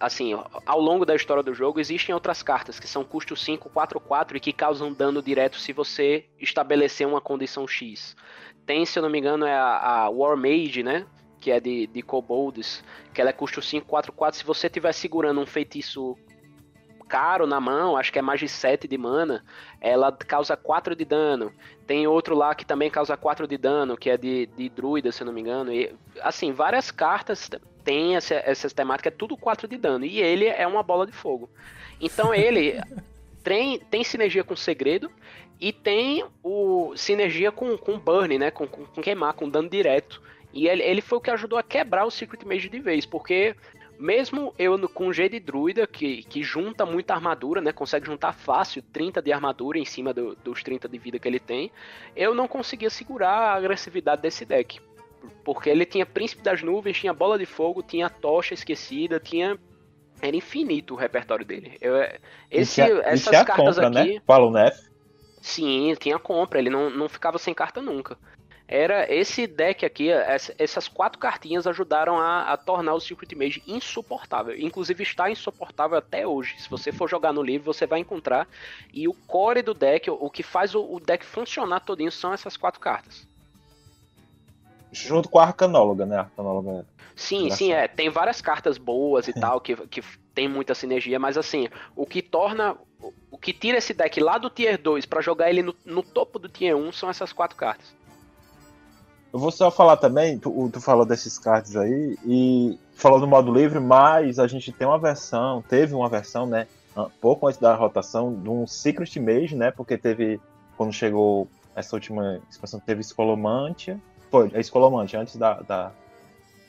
assim, 0.00 0.32
ao 0.64 0.80
longo 0.80 1.04
da 1.04 1.14
história 1.14 1.42
do 1.42 1.54
jogo, 1.54 1.80
existem 1.80 2.14
outras 2.14 2.42
cartas 2.42 2.78
que 2.78 2.86
são 2.88 3.04
custo 3.04 3.36
5, 3.36 3.68
4, 3.70 4.00
4 4.00 4.36
e 4.36 4.40
que 4.40 4.52
causam 4.52 4.92
dano 4.92 5.22
direto 5.22 5.58
se 5.58 5.72
você 5.72 6.26
estabelecer 6.38 7.06
uma 7.06 7.20
condição 7.20 7.66
X. 7.66 8.16
Tem, 8.64 8.84
se 8.84 8.98
eu 8.98 9.02
não 9.02 9.10
me 9.10 9.18
engano, 9.18 9.46
é 9.46 9.54
a, 9.54 10.04
a 10.04 10.10
War 10.10 10.36
Mage, 10.36 10.82
né? 10.82 11.06
Que 11.40 11.50
é 11.50 11.60
de, 11.60 11.86
de 11.86 12.02
Kobolds, 12.02 12.84
que 13.14 13.20
ela 13.20 13.30
é 13.30 13.32
custo 13.32 13.62
5, 13.62 13.86
4, 13.86 14.12
4. 14.12 14.38
Se 14.38 14.44
você 14.44 14.66
estiver 14.66 14.92
segurando 14.92 15.40
um 15.40 15.46
feitiço 15.46 16.16
caro 17.08 17.46
na 17.46 17.60
mão, 17.60 17.96
acho 17.96 18.12
que 18.12 18.18
é 18.18 18.22
mais 18.22 18.38
de 18.38 18.48
7 18.48 18.86
de 18.86 18.98
mana, 18.98 19.44
ela 19.80 20.12
causa 20.12 20.56
4 20.56 20.94
de 20.94 21.04
dano. 21.04 21.52
Tem 21.86 22.06
outro 22.06 22.36
lá 22.36 22.54
que 22.54 22.66
também 22.66 22.90
causa 22.90 23.16
4 23.16 23.48
de 23.48 23.56
dano, 23.56 23.96
que 23.96 24.10
é 24.10 24.16
de, 24.16 24.46
de 24.56 24.68
druida, 24.68 25.10
se 25.10 25.22
eu 25.22 25.26
não 25.26 25.32
me 25.32 25.40
engano. 25.40 25.72
E, 25.72 25.92
assim, 26.20 26.52
várias 26.52 26.90
cartas 26.90 27.50
têm 27.82 28.16
essa, 28.16 28.34
essa 28.34 28.68
temática, 28.68 29.08
é 29.08 29.12
tudo 29.12 29.36
4 29.36 29.66
de 29.66 29.76
dano. 29.76 30.04
E 30.04 30.20
ele 30.20 30.46
é 30.46 30.66
uma 30.66 30.82
bola 30.82 31.06
de 31.06 31.12
fogo. 31.12 31.48
Então 32.00 32.34
ele 32.34 32.80
tem, 33.42 33.78
tem 33.78 34.04
sinergia 34.04 34.44
com 34.44 34.54
segredo 34.54 35.10
e 35.60 35.72
tem 35.72 36.24
o 36.42 36.92
sinergia 36.96 37.50
com, 37.50 37.76
com 37.76 37.98
burn, 37.98 38.38
né? 38.38 38.50
Com, 38.50 38.66
com, 38.66 38.84
com 38.84 39.02
queimar, 39.02 39.32
com 39.32 39.48
dano 39.48 39.68
direto. 39.68 40.22
E 40.52 40.68
ele, 40.68 40.82
ele 40.82 41.00
foi 41.00 41.18
o 41.18 41.20
que 41.20 41.30
ajudou 41.30 41.58
a 41.58 41.62
quebrar 41.62 42.04
o 42.04 42.10
Secret 42.10 42.44
Mage 42.44 42.68
de 42.68 42.80
vez, 42.80 43.04
porque 43.04 43.54
mesmo 43.98 44.54
eu 44.58 44.88
com 44.88 45.12
G 45.12 45.28
de 45.28 45.40
druida, 45.40 45.86
que, 45.86 46.22
que 46.22 46.42
junta 46.42 46.86
muita 46.86 47.14
armadura, 47.14 47.60
né? 47.60 47.72
Consegue 47.72 48.06
juntar 48.06 48.32
fácil 48.32 48.82
30 48.92 49.20
de 49.20 49.32
armadura 49.32 49.78
em 49.78 49.84
cima 49.84 50.14
do, 50.14 50.36
dos 50.36 50.62
30 50.62 50.88
de 50.88 50.98
vida 50.98 51.18
que 51.18 51.26
ele 51.26 51.40
tem, 51.40 51.70
eu 52.14 52.34
não 52.34 52.46
conseguia 52.46 52.90
segurar 52.90 53.30
a 53.30 53.54
agressividade 53.54 54.22
desse 54.22 54.44
deck. 54.44 54.80
Porque 55.44 55.68
ele 55.68 55.84
tinha 55.84 56.06
Príncipe 56.06 56.42
das 56.42 56.62
Nuvens, 56.62 56.98
tinha 56.98 57.12
Bola 57.12 57.38
de 57.38 57.46
Fogo, 57.46 57.82
tinha 57.82 58.08
Tocha 58.08 58.54
Esquecida, 58.54 59.18
tinha. 59.18 59.58
Era 60.20 60.36
infinito 60.36 60.94
o 60.94 60.96
repertório 60.96 61.44
dele. 61.44 61.76
Eu, 61.80 61.94
esse, 62.50 62.80
e 62.80 63.00
essas 63.00 63.44
cartas 63.44 63.76
compra, 63.76 64.00
aqui. 64.00 64.14
Né? 64.14 64.22
Fala 64.26 64.46
o 64.46 64.50
Nef. 64.50 64.76
Sim, 65.40 65.94
tinha 65.98 66.18
compra, 66.18 66.58
ele 66.58 66.70
não, 66.70 66.90
não 66.90 67.08
ficava 67.08 67.38
sem 67.38 67.54
carta 67.54 67.80
nunca 67.80 68.16
era 68.68 69.10
esse 69.10 69.46
deck 69.46 69.86
aqui, 69.86 70.10
essas 70.10 70.86
quatro 70.86 71.18
cartinhas 71.18 71.66
ajudaram 71.66 72.18
a, 72.18 72.52
a, 72.52 72.56
tornar 72.58 72.92
o 72.92 73.00
Secret 73.00 73.34
Mage 73.34 73.62
insuportável. 73.66 74.54
Inclusive 74.58 75.02
está 75.02 75.30
insuportável 75.30 75.96
até 75.96 76.26
hoje. 76.26 76.60
Se 76.60 76.68
você 76.68 76.92
for 76.92 77.08
jogar 77.08 77.32
no 77.32 77.42
livro, 77.42 77.72
você 77.72 77.86
vai 77.86 77.98
encontrar. 77.98 78.46
E 78.92 79.08
o 79.08 79.14
core 79.14 79.62
do 79.62 79.72
deck, 79.72 80.10
o 80.10 80.28
que 80.28 80.42
faz 80.42 80.74
o, 80.74 80.82
o 80.82 81.00
deck 81.00 81.24
funcionar 81.24 81.80
todinho 81.80 82.12
são 82.12 82.30
essas 82.30 82.58
quatro 82.58 82.78
cartas. 82.78 83.26
Junto 84.92 85.30
com 85.30 85.38
a 85.38 85.44
Arcanóloga, 85.44 86.04
né? 86.04 86.16
A 86.16 86.20
Arcanóloga. 86.20 86.86
Sim, 87.16 87.50
sim, 87.50 87.72
é. 87.72 87.88
Tem 87.88 88.10
várias 88.10 88.42
cartas 88.42 88.76
boas 88.76 89.28
e 89.28 89.32
tal, 89.32 89.62
que, 89.62 89.76
que 89.88 90.02
tem 90.34 90.46
muita 90.46 90.74
sinergia, 90.74 91.18
mas 91.18 91.38
assim, 91.38 91.68
o 91.96 92.04
que 92.04 92.20
torna. 92.20 92.76
O 93.30 93.38
que 93.38 93.52
tira 93.52 93.78
esse 93.78 93.94
deck 93.94 94.20
lá 94.20 94.36
do 94.36 94.50
Tier 94.50 94.76
2 94.76 95.06
para 95.06 95.22
jogar 95.22 95.48
ele 95.48 95.62
no, 95.62 95.74
no 95.86 96.02
topo 96.02 96.38
do 96.38 96.48
Tier 96.48 96.76
1 96.76 96.92
são 96.92 97.08
essas 97.08 97.32
quatro 97.32 97.56
cartas. 97.56 97.96
Eu 99.32 99.38
vou 99.38 99.50
só 99.50 99.70
falar 99.70 99.98
também, 99.98 100.38
tu, 100.38 100.70
tu 100.72 100.80
falou 100.80 101.04
desses 101.04 101.38
cards 101.38 101.76
aí, 101.76 102.16
e 102.24 102.78
falou 102.94 103.20
do 103.20 103.26
modo 103.26 103.52
livre, 103.52 103.78
mas 103.78 104.38
a 104.38 104.46
gente 104.46 104.72
tem 104.72 104.86
uma 104.86 104.98
versão, 104.98 105.62
teve 105.68 105.94
uma 105.94 106.08
versão, 106.08 106.46
né, 106.46 106.66
pouco 107.20 107.46
antes 107.46 107.60
da 107.60 107.74
rotação, 107.74 108.34
de 108.34 108.48
um 108.48 108.66
Secret 108.66 109.20
Mage, 109.20 109.54
né, 109.54 109.70
porque 109.70 109.98
teve, 109.98 110.40
quando 110.76 110.92
chegou 110.92 111.46
essa 111.76 111.94
última 111.94 112.40
expansão, 112.50 112.80
teve 112.80 113.02
Escolomantia, 113.02 114.00
foi, 114.30 114.50
é 114.54 114.60
Escolomantia, 114.60 115.20
antes 115.20 115.36
da, 115.36 115.60
da, 115.60 115.92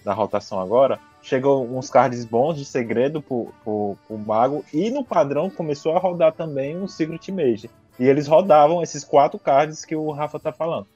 da, 0.04 0.14
rotação 0.14 0.60
agora, 0.60 1.00
chegou 1.22 1.66
uns 1.66 1.90
cards 1.90 2.26
bons 2.26 2.58
de 2.58 2.66
segredo 2.66 3.22
pro, 3.22 3.54
pro, 3.64 3.98
pro 4.06 4.18
mago, 4.18 4.66
e 4.74 4.92
no 4.92 5.06
padrão 5.06 5.50
começou 5.50 5.96
a 5.96 6.00
rodar 6.00 6.34
também 6.34 6.78
um 6.78 6.90
Secret 6.90 7.32
Mage, 7.32 7.70
e 7.98 8.04
eles 8.04 8.28
rodavam 8.28 8.84
esses 8.84 9.06
quatro 9.06 9.40
cards 9.40 9.86
que 9.86 9.96
o 9.96 10.12
Rafa 10.12 10.38
tá 10.38 10.52
falando. 10.52 10.88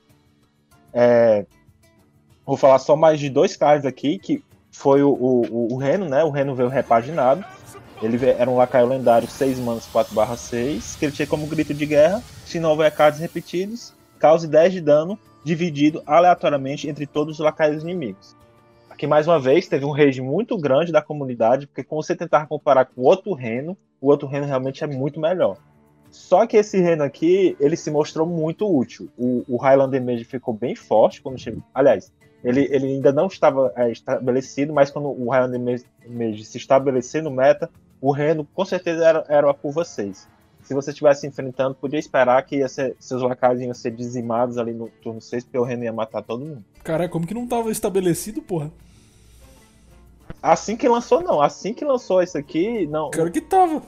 É, 0.94 1.46
vou 2.46 2.56
falar 2.56 2.80
só 2.80 2.96
mais 2.96 3.20
de 3.20 3.30
dois 3.30 3.58
cards 3.58 3.86
aqui, 3.86 4.20
que 4.20 4.44
foi 4.72 5.02
o, 5.04 5.10
o, 5.10 5.74
o 5.74 5.78
Reno, 5.78 6.08
né? 6.08 6.24
O 6.24 6.30
Reno 6.30 6.56
veio 6.56 6.70
repaginado. 6.70 7.44
Ele 8.02 8.24
era 8.26 8.50
um 8.50 8.58
lacaio 8.58 8.88
lendário 8.88 9.28
6 9.28 9.60
manos 9.60 9.86
4 9.88 10.14
barra 10.14 10.36
6, 10.36 10.98
que 10.98 11.06
ele 11.06 11.14
tinha 11.14 11.28
como 11.28 11.48
grito 11.48 11.74
de 11.74 11.86
guerra, 11.86 12.22
se 12.46 12.60
não 12.60 12.72
houver 12.72 12.92
cards 12.92 13.20
repetidos, 13.20 13.94
cause 14.20 14.48
10 14.48 14.74
de 14.74 14.82
dano, 14.82 15.18
dividido 15.44 16.04
aleatoriamente 16.06 16.90
entre 16.90 17.06
todos 17.06 17.36
os 17.36 17.40
lacaios 17.40 17.82
inimigos. 17.82 18.36
Aqui, 18.90 19.08
mais 19.08 19.28
uma 19.28 19.40
vez, 19.40 19.68
teve 19.68 19.86
um 19.86 19.92
rage 19.92 20.22
muito 20.22 20.58
grande 20.58 20.92
da 20.92 21.02
comunidade, 21.02 21.66
porque 21.66 21.84
quando 21.84 22.04
você 22.04 22.16
tentar 22.16 22.46
comparar 22.48 22.86
com 22.86 23.02
o 23.02 23.06
outro 23.06 23.34
Reno, 23.34 23.78
o 24.02 24.08
outro 24.10 24.28
Reno 24.28 24.46
realmente 24.46 24.84
é 24.84 24.88
muito 24.88 25.20
melhor. 25.20 25.58
Só 26.14 26.46
que 26.46 26.56
esse 26.58 26.80
reino 26.80 27.04
aqui, 27.04 27.58
ele 27.60 27.76
se 27.76 27.90
mostrou 27.90 28.28
muito 28.28 28.72
útil. 28.72 29.10
O, 29.18 29.44
o 29.48 29.58
Highlander 29.58 30.00
Mage 30.00 30.24
ficou 30.24 30.54
bem 30.54 30.76
forte 30.76 31.20
quando 31.20 31.40
chegou. 31.40 31.64
Aliás, 31.74 32.14
ele, 32.44 32.68
ele 32.70 32.86
ainda 32.86 33.12
não 33.12 33.26
estava 33.26 33.74
é, 33.76 33.92
estabelecido, 33.92 34.72
mas 34.72 34.92
quando 34.92 35.10
o 35.10 35.32
Highlander 35.32 35.84
Mage 36.08 36.46
se 36.46 36.60
estabelecer 36.60 37.24
no 37.24 37.32
meta, 37.32 37.68
o 38.00 38.12
reino 38.12 38.48
com 38.54 38.64
certeza 38.64 39.04
era, 39.04 39.26
era 39.28 39.54
por 39.56 39.72
vocês. 39.72 40.28
Se 40.62 40.76
você 40.76 40.92
estivesse 40.92 41.26
enfrentando, 41.26 41.74
podia 41.74 41.98
esperar 42.00 42.46
que 42.46 42.66
ser, 42.70 42.96
seus 43.00 43.24
lacaios 43.24 43.60
iam 43.60 43.74
ser 43.74 43.90
dizimados 43.90 44.60
ali 44.60 44.72
no 44.72 44.90
turno 45.02 45.20
6, 45.20 45.46
porque 45.46 45.58
o 45.58 45.64
reino 45.64 45.84
ia 45.84 45.92
matar 45.92 46.22
todo 46.22 46.46
mundo. 46.46 46.64
Cara, 46.84 47.10
como 47.10 47.26
que 47.26 47.34
não 47.34 47.46
estava 47.46 47.72
estabelecido, 47.72 48.40
porra? 48.40 48.72
Assim 50.44 50.78
que 50.78 50.88
lançou, 50.88 51.22
não. 51.22 51.42
Assim 51.42 51.74
que 51.74 51.84
lançou 51.84 52.22
isso 52.22 52.38
aqui, 52.38 52.86
não. 52.86 53.10
Claro 53.10 53.32
que 53.32 53.42
tava. 53.42 53.82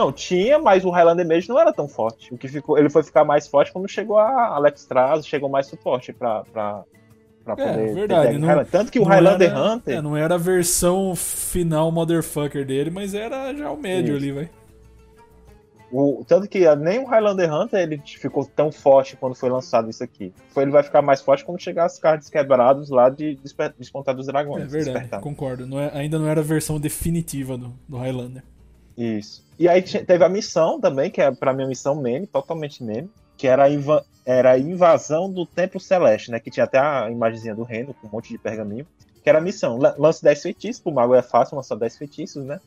Não, 0.00 0.10
tinha, 0.10 0.58
mas 0.58 0.82
o 0.82 0.90
Highlander 0.90 1.28
Mage 1.28 1.46
não 1.46 1.60
era 1.60 1.74
tão 1.74 1.86
forte. 1.86 2.32
O 2.32 2.38
que 2.38 2.48
ficou, 2.48 2.78
ele 2.78 2.88
foi 2.88 3.02
ficar 3.02 3.22
mais 3.22 3.46
forte 3.46 3.70
quando 3.70 3.86
chegou 3.86 4.18
a 4.18 4.46
Alex 4.54 4.86
Traz, 4.86 5.26
chegou 5.26 5.50
mais 5.50 5.66
suporte 5.66 6.10
pra, 6.10 6.42
pra, 6.50 6.84
pra 7.44 7.54
é, 7.58 7.72
poder. 7.72 7.94
verdade. 7.94 8.38
Não, 8.38 8.64
Tanto 8.64 8.90
que 8.90 8.98
o 8.98 9.04
Highlander 9.04 9.50
era, 9.50 9.62
Hunter. 9.62 9.98
É, 9.98 10.00
não 10.00 10.16
era 10.16 10.36
a 10.36 10.38
versão 10.38 11.14
final 11.14 11.92
motherfucker 11.92 12.64
dele, 12.64 12.90
mas 12.90 13.12
era 13.12 13.54
já 13.54 13.70
o 13.70 13.76
médio 13.76 14.16
Isso. 14.16 14.24
ali, 14.24 14.32
vai. 14.32 14.50
O, 15.92 16.24
tanto 16.26 16.48
que 16.48 16.74
nem 16.76 17.00
o 17.00 17.04
Highlander 17.04 17.52
Hunter 17.52 17.80
ele 17.80 18.00
ficou 18.06 18.46
tão 18.46 18.72
forte 18.72 19.16
quando 19.16 19.34
foi 19.34 19.50
lançado 19.50 19.90
isso 19.90 20.02
aqui. 20.02 20.32
Foi, 20.50 20.62
ele 20.62 20.70
vai 20.70 20.82
ficar 20.82 21.02
mais 21.02 21.20
forte 21.20 21.44
quando 21.44 21.60
chegar 21.60 21.84
as 21.84 21.98
cartas 21.98 22.30
quebradas 22.30 22.88
lá 22.88 23.10
de 23.10 23.38
Despontar 23.76 24.14
dos 24.14 24.28
Dragões. 24.28 24.62
É 24.62 24.66
verdade, 24.66 24.92
despertar. 24.92 25.20
concordo. 25.20 25.66
Não 25.66 25.78
é, 25.78 25.90
ainda 25.92 26.18
não 26.18 26.26
era 26.26 26.40
a 26.40 26.44
versão 26.44 26.80
definitiva 26.80 27.58
do, 27.58 27.74
do 27.86 27.98
Highlander. 27.98 28.42
Isso. 28.96 29.44
E 29.58 29.68
aí 29.68 29.82
teve 29.82 30.24
a 30.24 30.28
missão 30.28 30.80
também, 30.80 31.10
que 31.10 31.20
é 31.20 31.30
pra 31.30 31.52
minha 31.52 31.68
missão 31.68 31.94
meme, 31.94 32.26
totalmente 32.26 32.82
meme, 32.82 33.10
que 33.36 33.46
era 33.46 33.66
a, 33.66 34.02
era 34.24 34.52
a 34.52 34.58
invasão 34.58 35.30
do 35.30 35.46
Templo 35.46 35.80
Celeste, 35.80 36.30
né? 36.30 36.40
Que 36.40 36.50
tinha 36.50 36.64
até 36.64 36.78
a 36.78 37.10
imagenzinha 37.10 37.54
do 37.54 37.62
reino 37.62 37.94
com 37.94 38.06
um 38.06 38.10
monte 38.10 38.30
de 38.30 38.38
pergaminho. 38.38 38.86
Que 39.22 39.28
era 39.28 39.38
a 39.38 39.42
missão. 39.42 39.78
Lance 39.98 40.22
10 40.22 40.42
feitiços, 40.42 40.82
pro 40.82 40.92
mago 40.92 41.14
é 41.14 41.22
fácil 41.22 41.56
lançar 41.56 41.76
10 41.76 41.96
feitiços, 41.96 42.44
né? 42.44 42.60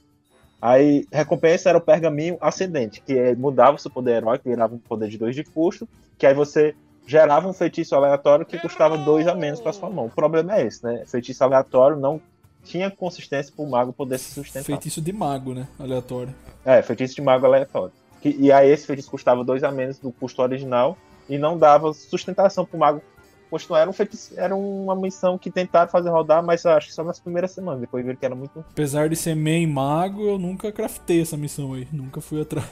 Aí, 0.61 1.05
recompensa 1.11 1.67
era 1.69 1.77
o 1.77 1.81
pergaminho 1.81 2.37
ascendente, 2.39 3.01
que 3.01 3.17
é, 3.17 3.35
mudava 3.35 3.75
o 3.75 3.79
seu 3.79 3.91
poder 3.91 4.17
heróico, 4.17 4.47
virava 4.47 4.73
um 4.73 4.77
poder 4.77 5.09
de 5.09 5.17
2 5.17 5.35
de 5.35 5.43
custo, 5.43 5.87
que 6.17 6.25
aí 6.25 6.33
você 6.33 6.73
gerava 7.05 7.49
um 7.49 7.53
feitiço 7.53 7.95
aleatório 7.95 8.45
que 8.45 8.57
custava 8.57 8.97
2 8.97 9.27
a 9.27 9.35
menos 9.35 9.59
para 9.59 9.73
sua 9.73 9.89
mão. 9.89 10.05
O 10.05 10.09
problema 10.09 10.55
é 10.55 10.65
esse, 10.65 10.83
né? 10.83 11.03
Feitiço 11.05 11.43
aleatório 11.43 11.97
não 11.97 12.21
tinha 12.63 12.89
consistência 12.89 13.53
para 13.55 13.63
o 13.63 13.69
mago 13.69 13.93
poder 13.93 14.17
se 14.17 14.31
sustentar. 14.31 14.65
Feitiço 14.65 15.01
de 15.01 15.11
mago, 15.13 15.53
né? 15.53 15.67
Aleatório. 15.79 16.33
É, 16.65 16.81
feitiço 16.81 17.15
de 17.15 17.21
mago 17.21 17.45
aleatório. 17.45 17.93
E 18.23 18.51
aí 18.51 18.69
esse 18.69 18.87
feitiço 18.87 19.11
custava 19.11 19.43
2 19.43 19.63
a 19.63 19.71
menos 19.71 19.99
do 19.99 20.11
custo 20.11 20.41
original 20.41 20.97
e 21.27 21.37
não 21.37 21.57
dava 21.57 21.93
sustentação 21.93 22.65
para 22.65 22.77
o 22.77 22.79
mago 22.79 23.01
continuar. 23.49 23.81
Era, 23.81 23.89
um 23.89 23.93
feitiço, 23.93 24.33
era 24.37 24.55
uma 24.55 24.95
missão 24.95 25.37
que 25.37 25.51
tentaram 25.51 25.91
fazer 25.91 26.09
rodar, 26.09 26.43
mas 26.43 26.65
acho 26.65 26.87
que 26.87 26.93
só 26.93 27.03
nas 27.03 27.19
primeiras 27.19 27.51
semanas. 27.51 27.81
Depois 27.81 28.03
viram 28.03 28.17
que 28.17 28.25
era 28.25 28.35
muito. 28.35 28.65
Apesar 28.71 29.09
de 29.09 29.15
ser 29.15 29.35
main 29.35 29.67
mago, 29.67 30.23
eu 30.23 30.39
nunca 30.39 30.71
craftei 30.71 31.21
essa 31.21 31.35
missão 31.35 31.73
aí. 31.73 31.87
Nunca 31.91 32.21
fui 32.21 32.41
atrás. 32.41 32.67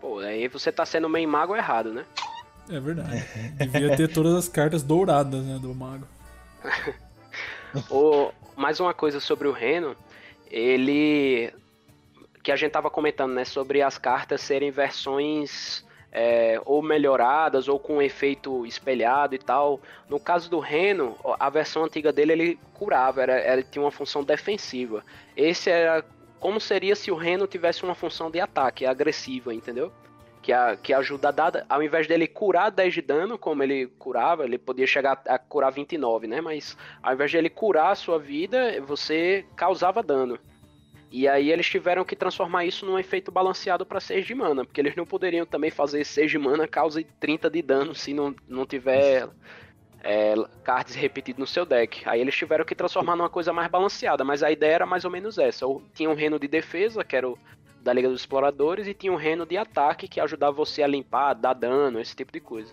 Pô, 0.00 0.18
aí 0.18 0.48
você 0.48 0.70
tá 0.70 0.84
sendo 0.84 1.08
main 1.08 1.26
mago 1.26 1.56
errado, 1.56 1.92
né? 1.92 2.04
É 2.68 2.78
verdade. 2.78 3.24
Devia 3.56 3.96
ter 3.96 4.08
todas 4.08 4.34
as 4.34 4.48
cartas 4.48 4.82
douradas, 4.82 5.44
né, 5.44 5.58
do 5.60 5.74
mago. 5.74 6.06
o, 7.90 8.32
mais 8.56 8.80
uma 8.80 8.94
coisa 8.94 9.20
sobre 9.20 9.48
o 9.48 9.52
Reno, 9.52 9.96
ele 10.50 11.52
que 12.42 12.52
a 12.52 12.56
gente 12.56 12.72
tava 12.72 12.90
comentando, 12.90 13.32
né, 13.32 13.44
sobre 13.44 13.80
as 13.80 13.96
cartas 13.96 14.42
serem 14.42 14.70
versões 14.70 15.82
é, 16.12 16.60
ou 16.66 16.82
melhoradas 16.82 17.68
ou 17.68 17.78
com 17.78 18.02
efeito 18.02 18.66
espelhado 18.66 19.34
e 19.34 19.38
tal. 19.38 19.80
No 20.08 20.20
caso 20.20 20.50
do 20.50 20.60
Reno, 20.60 21.16
a 21.40 21.48
versão 21.48 21.84
antiga 21.84 22.12
dele 22.12 22.32
ele 22.32 22.58
curava, 22.74 23.22
era, 23.22 23.62
tinha 23.62 23.82
uma 23.82 23.90
função 23.90 24.22
defensiva. 24.22 25.02
Esse 25.34 25.70
era 25.70 26.04
como 26.38 26.60
seria 26.60 26.94
se 26.94 27.10
o 27.10 27.16
Reno 27.16 27.46
tivesse 27.46 27.82
uma 27.82 27.94
função 27.94 28.30
de 28.30 28.38
ataque, 28.38 28.84
agressiva, 28.84 29.54
entendeu? 29.54 29.90
Que, 30.44 30.52
a, 30.52 30.76
que 30.76 30.92
ajuda 30.92 31.28
a 31.28 31.30
dar, 31.30 31.66
ao 31.70 31.82
invés 31.82 32.06
dele 32.06 32.26
curar 32.26 32.70
10 32.70 32.92
de 32.92 33.00
dano, 33.00 33.38
como 33.38 33.62
ele 33.62 33.86
curava, 33.98 34.44
ele 34.44 34.58
podia 34.58 34.86
chegar 34.86 35.22
a 35.26 35.38
curar 35.38 35.72
29, 35.72 36.26
né? 36.26 36.42
Mas 36.42 36.76
ao 37.02 37.14
invés 37.14 37.30
de 37.30 37.38
ele 37.38 37.48
curar 37.48 37.92
a 37.92 37.94
sua 37.94 38.18
vida, 38.18 38.78
você 38.82 39.46
causava 39.56 40.02
dano. 40.02 40.38
E 41.10 41.26
aí 41.26 41.50
eles 41.50 41.66
tiveram 41.66 42.04
que 42.04 42.14
transformar 42.14 42.66
isso 42.66 42.84
num 42.84 42.98
efeito 42.98 43.32
balanceado 43.32 43.86
para 43.86 44.00
6 44.00 44.26
de 44.26 44.34
mana, 44.34 44.66
porque 44.66 44.82
eles 44.82 44.94
não 44.94 45.06
poderiam 45.06 45.46
também 45.46 45.70
fazer 45.70 46.04
6 46.04 46.30
de 46.30 46.38
mana 46.38 46.68
cause 46.68 47.04
30 47.18 47.48
de 47.48 47.62
dano 47.62 47.94
se 47.94 48.12
não, 48.12 48.34
não 48.46 48.66
tiver 48.66 49.26
é, 50.02 50.34
cards 50.62 50.94
repetidos 50.94 51.40
no 51.40 51.46
seu 51.46 51.64
deck. 51.64 52.02
Aí 52.04 52.20
eles 52.20 52.36
tiveram 52.36 52.66
que 52.66 52.74
transformar 52.74 53.16
numa 53.16 53.30
coisa 53.30 53.50
mais 53.50 53.70
balanceada, 53.70 54.22
mas 54.24 54.42
a 54.42 54.50
ideia 54.50 54.74
era 54.74 54.86
mais 54.86 55.06
ou 55.06 55.10
menos 55.10 55.38
essa. 55.38 55.64
Tinha 55.94 56.10
um 56.10 56.14
reino 56.14 56.38
de 56.38 56.46
defesa, 56.46 57.02
que 57.02 57.16
era 57.16 57.28
o 57.28 57.38
da 57.84 57.92
Liga 57.92 58.08
dos 58.08 58.20
Exploradores, 58.20 58.88
e 58.88 58.94
tinha 58.94 59.12
um 59.12 59.16
reino 59.16 59.44
de 59.44 59.56
ataque 59.56 60.08
que 60.08 60.18
ajudava 60.18 60.52
você 60.52 60.82
a 60.82 60.86
limpar, 60.86 61.34
dar 61.34 61.52
dano, 61.52 62.00
esse 62.00 62.16
tipo 62.16 62.32
de 62.32 62.40
coisa. 62.40 62.72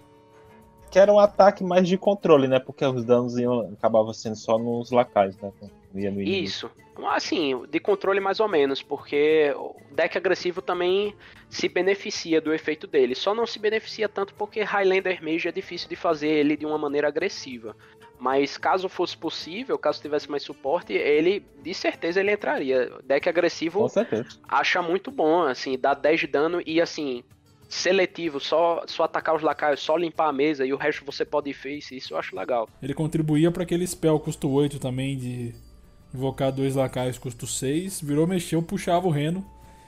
Que 0.90 0.98
era 0.98 1.12
um 1.12 1.20
ataque 1.20 1.64
mais 1.64 1.88
de 1.88 1.98
controle, 1.98 2.48
né? 2.48 2.60
Porque 2.60 2.84
os 2.86 3.06
danos 3.06 3.38
iam, 3.38 3.62
acabavam 3.74 4.14
sendo 4.14 4.36
só 4.36 4.58
nos 4.58 4.92
lacais, 4.92 5.38
né? 5.38 5.52
Isso. 5.94 6.72
Assim, 7.06 7.66
de 7.70 7.80
controle 7.80 8.20
mais 8.20 8.40
ou 8.40 8.48
menos, 8.48 8.82
porque 8.82 9.54
o 9.56 9.76
deck 9.92 10.18
agressivo 10.18 10.62
também 10.62 11.16
se 11.50 11.68
beneficia 11.68 12.40
do 12.40 12.54
efeito 12.54 12.88
dele. 12.88 13.16
Só 13.16 13.34
não 13.34 13.46
se 13.46 13.60
beneficia 13.60 14.08
tanto 14.08 14.34
porque 14.36 14.62
Highlander 14.62 15.24
Mage 15.24 15.48
é 15.48 15.52
difícil 15.52 15.90
de 15.90 15.96
fazer 15.96 16.28
ele 16.28 16.56
de 16.56 16.66
uma 16.66 16.78
maneira 16.78 17.08
agressiva. 17.08 17.76
Mas 18.22 18.56
caso 18.56 18.88
fosse 18.88 19.18
possível, 19.18 19.80
caso 19.80 20.00
tivesse 20.00 20.30
mais 20.30 20.44
suporte, 20.44 20.94
ele, 20.94 21.44
de 21.64 21.74
certeza, 21.74 22.20
ele 22.20 22.32
entraria. 22.32 22.92
Deck 23.04 23.28
agressivo 23.28 23.88
acha 24.48 24.80
muito 24.80 25.10
bom, 25.10 25.42
assim, 25.42 25.76
dá 25.76 25.96
10 25.96 26.20
de 26.20 26.28
dano 26.28 26.62
e 26.64 26.80
assim, 26.80 27.24
seletivo, 27.68 28.40
só, 28.40 28.84
só 28.86 29.06
atacar 29.06 29.36
os 29.36 29.42
lacaios, 29.42 29.80
só 29.80 29.98
limpar 29.98 30.30
a 30.30 30.32
mesa 30.34 30.64
e 30.64 30.72
o 30.72 30.78
resto 30.78 31.04
você 31.04 31.26
pode 31.26 31.52
face, 31.52 31.98
isso 31.98 32.14
eu 32.14 32.18
acho 32.20 32.36
legal. 32.36 32.70
Ele 32.80 32.94
contribuía 32.94 33.50
para 33.50 33.64
aquele 33.64 33.88
spell 33.88 34.20
custo 34.20 34.48
8 34.52 34.78
também 34.78 35.18
de 35.18 35.56
invocar 36.14 36.52
dois 36.52 36.76
lacaios 36.76 37.18
custo 37.18 37.48
6, 37.48 38.02
virou, 38.02 38.28
mexeu, 38.28 38.62
puxava 38.62 39.08
o 39.08 39.10
Reno, 39.10 39.44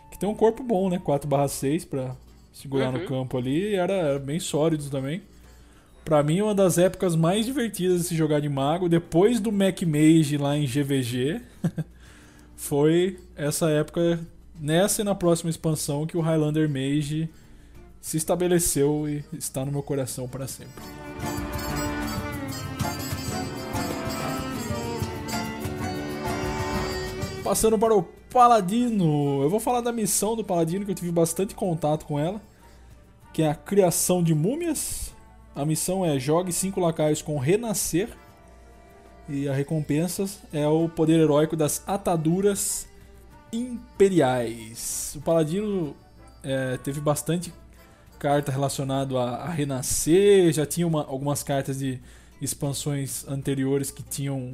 que 0.10 0.18
tem 0.18 0.28
um 0.28 0.34
corpo 0.34 0.64
bom, 0.64 0.90
né? 0.90 1.00
4/6 1.06 1.88
para 1.88 2.16
segurar 2.52 2.92
uhum. 2.92 3.02
no 3.02 3.08
campo 3.08 3.38
ali, 3.38 3.74
e 3.74 3.76
era, 3.76 3.94
era, 3.94 4.20
bem 4.20 4.40
sólido 4.40 4.90
também. 4.90 5.22
Pra 6.04 6.22
mim, 6.22 6.42
uma 6.42 6.54
das 6.54 6.78
épocas 6.78 7.16
mais 7.16 7.46
divertidas 7.46 8.02
de 8.02 8.08
se 8.08 8.16
jogar 8.16 8.42
de 8.42 8.50
mago, 8.50 8.90
depois 8.90 9.40
do 9.40 9.52
Mac 9.52 9.82
Mage 9.84 10.38
lá 10.38 10.58
em 10.58 10.66
GVG, 10.66 11.42
foi 12.58 13.20
essa 13.36 13.70
época, 13.70 14.20
nessa 14.60 15.02
e 15.02 15.06
na 15.06 15.16
próxima 15.16 15.50
expansão, 15.50 16.06
que 16.06 16.18
o 16.18 16.22
Highlander 16.22 16.68
Mage 16.68 17.30
se 18.02 18.18
estabeleceu 18.18 19.08
e 19.08 19.24
está 19.38 19.64
no 19.64 19.72
meu 19.72 19.82
coração 19.82 20.28
para 20.28 20.46
sempre. 20.46 20.84
Passando 27.44 27.80
para 27.80 27.94
o 27.96 28.04
Paladino. 28.30 29.44
Eu 29.44 29.50
vou 29.50 29.60
falar 29.60 29.80
da 29.80 29.92
missão 29.92 30.36
do 30.36 30.44
Paladino, 30.44 30.84
que 30.84 30.92
eu 30.92 30.96
tive 30.96 31.12
bastante 31.12 31.54
contato 31.54 32.06
com 32.06 32.20
ela. 32.20 32.42
Que 33.32 33.44
é 33.44 33.50
a 33.50 33.56
criação 33.56 34.24
de 34.24 34.34
múmias. 34.34 35.13
A 35.56 35.66
missão 35.66 36.06
é 36.06 36.20
jogue 36.20 36.52
5 36.52 36.80
lacaios 36.80 37.22
com 37.22 37.38
Renascer. 37.38 38.10
E 39.30 39.48
a 39.48 39.54
recompensa 39.54 40.26
é 40.52 40.68
o 40.68 40.90
poder 40.90 41.20
heróico 41.20 41.56
das 41.56 41.82
ataduras 41.88 42.88
imperiais. 43.54 45.14
O 45.16 45.22
Paladino 45.22 45.96
é, 46.44 46.78
teve 46.78 47.00
bastante 47.00 47.54
carta 48.20 48.52
relacionado 48.52 49.18
a, 49.18 49.36
a 49.36 49.50
renascer. 49.50 50.52
Já 50.52 50.66
tinha 50.66 50.86
uma, 50.86 51.06
algumas 51.06 51.42
cartas 51.42 51.80
de 51.80 52.02
expansões 52.42 53.26
anteriores 53.28 53.92
que 53.92 54.04
tinham 54.04 54.54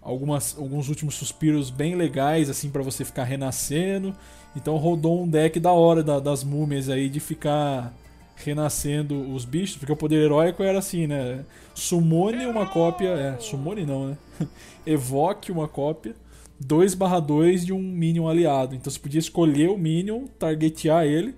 algumas, 0.00 0.56
alguns 0.56 0.88
últimos 0.88 1.14
suspiros 1.16 1.70
bem 1.70 1.96
legais 1.96 2.48
assim 2.48 2.70
para 2.70 2.82
você 2.82 3.04
ficar 3.04 3.24
renascendo. 3.24 4.14
Então 4.54 4.76
rodou 4.76 5.22
um 5.22 5.28
deck 5.28 5.58
da 5.58 5.72
hora 5.72 6.02
da, 6.02 6.20
das 6.20 6.44
múmias 6.44 6.88
aí 6.88 7.08
de 7.08 7.18
ficar 7.18 7.92
renascendo 8.36 9.32
os 9.32 9.44
bichos, 9.44 9.76
porque 9.76 9.92
o 9.92 9.96
poder 9.96 10.22
heróico 10.24 10.62
era 10.62 10.78
assim, 10.78 11.06
né? 11.06 11.44
Sumone 11.74 12.46
uma 12.46 12.66
cópia, 12.66 13.08
é, 13.08 13.38
sumone 13.38 13.86
não, 13.86 14.08
né? 14.08 14.18
Evoque 14.86 15.52
uma 15.52 15.68
cópia 15.68 16.14
2/2 16.62 17.64
de 17.64 17.72
um 17.72 17.80
minion 17.80 18.28
aliado. 18.28 18.74
Então 18.74 18.90
você 18.90 18.98
podia 18.98 19.18
escolher 19.20 19.68
o 19.68 19.78
minion, 19.78 20.26
targetear 20.38 21.04
ele 21.04 21.34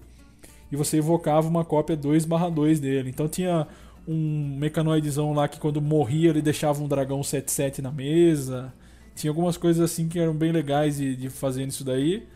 e 0.70 0.76
você 0.76 0.98
evocava 0.98 1.48
uma 1.48 1.64
cópia 1.64 1.96
2/2 1.96 2.80
dele. 2.80 3.10
Então 3.10 3.28
tinha 3.28 3.66
um 4.06 4.56
mecanoidezão 4.58 5.32
lá 5.32 5.48
que 5.48 5.58
quando 5.58 5.80
morria 5.80 6.30
ele 6.30 6.42
deixava 6.42 6.82
um 6.82 6.88
dragão 6.88 7.20
7-7 7.20 7.80
na 7.80 7.90
mesa. 7.90 8.72
Tinha 9.14 9.30
algumas 9.30 9.56
coisas 9.56 9.82
assim 9.82 10.08
que 10.08 10.18
eram 10.18 10.34
bem 10.34 10.52
legais 10.52 10.98
de, 10.98 11.16
de 11.16 11.28
fazer 11.28 11.66
isso 11.66 11.84
daí. 11.84 12.26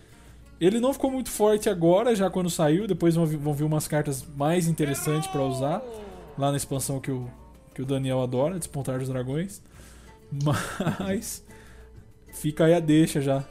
Ele 0.61 0.79
não 0.79 0.93
ficou 0.93 1.11
muito 1.11 1.31
forte 1.31 1.71
agora, 1.71 2.15
já 2.15 2.29
quando 2.29 2.51
saiu. 2.51 2.87
Depois 2.87 3.15
vão, 3.15 3.25
vão 3.27 3.55
vir 3.55 3.65
umas 3.65 3.89
cartas 3.89 4.23
mais 4.37 4.69
interessantes 4.69 5.29
para 5.29 5.43
usar. 5.43 5.83
Lá 6.37 6.51
na 6.51 6.57
expansão 6.57 7.01
que 7.01 7.11
o, 7.11 7.31
que 7.75 7.81
o 7.81 7.87
Daniel 7.87 8.21
adora, 8.21 8.59
Despontar 8.59 8.99
dos 8.99 9.09
Dragões. 9.09 9.63
Mas 11.01 11.47
fica 12.33 12.67
aí 12.67 12.75
a 12.75 12.81
deixa 12.81 13.21
já. 13.21 13.45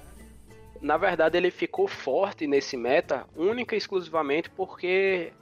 Na 0.82 0.98
verdade, 0.98 1.36
ele 1.36 1.52
ficou 1.52 1.88
forte 1.88 2.48
nesse 2.48 2.78
meta 2.78 3.26
única 3.36 3.76
e 3.76 3.78
exclusivamente 3.78 4.50
porque 4.50 5.34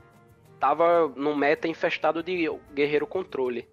tava 0.60 1.12
num 1.16 1.36
meta 1.36 1.68
infestado 1.68 2.24
de 2.24 2.50
guerreiro 2.74 3.06
controle. 3.06 3.68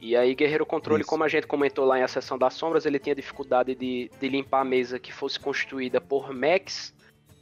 E 0.00 0.16
aí, 0.16 0.34
Guerreiro 0.34 0.64
Controle, 0.64 1.02
Isso. 1.02 1.10
como 1.10 1.24
a 1.24 1.28
gente 1.28 1.46
comentou 1.46 1.84
lá 1.84 1.98
em 1.98 2.02
A 2.02 2.08
Sessão 2.08 2.38
das 2.38 2.54
Sombras, 2.54 2.86
ele 2.86 2.98
tinha 2.98 3.14
dificuldade 3.14 3.74
de, 3.74 4.10
de 4.18 4.28
limpar 4.30 4.62
a 4.62 4.64
mesa 4.64 4.98
que 4.98 5.12
fosse 5.12 5.38
constituída 5.38 6.00
por 6.00 6.32
mechs. 6.32 6.94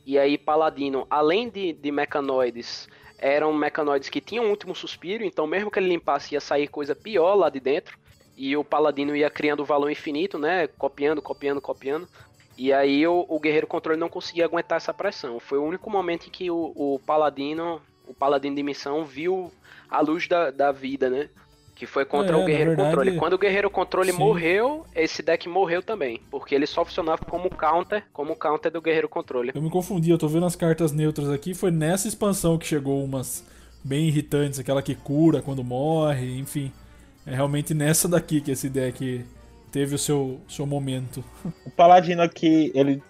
E 0.09 0.19
aí, 0.19 0.39
Paladino, 0.39 1.07
além 1.11 1.51
de, 1.51 1.71
de 1.75 1.93
mecanoides, 1.93 2.89
eram 3.19 3.53
mecanoides 3.53 4.09
que 4.09 4.23
tinham 4.23 4.47
um 4.47 4.49
último 4.49 4.75
suspiro, 4.75 5.23
então 5.23 5.47
mesmo 5.47 5.71
que 5.71 5.79
ele 5.79 5.91
limpasse, 5.91 6.35
ia 6.35 6.41
sair 6.41 6.67
coisa 6.67 6.97
pior 6.97 7.35
lá 7.35 7.51
de 7.51 7.61
dentro. 7.61 7.99
E 8.35 8.57
o 8.57 8.65
Paladino 8.65 9.15
ia 9.15 9.29
criando 9.29 9.67
valor 9.67 9.91
infinito, 9.91 10.39
né? 10.39 10.67
Copiando, 10.67 11.21
copiando, 11.21 11.61
copiando. 11.61 12.09
E 12.57 12.73
aí 12.73 13.07
o, 13.07 13.27
o 13.29 13.39
Guerreiro 13.39 13.67
Controle 13.67 14.01
não 14.01 14.09
conseguia 14.09 14.47
aguentar 14.47 14.79
essa 14.79 14.95
pressão. 14.95 15.39
Foi 15.39 15.59
o 15.59 15.63
único 15.63 15.91
momento 15.91 16.29
em 16.29 16.31
que 16.31 16.51
o, 16.51 16.73
o 16.75 16.99
Paladino, 17.05 17.83
o 18.07 18.15
Paladino 18.15 18.57
de 18.57 18.63
missão, 18.63 19.05
viu 19.05 19.53
a 19.91 20.01
luz 20.01 20.27
da, 20.27 20.51
da 20.51 20.73
vida, 20.73 21.11
né? 21.11 21.29
Que 21.79 21.87
foi 21.87 22.05
contra 22.05 22.37
É, 22.37 22.43
o 22.43 22.45
Guerreiro 22.45 22.71
verdade, 22.71 22.97
Controle. 22.97 23.17
Quando 23.19 23.33
o 23.35 23.39
Guerreiro 23.39 23.71
Controle 23.71 24.11
sim. 24.11 24.19
morreu, 24.19 24.85
esse 24.97 25.23
deck 25.23 25.49
morreu 25.49 25.81
também. 25.81 26.21
Porque 26.29 26.53
ele 26.55 26.67
só 26.67 26.85
funcionava 26.85 27.25
como 27.25 27.49
counter, 27.49 28.05
como 28.13 28.35
counter 28.35 28.73
do 28.73 28.83
Guerreiro 28.83 29.09
Controle. 29.09 29.53
Eu 29.55 29.63
me 29.63 29.71
confundi, 29.71 30.11
eu 30.11 30.19
tô 30.19 30.27
vendo 30.27 30.45
as 30.47 30.57
cartas 30.57 30.91
neutras 30.91 31.29
aqui. 31.31 31.55
Foi 31.55 31.71
nessa 31.71 32.09
expansão 32.09 32.59
que 32.59 32.67
chegou 32.67 33.05
umas 33.05 33.45
bem 33.85 34.09
irritantes, 34.09 34.59
aquela 34.59 34.83
que 34.83 34.97
cura 34.97 35.41
quando 35.41 35.63
morre, 35.63 36.37
enfim. 36.39 36.73
É 37.25 37.33
realmente 37.35 37.73
nessa 37.75 38.09
daqui 38.09 38.41
que 38.41 38.51
esse 38.51 38.69
deck 38.69 39.25
teve 39.71 39.95
o 39.95 39.99
seu, 39.99 40.41
seu 40.49 40.67
momento. 40.67 41.23
O 41.65 41.71
Paladino 41.71 42.23
aqui, 42.23 42.73
ele. 42.75 43.01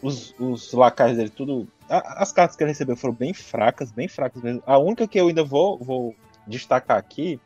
Os, 0.00 0.34
os 0.38 0.72
lacais 0.72 1.16
dele, 1.18 1.28
tudo. 1.30 1.68
a- 1.90 2.22
As 2.22 2.32
cartas 2.32 2.56
que 2.56 2.62
ele 2.62 2.70
recebeu 2.70 2.96
foram 2.96 3.12
bem 3.14 3.34
fracas, 3.34 3.92
bem 3.92 4.08
fracas 4.08 4.42
mesmo. 4.42 4.62
A 4.66 4.78
única 4.78 5.06
que 5.06 5.18
eu 5.20 5.28
ainda 5.28 5.44
vou, 5.44 5.78
vou 5.78 6.14
destacar 6.46 6.96
aqui 6.98 7.38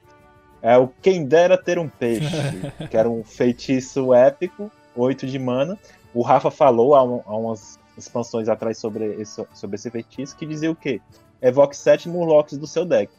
é 0.63 0.77
o 0.77 0.89
Quem 1.03 1.25
Dera 1.25 1.57
Ter 1.57 1.79
um 1.79 1.89
Peixe, 1.89 2.27
que 2.91 2.97
era 2.97 3.09
um 3.09 3.23
feitiço 3.25 4.13
épico, 4.15 4.71
8 4.97 5.27
de 5.27 5.39
mana. 5.39 5.79
O 6.15 6.23
Rafa 6.23 6.51
falou 6.51 6.95
há, 6.95 7.03
um- 7.03 7.23
há 7.27 7.37
umas 7.37 7.79
expansões 7.97 8.49
atrás 8.49 8.79
sobre 8.79 9.05
esse, 9.21 9.45
sobre 9.55 9.77
esse 9.77 9.91
feitiço, 9.91 10.37
que 10.37 10.47
dizia 10.47 10.71
o 10.71 10.77
quê? 10.77 11.01
Evoque 11.43 11.77
7 11.77 12.09
Murlocs 12.09 12.57
do 12.59 12.67
seu 12.67 12.85
deck. 12.85 13.13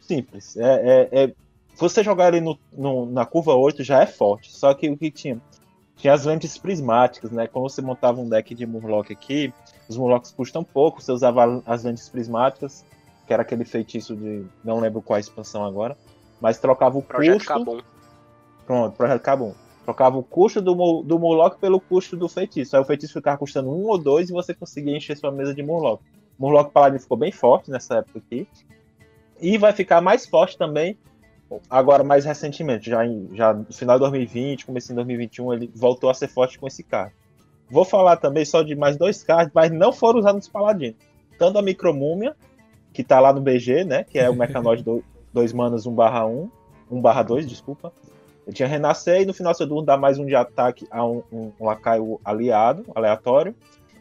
Simples. 0.00 0.56
É, 0.56 1.08
é, 1.12 1.24
é- 1.24 1.34
você 1.76 2.02
jogar 2.02 2.34
ele 2.34 2.40
no, 2.40 2.58
no- 2.76 3.06
na 3.06 3.24
curva 3.24 3.54
8 3.54 3.82
já 3.82 4.02
é 4.02 4.06
forte. 4.06 4.52
Só 4.52 4.74
que 4.74 4.88
o 4.90 4.96
que 4.96 5.10
tinha? 5.10 5.40
Tinha 5.96 6.12
as 6.12 6.24
lentes 6.24 6.56
prismáticas, 6.58 7.30
né? 7.30 7.46
Quando 7.46 7.68
você 7.68 7.80
montava 7.82 8.20
um 8.20 8.28
deck 8.28 8.54
de 8.54 8.66
Murloc 8.66 9.10
aqui, 9.10 9.52
os 9.88 9.96
Murlocs 9.96 10.30
custam 10.32 10.64
pouco, 10.64 11.00
você 11.02 11.12
usava 11.12 11.62
as 11.66 11.84
lentes 11.84 12.08
prismáticas, 12.08 12.84
que 13.26 13.32
era 13.32 13.42
aquele 13.42 13.64
feitiço 13.64 14.16
de. 14.16 14.44
Não 14.64 14.80
lembro 14.80 15.00
qual 15.02 15.16
a 15.16 15.20
expansão 15.20 15.64
agora. 15.64 15.96
Mas 16.40 16.58
trocava 16.58 16.98
o 16.98 17.02
Projeto 17.02 17.34
custo. 17.34 17.48
Cabum. 17.48 17.80
Pronto, 18.66 18.96
projeto 18.96 19.22
Cabum. 19.22 19.54
Trocava 19.84 20.18
o 20.18 20.22
custo 20.22 20.60
do, 20.60 21.02
do 21.02 21.18
Murloc 21.18 21.58
pelo 21.58 21.80
custo 21.80 22.16
do 22.16 22.28
feitiço. 22.28 22.76
Aí 22.76 22.82
o 22.82 22.84
feitiço 22.84 23.12
ficava 23.12 23.38
custando 23.38 23.70
um 23.70 23.86
ou 23.86 23.98
dois 23.98 24.30
e 24.30 24.32
você 24.32 24.54
conseguia 24.54 24.96
encher 24.96 25.16
sua 25.16 25.32
mesa 25.32 25.54
de 25.54 25.62
Murloc. 25.62 26.00
Murloc 26.38 26.72
Paladino 26.72 27.00
ficou 27.00 27.16
bem 27.16 27.32
forte 27.32 27.70
nessa 27.70 27.96
época 27.96 28.18
aqui. 28.18 28.46
E 29.40 29.58
vai 29.58 29.72
ficar 29.72 30.00
mais 30.00 30.26
forte 30.26 30.56
também 30.56 30.96
agora 31.68 32.04
mais 32.04 32.24
recentemente, 32.24 32.90
já, 32.90 33.04
em, 33.04 33.28
já 33.32 33.52
no 33.52 33.72
final 33.72 33.96
de 33.96 34.00
2020, 34.00 34.66
começo 34.66 34.92
em 34.92 34.94
2021, 34.94 35.52
ele 35.52 35.70
voltou 35.74 36.10
a 36.10 36.14
ser 36.14 36.28
forte 36.28 36.58
com 36.58 36.66
esse 36.66 36.82
card. 36.82 37.12
Vou 37.68 37.84
falar 37.84 38.16
também 38.16 38.44
só 38.44 38.62
de 38.62 38.74
mais 38.74 38.96
dois 38.96 39.22
cards, 39.22 39.52
mas 39.54 39.70
não 39.70 39.92
foram 39.92 40.20
usados 40.20 40.38
nos 40.38 40.48
Paladinos. 40.48 40.96
Tanto 41.38 41.58
a 41.58 41.62
Micromúmia, 41.62 42.36
que 42.92 43.02
tá 43.02 43.20
lá 43.20 43.32
no 43.32 43.40
BG, 43.40 43.84
né? 43.84 44.04
Que 44.04 44.18
é 44.18 44.28
o 44.28 44.34
Mecanoid 44.34 44.82
2 45.32 45.52
manas 45.52 45.86
1 45.86 45.94
barra 45.94 46.26
1, 46.26 46.50
1 46.90 47.00
barra 47.00 47.22
2, 47.22 47.46
desculpa. 47.46 47.92
Ele 48.46 48.56
tinha 48.56 48.68
Renascer 48.68 49.22
e 49.22 49.26
no 49.26 49.34
final 49.34 49.54
seu 49.54 49.66
turno 49.66 49.82
dá 49.82 49.96
mais 49.96 50.18
um 50.18 50.26
de 50.26 50.34
ataque 50.34 50.86
a 50.90 51.04
um, 51.04 51.22
um, 51.30 51.52
um 51.60 51.64
lacaio 51.64 52.20
aliado, 52.24 52.84
aleatório. 52.94 53.54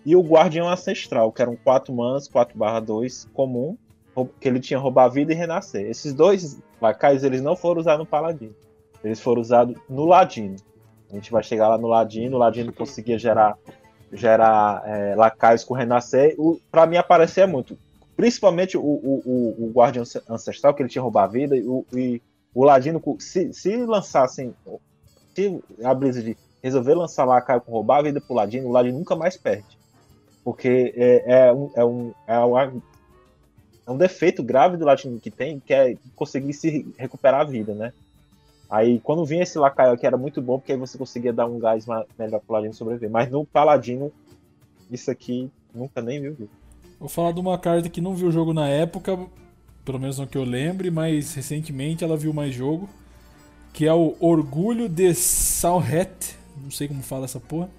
E 0.06 0.16
o 0.16 0.22
Guardião 0.22 0.68
Ancestral, 0.68 1.32
que 1.32 1.42
eram 1.42 1.56
4 1.56 1.94
manas, 1.94 2.28
4 2.28 2.58
barra 2.58 2.80
2 2.80 3.30
comum, 3.34 3.78
que 4.40 4.48
ele 4.48 4.60
tinha 4.60 4.80
roubar 4.80 5.10
vida 5.10 5.32
e 5.32 5.36
renascer. 5.36 5.86
Esses 5.90 6.14
dois 6.14 6.60
lacaios 6.82 7.24
eles 7.24 7.42
não 7.42 7.56
foram 7.56 7.82
usados 7.82 8.00
no 8.00 8.06
Paladino. 8.06 8.56
Eles 9.04 9.20
foram 9.20 9.42
usados 9.42 9.76
no 9.90 10.06
Ladino. 10.06 10.56
A 11.12 11.16
gente 11.16 11.32
vai 11.32 11.44
chegar 11.44 11.68
lá 11.68 11.78
no 11.78 11.88
Ladino, 11.88 12.36
o 12.36 12.40
Ladino 12.40 12.72
conseguia 12.72 13.18
gerar, 13.18 13.58
gerar 14.12 14.84
é, 14.86 15.16
lacaios 15.16 15.64
com 15.64 15.74
renascer. 15.74 16.36
O, 16.38 16.60
pra 16.72 16.86
mim 16.86 16.98
aparecia 16.98 17.48
muito. 17.48 17.78
Principalmente 18.20 18.78
o, 18.78 18.82
o, 18.82 19.22
o, 19.26 19.66
o 19.68 19.72
Guardião 19.72 20.04
Ancestral, 20.28 20.74
que 20.74 20.82
ele 20.82 20.90
tinha 20.90 21.02
roubar 21.02 21.24
a 21.24 21.28
vida, 21.28 21.56
e 21.56 21.66
o, 21.66 21.86
e 21.94 22.22
o 22.54 22.66
Ladino, 22.66 23.02
se, 23.18 23.54
se 23.54 23.78
lançassem. 23.78 24.54
Se 25.34 25.64
a 25.82 25.94
Blizzard 25.94 26.38
resolver 26.62 26.96
lançar 26.96 27.24
lacaio 27.24 27.62
com 27.62 27.72
roubar 27.72 28.00
a 28.00 28.02
vida 28.02 28.20
pro 28.20 28.36
Ladino, 28.36 28.68
o 28.68 28.74
Ladino 28.74 29.00
nunca 29.00 29.16
mais 29.16 29.38
perde. 29.38 29.78
Porque 30.44 30.94
é, 30.98 31.48
é, 31.48 31.54
um, 31.54 31.72
é, 31.74 31.86
um, 31.86 32.14
é, 32.28 32.40
uma, 32.40 32.74
é 33.88 33.91
um 33.91 33.96
defeito 33.96 34.44
grave 34.44 34.76
do 34.76 34.84
Latino 34.84 35.18
que 35.18 35.32
tem, 35.32 35.62
que 35.62 35.74
é 35.74 35.96
conseguir 36.14 36.52
se 36.52 36.94
recuperar 36.98 37.40
a 37.40 37.46
vida, 37.46 37.74
né? 37.74 37.94
Aí 38.70 39.00
quando 39.00 39.26
vinha 39.26 39.44
esse 39.44 39.58
lacaio 39.58 39.94
aqui 39.94 40.06
era 40.06 40.18
muito 40.18 40.41
bom, 40.41 40.60
porque 40.60 40.74
aí 40.74 40.78
você 40.78 40.98
conseguia 40.98 41.32
dar 41.32 41.46
um 41.46 41.58
gás 41.58 41.86
melhor 42.18 42.41
pro 42.41 42.54
Ladino 42.54 42.74
sobreviver. 42.74 43.10
Mas 43.10 43.32
no 43.32 43.46
Paladino, 43.46 44.12
isso 44.91 45.10
aqui 45.10 45.50
nunca 45.74 46.02
nem 46.02 46.20
viu. 46.20 46.34
viu. 46.34 46.50
Vou 47.00 47.08
falar 47.08 47.32
de 47.32 47.40
uma 47.40 47.58
carta 47.58 47.88
que 47.88 48.02
não 48.02 48.14
viu 48.14 48.32
jogo 48.32 48.54
na 48.54 48.68
época, 48.68 49.18
pelo 49.86 50.00
menos 50.00 50.20
não 50.20 50.28
que 50.28 50.38
eu 50.38 50.44
lembre, 50.44 50.92
mas 50.92 51.34
recentemente 51.34 52.04
ela 52.04 52.18
viu 52.18 52.34
mais 52.34 52.54
jogo. 52.54 52.90
Que 53.72 53.86
é 53.86 53.94
o 53.94 54.16
Orgulho 54.20 54.90
de 54.90 55.14
Salhet. 55.14 56.36
Não 56.62 56.72
sei 56.72 56.88
como 56.88 57.02
fala 57.02 57.26
essa 57.26 57.40
porra. 57.40 57.70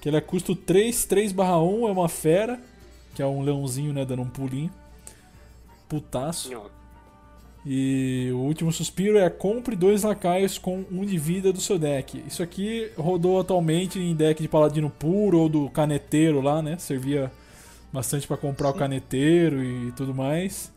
Que 0.00 0.08
ele 0.08 0.16
é 0.16 0.20
custo 0.20 0.54
3, 0.54 1.04
3 1.06 1.32
barra 1.32 1.62
1, 1.62 1.88
é 1.88 1.92
uma 1.92 2.08
fera. 2.08 2.60
Que 3.14 3.22
é 3.22 3.26
um 3.26 3.42
leãozinho, 3.42 3.92
né, 3.92 4.04
dando 4.04 4.22
um 4.22 4.28
pulinho. 4.28 4.70
Putaço. 5.88 6.52
E 7.64 8.28
o 8.34 8.38
último 8.40 8.70
suspiro 8.70 9.16
é 9.16 9.30
compre 9.30 9.74
dois 9.74 10.02
lacaios 10.02 10.58
com 10.58 10.84
um 10.92 11.06
de 11.06 11.16
vida 11.16 11.50
do 11.50 11.60
seu 11.60 11.78
deck. 11.78 12.22
Isso 12.26 12.42
aqui 12.42 12.90
rodou 12.98 13.40
atualmente 13.40 13.98
em 13.98 14.14
deck 14.14 14.42
de 14.42 14.48
paladino 14.48 14.90
puro 14.90 15.38
ou 15.38 15.48
do 15.48 15.70
caneteiro 15.70 16.42
lá, 16.42 16.60
né? 16.60 16.76
Servia 16.76 17.32
bastante 17.94 18.26
pra 18.26 18.36
comprar 18.36 18.70
o 18.70 18.74
caneteiro 18.74 19.62
e 19.62 19.92
tudo 19.92 20.12
mais. 20.12 20.72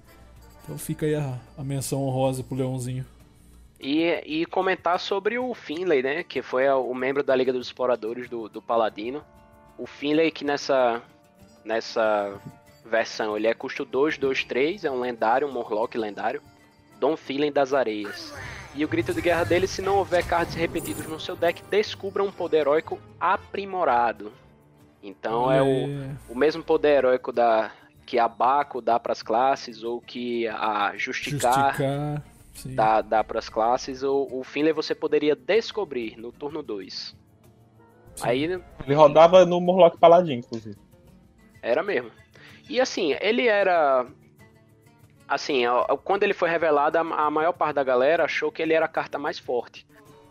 Então 0.63 0.77
fica 0.77 1.07
aí 1.07 1.15
a, 1.15 1.35
a 1.57 1.63
menção 1.63 2.03
honrosa 2.03 2.43
pro 2.43 2.55
leãozinho. 2.55 3.03
E, 3.79 4.21
e 4.23 4.45
comentar 4.45 4.99
sobre 4.99 5.39
o 5.39 5.53
Finlay, 5.55 6.03
né? 6.03 6.23
Que 6.23 6.43
foi 6.43 6.69
o 6.69 6.93
membro 6.93 7.23
da 7.23 7.35
Liga 7.35 7.51
dos 7.51 7.65
Exploradores 7.65 8.29
do, 8.29 8.47
do 8.47 8.61
Paladino. 8.61 9.23
O 9.79 9.87
Finlay 9.87 10.29
que 10.29 10.45
nessa, 10.45 11.01
nessa 11.65 12.39
versão 12.85 13.35
ele 13.35 13.47
é 13.47 13.53
custo 13.53 13.83
2, 13.83 14.19
2, 14.19 14.43
3, 14.43 14.85
é 14.85 14.91
um 14.91 14.99
lendário, 14.99 15.47
um 15.47 15.51
Morlock 15.51 15.97
lendário. 15.97 16.41
Dom 16.99 17.17
Finlay 17.17 17.49
das 17.49 17.73
Areias. 17.73 18.31
E 18.75 18.85
o 18.85 18.87
grito 18.87 19.11
de 19.11 19.21
guerra 19.21 19.43
dele, 19.43 19.65
se 19.65 19.81
não 19.81 19.97
houver 19.97 20.23
cards 20.25 20.53
repetidos 20.53 21.07
no 21.07 21.19
seu 21.19 21.35
deck, 21.35 21.63
descubra 21.63 22.23
um 22.23 22.31
poder 22.31 22.57
heróico 22.57 22.99
aprimorado. 23.19 24.31
Então 25.07 25.51
é 25.51 25.61
o, 25.61 26.33
o 26.33 26.35
mesmo 26.35 26.63
poder 26.63 26.97
heróico 26.97 27.31
da, 27.31 27.71
que 28.05 28.17
a 28.17 28.27
Baco 28.27 28.81
dá 28.81 28.99
para 28.99 29.11
as 29.11 29.21
classes, 29.21 29.83
ou 29.83 30.01
que 30.01 30.47
a 30.47 30.93
Justicar, 30.95 31.75
Justicar. 31.75 32.23
Dá, 32.65 33.01
dá 33.01 33.23
para 33.23 33.37
as 33.39 33.49
classes, 33.49 34.01
ou 34.01 34.27
o 34.39 34.43
Finlay 34.43 34.73
você 34.73 34.95
poderia 34.95 35.35
descobrir 35.35 36.17
no 36.17 36.31
turno 36.31 36.63
2. 36.63 37.15
Aí 38.21 38.43
Ele 38.45 38.95
rodava 38.95 39.45
no 39.45 39.61
Morlock 39.61 39.97
Paladin, 39.97 40.35
inclusive. 40.39 40.77
era 41.61 41.83
mesmo. 41.83 42.09
E 42.69 42.81
assim, 42.81 43.15
ele 43.21 43.47
era. 43.47 44.07
Assim, 45.27 45.63
quando 46.03 46.23
ele 46.23 46.33
foi 46.33 46.49
revelado, 46.49 46.97
a 46.97 47.01
a 47.01 47.29
maior 47.29 47.51
parte 47.51 47.75
da 47.75 47.83
galera 47.83 48.23
achou 48.23 48.51
que 48.51 48.61
ele 48.61 48.73
era 48.73 48.85
a 48.85 48.89
carta 48.89 49.19
mais 49.19 49.37
forte. 49.37 49.85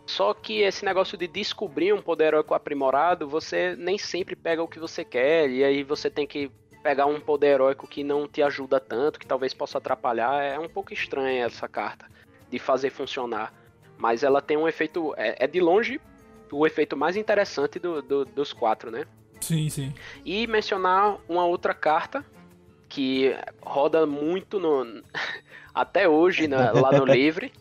Só 0.07 0.33
que 0.33 0.61
esse 0.61 0.85
negócio 0.85 1.17
de 1.17 1.27
descobrir 1.27 1.93
um 1.93 2.01
poder 2.01 2.27
heróico 2.27 2.53
aprimorado, 2.53 3.27
você 3.27 3.75
nem 3.75 3.97
sempre 3.97 4.35
pega 4.35 4.63
o 4.63 4.67
que 4.67 4.79
você 4.79 5.03
quer, 5.03 5.49
e 5.49 5.63
aí 5.63 5.83
você 5.83 6.09
tem 6.09 6.25
que 6.25 6.49
pegar 6.81 7.05
um 7.05 7.19
poder 7.19 7.47
heróico 7.47 7.85
que 7.87 8.03
não 8.03 8.27
te 8.27 8.41
ajuda 8.41 8.79
tanto, 8.79 9.19
que 9.19 9.27
talvez 9.27 9.53
possa 9.53 9.77
atrapalhar. 9.77 10.41
É 10.41 10.57
um 10.57 10.69
pouco 10.69 10.93
estranha 10.93 11.45
essa 11.45 11.67
carta 11.67 12.05
de 12.49 12.57
fazer 12.57 12.89
funcionar. 12.89 13.53
Mas 13.97 14.23
ela 14.23 14.41
tem 14.41 14.55
um 14.55 14.67
efeito. 14.67 15.13
É, 15.17 15.43
é 15.43 15.47
de 15.47 15.59
longe 15.59 15.99
o 16.51 16.65
efeito 16.65 16.95
mais 16.95 17.17
interessante 17.17 17.77
do- 17.77 18.01
do- 18.01 18.23
dos 18.25 18.53
quatro, 18.53 18.89
né? 18.89 19.05
Sim, 19.41 19.69
sim. 19.69 19.93
E 20.23 20.47
mencionar 20.47 21.17
uma 21.27 21.45
outra 21.45 21.73
carta 21.73 22.23
que 22.87 23.35
roda 23.61 24.05
muito 24.05 24.59
no 24.59 25.03
até 25.75 26.07
hoje 26.07 26.47
na- 26.47 26.71
lá 26.71 26.91
no 26.93 27.03
livre, 27.11 27.51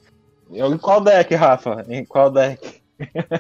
Em 0.50 0.78
qual 0.78 1.00
deck, 1.00 1.34
Rafa? 1.34 1.84
Em 1.88 2.04
qual 2.04 2.30
deck? 2.30 2.82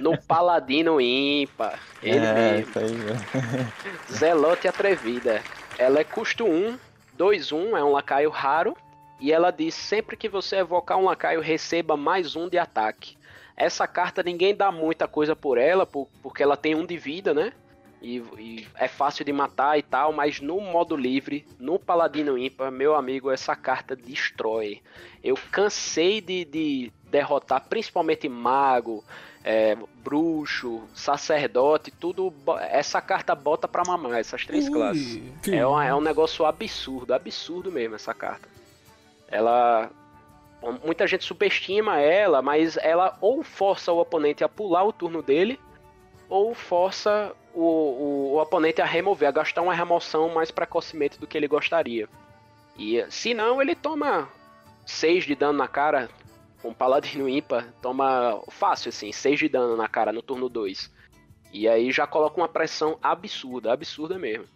no 0.00 0.18
Paladino 0.18 1.00
Ímpar. 1.00 1.78
Ele 2.02 2.26
é, 2.26 2.34
mesmo. 2.34 2.70
isso 2.70 2.78
aí, 2.78 2.92
mesmo. 2.92 3.72
Zelote 4.12 4.68
Atrevida. 4.68 5.42
Ela 5.78 6.00
é 6.00 6.04
custo 6.04 6.44
1, 6.44 6.78
2, 7.14 7.52
1, 7.52 7.76
é 7.76 7.84
um 7.84 7.92
lacaio 7.92 8.30
raro. 8.30 8.76
E 9.20 9.32
ela 9.32 9.50
diz: 9.50 9.74
sempre 9.74 10.16
que 10.16 10.28
você 10.28 10.56
evocar 10.56 10.98
um 10.98 11.04
lacaio, 11.04 11.40
receba 11.40 11.96
mais 11.96 12.36
um 12.36 12.48
de 12.48 12.58
ataque. 12.58 13.16
Essa 13.56 13.86
carta 13.86 14.22
ninguém 14.22 14.54
dá 14.54 14.70
muita 14.70 15.08
coisa 15.08 15.34
por 15.34 15.56
ela, 15.56 15.86
por- 15.86 16.08
porque 16.22 16.42
ela 16.42 16.56
tem 16.56 16.74
um 16.74 16.84
de 16.84 16.98
vida, 16.98 17.32
né? 17.32 17.52
E, 18.02 18.18
e 18.38 18.66
é 18.76 18.88
fácil 18.88 19.24
de 19.24 19.32
matar 19.32 19.78
e 19.78 19.82
tal, 19.82 20.12
mas 20.12 20.40
no 20.40 20.60
modo 20.60 20.94
livre, 20.96 21.46
no 21.58 21.78
Paladino 21.78 22.36
Ímpar, 22.36 22.70
meu 22.70 22.94
amigo, 22.94 23.30
essa 23.30 23.56
carta 23.56 23.96
destrói. 23.96 24.80
Eu 25.24 25.36
cansei 25.50 26.20
de, 26.20 26.44
de 26.44 26.92
derrotar 27.10 27.66
principalmente 27.68 28.28
mago, 28.28 29.02
é, 29.42 29.76
bruxo, 30.02 30.82
sacerdote, 30.92 31.92
tudo. 31.92 32.34
Essa 32.68 33.00
carta 33.00 33.32
bota 33.34 33.68
pra 33.68 33.84
mamar, 33.86 34.18
essas 34.18 34.44
três 34.44 34.66
Ui, 34.66 34.72
classes. 34.72 35.22
É, 35.48 35.64
uma, 35.64 35.84
é 35.84 35.94
um 35.94 36.00
negócio 36.00 36.44
absurdo, 36.44 37.14
absurdo 37.14 37.70
mesmo 37.70 37.94
essa 37.94 38.12
carta. 38.12 38.48
Ela. 39.28 39.88
Muita 40.84 41.06
gente 41.06 41.22
subestima 41.22 42.00
ela, 42.00 42.42
mas 42.42 42.76
ela 42.78 43.16
ou 43.20 43.44
força 43.44 43.92
o 43.92 44.00
oponente 44.00 44.42
a 44.42 44.48
pular 44.48 44.82
o 44.82 44.92
turno 44.92 45.22
dele, 45.22 45.60
ou 46.28 46.54
força 46.54 47.32
o, 47.56 47.62
o, 47.62 48.32
o 48.34 48.40
oponente 48.42 48.82
a 48.82 48.84
remover, 48.84 49.28
a 49.28 49.32
gastar 49.32 49.62
uma 49.62 49.74
remoção 49.74 50.28
mais 50.28 50.50
precocemente 50.50 51.18
do 51.18 51.26
que 51.26 51.38
ele 51.38 51.48
gostaria. 51.48 52.06
E 52.78 53.02
se 53.08 53.32
não, 53.32 53.62
ele 53.62 53.74
toma 53.74 54.28
6 54.84 55.24
de 55.24 55.34
dano 55.34 55.56
na 55.56 55.66
cara, 55.66 56.10
com 56.60 56.74
paladino 56.74 57.26
ímpar, 57.28 57.72
toma 57.80 58.42
fácil 58.48 58.90
assim, 58.90 59.10
6 59.10 59.38
de 59.38 59.48
dano 59.48 59.74
na 59.74 59.88
cara 59.88 60.12
no 60.12 60.20
turno 60.20 60.50
2. 60.50 60.94
E 61.50 61.66
aí 61.66 61.90
já 61.90 62.06
coloca 62.06 62.36
uma 62.36 62.48
pressão 62.48 62.98
absurda, 63.02 63.72
absurda 63.72 64.18
mesmo. 64.18 64.46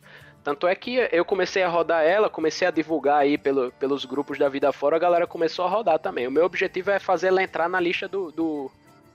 Tanto 0.45 0.67
é 0.67 0.75
que 0.75 1.09
eu 1.13 1.25
comecei 1.25 1.63
a 1.63 1.69
rodar 1.69 2.03
ela, 2.03 2.29
comecei 2.29 2.69
a 2.69 2.71
divulgar 2.71 3.19
aí 3.19 3.39
pelo, 3.39 3.73
pelos 3.73 4.05
grupos 4.05 4.39
da 4.39 4.49
vida 4.49 4.73
fora, 4.73 4.97
a 4.97 4.99
galera 4.99 5.27
começou 5.27 5.65
a 5.65 5.69
rodar 5.69 5.99
também. 5.99 6.27
O 6.27 6.31
meu 6.31 6.45
objetivo 6.45 6.91
é 6.91 6.99
fazer 6.99 7.29
ela 7.29 7.43
entrar 7.43 7.69
na 7.69 7.81
lista 7.81 8.09
do, 8.09 8.31
do, 8.31 8.71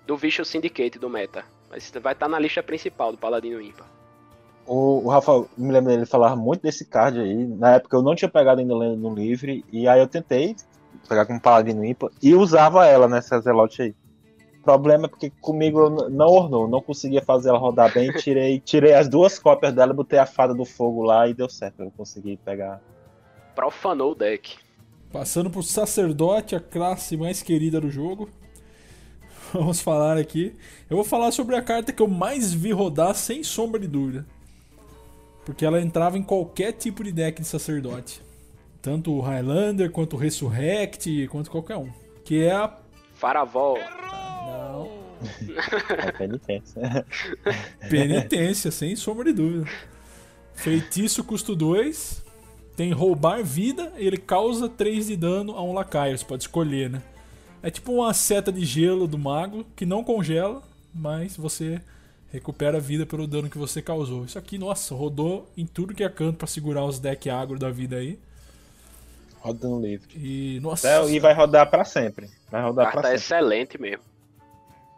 do 0.06 0.18
Vicious 0.18 0.48
Syndicate 0.48 0.98
do 0.98 1.10
meta. 1.10 1.45
Mas 1.70 1.92
vai 2.02 2.14
estar 2.14 2.26
tá 2.26 2.30
na 2.30 2.40
lista 2.40 2.62
principal 2.64 3.12
do 3.12 3.18
Paladino 3.18 3.62
Ímpar. 3.62 3.88
O, 4.66 5.06
o 5.06 5.10
Rafa, 5.10 5.46
me 5.58 5.72
lembro 5.72 5.92
dele 5.92 6.06
falar 6.06 6.36
muito 6.36 6.62
desse 6.62 6.86
card 6.86 7.20
aí. 7.20 7.46
Na 7.46 7.76
época 7.76 7.98
eu 7.98 8.02
não 8.02 8.16
tinha 8.16 8.30
pegado 8.30 8.62
ainda 8.62 8.74
no 8.74 9.14
livre, 9.14 9.64
e 9.72 9.88
aí 9.88 10.00
eu 10.00 10.08
tentei 10.08 10.56
pegar 11.08 11.26
com 11.26 11.40
Paladino 11.40 11.86
Ímpar 11.86 12.10
e 12.22 12.34
usava 12.34 12.86
ela 12.86 13.08
nessa 13.08 13.40
Zelote 13.40 13.82
aí. 13.82 13.96
O 14.60 14.64
problema 14.66 15.06
é 15.06 15.08
porque 15.08 15.32
comigo 15.40 16.10
não 16.10 16.26
ornou, 16.26 16.68
não 16.68 16.82
conseguia 16.82 17.22
fazer 17.22 17.50
ela 17.50 17.60
rodar 17.60 17.94
bem. 17.94 18.12
Tirei, 18.14 18.60
tirei 18.66 18.94
as 18.96 19.08
duas 19.08 19.38
cópias 19.38 19.72
dela, 19.72 19.94
botei 19.94 20.18
a 20.18 20.26
fada 20.26 20.56
do 20.56 20.66
fogo 20.66 21.04
lá 21.04 21.28
e 21.28 21.36
deu 21.36 21.48
certo. 21.48 21.84
Eu 21.84 21.92
consegui 21.92 22.38
pegar. 22.38 22.82
Profanou 23.54 24.14
o 24.14 24.16
deck. 24.16 24.58
Passando 25.14 25.52
pro 25.52 25.62
sacerdote, 25.62 26.56
a 26.56 26.60
classe 26.60 27.16
mais 27.16 27.44
querida 27.44 27.80
do 27.80 27.92
jogo. 27.92 28.28
Vamos 29.54 29.82
falar 29.82 30.18
aqui. 30.18 30.56
Eu 30.90 30.98
vou 30.98 31.06
falar 31.06 31.32
sobre 31.32 31.56
a 31.56 31.62
carta 31.62 31.92
que 31.92 32.02
eu 32.02 32.08
mais 32.08 32.54
vi 32.54 32.72
rodar 32.72 33.14
sem 33.16 33.44
sombra 33.44 33.80
de 33.80 33.88
dúvida. 33.88 34.26
Porque 35.46 35.66
ela 35.66 35.82
entrava 35.82 36.18
em 36.18 36.24
qualquer 36.24 36.74
tipo 36.74 37.04
de 37.04 37.12
deck 37.12 37.42
de 37.42 37.48
sacerdote. 37.48 38.22
Tanto 38.82 39.12
o 39.12 39.22
Highlander, 39.22 39.92
quanto 39.92 40.16
o 40.16 40.20
Resurrect, 40.20 41.28
quanto 41.28 41.52
qualquer 41.52 41.78
um. 41.78 41.90
Que 42.24 42.44
é 42.44 42.52
a. 42.52 42.78
Faravol. 43.14 43.78
não. 43.78 45.06
É 45.98 46.12
penitência. 46.12 47.06
penitência, 47.90 48.72
sem 48.72 48.96
sombra 48.96 49.26
de 49.26 49.34
dúvida. 49.34 49.66
Feitiço 50.54 51.24
custo 51.24 51.56
2. 51.56 52.24
Tem 52.76 52.92
roubar 52.92 53.42
vida, 53.42 53.94
ele 53.96 54.18
causa 54.18 54.68
3 54.68 55.08
de 55.08 55.16
dano 55.16 55.54
a 55.54 55.64
um 55.64 55.74
lacaio. 55.74 56.18
Você 56.18 56.26
pode 56.26 56.44
escolher, 56.44 56.90
né? 56.90 57.02
É 57.66 57.72
tipo 57.72 57.92
uma 57.92 58.14
seta 58.14 58.52
de 58.52 58.64
gelo 58.64 59.08
do 59.08 59.18
mago 59.18 59.66
que 59.76 59.86
não 59.86 60.04
congela, 60.04 60.62
mas 60.94 61.36
você 61.36 61.82
recupera 62.32 62.78
a 62.78 62.82
vida 62.82 63.06
pelo 63.06 63.26
dano 63.26 63.50
que 63.50 63.58
você 63.58 63.82
causou. 63.82 64.26
Isso 64.26 64.38
aqui, 64.38 64.58
nossa, 64.58 64.94
rodou 64.94 65.50
em 65.58 65.66
tudo 65.66 65.94
que 65.94 66.04
é 66.04 66.10
canto 66.10 66.38
para 66.38 66.48
segurar 66.48 66.86
os 66.86 67.00
deck 67.00 67.30
agro 67.30 67.58
da 67.58 67.72
vida 67.72 67.96
aí 67.96 68.20
rodando 69.46 69.80
livre. 69.80 70.08
E, 70.16 70.60
nossa. 70.62 71.04
e 71.04 71.20
vai 71.20 71.34
rodar 71.34 71.70
para 71.70 71.86
sempre. 71.86 72.30
Vai 72.50 72.64
rodar 72.64 72.86
Carta 72.86 73.02
sempre. 73.04 73.16
excelente 73.16 73.80
mesmo. 73.80 74.04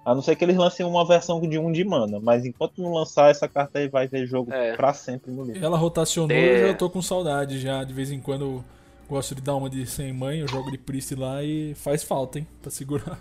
A 0.05 0.15
não 0.15 0.21
ser 0.21 0.37
que 0.37 0.45
eles 0.45 0.55
lancem 0.55 0.85
uma 0.85 1.05
versão 1.05 1.41
de 1.41 1.59
um 1.59 1.69
de 1.69 1.83
mana, 1.83 2.17
mas 2.21 2.45
enquanto 2.45 2.81
não 2.81 2.93
lançar 2.93 3.29
essa 3.29 3.45
carta 3.45 3.79
aí 3.79 3.89
vai 3.89 4.07
ter 4.07 4.25
jogo 4.25 4.53
é. 4.53 4.73
para 4.73 4.93
sempre 4.93 5.31
no 5.31 5.43
livro. 5.43 5.63
Ela 5.63 5.77
rotacionou 5.77 6.31
e 6.31 6.39
é. 6.39 6.63
eu 6.63 6.67
já 6.69 6.73
tô 6.75 6.89
com 6.89 7.01
saudade 7.01 7.59
já. 7.59 7.83
De 7.83 7.93
vez 7.93 8.09
em 8.09 8.21
quando 8.21 8.63
gosto 9.07 9.35
de 9.35 9.41
dar 9.41 9.55
uma 9.55 9.69
de 9.69 9.85
sem 9.85 10.11
mãe, 10.13 10.39
eu 10.39 10.47
jogo 10.47 10.69
de 10.69 10.77
Priest 10.77 11.15
lá 11.15 11.43
e 11.43 11.73
faz 11.75 12.03
falta, 12.03 12.39
hein, 12.39 12.47
para 12.61 12.69
segurar. 12.69 13.19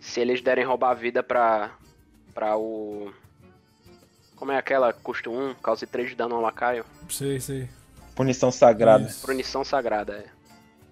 Se 0.00 0.20
eles 0.20 0.40
derem 0.40 0.64
roubar 0.64 0.90
a 0.90 0.94
vida 0.94 1.22
pra 1.22 1.72
para 2.34 2.56
o 2.56 3.12
como 4.36 4.52
é 4.52 4.56
aquela 4.56 4.92
custo 4.92 5.32
1, 5.32 5.54
causa 5.54 5.84
3 5.84 6.10
de 6.10 6.14
dano 6.14 6.36
ao 6.36 6.40
lacaio? 6.40 6.84
Sei, 7.08 7.40
sei. 7.40 7.68
Punição 8.14 8.52
sagrada. 8.52 9.04
Isso. 9.04 9.26
Punição 9.26 9.64
sagrada, 9.64 10.12
é. 10.12 10.24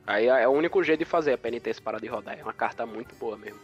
Aí 0.05 0.27
é 0.27 0.47
o 0.49 0.51
único 0.51 0.83
jeito 0.83 1.01
de 1.01 1.05
fazer 1.05 1.33
a 1.33 1.39
penitência 1.39 1.83
para 1.83 1.99
de 1.99 2.09
rodar. 2.09 2.39
É 2.39 2.43
uma 2.43 2.53
carta 2.53 2.85
muito 2.85 3.15
boa 3.15 3.37
mesmo. 3.37 3.59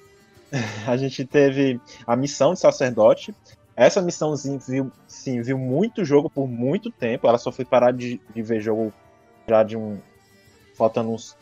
a 0.86 0.97
gente 0.97 1.24
teve 1.24 1.81
a 2.07 2.15
missão 2.15 2.55
de 2.55 2.61
sacerdote. 2.61 3.35
Essa 3.74 4.03
missãozinha 4.03 4.59
viu, 4.59 4.93
sim, 5.07 5.40
viu 5.43 5.59
muito 5.59 6.05
jogo 6.05 6.31
por 6.31 6.47
muito 6.47 6.90
tempo. 6.90 7.27
Ela 7.27 7.39
só 7.39 7.51
foi 7.51 7.65
parar 7.65 7.93
de, 7.93 8.20
de 8.32 8.43
ver 8.43 8.61
jogo 8.61 8.93
já 9.48 9.62
de 9.62 9.77
um. 9.77 9.98
faltando 10.74 11.10
uns 11.10 11.36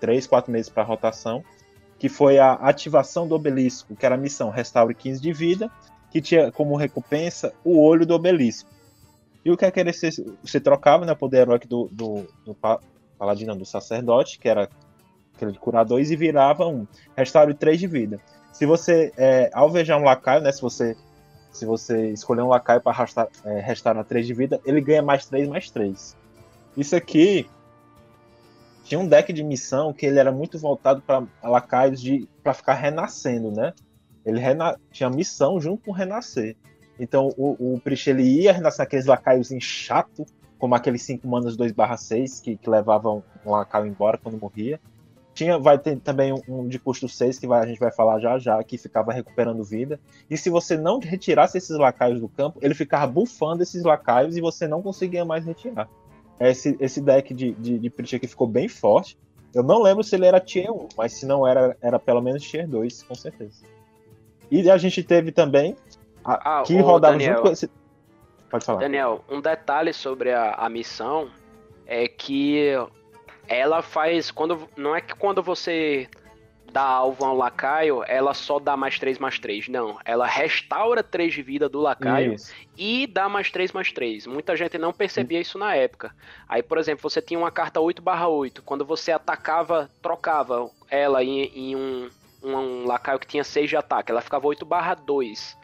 3, 0.00 0.26
4 0.26 0.50
meses 0.52 0.68
para 0.68 0.82
rotação. 0.82 1.44
Que 1.98 2.08
foi 2.08 2.38
a 2.38 2.52
ativação 2.52 3.26
do 3.26 3.34
obelisco, 3.34 3.96
que 3.96 4.04
era 4.04 4.16
a 4.16 4.18
missão 4.18 4.50
Restaure 4.50 4.94
15 4.94 5.20
de 5.20 5.32
vida, 5.32 5.70
que 6.10 6.20
tinha 6.20 6.52
como 6.52 6.76
recompensa 6.76 7.54
o 7.64 7.80
olho 7.80 8.04
do 8.04 8.14
obelisco. 8.14 8.68
E 9.44 9.50
o 9.50 9.56
que 9.56 9.64
é 9.64 9.70
que 9.70 9.80
ele 9.80 9.92
se, 9.92 10.10
se 10.44 10.60
trocava, 10.60 11.06
né? 11.06 11.14
Poder 11.14 11.38
heróico 11.38 11.68
do, 11.68 11.88
do, 11.90 12.26
do 12.44 12.56
paladino, 13.16 13.54
do 13.54 13.64
sacerdote, 13.64 14.38
que 14.38 14.48
era 14.48 14.68
aquele 15.34 15.52
de 15.52 15.58
curar 15.58 15.84
dois, 15.84 16.10
e 16.10 16.16
virava 16.16 16.66
um. 16.66 16.86
Restaure 17.16 17.54
3 17.54 17.78
de 17.78 17.86
vida. 17.86 18.20
Se 18.52 18.66
você 18.66 19.12
é, 19.16 19.48
alvejar 19.54 20.00
um 20.00 20.04
lacaio, 20.04 20.42
né? 20.42 20.50
Se 20.50 20.60
você, 20.60 20.96
se 21.52 21.64
você 21.64 22.10
escolher 22.10 22.42
um 22.42 22.48
lacaio 22.48 22.80
para 22.80 23.06
é, 23.44 23.60
restaurar 23.60 24.04
3 24.04 24.26
de 24.26 24.34
vida, 24.34 24.60
ele 24.64 24.80
ganha 24.80 25.02
mais 25.02 25.26
3, 25.26 25.48
mais 25.48 25.70
3. 25.70 26.16
Isso 26.76 26.94
aqui 26.94 27.48
tinha 28.84 29.00
um 29.00 29.08
deck 29.08 29.32
de 29.32 29.42
missão 29.42 29.92
que 29.92 30.06
ele 30.06 30.18
era 30.18 30.30
muito 30.30 30.58
voltado 30.58 31.02
para 31.02 31.24
lacaios 31.42 32.00
de 32.00 32.28
para 32.42 32.54
ficar 32.54 32.74
renascendo, 32.74 33.50
né? 33.50 33.72
Ele 34.24 34.38
rena 34.38 34.78
tinha 34.92 35.10
missão 35.10 35.60
junto 35.60 35.84
com 35.84 35.92
renascer. 35.92 36.56
Então 36.98 37.32
o, 37.36 37.74
o 37.74 37.80
Priest 37.80 38.08
ele 38.08 38.22
ia 38.22 38.52
naqueles 38.60 39.06
lacaios 39.06 39.50
chato, 39.60 40.24
como 40.58 40.74
aqueles 40.74 41.02
5 41.02 41.26
manas 41.26 41.56
2 41.56 41.72
6 41.98 42.40
que, 42.40 42.56
que 42.56 42.70
levavam 42.70 43.24
um 43.44 43.50
lacaio 43.50 43.86
embora 43.86 44.18
quando 44.18 44.38
morria. 44.38 44.80
Tinha, 45.34 45.58
vai 45.58 45.78
ter 45.78 45.98
também 45.98 46.32
um, 46.32 46.40
um 46.48 46.68
de 46.68 46.78
custo 46.78 47.08
6 47.08 47.38
que 47.38 47.46
vai, 47.46 47.62
a 47.62 47.66
gente 47.66 47.78
vai 47.78 47.92
falar 47.92 48.20
já 48.20 48.38
já, 48.38 48.62
que 48.62 48.78
ficava 48.78 49.12
recuperando 49.12 49.62
vida. 49.64 50.00
E 50.30 50.36
se 50.36 50.48
você 50.48 50.76
não 50.76 50.98
retirasse 50.98 51.58
esses 51.58 51.76
lacaios 51.76 52.20
do 52.20 52.28
campo, 52.28 52.58
ele 52.62 52.74
ficava 52.74 53.06
bufando 53.06 53.62
esses 53.62 53.82
lacaios 53.82 54.36
e 54.36 54.40
você 54.40 54.66
não 54.66 54.80
conseguia 54.80 55.24
mais 55.24 55.44
retirar. 55.44 55.88
Esse, 56.38 56.76
esse 56.80 57.00
deck 57.00 57.32
de, 57.32 57.52
de, 57.52 57.78
de 57.78 57.90
Priest 57.90 58.16
aqui 58.16 58.26
ficou 58.26 58.46
bem 58.46 58.68
forte. 58.68 59.18
Eu 59.54 59.62
não 59.62 59.82
lembro 59.82 60.04
se 60.04 60.14
ele 60.14 60.26
era 60.26 60.38
tier 60.38 60.70
1, 60.70 60.88
mas 60.96 61.12
se 61.12 61.26
não 61.26 61.46
era, 61.46 61.76
era 61.80 61.98
pelo 61.98 62.20
menos 62.20 62.42
tier 62.42 62.68
2, 62.68 63.04
com 63.04 63.14
certeza. 63.14 63.64
E 64.50 64.70
a 64.70 64.76
gente 64.76 65.02
teve 65.02 65.32
também 65.32 65.76
ah, 66.24 66.62
que 66.66 66.76
rodava 66.78 67.14
Daniel, 67.14 67.36
junto 67.36 67.42
com 67.42 67.52
esse... 67.52 67.70
Pode 68.50 68.64
falar. 68.64 68.80
Daniel, 68.80 69.24
um 69.28 69.40
detalhe 69.40 69.92
sobre 69.92 70.32
a, 70.32 70.52
a 70.52 70.68
missão 70.68 71.30
é 71.86 72.06
que 72.06 72.74
ela 73.48 73.82
faz. 73.82 74.30
quando 74.30 74.68
Não 74.76 74.94
é 74.94 75.00
que 75.00 75.14
quando 75.14 75.42
você 75.42 76.08
dá 76.72 76.82
alvo 76.82 77.24
a 77.24 77.32
um 77.32 77.36
lacaio, 77.36 78.02
ela 78.06 78.34
só 78.34 78.58
dá 78.58 78.76
mais 78.76 78.98
3 78.98 79.18
mais 79.18 79.38
3. 79.38 79.68
Não, 79.68 79.98
ela 80.04 80.26
restaura 80.26 81.02
3 81.02 81.32
de 81.32 81.42
vida 81.42 81.68
do 81.68 81.80
lacaio 81.80 82.34
isso. 82.34 82.52
e 82.76 83.06
dá 83.06 83.28
mais 83.28 83.50
3 83.50 83.72
mais 83.72 83.92
3. 83.92 84.26
Muita 84.26 84.56
gente 84.56 84.76
não 84.78 84.92
percebia 84.92 85.40
isso 85.40 85.58
na 85.58 85.74
época. 85.74 86.14
Aí, 86.48 86.62
por 86.62 86.78
exemplo, 86.78 87.08
você 87.08 87.22
tinha 87.22 87.38
uma 87.38 87.50
carta 87.50 87.80
8 87.80 88.02
barra 88.02 88.28
8. 88.28 88.62
Quando 88.62 88.84
você 88.84 89.12
atacava, 89.12 89.90
trocava 90.02 90.70
ela 90.90 91.22
em, 91.24 91.44
em 91.54 91.76
um, 91.76 92.10
um, 92.42 92.56
um, 92.56 92.86
lacaio 92.86 93.18
que 93.18 93.26
tinha 93.26 93.44
6 93.44 93.70
de 93.70 93.76
ataque. 93.76 94.10
Ela 94.10 94.20
ficava 94.20 94.46
8 94.46 94.64
barra 94.64 94.94
2. 94.94 95.56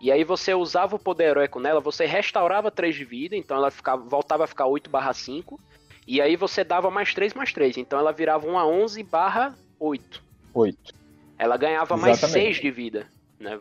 E 0.00 0.12
aí 0.12 0.24
você 0.24 0.52
usava 0.54 0.96
o 0.96 0.98
poder 0.98 1.28
heróico 1.28 1.58
nela, 1.58 1.80
você 1.80 2.04
restaurava 2.04 2.70
3 2.70 2.94
de 2.94 3.04
vida, 3.04 3.36
então 3.36 3.56
ela 3.56 3.70
ficava, 3.70 4.02
voltava 4.02 4.44
a 4.44 4.46
ficar 4.46 4.66
8 4.66 4.90
barra 4.90 5.12
5. 5.14 5.58
E 6.06 6.20
aí 6.20 6.36
você 6.36 6.62
dava 6.62 6.90
mais 6.90 7.14
3 7.14 7.32
mais 7.32 7.52
3, 7.52 7.78
então 7.78 7.98
ela 7.98 8.12
virava 8.12 8.46
1 8.46 8.58
a 8.58 8.66
11 8.66 9.02
barra 9.02 9.54
8. 9.78 10.23
8. 10.54 10.94
Ela 11.38 11.56
ganhava 11.56 11.94
Exatamente. 11.94 12.20
mais 12.20 12.32
6 12.32 12.56
de 12.60 12.70
vida, 12.70 13.06
né? 13.38 13.58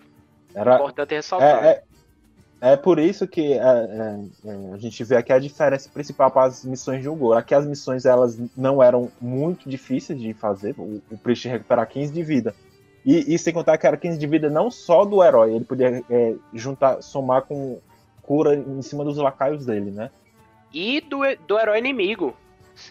Era... 0.54 0.76
Importante 0.76 1.16
ressaltar. 1.16 1.66
É, 1.66 1.84
é, 2.62 2.74
é 2.74 2.78
por 2.78 3.00
isso 3.00 3.28
que 3.28 3.54
é, 3.54 3.58
é, 3.58 4.20
é, 4.46 4.74
a 4.74 4.78
gente 4.78 5.04
vê 5.04 5.18
aqui 5.18 5.34
a 5.34 5.40
diferença 5.40 5.90
principal 5.90 6.30
para 6.32 6.48
as 6.48 6.64
missões 6.64 7.02
de 7.02 7.10
Ugor. 7.10 7.36
Aqui 7.36 7.56
as 7.56 7.66
missões 7.66 8.06
elas 8.06 8.40
não 8.56 8.82
eram 8.82 9.12
muito 9.20 9.68
difíceis 9.68 10.22
de 10.22 10.34
fazer, 10.34 10.76
o, 10.78 11.02
o 11.12 11.18
Priest 11.18 11.48
recuperar 11.48 11.88
15 11.88 12.14
de 12.14 12.24
vida. 12.24 12.56
E, 13.06 13.34
e, 13.34 13.38
sem 13.38 13.54
contar 13.54 13.78
que 13.78 13.86
era 13.86 13.98
15 13.98 14.18
de 14.18 14.28
vida 14.28 14.50
não 14.50 14.72
só 14.72 15.04
do 15.04 15.22
herói, 15.22 15.54
ele 15.54 15.66
podia 15.66 16.02
é, 16.10 16.36
juntar, 16.54 17.02
somar 17.02 17.42
com 17.42 17.80
cura 18.22 18.56
em 18.56 18.82
cima 18.82 19.04
dos 19.04 19.18
lacaios 19.18 19.66
dele, 19.66 19.92
né? 19.92 20.10
E 20.74 21.02
do, 21.02 21.20
do 21.46 21.60
herói 21.60 21.80
inimigo. 21.80 22.34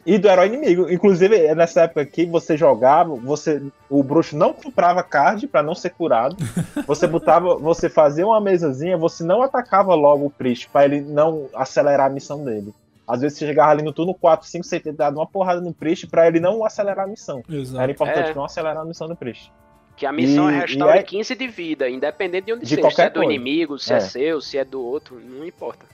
E 0.07 0.17
do 0.19 0.29
herói 0.29 0.47
inimigo. 0.47 0.91
Inclusive, 0.91 1.55
nessa 1.55 1.83
época 1.83 2.01
aqui, 2.03 2.25
você 2.27 2.57
jogava, 2.57 3.15
você. 3.15 3.63
O 3.91 4.03
bruxo 4.03 4.37
não 4.37 4.53
comprava 4.53 5.03
card 5.03 5.47
para 5.47 5.63
não 5.63 5.75
ser 5.75 5.91
curado. 5.91 6.37
Você 6.87 7.07
botava. 7.07 7.57
Você 7.57 7.89
fazia 7.89 8.27
uma 8.27 8.41
mesazinha, 8.41 8.97
você 8.97 9.23
não 9.23 9.43
atacava 9.43 9.95
logo 9.95 10.27
o 10.27 10.31
Priest 10.31 10.69
para 10.71 10.85
ele 10.85 11.01
não 11.01 11.49
acelerar 11.55 12.07
a 12.07 12.11
missão 12.11 12.45
dele. 12.45 12.73
Às 13.07 13.21
vezes 13.21 13.37
você 13.39 13.47
chegava 13.47 13.71
ali 13.71 13.83
no 13.83 13.93
turno 13.93 14.15
4, 14.15 14.47
5, 14.49 14.65
você 14.65 14.81
dado 14.93 15.17
uma 15.19 15.27
porrada 15.27 15.61
no 15.61 15.73
Priest 15.75 16.07
pra 16.07 16.27
ele 16.27 16.41
não 16.41 16.65
acelerar 16.65 17.05
a 17.05 17.09
missão. 17.09 17.43
Exato. 17.49 17.81
Era 17.83 17.93
importante 17.93 18.31
É. 18.31 18.35
não 18.35 18.45
acelerar 18.45 18.79
a 18.83 18.85
missão 18.85 19.09
do 19.09 19.17
Priest. 19.17 19.53
Que 19.97 20.07
a 20.07 20.13
missão 20.13 20.51
E- 20.51 20.55
é 20.55 20.61
restaure 20.61 20.97
e 20.97 21.01
é- 21.01 21.03
15 21.03 21.35
de 21.35 21.49
vida, 21.49 21.89
independente 21.91 22.47
de 22.47 22.53
onde 22.55 22.63
De 22.63 22.69
seja. 22.69 22.77
Se 22.77 22.81
qualquer 22.83 23.07
é 23.07 23.11
do 23.11 23.21
coisa. 23.21 23.33
inimigo, 23.33 23.79
se 23.79 23.93
é. 23.93 23.97
É. 23.97 24.01
seu, 24.01 24.41
se 24.41 24.57
é 24.57 24.65
do 24.65 24.83
outro, 24.83 25.21
não 25.21 25.45
importa. 25.47 25.85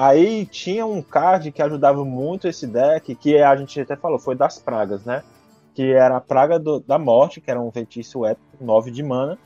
Aí 0.00 0.46
tinha 0.46 0.86
um 0.86 1.02
card 1.02 1.50
que 1.50 1.60
ajudava 1.60 2.04
muito 2.04 2.46
esse 2.46 2.68
deck, 2.68 3.12
que 3.16 3.36
a 3.38 3.56
gente 3.56 3.80
até 3.80 3.96
falou, 3.96 4.16
foi 4.16 4.36
das 4.36 4.56
pragas, 4.56 5.04
né? 5.04 5.24
Que 5.74 5.92
era 5.92 6.16
a 6.18 6.20
praga 6.20 6.56
do- 6.56 6.78
da 6.78 7.00
morte, 7.00 7.40
que 7.40 7.50
era 7.50 7.60
um 7.60 7.72
feitiço 7.72 8.24
épico, 8.24 8.64
9 8.64 8.92
de 8.92 9.02
mana, 9.02 9.36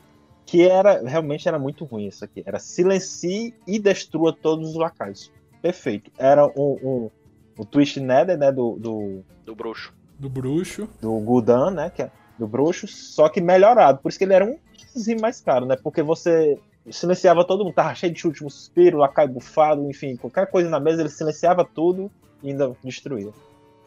que 0.45 0.61
era 0.67 1.01
realmente 1.07 1.47
era 1.47 1.57
muito 1.57 1.85
ruim 1.85 2.05
isso 2.05 2.23
aqui. 2.23 2.43
Era 2.45 2.59
silencie 2.59 3.55
e 3.65 3.79
destrua 3.79 4.31
todos 4.31 4.69
os 4.69 4.75
lacaios. 4.75 5.31
Perfeito. 5.59 6.11
Era 6.19 6.45
um, 6.45 6.77
um, 6.83 7.09
o 7.57 7.65
Twist 7.65 7.99
Nether, 7.99 8.37
né? 8.37 8.51
Do, 8.51 8.77
do, 8.77 9.23
Do 9.43 9.55
bruxo. 9.55 9.91
Do 10.19 10.29
bruxo. 10.29 10.87
do 11.01 11.17
Gul'dan, 11.19 11.71
né? 11.71 11.89
Que 11.89 12.03
é 12.03 12.11
do 12.37 12.45
bruxo, 12.47 12.87
só 12.87 13.27
que 13.27 13.41
melhorado. 13.41 13.99
Por 14.03 14.09
isso 14.09 14.19
que 14.19 14.25
ele 14.25 14.33
era 14.35 14.45
um 14.45 14.55
pouquinho 14.93 15.19
mais 15.19 15.41
caro, 15.41 15.65
né? 15.65 15.75
Porque 15.81 16.03
você 16.03 16.59
silenciava 16.91 17.45
todo 17.45 17.63
mundo, 17.63 17.73
tava 17.73 17.95
cheio 17.95 18.13
de 18.13 18.27
último 18.27 18.49
suspiro, 18.49 18.97
lacaio 18.97 19.29
bufado, 19.29 19.89
enfim, 19.89 20.15
qualquer 20.15 20.47
coisa 20.47 20.69
na 20.69 20.79
mesa, 20.79 21.01
ele 21.01 21.09
silenciava 21.09 21.63
tudo 21.63 22.11
e 22.41 22.49
ainda 22.49 22.75
destruía. 22.83 23.31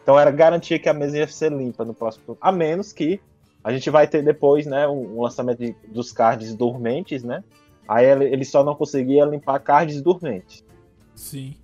Então 0.03 0.19
era 0.19 0.31
garantia 0.31 0.79
que 0.79 0.89
a 0.89 0.95
mesa 0.95 1.19
ia 1.19 1.29
ser 1.29 1.53
limpa 1.53 1.85
no 1.85 1.93
próximo. 1.93 2.39
A 2.41 2.53
menos 2.53 2.93
que 2.93 3.21
a 3.63 3.73
gente 3.73 3.91
vai 3.91 4.07
ter 4.07 4.23
depois, 4.23 4.65
né, 4.65 4.87
um, 4.87 5.19
um 5.19 5.23
lançamento 5.23 5.59
de- 5.59 5.75
dos 5.89 6.13
cards 6.13 6.55
dormentes, 6.55 7.25
né? 7.25 7.43
Aí 7.89 8.07
ele, 8.07 8.25
ele 8.25 8.45
só 8.45 8.63
não 8.63 8.75
conseguia 8.75 9.25
limpar 9.25 9.59
cards 9.59 10.01
dormentes. 10.01 10.65
Sim. 11.15 11.55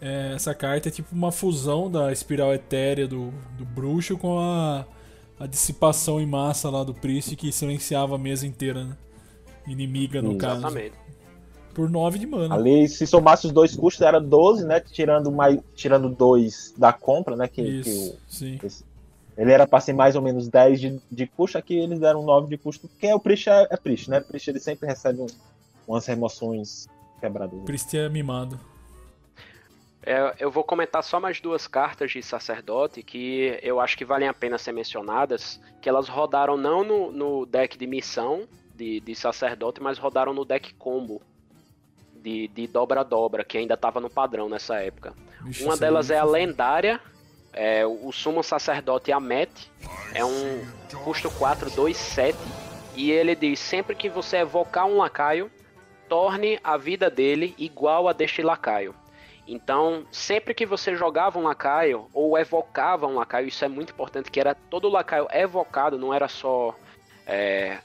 É, 0.00 0.32
essa 0.34 0.54
carta 0.54 0.88
é 0.88 0.92
tipo 0.92 1.14
uma 1.14 1.32
fusão 1.32 1.90
da 1.90 2.12
espiral 2.12 2.52
etérea 2.52 3.08
do, 3.08 3.32
do 3.56 3.64
bruxo 3.64 4.18
com 4.18 4.38
a, 4.38 4.84
a 5.40 5.46
dissipação 5.46 6.20
em 6.20 6.26
massa 6.26 6.68
lá 6.68 6.84
do 6.84 6.92
Priest 6.92 7.34
que 7.34 7.50
silenciava 7.50 8.16
a 8.16 8.18
mesa 8.18 8.46
inteira, 8.46 8.84
né? 8.84 8.96
Inimiga, 9.66 10.22
no 10.22 10.32
Sim. 10.32 10.38
caso. 10.38 10.60
Exatamente. 10.60 10.94
Por 11.74 11.90
9 11.90 12.18
de 12.18 12.26
mana. 12.26 12.54
Ali, 12.54 12.88
se 12.88 13.06
somasse 13.06 13.46
os 13.46 13.52
dois 13.52 13.76
custos, 13.76 14.00
era 14.00 14.18
12, 14.18 14.64
né? 14.64 14.80
Tirando 14.80 15.30
mais, 15.30 15.60
tirando 15.74 16.08
dois 16.08 16.72
da 16.76 16.92
compra, 16.92 17.36
né? 17.36 17.46
Que, 17.48 17.62
que 17.82 17.90
Isso, 17.90 18.14
o, 18.14 18.18
sim. 18.32 18.58
Ele 19.36 19.52
era 19.52 19.66
pra 19.66 19.78
ser 19.80 19.92
mais 19.92 20.16
ou 20.16 20.22
menos 20.22 20.48
10 20.48 20.80
de, 20.80 21.00
de 21.10 21.26
custo, 21.26 21.58
aqui 21.58 21.78
eles 21.78 21.98
deram 22.00 22.22
9 22.22 22.48
de 22.48 22.56
custo, 22.56 22.88
porque 22.88 23.12
o 23.12 23.20
Priest 23.20 23.50
é, 23.50 23.68
é 23.70 23.76
Priest, 23.76 24.08
né? 24.08 24.20
Priest 24.20 24.48
ele 24.48 24.58
sempre 24.58 24.88
recebe 24.88 25.20
um- 25.20 25.26
umas 25.86 26.06
remoções 26.06 26.86
quebradas. 27.20 27.60
Priest 27.64 27.94
é 27.98 28.08
mimado. 28.08 28.58
É, 30.02 30.34
eu 30.38 30.50
vou 30.50 30.62
comentar 30.64 31.02
só 31.02 31.18
mais 31.20 31.40
duas 31.40 31.66
cartas 31.66 32.12
de 32.12 32.22
sacerdote 32.22 33.02
que 33.02 33.58
eu 33.62 33.80
acho 33.80 33.98
que 33.98 34.04
valem 34.04 34.28
a 34.28 34.32
pena 34.32 34.56
ser 34.56 34.72
mencionadas, 34.72 35.60
que 35.82 35.88
elas 35.88 36.08
rodaram 36.08 36.56
não 36.56 36.84
no, 36.84 37.12
no 37.12 37.44
deck 37.44 37.76
de 37.76 37.86
missão 37.86 38.44
de, 38.76 39.00
de 39.00 39.14
sacerdote, 39.14 39.80
mas 39.80 39.98
rodaram 39.98 40.32
no 40.32 40.44
deck 40.44 40.74
combo 40.74 41.22
de 42.14 42.48
de 42.48 42.66
dobra-dobra, 42.66 43.44
que 43.44 43.58
ainda 43.58 43.74
estava 43.74 44.00
no 44.00 44.10
padrão 44.10 44.48
nessa 44.48 44.76
época. 44.80 45.14
Vixe, 45.42 45.64
Uma 45.64 45.76
delas 45.76 46.10
é 46.10 46.18
a 46.18 46.24
lendária, 46.24 47.00
é, 47.52 47.86
o 47.86 48.12
sumo 48.12 48.42
sacerdote 48.42 49.12
Amet, 49.12 49.70
é 50.12 50.24
um 50.24 50.66
custo 51.04 51.30
4, 51.30 51.70
2, 51.70 51.96
7, 51.96 52.38
e 52.94 53.10
ele 53.10 53.34
diz, 53.34 53.58
sempre 53.58 53.94
que 53.94 54.08
você 54.08 54.38
evocar 54.38 54.86
um 54.86 54.98
lacaio, 54.98 55.50
torne 56.08 56.58
a 56.62 56.76
vida 56.76 57.10
dele 57.10 57.54
igual 57.58 58.08
a 58.08 58.12
deste 58.12 58.42
lacaio. 58.42 58.94
Então, 59.46 60.04
sempre 60.10 60.52
que 60.52 60.66
você 60.66 60.96
jogava 60.96 61.38
um 61.38 61.42
lacaio, 61.42 62.08
ou 62.12 62.36
evocava 62.36 63.06
um 63.06 63.14
lacaio, 63.14 63.46
isso 63.46 63.64
é 63.64 63.68
muito 63.68 63.92
importante, 63.92 64.30
que 64.30 64.40
era 64.40 64.54
todo 64.54 64.88
lacaio 64.88 65.28
evocado, 65.30 65.98
não 65.98 66.12
era 66.12 66.26
só 66.26 66.74
é, 67.26 67.78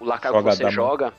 o 0.00 0.04
lacaio 0.04 0.34
que 0.34 0.42
você 0.42 0.70
joga, 0.70 1.12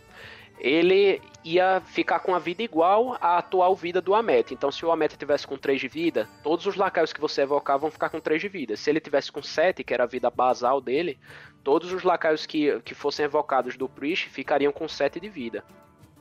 ele 0.60 1.22
ia 1.44 1.82
ficar 1.82 2.20
com 2.20 2.36
a 2.36 2.40
vida 2.40 2.62
igual 2.62 3.18
à 3.22 3.38
atual 3.38 3.74
vida 3.76 4.02
do 4.02 4.14
Amet. 4.14 4.54
Então, 4.54 4.72
se 4.72 4.86
o 4.86 4.92
Amet 4.92 5.18
tivesse 5.18 5.48
com 5.48 5.58
3 5.58 5.80
de 5.80 5.88
vida, 5.88 6.28
todos 6.44 6.66
os 6.66 6.76
lacaios 6.76 7.14
que 7.14 7.22
você 7.22 7.42
evocar 7.42 7.80
vão 7.80 7.90
ficar 7.90 8.10
com 8.10 8.20
3 8.20 8.42
de 8.42 8.50
vida. 8.50 8.76
Se 8.76 8.90
ele 8.90 9.00
tivesse 9.00 9.32
com 9.32 9.42
7, 9.42 9.84
que 9.84 9.94
era 9.94 10.04
a 10.04 10.08
vida 10.08 10.30
basal 10.30 10.82
dele, 10.82 11.18
todos 11.64 11.94
os 11.94 12.04
lacaios 12.04 12.46
que, 12.46 12.80
que 12.82 12.94
fossem 12.94 13.26
evocados 13.26 13.78
do 13.78 13.88
Priest 13.88 14.30
ficariam 14.30 14.72
com 14.72 14.88
7 14.88 15.20
de 15.20 15.30
vida. 15.30 15.64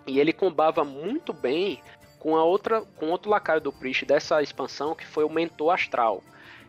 E 0.06 0.20
ele 0.20 0.32
combava 0.32 0.84
muito 0.84 1.32
bem 1.32 1.82
com 2.18 2.36
a 2.36 2.44
outra 2.44 2.82
com 2.96 3.10
outro 3.10 3.30
lacaio 3.30 3.60
do 3.60 3.72
Priest 3.72 4.04
dessa 4.04 4.42
expansão, 4.42 4.94
que 4.94 5.06
foi 5.06 5.24
o 5.24 5.30
Mentor 5.30 5.74
Astral. 5.74 6.22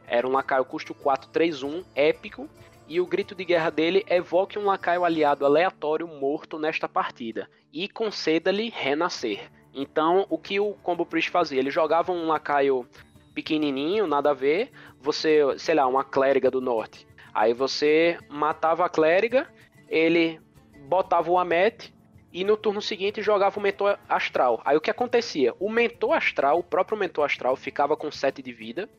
Era 0.07 0.27
um 0.27 0.31
lacaio 0.31 0.65
custo 0.65 0.93
431, 0.95 1.83
épico, 1.95 2.49
e 2.89 2.99
o 2.99 3.05
grito 3.05 3.35
de 3.35 3.45
guerra 3.45 3.69
dele 3.69 4.03
evoque 4.07 4.57
um 4.57 4.65
lacaio 4.65 5.05
aliado 5.05 5.45
aleatório 5.45 6.07
morto 6.07 6.57
nesta 6.57 6.89
partida 6.89 7.47
e 7.71 7.87
conceda-lhe 7.87 8.69
renascer. 8.69 9.51
Então, 9.73 10.25
o 10.27 10.39
que 10.39 10.59
o 10.59 10.73
Combo 10.81 11.05
Priest 11.05 11.29
fazia? 11.29 11.59
Ele 11.59 11.69
jogava 11.69 12.11
um 12.11 12.25
lacaio 12.25 12.87
pequenininho, 13.33 14.07
nada 14.07 14.31
a 14.31 14.33
ver, 14.33 14.71
você, 14.99 15.41
sei 15.59 15.75
lá, 15.75 15.85
uma 15.85 16.03
clériga 16.03 16.49
do 16.49 16.59
norte. 16.59 17.07
Aí 17.31 17.53
você 17.53 18.17
matava 18.27 18.83
a 18.83 18.89
clériga, 18.89 19.47
ele 19.87 20.41
botava 20.87 21.29
o 21.29 21.37
Amet 21.37 21.93
e 22.33 22.43
no 22.43 22.57
turno 22.57 22.81
seguinte 22.81 23.21
jogava 23.21 23.59
o 23.59 23.63
mentor 23.63 23.99
astral. 24.09 24.61
Aí 24.65 24.75
o 24.75 24.81
que 24.81 24.89
acontecia? 24.89 25.53
O 25.59 25.69
mentor 25.69 26.13
astral, 26.13 26.59
o 26.59 26.63
próprio 26.63 26.97
mentor 26.97 27.25
astral 27.25 27.55
ficava 27.55 27.95
com 27.95 28.11
7 28.11 28.41
de 28.41 28.51
vida. 28.51 28.89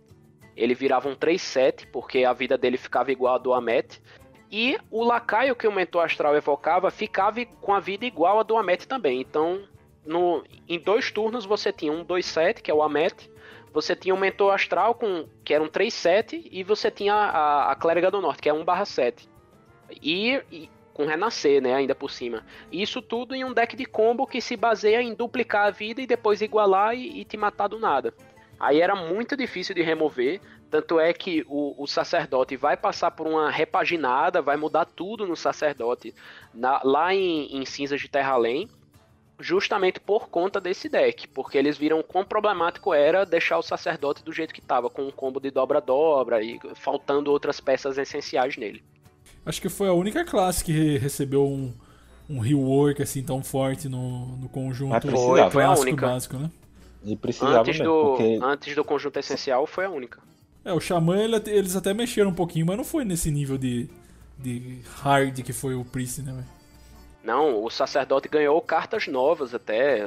Ele 0.61 0.75
virava 0.75 1.09
um 1.09 1.17
3-7, 1.17 1.87
porque 1.91 2.23
a 2.25 2.35
vida 2.35 2.59
dele 2.59 2.77
ficava 2.77 3.11
igual 3.11 3.37
a 3.37 3.39
do 3.39 3.55
Amet. 3.55 4.01
E 4.53 4.77
o 4.91 5.03
lacaio 5.03 5.57
que 5.57 5.67
o 5.67 5.73
mentor 5.73 6.05
astral 6.05 6.37
evocava 6.37 6.91
ficava 6.91 7.43
com 7.63 7.73
a 7.73 7.81
vida 7.81 8.05
igual 8.05 8.39
a 8.39 8.43
do 8.43 8.59
Amet 8.59 8.87
também. 8.87 9.21
Então, 9.21 9.63
no, 10.05 10.45
em 10.69 10.79
dois 10.79 11.11
turnos 11.11 11.47
você 11.47 11.73
tinha 11.73 11.91
um 11.91 12.05
2-7, 12.05 12.61
que 12.61 12.71
é 12.71 12.75
o 12.75 12.83
Amet. 12.83 13.31
Você 13.73 13.97
tinha 13.97 14.15
um 14.15 14.19
mentor 14.19 14.53
astral, 14.53 14.95
com, 14.95 15.27
que 15.43 15.55
era 15.55 15.65
um 15.65 15.69
3-7. 15.69 16.47
E 16.51 16.63
você 16.63 16.91
tinha 16.91 17.15
a, 17.15 17.73
a 17.73 17.75
clériga 17.75 18.11
do 18.11 18.21
norte, 18.21 18.43
que 18.43 18.49
é 18.51 18.53
1/7. 18.53 19.27
E, 20.03 20.43
e 20.53 20.69
com 20.93 21.07
renascer, 21.07 21.63
né, 21.63 21.73
ainda 21.75 21.95
por 21.95 22.11
cima. 22.11 22.45
Isso 22.71 23.01
tudo 23.01 23.35
em 23.35 23.45
um 23.45 23.55
deck 23.55 23.75
de 23.75 23.87
combo 23.87 24.27
que 24.27 24.41
se 24.43 24.57
baseia 24.57 25.01
em 25.01 25.15
duplicar 25.15 25.69
a 25.69 25.71
vida 25.71 26.03
e 26.03 26.07
depois 26.07 26.43
igualar 26.43 26.95
e, 26.95 27.21
e 27.21 27.25
te 27.25 27.39
matar 27.39 27.69
do 27.69 27.79
nada. 27.79 28.13
Aí 28.61 28.83
era 28.83 28.95
muito 28.95 29.35
difícil 29.35 29.75
de 29.75 29.81
remover, 29.81 30.39
tanto 30.71 31.01
é 31.01 31.15
que 31.15 31.43
o, 31.49 31.83
o 31.83 31.87
sacerdote 31.87 32.57
vai 32.57 32.77
passar 32.77 33.11
por 33.11 33.27
uma 33.27 33.51
repaginada, 33.51 34.43
vai 34.43 34.59
mudar 34.59 34.85
tudo 34.85 35.27
no 35.27 35.35
sacerdote 35.35 36.15
na- 36.53 36.81
lá 36.85 37.15
em, 37.15 37.57
em 37.57 37.65
Cinzas 37.65 38.03
de 38.03 38.09
Terra 38.09 38.33
Além, 38.33 38.69
justamente 39.41 39.99
por 39.99 40.29
conta 40.29 40.61
desse 40.61 40.91
deck, 40.91 41.27
porque 41.29 41.57
eles 41.57 41.79
viram 41.79 42.03
quão 42.03 42.23
problemático 42.23 42.93
era 42.93 43.25
deixar 43.25 43.57
o 43.57 43.63
sacerdote 43.63 44.23
do 44.23 44.31
jeito 44.33 44.53
que 44.53 44.61
estava, 44.61 44.91
com 44.91 45.03
um 45.07 45.11
combo 45.11 45.41
de 45.41 45.51
dobra-dobra 45.51 46.43
e 46.43 46.61
faltando 46.75 47.33
outras 47.33 47.61
peças 47.61 47.97
essenciais 47.97 48.59
nele. 48.59 48.85
Acho 49.47 49.63
que 49.63 49.71
foi 49.71 49.89
a 49.89 49.95
única 49.95 50.23
classe 50.23 50.63
que 50.63 50.99
recebeu 50.99 51.47
um, 51.47 51.73
um 52.29 52.39
rework 52.39 53.03
assim 53.03 53.23
tão 53.23 53.43
forte 53.43 53.89
no, 53.89 54.37
no 54.37 54.49
conjunto 54.51 54.91
Mas 54.91 55.05
precisava. 55.05 55.51
Foi 55.51 55.63
a 55.63 55.67
clássico 55.69 55.89
única. 55.89 56.07
básico, 56.07 56.37
né? 56.37 56.51
E 57.05 57.17
precisava 57.17 57.61
Antes 57.61 57.79
mesmo, 57.79 57.93
do, 57.93 58.05
porque 58.09 58.39
antes 58.43 58.75
do 58.75 58.85
conjunto 58.85 59.19
essencial 59.19 59.67
foi 59.67 59.87
a 59.87 59.91
única. 59.91 60.21
É, 60.65 60.73
o 60.73 60.81
Xamã 60.81 61.17
ele 61.17 61.37
eles 61.47 61.75
até 61.75 61.95
mexeram 61.95 62.31
um 62.31 62.35
pouquinho, 62.35 62.67
mas 62.67 62.77
não 62.77 62.85
foi 62.85 63.05
nesse 63.05 63.31
nível 63.31 63.57
de, 63.57 63.89
de 64.39 64.81
hard 65.03 65.43
que 65.43 65.53
foi 65.53 65.75
o 65.75 65.85
Priest, 65.85 66.23
né, 66.23 66.33
velho? 66.33 66.47
Não, 67.23 67.63
o 67.63 67.71
sacerdote 67.71 68.29
ganhou 68.29 68.61
cartas 68.61 69.07
novas 69.07 69.55
até. 69.55 70.07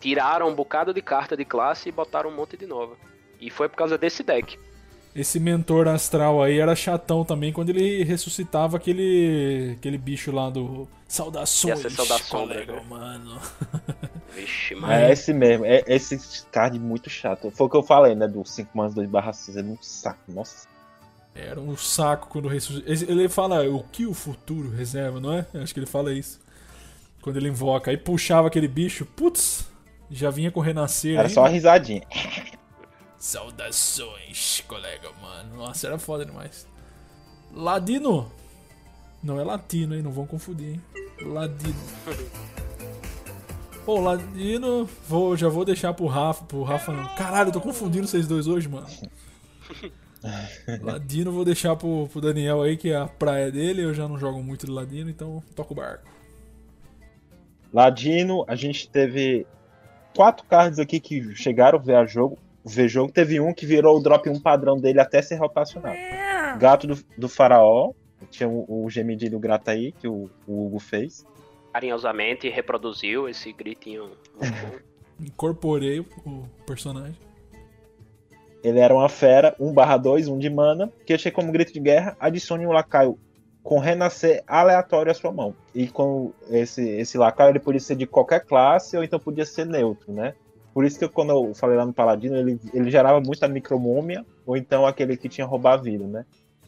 Tiraram 0.00 0.48
um 0.48 0.54
bocado 0.54 0.92
de 0.92 1.00
carta 1.00 1.36
de 1.36 1.44
classe 1.44 1.88
e 1.88 1.92
botaram 1.92 2.30
um 2.30 2.34
monte 2.34 2.56
de 2.56 2.66
nova. 2.66 2.96
E 3.40 3.50
foi 3.50 3.68
por 3.68 3.76
causa 3.76 3.96
desse 3.96 4.22
deck. 4.22 4.58
Esse 5.14 5.38
mentor 5.38 5.88
astral 5.88 6.42
aí 6.42 6.58
era 6.58 6.74
chatão 6.74 7.24
também 7.24 7.52
quando 7.52 7.68
ele 7.68 8.02
ressuscitava 8.02 8.78
aquele 8.78 9.76
aquele 9.78 9.98
bicho 9.98 10.32
lá 10.32 10.48
do 10.48 10.88
Saudações, 11.12 11.92
saudação, 11.92 12.40
colega 12.40 12.72
né? 12.72 12.80
humano. 12.80 13.38
Vixe, 14.34 14.72
é 14.72 14.76
mas. 14.78 15.10
esse 15.10 15.34
mesmo. 15.34 15.66
É 15.66 15.84
esse 15.86 16.18
card 16.50 16.78
muito 16.78 17.10
chato. 17.10 17.50
Foi 17.50 17.66
o 17.66 17.68
que 17.70 17.76
eu 17.76 17.82
falei, 17.82 18.14
né? 18.14 18.26
Do 18.26 18.42
5 18.42 18.70
manos 18.74 18.94
2 18.94 19.10
barra 19.10 19.30
6. 19.30 19.58
É 19.58 19.62
muito 19.62 19.84
saco. 19.84 20.20
Nossa. 20.26 20.66
Era 21.34 21.60
um 21.60 21.76
saco 21.76 22.28
quando 22.28 22.48
ressuscita. 22.48 22.90
Ele 23.12 23.28
fala 23.28 23.62
o 23.68 23.82
que 23.84 24.06
o 24.06 24.14
futuro 24.14 24.70
reserva, 24.70 25.20
não 25.20 25.34
é? 25.34 25.44
Acho 25.56 25.74
que 25.74 25.80
ele 25.80 25.86
fala 25.86 26.14
isso. 26.14 26.40
Quando 27.20 27.36
ele 27.36 27.50
invoca. 27.50 27.90
Aí 27.90 27.98
puxava 27.98 28.48
aquele 28.48 28.66
bicho, 28.66 29.04
putz, 29.04 29.66
já 30.10 30.30
vinha 30.30 30.50
com 30.50 30.60
renascer. 30.60 31.12
Era 31.12 31.22
ainda. 31.24 31.34
só 31.34 31.42
uma 31.42 31.50
risadinha. 31.50 32.00
Saudações, 33.22 34.64
colega, 34.66 35.08
mano. 35.22 35.58
Nossa, 35.58 35.86
era 35.86 35.96
foda 35.96 36.26
demais. 36.26 36.66
Ladino. 37.54 38.28
Não 39.22 39.38
é 39.38 39.44
latino, 39.44 39.94
hein? 39.94 40.02
Não 40.02 40.10
vão 40.10 40.26
confundir, 40.26 40.70
hein? 40.70 40.82
Ladino. 41.20 41.78
Pô, 43.86 44.00
Ladino, 44.00 44.90
vou, 45.08 45.36
já 45.36 45.48
vou 45.48 45.64
deixar 45.64 45.94
pro 45.94 46.06
Rafa, 46.06 46.44
pro 46.46 46.64
Rafa 46.64 46.92
não. 46.92 47.14
Caralho, 47.14 47.50
eu 47.50 47.52
tô 47.52 47.60
confundindo 47.60 48.08
vocês 48.08 48.26
dois 48.26 48.48
hoje, 48.48 48.68
mano. 48.68 48.88
Ladino 50.82 51.30
vou 51.30 51.44
deixar 51.44 51.76
pro, 51.76 52.08
pro 52.08 52.20
Daniel 52.20 52.60
aí, 52.60 52.76
que 52.76 52.90
é 52.90 52.96
a 52.96 53.06
praia 53.06 53.52
dele. 53.52 53.84
Eu 53.84 53.94
já 53.94 54.08
não 54.08 54.18
jogo 54.18 54.42
muito 54.42 54.66
de 54.66 54.72
Ladino, 54.72 55.08
então 55.08 55.40
toca 55.54 55.72
o 55.72 55.76
barco. 55.76 56.10
Ladino, 57.72 58.44
a 58.48 58.56
gente 58.56 58.88
teve 58.88 59.46
quatro 60.12 60.44
cards 60.44 60.80
aqui 60.80 60.98
que 60.98 61.36
chegaram 61.36 61.78
a 61.78 61.82
ver 61.82 61.94
a 61.94 62.04
jogo. 62.04 62.36
Ver 62.64 62.88
jogo. 62.88 63.12
Teve 63.12 63.40
um 63.40 63.52
que 63.52 63.66
virou 63.66 63.96
o 63.96 64.02
drop 64.02 64.28
1 64.28 64.40
padrão 64.40 64.78
dele 64.78 65.00
até 65.00 65.20
ser 65.20 65.36
rotacionado. 65.36 65.96
Gato 66.58 66.86
do, 66.86 66.98
do 67.16 67.28
faraó. 67.28 67.92
Tinha 68.30 68.48
o, 68.48 68.84
o 68.84 68.88
gemido 68.88 69.38
grato 69.38 69.68
aí, 69.68 69.92
que 69.92 70.06
o, 70.06 70.30
o 70.46 70.66
Hugo 70.66 70.78
fez. 70.78 71.26
Carinhosamente 71.72 72.48
reproduziu 72.48 73.28
esse 73.28 73.52
gritinho. 73.52 74.10
Incorporei 75.18 76.00
o 76.00 76.44
personagem. 76.64 77.18
Ele 78.62 78.78
era 78.78 78.94
uma 78.94 79.08
fera, 79.08 79.56
1/2, 79.58 80.28
1 80.28 80.38
de 80.38 80.50
mana, 80.50 80.92
que 81.04 81.12
achei 81.12 81.32
como 81.32 81.50
grito 81.50 81.72
de 81.72 81.80
guerra, 81.80 82.16
adicione 82.20 82.64
um 82.64 82.70
lacaio 82.70 83.18
com 83.62 83.78
renascer 83.78 84.42
aleatório 84.46 85.10
à 85.10 85.14
sua 85.14 85.32
mão. 85.32 85.54
E 85.74 85.88
com 85.88 86.32
esse, 86.48 86.88
esse 86.88 87.16
lacaio 87.16 87.50
ele 87.50 87.60
podia 87.60 87.80
ser 87.80 87.96
de 87.96 88.06
qualquer 88.06 88.44
classe 88.44 88.96
ou 88.96 89.04
então 89.04 89.18
podia 89.18 89.46
ser 89.46 89.66
neutro, 89.66 90.12
né? 90.12 90.34
Por 90.72 90.84
isso 90.84 90.98
que 90.98 91.08
quando 91.08 91.30
eu 91.30 91.54
falei 91.54 91.76
lá 91.76 91.84
no 91.84 91.92
Paladino, 91.92 92.36
ele, 92.36 92.58
ele 92.72 92.90
gerava 92.90 93.20
muita 93.20 93.46
micromômia, 93.46 94.24
ou 94.46 94.56
então 94.56 94.86
aquele 94.86 95.16
que 95.16 95.28
tinha 95.28 95.46
roubar 95.46 95.74
a 95.74 95.82
vida, 95.82 96.06
né? 96.06 96.24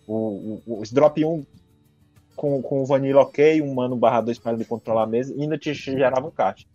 O, 0.06 0.60
o, 0.66 0.82
drop 0.92 1.24
1 1.24 1.44
com, 2.36 2.60
com 2.60 2.82
o 2.82 2.86
Vanilla 2.86 3.22
ok, 3.22 3.62
um 3.62 3.74
mano 3.74 3.96
barra 3.96 4.20
2 4.20 4.38
para 4.38 4.52
ele 4.52 4.64
controlar 4.64 5.04
a 5.04 5.06
mesa, 5.06 5.34
ainda 5.34 5.56
te 5.56 5.72
gerava 5.72 6.26
um 6.26 6.30
caixa. 6.30 6.66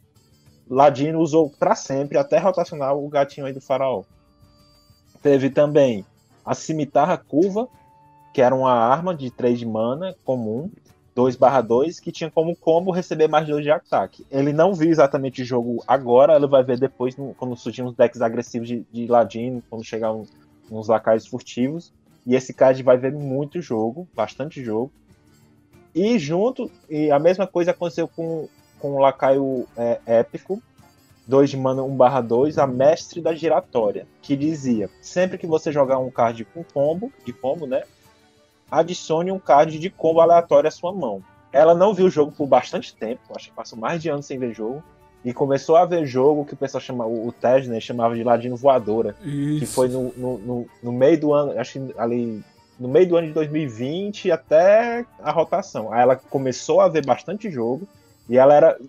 Ladino 0.67 1.19
usou 1.19 1.49
para 1.49 1.75
sempre, 1.75 2.17
até 2.17 2.39
rotacionar 2.39 2.95
o 2.95 3.07
gatinho 3.07 3.45
aí 3.45 3.53
do 3.53 3.61
faraó. 3.61 4.03
Teve 5.21 5.49
também 5.49 6.05
a 6.45 6.55
cimitarra 6.55 7.17
curva, 7.17 7.67
que 8.33 8.41
era 8.41 8.55
uma 8.55 8.71
arma 8.71 9.13
de 9.15 9.29
3 9.29 9.59
de 9.59 9.65
mana 9.65 10.15
comum, 10.23 10.71
2 11.19 11.35
barra 11.35 11.59
2, 11.59 11.99
que 11.99 12.13
tinha 12.13 12.31
como 12.31 12.55
combo 12.55 12.91
receber 12.91 13.27
mais 13.27 13.45
2 13.45 13.61
de 13.61 13.69
ataque. 13.69 14.25
Ele 14.31 14.53
não 14.53 14.73
viu 14.73 14.89
exatamente 14.89 15.41
o 15.41 15.45
jogo 15.45 15.83
agora, 15.85 16.33
ele 16.33 16.47
vai 16.47 16.63
ver 16.63 16.79
depois 16.79 17.17
no, 17.17 17.33
quando 17.33 17.57
surgir 17.57 17.83
uns 17.83 17.93
decks 17.93 18.21
agressivos 18.21 18.69
de, 18.69 18.85
de 18.89 19.05
ladino, 19.05 19.61
quando 19.69 19.83
chegar 19.83 20.13
um, 20.13 20.23
uns 20.71 20.87
lacaios 20.87 21.27
furtivos. 21.27 21.91
E 22.25 22.35
esse 22.35 22.53
card 22.53 22.81
vai 22.83 22.97
ver 22.97 23.11
muito 23.11 23.61
jogo, 23.61 24.07
bastante 24.15 24.63
jogo. 24.63 24.93
E 25.93 26.17
junto, 26.17 26.71
e 26.89 27.11
a 27.11 27.19
mesma 27.19 27.45
coisa 27.45 27.71
aconteceu 27.71 28.07
com, 28.07 28.47
com 28.79 28.91
o 28.93 28.99
lacaio 28.99 29.67
é, 29.75 29.99
épico, 30.05 30.63
2 31.27 31.49
de 31.49 31.57
mana 31.57 31.83
1 31.83 31.97
barra 31.97 32.21
2, 32.21 32.57
a 32.57 32.65
mestre 32.65 33.19
da 33.19 33.35
giratória, 33.35 34.07
que 34.21 34.37
dizia, 34.37 34.89
sempre 35.01 35.37
que 35.37 35.45
você 35.45 35.69
jogar 35.69 35.99
um 35.99 36.09
card 36.09 36.45
com 36.45 36.63
combo, 36.63 37.11
de 37.25 37.33
combo, 37.33 37.67
né, 37.67 37.83
adicione 38.71 39.31
um 39.31 39.39
card 39.39 39.77
de 39.79 39.89
combo 39.89 40.21
aleatório 40.21 40.67
à 40.67 40.71
sua 40.71 40.91
mão. 40.91 41.23
Ela 41.51 41.73
não 41.73 41.93
viu 41.93 42.05
o 42.05 42.09
jogo 42.09 42.31
por 42.31 42.47
bastante 42.47 42.95
tempo, 42.95 43.21
acho 43.35 43.49
que 43.49 43.55
passou 43.55 43.77
mais 43.77 44.01
de 44.01 44.09
anos 44.09 44.25
sem 44.25 44.37
ver 44.37 44.53
jogo, 44.53 44.83
e 45.23 45.33
começou 45.33 45.75
a 45.75 45.85
ver 45.85 46.05
jogo 46.05 46.45
que 46.45 46.53
o 46.53 46.57
pessoal 46.57 46.81
chamava, 46.81 47.09
o 47.09 47.31
Tesner 47.31 47.81
chamava 47.81 48.15
de 48.15 48.23
Ladino 48.23 48.55
Voadora, 48.55 49.15
Isso. 49.23 49.59
que 49.59 49.65
foi 49.65 49.89
no, 49.89 50.13
no, 50.15 50.37
no, 50.37 50.67
no 50.81 50.91
meio 50.91 51.19
do 51.19 51.33
ano, 51.33 51.59
acho 51.59 51.73
que 51.73 51.93
ali 51.97 52.43
no 52.79 52.87
meio 52.87 53.07
do 53.09 53.17
ano 53.17 53.27
de 53.27 53.33
2020 53.33 54.31
até 54.31 55.05
a 55.21 55.31
rotação. 55.31 55.91
Aí 55.91 56.01
ela 56.01 56.15
começou 56.15 56.79
a 56.79 56.87
ver 56.87 57.05
bastante 57.05 57.51
jogo 57.51 57.87
e 58.29 58.37
ela 58.37 58.53
era 58.53 58.79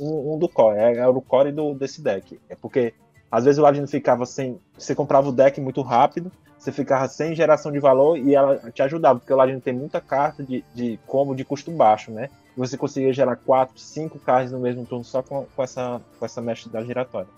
um, 0.00 0.34
um 0.34 0.38
do 0.38 0.48
core, 0.48 0.78
é, 0.78 0.96
era 0.96 1.10
o 1.10 1.20
core 1.20 1.52
do, 1.52 1.74
desse 1.74 2.00
deck. 2.00 2.40
É 2.48 2.54
porque 2.54 2.94
às 3.30 3.44
vezes 3.44 3.58
o 3.58 3.62
Ladino 3.62 3.86
ficava 3.86 4.24
sem. 4.24 4.58
Você 4.78 4.94
comprava 4.94 5.28
o 5.28 5.32
deck 5.32 5.60
muito 5.60 5.82
rápido, 5.82 6.32
você 6.66 6.72
ficava 6.72 7.06
sem 7.06 7.32
geração 7.32 7.70
de 7.70 7.78
valor 7.78 8.18
e 8.18 8.34
ela 8.34 8.58
te 8.72 8.82
ajudava, 8.82 9.20
porque 9.20 9.32
o 9.32 9.36
Ladino 9.36 9.60
tem 9.60 9.72
muita 9.72 10.00
carta 10.00 10.42
de, 10.42 10.64
de 10.74 10.98
combo 11.06 11.32
de 11.32 11.44
custo 11.44 11.70
baixo, 11.70 12.10
né? 12.10 12.28
Você 12.56 12.76
conseguia 12.76 13.12
gerar 13.12 13.36
4, 13.36 13.78
5 13.78 14.18
cards 14.18 14.50
no 14.50 14.58
mesmo 14.58 14.84
turno 14.84 15.04
só 15.04 15.22
com, 15.22 15.46
com, 15.54 15.62
essa, 15.62 16.00
com 16.18 16.24
essa 16.24 16.42
mestre 16.42 16.68
da 16.68 16.82
giratória. 16.82 17.28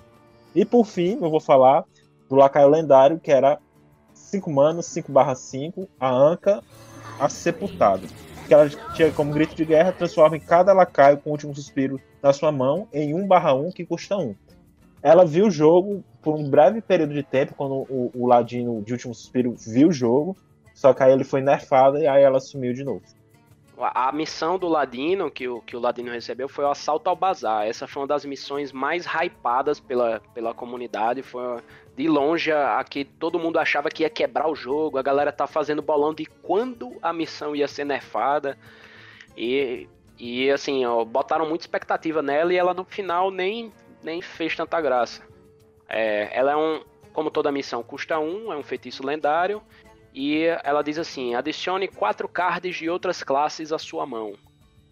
E 0.54 0.64
por 0.64 0.86
fim, 0.86 1.18
eu 1.20 1.28
vou 1.28 1.40
falar 1.40 1.84
do 2.26 2.36
Lacaio 2.36 2.68
Lendário, 2.68 3.20
que 3.20 3.30
era 3.30 3.58
5 4.14 4.50
manos, 4.50 4.86
5 4.86 5.12
barra 5.12 5.34
5, 5.34 5.86
a 6.00 6.08
Anca, 6.08 6.62
a 7.20 7.28
Sepultado. 7.28 8.06
Que 8.46 8.54
ela 8.54 8.66
tinha 8.94 9.12
como 9.12 9.30
grito 9.30 9.54
de 9.54 9.66
guerra, 9.66 9.92
transforma 9.92 10.38
em 10.38 10.40
cada 10.40 10.72
lacaio 10.72 11.18
com 11.18 11.28
o 11.28 11.32
último 11.32 11.54
suspiro 11.54 12.00
na 12.22 12.32
sua 12.32 12.50
mão 12.50 12.88
em 12.94 13.14
1 13.14 13.26
barra 13.26 13.52
1, 13.52 13.72
que 13.72 13.84
custa 13.84 14.16
1. 14.16 14.34
Ela 15.02 15.26
viu 15.26 15.48
o 15.48 15.50
jogo 15.50 16.02
por 16.28 16.38
um 16.38 16.50
breve 16.50 16.82
período 16.82 17.14
de 17.14 17.22
tempo, 17.22 17.54
quando 17.54 17.86
o, 17.88 18.10
o 18.14 18.26
Ladino 18.26 18.82
de 18.82 18.92
último 18.92 19.14
suspiro 19.14 19.54
viu 19.56 19.88
o 19.88 19.92
jogo, 19.92 20.36
só 20.74 20.92
que 20.92 21.02
aí 21.02 21.10
ele 21.10 21.24
foi 21.24 21.40
nerfado 21.40 21.96
e 21.96 22.06
aí 22.06 22.22
ela 22.22 22.38
sumiu 22.38 22.74
de 22.74 22.84
novo. 22.84 23.00
A 23.78 24.12
missão 24.12 24.58
do 24.58 24.68
Ladino, 24.68 25.30
que 25.30 25.48
o, 25.48 25.62
que 25.62 25.74
o 25.74 25.80
Ladino 25.80 26.10
recebeu, 26.10 26.46
foi 26.46 26.66
o 26.66 26.70
assalto 26.70 27.08
ao 27.08 27.16
bazar. 27.16 27.66
Essa 27.66 27.86
foi 27.86 28.02
uma 28.02 28.08
das 28.08 28.26
missões 28.26 28.72
mais 28.72 29.06
hypadas 29.06 29.80
pela, 29.80 30.20
pela 30.34 30.52
comunidade. 30.52 31.22
Foi 31.22 31.62
de 31.96 32.06
longe 32.06 32.52
a, 32.52 32.78
a 32.78 32.84
que 32.84 33.06
todo 33.06 33.38
mundo 33.38 33.58
achava 33.58 33.88
que 33.88 34.02
ia 34.02 34.10
quebrar 34.10 34.50
o 34.50 34.54
jogo. 34.54 34.98
A 34.98 35.02
galera 35.02 35.32
tá 35.32 35.46
fazendo 35.46 35.80
bolão 35.80 36.12
de 36.12 36.26
quando 36.26 36.98
a 37.00 37.10
missão 37.10 37.56
ia 37.56 37.68
ser 37.68 37.84
nerfada. 37.84 38.58
E, 39.34 39.88
e 40.18 40.50
assim, 40.50 40.84
ó, 40.84 41.06
botaram 41.06 41.48
muita 41.48 41.62
expectativa 41.62 42.20
nela 42.20 42.52
e 42.52 42.56
ela 42.58 42.74
no 42.74 42.84
final 42.84 43.30
nem, 43.30 43.72
nem 44.02 44.20
fez 44.20 44.54
tanta 44.54 44.78
graça. 44.78 45.26
É, 45.88 46.28
ela 46.32 46.52
é 46.52 46.56
um. 46.56 46.84
Como 47.12 47.30
toda 47.30 47.50
missão 47.50 47.82
custa 47.82 48.18
um, 48.18 48.52
é 48.52 48.56
um 48.56 48.62
feitiço 48.62 49.04
lendário. 49.04 49.62
E 50.14 50.44
ela 50.62 50.82
diz 50.82 50.98
assim: 50.98 51.34
adicione 51.34 51.88
quatro 51.88 52.28
cards 52.28 52.76
de 52.76 52.88
outras 52.88 53.22
classes 53.22 53.72
à 53.72 53.78
sua 53.78 54.06
mão. 54.06 54.34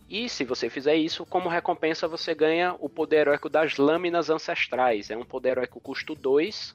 E 0.08 0.28
se 0.28 0.44
você 0.44 0.70
fizer 0.70 0.94
isso, 0.94 1.26
como 1.26 1.48
recompensa 1.48 2.06
você 2.06 2.34
ganha 2.34 2.76
o 2.78 2.88
poder 2.88 3.22
heróico 3.22 3.48
das 3.48 3.76
lâminas 3.76 4.30
ancestrais. 4.30 5.10
É 5.10 5.16
um 5.16 5.24
poder 5.24 5.50
heróico 5.50 5.80
custo 5.80 6.14
2 6.14 6.74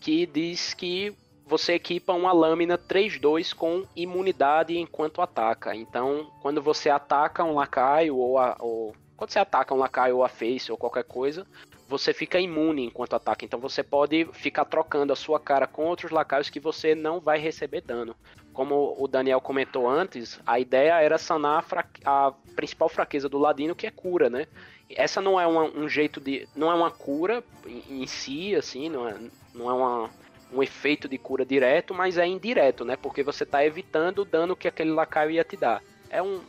que 0.00 0.26
diz 0.26 0.74
que 0.74 1.16
você 1.46 1.72
equipa 1.72 2.12
uma 2.12 2.30
lâmina 2.30 2.76
3-2 2.76 3.54
com 3.54 3.84
imunidade 3.96 4.76
enquanto 4.76 5.22
ataca. 5.22 5.74
Então, 5.74 6.30
quando 6.42 6.60
você 6.60 6.90
ataca 6.90 7.42
um 7.42 7.54
lacaio 7.54 8.16
ou, 8.16 8.38
a, 8.38 8.54
ou 8.60 8.94
quando 9.16 9.30
você 9.30 9.38
ataca 9.38 9.74
um 9.74 9.78
lacaio 9.78 10.16
ou 10.16 10.24
a 10.24 10.28
face 10.28 10.70
ou 10.70 10.76
qualquer 10.76 11.04
coisa, 11.04 11.46
você 11.88 12.12
fica 12.12 12.38
imune 12.38 12.84
enquanto 12.84 13.14
ataca. 13.14 13.44
Então 13.44 13.58
você 13.58 13.82
pode 13.82 14.28
ficar 14.34 14.66
trocando 14.66 15.12
a 15.12 15.16
sua 15.16 15.40
cara 15.40 15.66
com 15.66 15.86
outros 15.86 16.10
lacaios 16.10 16.50
que 16.50 16.60
você 16.60 16.94
não 16.94 17.18
vai 17.18 17.38
receber 17.38 17.80
dano. 17.80 18.14
Como 18.52 18.94
o 18.98 19.08
Daniel 19.08 19.40
comentou 19.40 19.88
antes, 19.88 20.38
a 20.46 20.60
ideia 20.60 21.00
era 21.00 21.16
sanar 21.16 21.64
a, 22.04 22.26
a 22.26 22.32
principal 22.54 22.88
fraqueza 22.88 23.28
do 23.28 23.38
Ladino, 23.38 23.74
que 23.74 23.86
é 23.86 23.90
cura, 23.90 24.28
né? 24.28 24.46
Essa 24.90 25.20
não 25.20 25.40
é 25.40 25.46
uma, 25.46 25.64
um 25.64 25.88
jeito 25.88 26.20
de. 26.20 26.46
não 26.54 26.70
é 26.70 26.74
uma 26.74 26.90
cura 26.90 27.42
em, 27.66 28.02
em 28.02 28.06
si, 28.06 28.54
assim, 28.54 28.88
não 28.88 29.08
é, 29.08 29.14
não 29.54 29.70
é 29.70 29.72
uma, 29.72 30.10
um 30.52 30.62
efeito 30.62 31.08
de 31.08 31.16
cura 31.16 31.44
direto, 31.44 31.94
mas 31.94 32.18
é 32.18 32.26
indireto, 32.26 32.84
né? 32.84 32.96
Porque 32.96 33.22
você 33.22 33.44
está 33.44 33.64
evitando 33.64 34.20
o 34.20 34.24
dano 34.24 34.56
que 34.56 34.68
aquele 34.68 34.90
lacaio 34.90 35.30
ia 35.30 35.44
te 35.44 35.56
dar. 35.56 35.82
É 36.10 36.22
um, 36.22 36.40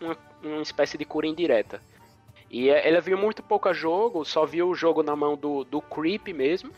uma, 0.00 0.16
uma 0.42 0.62
espécie 0.62 0.96
de 0.96 1.04
cura 1.04 1.26
indireta. 1.26 1.80
E 2.50 2.70
é, 2.70 2.86
ele 2.86 3.00
viu 3.00 3.18
muito 3.18 3.42
pouco 3.42 3.68
a 3.68 3.72
jogo, 3.72 4.24
só 4.24 4.46
viu 4.46 4.68
o 4.68 4.74
jogo 4.74 5.02
na 5.02 5.16
mão 5.16 5.36
do, 5.36 5.64
do 5.64 5.80
Creep 5.80 6.28
mesmo. 6.28 6.70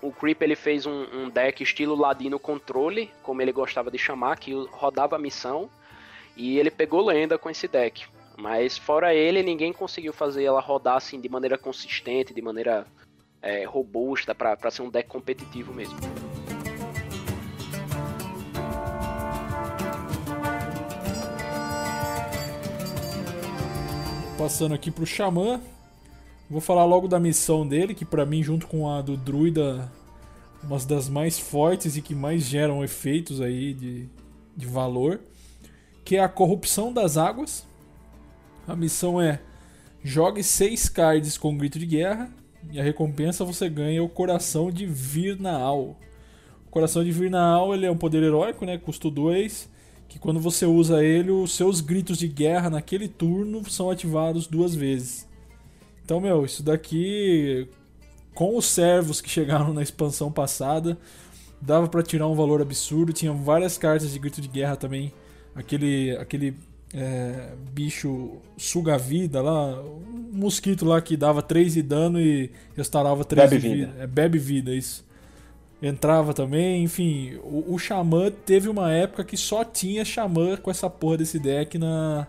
O 0.00 0.12
Creep 0.12 0.42
ele 0.42 0.56
fez 0.56 0.86
um, 0.86 1.06
um, 1.12 1.30
deck 1.30 1.62
estilo 1.62 1.94
Ladino 1.94 2.38
Controle, 2.38 3.10
como 3.22 3.40
ele 3.40 3.52
gostava 3.52 3.90
de 3.90 3.98
chamar, 3.98 4.38
que 4.38 4.52
rodava 4.70 5.16
a 5.16 5.18
missão. 5.18 5.70
E 6.36 6.58
ele 6.58 6.70
pegou 6.70 7.04
lenda 7.04 7.38
com 7.38 7.48
esse 7.48 7.68
deck. 7.68 8.06
Mas 8.36 8.76
fora 8.76 9.14
ele, 9.14 9.42
ninguém 9.42 9.72
conseguiu 9.72 10.12
fazer 10.12 10.44
ela 10.44 10.60
rodar 10.60 10.96
assim 10.96 11.20
de 11.20 11.28
maneira 11.28 11.56
consistente, 11.56 12.34
de 12.34 12.42
maneira 12.42 12.86
é, 13.40 13.64
robusta, 13.64 14.34
para 14.34 14.70
ser 14.70 14.82
um 14.82 14.90
deck 14.90 15.08
competitivo 15.08 15.72
mesmo. 15.72 15.96
Passando 24.36 24.74
aqui 24.74 24.90
pro 24.90 25.06
Xamã. 25.06 25.60
Vou 26.50 26.60
falar 26.60 26.84
logo 26.84 27.06
da 27.06 27.20
missão 27.20 27.66
dele, 27.66 27.94
que 27.94 28.04
para 28.04 28.26
mim, 28.26 28.42
junto 28.42 28.66
com 28.66 28.90
a 28.90 29.00
do 29.00 29.16
Druida, 29.16 29.90
uma 30.62 30.78
das 30.80 31.08
mais 31.08 31.38
fortes 31.38 31.96
e 31.96 32.02
que 32.02 32.14
mais 32.14 32.42
geram 32.42 32.82
efeitos 32.82 33.40
aí 33.40 33.72
de, 33.72 34.08
de 34.56 34.66
valor, 34.66 35.20
que 36.04 36.16
é 36.16 36.20
a 36.20 36.28
corrupção 36.28 36.92
das 36.92 37.16
águas. 37.16 37.64
A 38.66 38.74
missão 38.74 39.20
é 39.20 39.40
jogue 40.02 40.42
6 40.42 40.88
cards 40.88 41.38
com 41.38 41.56
grito 41.56 41.78
de 41.78 41.86
guerra, 41.86 42.30
E 42.70 42.80
a 42.80 42.82
recompensa 42.82 43.44
você 43.44 43.68
ganha 43.68 44.02
o 44.02 44.08
coração 44.08 44.70
de 44.70 44.84
Virnaal. 44.84 45.96
O 46.66 46.70
coração 46.70 47.04
de 47.04 47.12
Virnaal 47.12 47.74
ele 47.74 47.86
é 47.86 47.90
um 47.90 47.96
poder 47.96 48.22
heróico, 48.22 48.66
né? 48.66 48.78
Custo 48.78 49.10
2. 49.10 49.68
Que 50.08 50.18
quando 50.18 50.38
você 50.40 50.64
usa 50.66 51.02
ele, 51.04 51.30
os 51.30 51.52
seus 51.52 51.80
gritos 51.80 52.18
de 52.18 52.28
guerra 52.28 52.70
naquele 52.70 53.08
turno 53.08 53.68
são 53.68 53.90
ativados 53.90 54.46
duas 54.46 54.74
vezes. 54.74 55.28
Então, 56.04 56.20
meu, 56.20 56.44
isso 56.44 56.62
daqui. 56.62 57.68
Com 58.34 58.56
os 58.56 58.66
servos 58.66 59.20
que 59.20 59.30
chegaram 59.30 59.72
na 59.72 59.82
expansão 59.82 60.30
passada, 60.30 60.98
dava 61.60 61.88
para 61.88 62.02
tirar 62.02 62.28
um 62.28 62.34
valor 62.34 62.60
absurdo. 62.60 63.12
Tinha 63.12 63.32
várias 63.32 63.78
cartas 63.78 64.12
de 64.12 64.18
grito 64.18 64.40
de 64.40 64.48
guerra 64.48 64.76
também. 64.76 65.12
Aquele, 65.54 66.16
aquele 66.16 66.56
é, 66.94 67.50
bicho 67.72 68.38
suga-vida 68.56 69.42
lá, 69.42 69.80
um 69.82 70.30
mosquito 70.32 70.84
lá 70.84 71.00
que 71.00 71.16
dava 71.16 71.42
3 71.42 71.74
de 71.74 71.82
dano 71.82 72.20
e 72.20 72.50
restaurava 72.76 73.24
3 73.24 73.50
Bebe 73.50 73.62
de 73.62 73.68
vida. 73.68 73.86
vida. 73.86 74.02
É, 74.02 74.06
bebe 74.06 74.38
vida, 74.38 74.74
isso. 74.74 75.04
Entrava 75.86 76.32
também, 76.32 76.82
enfim. 76.84 77.34
O, 77.42 77.74
o 77.74 77.78
Xamã 77.78 78.30
teve 78.30 78.68
uma 78.68 78.90
época 78.92 79.24
que 79.24 79.36
só 79.36 79.64
tinha 79.64 80.04
Xamã 80.04 80.56
com 80.56 80.70
essa 80.70 80.88
porra 80.88 81.18
desse 81.18 81.38
deck 81.38 81.76
na, 81.78 82.26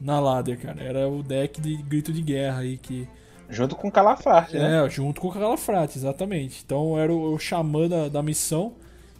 na 0.00 0.20
ladder, 0.20 0.58
cara. 0.58 0.82
Era 0.82 1.08
o 1.08 1.22
deck 1.22 1.60
de 1.60 1.76
grito 1.76 2.12
de 2.12 2.22
guerra 2.22 2.60
aí 2.60 2.78
que. 2.78 3.08
Junto 3.48 3.76
com 3.76 3.88
o 3.88 3.92
Calafarte, 3.92 4.56
né? 4.56 4.84
É, 4.86 4.88
junto 4.88 5.20
com 5.20 5.28
o 5.28 5.32
Calafrate, 5.32 5.98
exatamente. 5.98 6.62
Então 6.64 6.98
era 6.98 7.12
o, 7.12 7.34
o 7.34 7.38
xamã 7.38 7.88
da, 7.88 8.08
da 8.08 8.22
missão. 8.22 8.72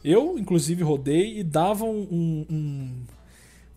Eu, 0.03 0.39
inclusive, 0.39 0.83
rodei 0.83 1.39
e 1.41 1.45
dava 1.45 1.85
um, 1.85 2.09
um- 2.11 2.47
um- 2.51 3.05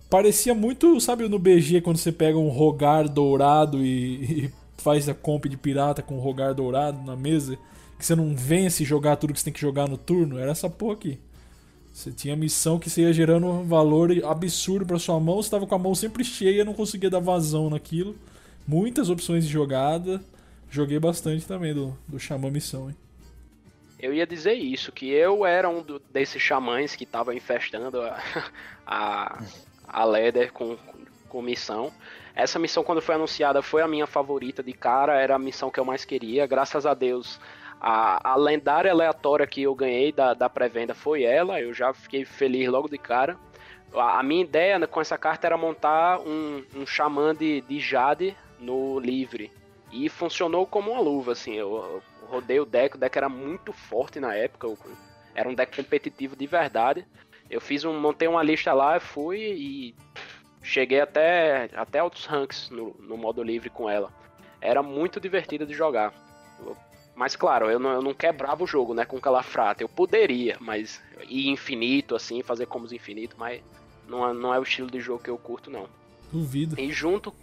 Parecia 0.09 0.53
muito, 0.53 0.99
sabe, 1.01 1.27
no 1.27 1.39
BG, 1.39 1.81
quando 1.81 1.97
você 1.97 2.11
pega 2.11 2.37
um 2.37 2.49
rogar 2.49 3.09
dourado 3.09 3.83
e, 3.85 4.45
e 4.45 4.51
faz 4.77 5.09
a 5.09 5.13
comp 5.13 5.45
de 5.45 5.57
pirata 5.57 6.01
com 6.01 6.15
um 6.15 6.19
rogar 6.19 6.53
dourado 6.53 7.01
na 7.03 7.15
mesa, 7.15 7.57
que 8.05 8.07
você 8.07 8.15
não 8.15 8.35
vence 8.35 8.85
jogar 8.85 9.15
tudo 9.15 9.33
que 9.33 9.39
você 9.39 9.45
tem 9.45 9.53
que 9.53 9.59
jogar 9.59 9.89
no 9.89 9.97
turno? 9.97 10.37
Era 10.37 10.51
essa 10.51 10.69
porra 10.69 10.93
aqui. 10.93 11.19
Você 11.91 12.11
tinha 12.11 12.35
missão 12.35 12.77
que 12.77 12.87
você 12.89 13.01
ia 13.01 13.13
gerando 13.13 13.47
um 13.47 13.63
valor 13.63 14.11
absurdo 14.25 14.85
pra 14.85 14.99
sua 14.99 15.19
mão, 15.19 15.41
você 15.41 15.49
tava 15.49 15.65
com 15.65 15.73
a 15.73 15.79
mão 15.79 15.95
sempre 15.95 16.23
cheia, 16.23 16.63
não 16.65 16.73
conseguia 16.73 17.09
dar 17.09 17.19
vazão 17.19 17.69
naquilo. 17.69 18.15
Muitas 18.67 19.09
opções 19.09 19.45
de 19.45 19.51
jogada. 19.51 20.21
Joguei 20.69 20.99
bastante 20.99 21.47
também 21.47 21.73
do, 21.73 21.97
do 22.07 22.19
Xamã 22.19 22.51
Missão, 22.51 22.89
hein? 22.89 22.95
Eu 23.97 24.13
ia 24.13 24.27
dizer 24.27 24.53
isso, 24.53 24.91
que 24.91 25.09
eu 25.09 25.45
era 25.45 25.69
um 25.69 25.81
do- 25.81 26.01
desses 26.11 26.41
xamãs 26.41 26.95
que 26.95 27.05
tava 27.05 27.33
infestando 27.33 28.01
a, 28.01 28.21
a, 28.85 29.43
a 29.87 30.05
Leder 30.05 30.51
com, 30.51 30.77
com 31.29 31.41
missão. 31.41 31.91
Essa 32.35 32.59
missão, 32.59 32.83
quando 32.83 33.01
foi 33.01 33.15
anunciada, 33.15 33.61
foi 33.61 33.81
a 33.81 33.87
minha 33.87 34.05
favorita 34.05 34.61
de 34.61 34.73
cara, 34.73 35.19
era 35.19 35.35
a 35.35 35.39
missão 35.39 35.71
que 35.71 35.79
eu 35.79 35.85
mais 35.85 36.03
queria. 36.03 36.45
Graças 36.45 36.85
a 36.85 36.93
Deus, 36.93 37.39
a, 37.79 38.31
a 38.31 38.35
lendária 38.35 38.91
aleatória 38.91 39.45
que 39.45 39.61
eu 39.63 39.75
ganhei 39.75 40.11
da, 40.11 40.33
da 40.33 40.49
pré-venda 40.49 40.93
foi 40.93 41.23
ela, 41.23 41.59
eu 41.59 41.73
já 41.73 41.93
fiquei 41.93 42.25
feliz 42.25 42.67
logo 42.67 42.87
de 42.87 42.97
cara. 42.97 43.37
A, 43.93 44.19
a 44.19 44.23
minha 44.23 44.43
ideia 44.43 44.79
né, 44.79 44.87
com 44.87 44.99
essa 45.01 45.17
carta 45.17 45.47
era 45.47 45.57
montar 45.57 46.19
um, 46.19 46.63
um 46.75 46.85
xamã 46.85 47.35
de, 47.35 47.61
de 47.61 47.79
Jade 47.79 48.35
no 48.59 48.99
livre. 48.99 49.51
E 49.91 50.09
funcionou 50.09 50.65
como 50.65 50.91
uma 50.91 50.99
luva, 50.99 51.31
assim. 51.33 51.53
Eu, 51.53 51.75
eu 51.75 52.03
rodei 52.27 52.59
o 52.59 52.65
deck, 52.65 52.95
o 52.95 52.99
deck 52.99 53.17
era 53.17 53.29
muito 53.29 53.71
forte 53.71 54.19
na 54.19 54.35
época. 54.35 54.67
eu- 54.67 54.77
era 55.33 55.47
um 55.49 55.53
deck 55.53 55.75
competitivo 55.75 56.35
de 56.35 56.47
verdade. 56.47 57.05
Eu 57.49 57.61
fiz 57.61 57.83
um. 57.83 57.97
montei 57.99 58.27
uma 58.27 58.41
lista 58.41 58.73
lá, 58.73 58.99
fui 58.99 59.37
e 59.39 59.95
cheguei 60.63 61.01
até, 61.01 61.69
até 61.75 61.99
altos 61.99 62.25
ranks 62.25 62.69
no, 62.69 62.95
no 62.99 63.17
modo 63.17 63.43
livre 63.43 63.69
com 63.69 63.89
ela. 63.89 64.11
Era 64.59 64.81
muito 64.81 65.19
divertida 65.19 65.65
de 65.65 65.73
jogar. 65.73 66.13
Eu- 66.65 66.75
mas 67.15 67.35
claro, 67.35 67.69
eu 67.69 67.79
não, 67.79 67.91
eu 67.91 68.01
não 68.01 68.13
quebrava 68.13 68.63
o 68.63 68.67
jogo, 68.67 68.93
né, 68.93 69.05
com 69.05 69.19
Calafrata. 69.19 69.81
Eu 69.81 69.89
poderia, 69.89 70.57
mas 70.59 71.01
ir 71.29 71.47
infinito, 71.49 72.15
assim, 72.15 72.43
fazer 72.43 72.65
combos 72.65 72.91
infinito, 72.91 73.35
mas 73.39 73.61
não 74.07 74.29
é, 74.29 74.33
não 74.33 74.53
é 74.53 74.59
o 74.59 74.63
estilo 74.63 74.91
de 74.91 74.99
jogo 74.99 75.23
que 75.23 75.29
eu 75.29 75.37
curto, 75.37 75.71
não. 75.71 75.87
Duvido. 76.31 76.79
E 76.79 76.91
junto 76.91 77.33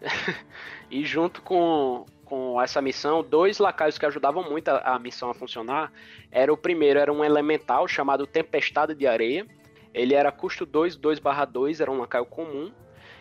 e 0.90 1.04
junto 1.04 1.42
com, 1.42 2.06
com 2.24 2.60
essa 2.60 2.80
missão, 2.80 3.22
dois 3.22 3.58
lacaios 3.58 3.98
que 3.98 4.06
ajudavam 4.06 4.48
muito 4.48 4.68
a, 4.68 4.94
a 4.94 4.98
missão 4.98 5.30
a 5.30 5.34
funcionar. 5.34 5.92
Era 6.30 6.52
o 6.52 6.56
primeiro, 6.56 6.98
era 6.98 7.12
um 7.12 7.24
elemental 7.24 7.86
chamado 7.86 8.26
Tempestade 8.26 8.94
de 8.94 9.06
Areia. 9.06 9.46
Ele 9.92 10.14
era 10.14 10.32
custo 10.32 10.64
2, 10.64 10.96
2/2, 10.96 11.80
era 11.80 11.90
um 11.90 11.98
lacaio 11.98 12.24
comum. 12.24 12.72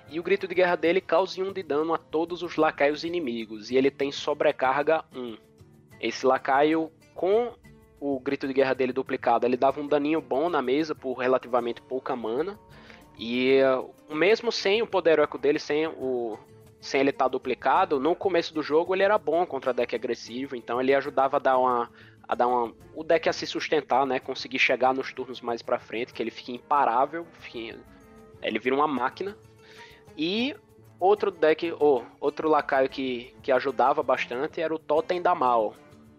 E 0.10 0.20
o 0.20 0.24
grito 0.24 0.48
de 0.48 0.56
guerra 0.56 0.76
dele 0.76 1.02
causa 1.02 1.42
1 1.42 1.52
de 1.54 1.62
dano 1.62 1.94
a 1.94 1.98
todos 1.98 2.42
os 2.42 2.56
lacaios 2.56 3.04
inimigos. 3.04 3.70
E 3.70 3.76
ele 3.76 3.92
tem 3.92 4.12
sobrecarga 4.12 5.04
1. 5.14 5.38
Esse 6.00 6.26
lacaio, 6.26 6.92
com 7.14 7.54
o 8.00 8.20
grito 8.20 8.48
de 8.48 8.54
guerra 8.54 8.74
dele 8.74 8.94
duplicado, 8.94 9.46
ele 9.46 9.58
dava 9.58 9.82
um 9.82 9.88
daninho 9.88 10.22
bom 10.22 10.50
na 10.50 10.62
mesa 10.62 10.96
por 10.96 11.14
relativamente 11.14 11.82
pouca 11.82 12.16
mana. 12.16 12.58
E 13.18 13.60
uh, 13.64 14.16
mesmo 14.16 14.52
sem 14.52 14.82
o 14.82 14.88
poder 14.88 15.12
heróico 15.12 15.38
dele, 15.38 15.60
sem 15.60 15.88
o 15.88 16.38
sem 16.82 17.02
ele 17.02 17.10
estar 17.10 17.28
duplicado, 17.28 18.00
no 18.00 18.16
começo 18.16 18.54
do 18.54 18.64
jogo 18.64 18.96
ele 18.96 19.04
era 19.04 19.18
bom 19.18 19.46
contra 19.46 19.74
deck 19.74 19.94
agressivo, 19.94 20.56
então 20.56 20.80
ele 20.80 20.96
ajudava 20.96 21.36
a 21.36 21.40
dar 21.40 21.58
uma 21.58 21.90
a 22.26 22.36
dar 22.36 22.48
uma 22.48 22.74
o 22.96 23.04
deck 23.04 23.28
a 23.28 23.34
se 23.34 23.46
sustentar, 23.46 24.06
né, 24.06 24.20
conseguir 24.20 24.60
chegar 24.60 24.94
nos 24.94 25.12
turnos 25.12 25.42
mais 25.42 25.62
pra 25.62 25.80
frente, 25.80 26.14
que 26.14 26.24
ele 26.24 26.32
fica 26.32 26.52
imparável, 26.52 27.26
fica, 27.34 27.78
ele 28.42 28.60
vira 28.60 28.76
uma 28.76 28.88
máquina. 28.88 29.36
E 30.18 30.56
outro 31.00 31.32
deck, 31.32 31.74
ou 31.80 32.06
outro 32.20 32.48
lacaio 32.48 32.88
que, 32.88 33.34
que 33.42 33.52
ajudava 33.52 34.04
bastante 34.04 34.62
era 34.62 34.74
o 34.74 34.80
Totem 34.80 35.22
da 35.22 35.34
Mal. 35.34 35.74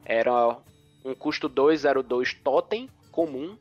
Era 0.05 0.57
um 1.05 1.15
custo 1.15 1.49
202 1.49 2.35
Totem 2.35 2.89
comum 3.11 3.57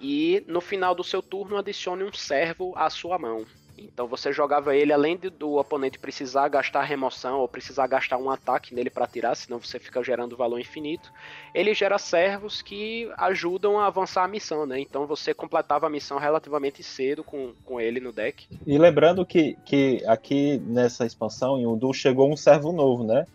e 0.00 0.44
no 0.46 0.60
final 0.60 0.94
do 0.94 1.02
seu 1.02 1.22
turno 1.22 1.56
adicione 1.56 2.04
um 2.04 2.12
servo 2.12 2.72
à 2.76 2.90
sua 2.90 3.18
mão. 3.18 3.44
Então 3.78 4.06
você 4.06 4.32
jogava 4.32 4.74
ele 4.74 4.92
além 4.92 5.16
do 5.16 5.56
oponente 5.56 5.98
precisar 5.98 6.48
gastar 6.48 6.82
remoção 6.82 7.40
ou 7.40 7.48
precisar 7.48 7.86
gastar 7.86 8.16
um 8.16 8.30
ataque 8.30 8.74
nele 8.74 8.88
para 8.88 9.06
tirar, 9.06 9.34
senão 9.34 9.60
você 9.60 9.78
fica 9.78 10.02
gerando 10.02 10.36
valor 10.36 10.58
infinito. 10.58 11.12
Ele 11.54 11.74
gera 11.74 11.98
servos 11.98 12.62
que 12.62 13.10
ajudam 13.18 13.78
a 13.78 13.86
avançar 13.86 14.24
a 14.24 14.28
missão, 14.28 14.64
né? 14.64 14.80
Então 14.80 15.06
você 15.06 15.34
completava 15.34 15.86
a 15.86 15.90
missão 15.90 16.18
relativamente 16.18 16.82
cedo 16.82 17.22
com, 17.22 17.52
com 17.64 17.80
ele 17.80 18.00
no 18.00 18.12
deck. 18.12 18.46
E 18.66 18.78
lembrando 18.78 19.26
que, 19.26 19.56
que 19.64 20.02
aqui 20.06 20.58
nessa 20.58 21.04
expansão, 21.04 21.58
em 21.58 21.66
Udu, 21.66 21.92
chegou 21.92 22.32
um 22.32 22.36
servo 22.36 22.72
novo, 22.72 23.04
né? 23.04 23.26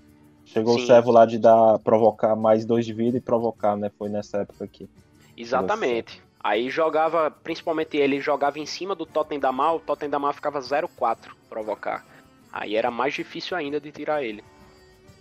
Chegou 0.52 0.78
Sim. 0.78 0.84
o 0.84 0.88
servo 0.88 1.11
lá 1.11 1.26
de 1.26 1.40
dar, 1.40 1.80
provocar 1.80 2.36
mais 2.36 2.65
dois 2.65 2.86
de 2.86 2.91
vida 2.91 3.18
e 3.18 3.22
provocar, 3.22 3.78
né? 3.78 3.90
Foi 3.98 4.10
nessa 4.10 4.40
época 4.40 4.65
aqui. 4.65 4.90
Exatamente. 5.38 6.22
Aí 6.44 6.69
jogava, 6.69 7.32
principalmente 7.32 7.95
ele 7.95 8.19
jogava 8.19 8.60
em 8.60 8.65
cima 8.65 8.94
do 8.94 9.06
Totem 9.06 9.40
da 9.40 9.52
Mal, 9.52 9.78
o 9.78 9.80
Totem 9.80 10.10
da 10.10 10.19
Mal 10.19 10.34
ficava 10.34 10.60
0-4 10.60 11.18
provocar. 11.49 12.06
Aí 12.52 12.76
era 12.76 12.91
mais 12.91 13.14
difícil 13.14 13.56
ainda 13.56 13.80
de 13.80 13.91
tirar 13.91 14.23
ele. 14.23 14.44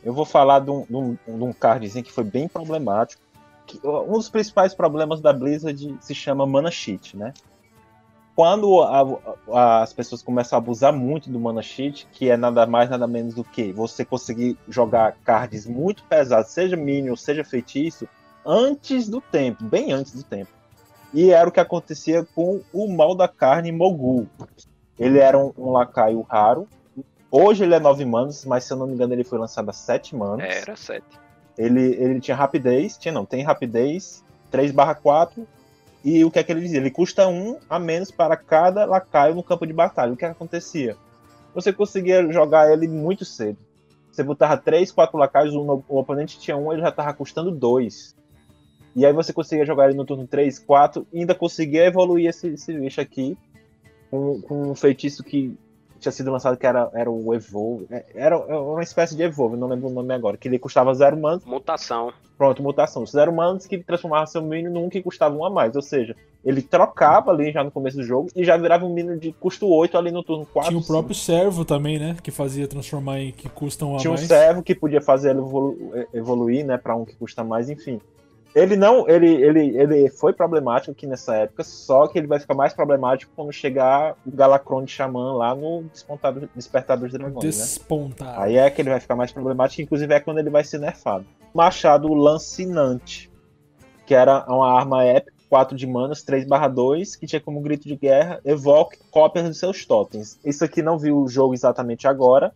Eu 0.02 0.12
vou 0.12 0.24
falar 0.24 0.58
de 0.60 0.70
um, 0.70 0.84
de 0.84 0.96
um, 0.96 1.14
de 1.14 1.44
um 1.44 1.52
cardzinho 1.52 2.04
que 2.04 2.10
foi 2.10 2.24
bem 2.24 2.48
problemático. 2.48 3.22
Que, 3.66 3.78
um 3.86 4.12
dos 4.12 4.28
principais 4.28 4.74
problemas 4.74 5.20
da 5.20 5.32
Blizzard 5.32 5.96
se 6.00 6.14
chama 6.14 6.44
Mana 6.44 6.72
Cheat, 6.72 7.16
né? 7.16 7.32
Quando 8.40 8.82
a- 8.82 9.02
a- 9.52 9.82
as 9.82 9.92
pessoas 9.92 10.22
começam 10.22 10.56
a 10.56 10.62
abusar 10.62 10.94
muito 10.94 11.28
do 11.28 11.38
Mana 11.38 11.60
Cheat, 11.60 12.08
que 12.10 12.30
é 12.30 12.38
nada 12.38 12.66
mais, 12.66 12.88
nada 12.88 13.06
menos 13.06 13.34
do 13.34 13.44
que 13.44 13.70
você 13.70 14.02
conseguir 14.02 14.56
jogar 14.66 15.14
cards 15.22 15.66
muito 15.66 16.02
pesados, 16.04 16.50
seja 16.50 16.74
minion, 16.74 17.14
seja 17.16 17.44
feitiço, 17.44 18.08
antes 18.46 19.10
do 19.10 19.20
tempo, 19.20 19.62
bem 19.64 19.92
antes 19.92 20.14
do 20.14 20.22
tempo. 20.22 20.50
E 21.12 21.30
era 21.30 21.46
o 21.46 21.52
que 21.52 21.60
acontecia 21.60 22.26
com 22.34 22.62
o 22.72 22.90
Mal 22.90 23.14
da 23.14 23.28
Carne 23.28 23.70
Mogul. 23.70 24.26
Ele 24.98 25.18
era 25.18 25.38
um, 25.38 25.52
um 25.58 25.70
lacaio 25.72 26.22
raro, 26.22 26.66
Hoje 27.30 27.62
ele 27.62 27.74
é 27.74 27.78
9 27.78 28.06
manos, 28.06 28.46
mas 28.46 28.64
se 28.64 28.72
eu 28.72 28.76
não 28.78 28.86
me 28.86 28.94
engano 28.94 29.12
ele 29.12 29.22
foi 29.22 29.38
lançado 29.38 29.68
a 29.68 29.72
7 29.74 30.16
manos. 30.16 30.42
Era 30.42 30.74
7. 30.74 31.04
Ele, 31.58 31.94
ele 31.94 32.20
tinha 32.20 32.36
rapidez, 32.36 32.96
tinha 32.96 33.12
não, 33.12 33.26
tem 33.26 33.44
rapidez 33.44 34.24
3/4 34.50 35.46
e 36.04 36.24
o 36.24 36.30
que 36.30 36.38
é 36.38 36.42
que 36.42 36.50
ele 36.50 36.62
dizia? 36.62 36.78
Ele 36.78 36.90
custa 36.90 37.28
1 37.28 37.58
a 37.68 37.78
menos 37.78 38.10
para 38.10 38.36
cada 38.36 38.84
lacaio 38.84 39.34
no 39.34 39.42
campo 39.42 39.66
de 39.66 39.72
batalha. 39.72 40.12
O 40.12 40.16
que, 40.16 40.24
é 40.24 40.28
que 40.28 40.32
acontecia? 40.32 40.96
Você 41.54 41.72
conseguia 41.72 42.30
jogar 42.32 42.72
ele 42.72 42.88
muito 42.88 43.24
cedo. 43.24 43.58
Você 44.10 44.22
botava 44.22 44.56
3, 44.56 44.90
4 44.90 45.18
lacaios, 45.18 45.54
o, 45.54 45.84
o 45.88 45.98
oponente 45.98 46.38
tinha 46.38 46.56
1, 46.56 46.72
ele 46.72 46.82
já 46.82 46.88
estava 46.88 47.12
custando 47.12 47.50
2. 47.50 48.16
E 48.96 49.06
aí 49.06 49.12
você 49.12 49.32
conseguia 49.32 49.64
jogar 49.64 49.88
ele 49.88 49.96
no 49.96 50.04
turno 50.04 50.26
3, 50.26 50.58
4 50.58 51.06
e 51.12 51.20
ainda 51.20 51.34
conseguia 51.34 51.84
evoluir 51.84 52.28
esse, 52.28 52.48
esse 52.48 52.72
bicho 52.72 53.00
aqui 53.00 53.36
com, 54.10 54.40
com 54.40 54.70
um 54.70 54.74
feitiço 54.74 55.22
que 55.22 55.56
tinha 56.00 56.10
sido 56.10 56.32
lançado 56.32 56.56
que 56.56 56.66
era, 56.66 56.90
era 56.94 57.10
o 57.10 57.34
Evolve. 57.34 57.86
É, 57.90 58.04
era, 58.14 58.36
era 58.36 58.60
uma 58.60 58.82
espécie 58.82 59.14
de 59.14 59.22
Evolve, 59.22 59.56
não 59.56 59.68
lembro 59.68 59.88
o 59.88 59.92
nome 59.92 60.12
agora. 60.14 60.36
Que 60.36 60.48
ele 60.48 60.58
custava 60.58 60.92
zero 60.94 61.16
manos. 61.16 61.44
Mutação. 61.44 62.12
Pronto, 62.36 62.62
mutação. 62.62 63.04
Zero 63.06 63.32
manos 63.32 63.66
que 63.66 63.78
transformava 63.78 64.26
seu 64.26 64.42
minion 64.42 64.72
num 64.72 64.88
que 64.88 65.02
custava 65.02 65.36
um 65.36 65.44
a 65.44 65.50
mais. 65.50 65.76
Ou 65.76 65.82
seja, 65.82 66.16
ele 66.44 66.62
trocava 66.62 67.30
ali 67.30 67.52
já 67.52 67.62
no 67.62 67.70
começo 67.70 67.98
do 67.98 68.02
jogo 68.02 68.30
e 68.34 68.42
já 68.44 68.56
virava 68.56 68.84
um 68.86 68.92
minion 68.92 69.18
de 69.18 69.32
custo 69.32 69.68
8 69.68 69.98
ali 69.98 70.10
no 70.10 70.22
turno 70.22 70.46
4. 70.46 70.70
Tinha 70.70 70.80
o 70.80 70.86
próprio 70.86 71.14
servo 71.14 71.64
também, 71.64 71.98
né? 71.98 72.16
Que 72.22 72.30
fazia 72.30 72.66
transformar 72.66 73.20
em 73.20 73.30
que 73.30 73.48
custam 73.48 73.92
um 73.92 73.96
a 73.96 73.98
Tinha 73.98 74.10
um 74.10 74.14
mais. 74.14 74.26
servo 74.26 74.62
que 74.62 74.74
podia 74.74 75.02
fazer 75.02 75.30
ele 75.30 75.40
evolu 75.40 75.76
evoluir, 76.14 76.64
né, 76.64 76.78
para 76.78 76.96
um 76.96 77.04
que 77.04 77.14
custa 77.14 77.44
mais, 77.44 77.68
enfim. 77.68 78.00
Ele 78.54 78.74
não, 78.76 79.08
ele, 79.08 79.28
ele, 79.28 79.78
ele 79.78 80.10
foi 80.10 80.32
problemático 80.32 80.90
aqui 80.90 81.06
nessa 81.06 81.36
época, 81.36 81.62
só 81.62 82.08
que 82.08 82.18
ele 82.18 82.26
vai 82.26 82.40
ficar 82.40 82.54
mais 82.54 82.74
problemático 82.74 83.32
quando 83.36 83.52
chegar 83.52 84.16
o 84.26 84.30
Galacron 84.30 84.84
de 84.84 84.90
Xamã 84.90 85.34
lá 85.34 85.54
no 85.54 85.84
Despontado, 85.84 86.50
Despertar 86.54 86.96
dos 86.96 87.12
Dragões, 87.12 87.44
né? 87.44 87.50
Despontar. 87.50 88.40
Aí 88.40 88.56
é 88.56 88.68
que 88.68 88.82
ele 88.82 88.90
vai 88.90 88.98
ficar 88.98 89.14
mais 89.14 89.30
problemático, 89.30 89.82
inclusive 89.82 90.12
é 90.12 90.18
quando 90.18 90.38
ele 90.38 90.50
vai 90.50 90.64
ser 90.64 90.78
nerfado. 90.78 91.24
Machado 91.54 92.12
Lancinante, 92.12 93.30
que 94.04 94.14
era 94.14 94.44
uma 94.48 94.72
arma 94.72 95.04
épica, 95.04 95.32
4 95.48 95.76
de 95.76 95.86
manas, 95.86 96.24
3/2, 96.24 97.16
que 97.18 97.26
tinha 97.26 97.40
como 97.40 97.60
grito 97.60 97.86
de 97.86 97.96
guerra, 97.96 98.40
evoque 98.44 98.98
cópias 99.10 99.46
dos 99.46 99.58
seus 99.58 99.84
totens. 99.84 100.38
Isso 100.44 100.64
aqui 100.64 100.82
não 100.82 100.98
viu 100.98 101.18
o 101.18 101.28
jogo 101.28 101.54
exatamente 101.54 102.06
agora, 102.06 102.52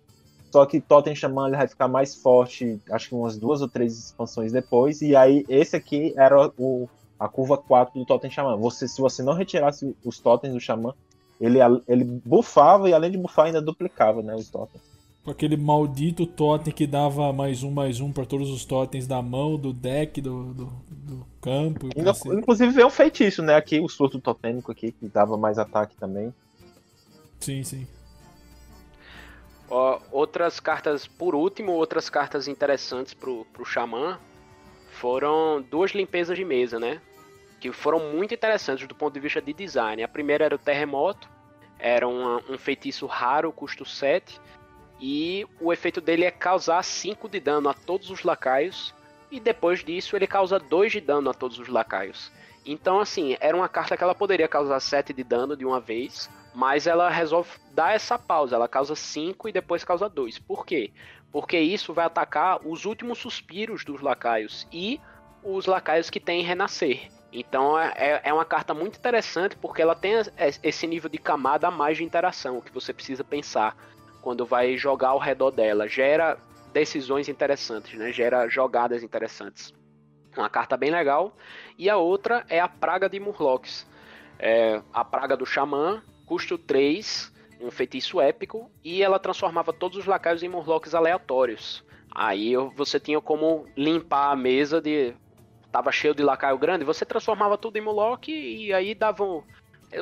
só 0.55 0.65
que 0.65 0.81
Totem 0.81 1.17
Xamã 1.17 1.49
ele 1.49 1.57
vai 1.57 1.67
ficar 1.67 1.89
mais 1.89 2.15
forte, 2.15 2.81
acho 2.89 3.09
que 3.09 3.15
umas 3.17 3.37
duas 3.37 3.61
ou 3.61 3.69
três 3.69 3.99
expansões 3.99 4.53
depois. 4.53 5.03
E 5.03 5.17
aí, 5.17 5.45
esse 5.49 5.75
aqui 5.75 6.15
era 6.17 6.49
o, 6.57 6.89
a 7.19 7.29
curva 7.29 7.59
4 7.59 7.99
do 7.99 8.07
Totem 8.07 8.31
Xamã. 8.31 8.57
Você, 8.59 8.87
se 8.87 9.01
você 9.01 9.21
não 9.21 9.33
retirasse 9.33 9.97
os 10.05 10.21
totens 10.21 10.55
do 10.55 10.61
Xamã, 10.61 10.95
ele, 11.41 11.59
ele 11.89 12.05
buffava 12.05 12.89
e 12.89 12.95
além 12.95 13.11
de 13.11 13.19
buffar, 13.19 13.47
ainda 13.47 13.61
duplicava 13.61 14.23
né, 14.23 14.33
os 14.37 14.49
totens. 14.49 14.81
Com 15.25 15.33
aquele 15.33 15.57
maldito 15.57 16.25
totem 16.25 16.73
que 16.73 16.87
dava 16.87 17.33
mais 17.33 17.65
um, 17.65 17.73
mais 17.73 17.99
um 17.99 18.13
para 18.13 18.25
todos 18.25 18.49
os 18.49 18.65
totens 18.65 19.09
da 19.09 19.21
mão, 19.21 19.57
do 19.57 19.73
deck, 19.73 20.21
do, 20.21 20.55
do, 20.55 20.73
do 20.89 21.27
campo. 21.41 21.89
Ainda, 21.97 22.13
inclusive 22.39 22.71
veio 22.71 22.87
um 22.87 22.91
feitiço, 22.91 23.43
né? 23.43 23.57
Aqui, 23.57 23.81
o 23.81 23.89
surto 23.89 24.21
totêmico 24.21 24.71
aqui, 24.71 24.93
que 24.93 25.09
dava 25.09 25.37
mais 25.37 25.59
ataque 25.59 25.97
também. 25.97 26.33
Sim, 27.41 27.65
sim. 27.65 27.89
Ó, 29.77 30.01
outras 30.13 30.61
cartas, 30.61 31.05
por 31.05 31.35
último, 31.35 31.73
outras 31.73 32.09
cartas 32.09 32.47
interessantes 32.47 33.13
pro, 33.13 33.45
pro 33.47 33.65
Xamã 33.65 34.21
foram 34.93 35.61
duas 35.61 35.91
limpezas 35.91 36.37
de 36.37 36.45
mesa, 36.45 36.79
né? 36.79 37.03
Que 37.59 37.73
foram 37.73 37.99
muito 38.13 38.33
interessantes 38.33 38.87
do 38.87 38.95
ponto 38.95 39.15
de 39.15 39.19
vista 39.19 39.43
de 39.43 39.53
design. 39.53 40.01
A 40.01 40.07
primeira 40.07 40.45
era 40.45 40.55
o 40.55 40.59
Terremoto, 40.59 41.29
era 41.77 42.07
uma, 42.07 42.41
um 42.49 42.57
feitiço 42.57 43.05
raro, 43.07 43.51
custo 43.51 43.85
7, 43.85 44.41
e 45.01 45.45
o 45.61 45.73
efeito 45.73 46.01
dele 46.01 46.25
é 46.25 46.31
causar 46.31 46.81
5 46.85 47.29
de 47.29 47.41
dano 47.41 47.69
a 47.69 47.75
todos 47.75 48.11
os 48.11 48.23
lacaios, 48.23 48.95
e 49.29 49.41
depois 49.41 49.83
disso 49.83 50.15
ele 50.15 50.29
causa 50.29 50.57
2 50.61 50.93
de 50.93 51.01
dano 51.01 51.31
a 51.31 51.35
todos 51.35 51.59
os 51.59 51.67
lacaios. 51.67 52.31
Então, 52.65 53.01
assim, 53.01 53.37
era 53.41 53.57
uma 53.57 53.69
carta 53.69 53.97
que 53.97 54.05
ela 54.05 54.15
poderia 54.15 54.47
causar 54.47 54.79
7 54.79 55.13
de 55.13 55.25
dano 55.25 55.57
de 55.57 55.65
uma 55.65 55.81
vez, 55.81 56.31
mas 56.55 56.87
ela 56.87 57.11
resolve 57.11 57.51
dar 57.73 57.95
essa 57.95 58.19
pausa. 58.19 58.55
Ela 58.55 58.69
causa 58.69 58.95
5 58.95 59.49
e 59.49 59.53
depois 59.53 59.85
causa 59.85 60.09
2. 60.09 60.39
Por 60.39 60.65
quê? 60.65 60.93
Porque 61.33 61.59
isso 61.59 61.93
vai 61.93 62.07
atacar 62.07 62.61
os 62.65 62.85
últimos 62.85 63.19
suspiros 63.19 63.85
dos 63.85 64.01
lacaios 64.01 64.67
e 64.73 65.01
os 65.43 65.67
lacaios 65.67 66.09
que 66.09 66.21
têm 66.21 66.43
renascer. 66.43 67.09
Então 67.33 67.77
é, 67.77 68.21
é 68.23 68.33
uma 68.33 68.45
carta 68.45 68.73
muito 68.73 68.97
interessante 68.97 69.57
porque 69.57 69.83
ela 69.83 69.97
tem 69.97 70.15
esse 70.63 70.87
nível 70.87 71.11
de 71.11 71.19
camada 71.19 71.67
a 71.67 71.71
mais 71.71 71.97
de 71.97 72.05
interação 72.05 72.61
que 72.61 72.73
você 72.73 72.93
precisa 72.93 73.25
pensar 73.25 73.77
quando 74.23 74.47
vai 74.47 74.77
jogar 74.77 75.09
ao 75.09 75.19
redor 75.19 75.51
dela. 75.51 75.89
Gera 75.89 76.39
decisões 76.73 77.29
interessantes, 77.29 77.99
né? 77.99 78.13
gera 78.13 78.49
jogadas 78.49 79.03
interessantes. 79.03 79.73
Uma 80.37 80.49
carta 80.49 80.77
bem 80.77 80.91
legal. 80.91 81.37
E 81.77 81.91
a 81.91 81.97
outra 81.97 82.45
é 82.49 82.61
a 82.61 82.69
Praga 82.69 83.09
de 83.09 83.19
Murlocs. 83.19 83.87
É 84.39 84.81
a 84.93 85.05
Praga 85.05 85.37
do 85.37 85.47
Xamã, 85.47 86.03
custo 86.27 86.59
3, 86.59 87.33
um 87.61 87.71
feitiço 87.71 88.21
épico, 88.21 88.71
e 88.83 89.03
ela 89.03 89.19
transformava 89.19 89.73
todos 89.73 89.99
os 89.99 90.07
lacaios 90.07 90.43
em 90.43 90.49
Murlocs 90.49 90.95
aleatórios. 90.95 91.85
Aí 92.15 92.55
você 92.77 93.01
tinha 93.01 93.21
como 93.21 93.67
limpar 93.77 94.31
a 94.31 94.37
mesa 94.37 94.81
de. 94.81 95.15
Tava 95.73 95.91
cheio 95.91 96.15
de 96.15 96.23
lacaio 96.23 96.57
grande, 96.57 96.85
você 96.85 97.05
transformava 97.05 97.59
tudo 97.59 97.77
em 97.77 97.81
Murloc 97.81 98.29
e 98.29 98.73
aí 98.73 98.95
dava 98.95 99.25
um. 99.25 99.43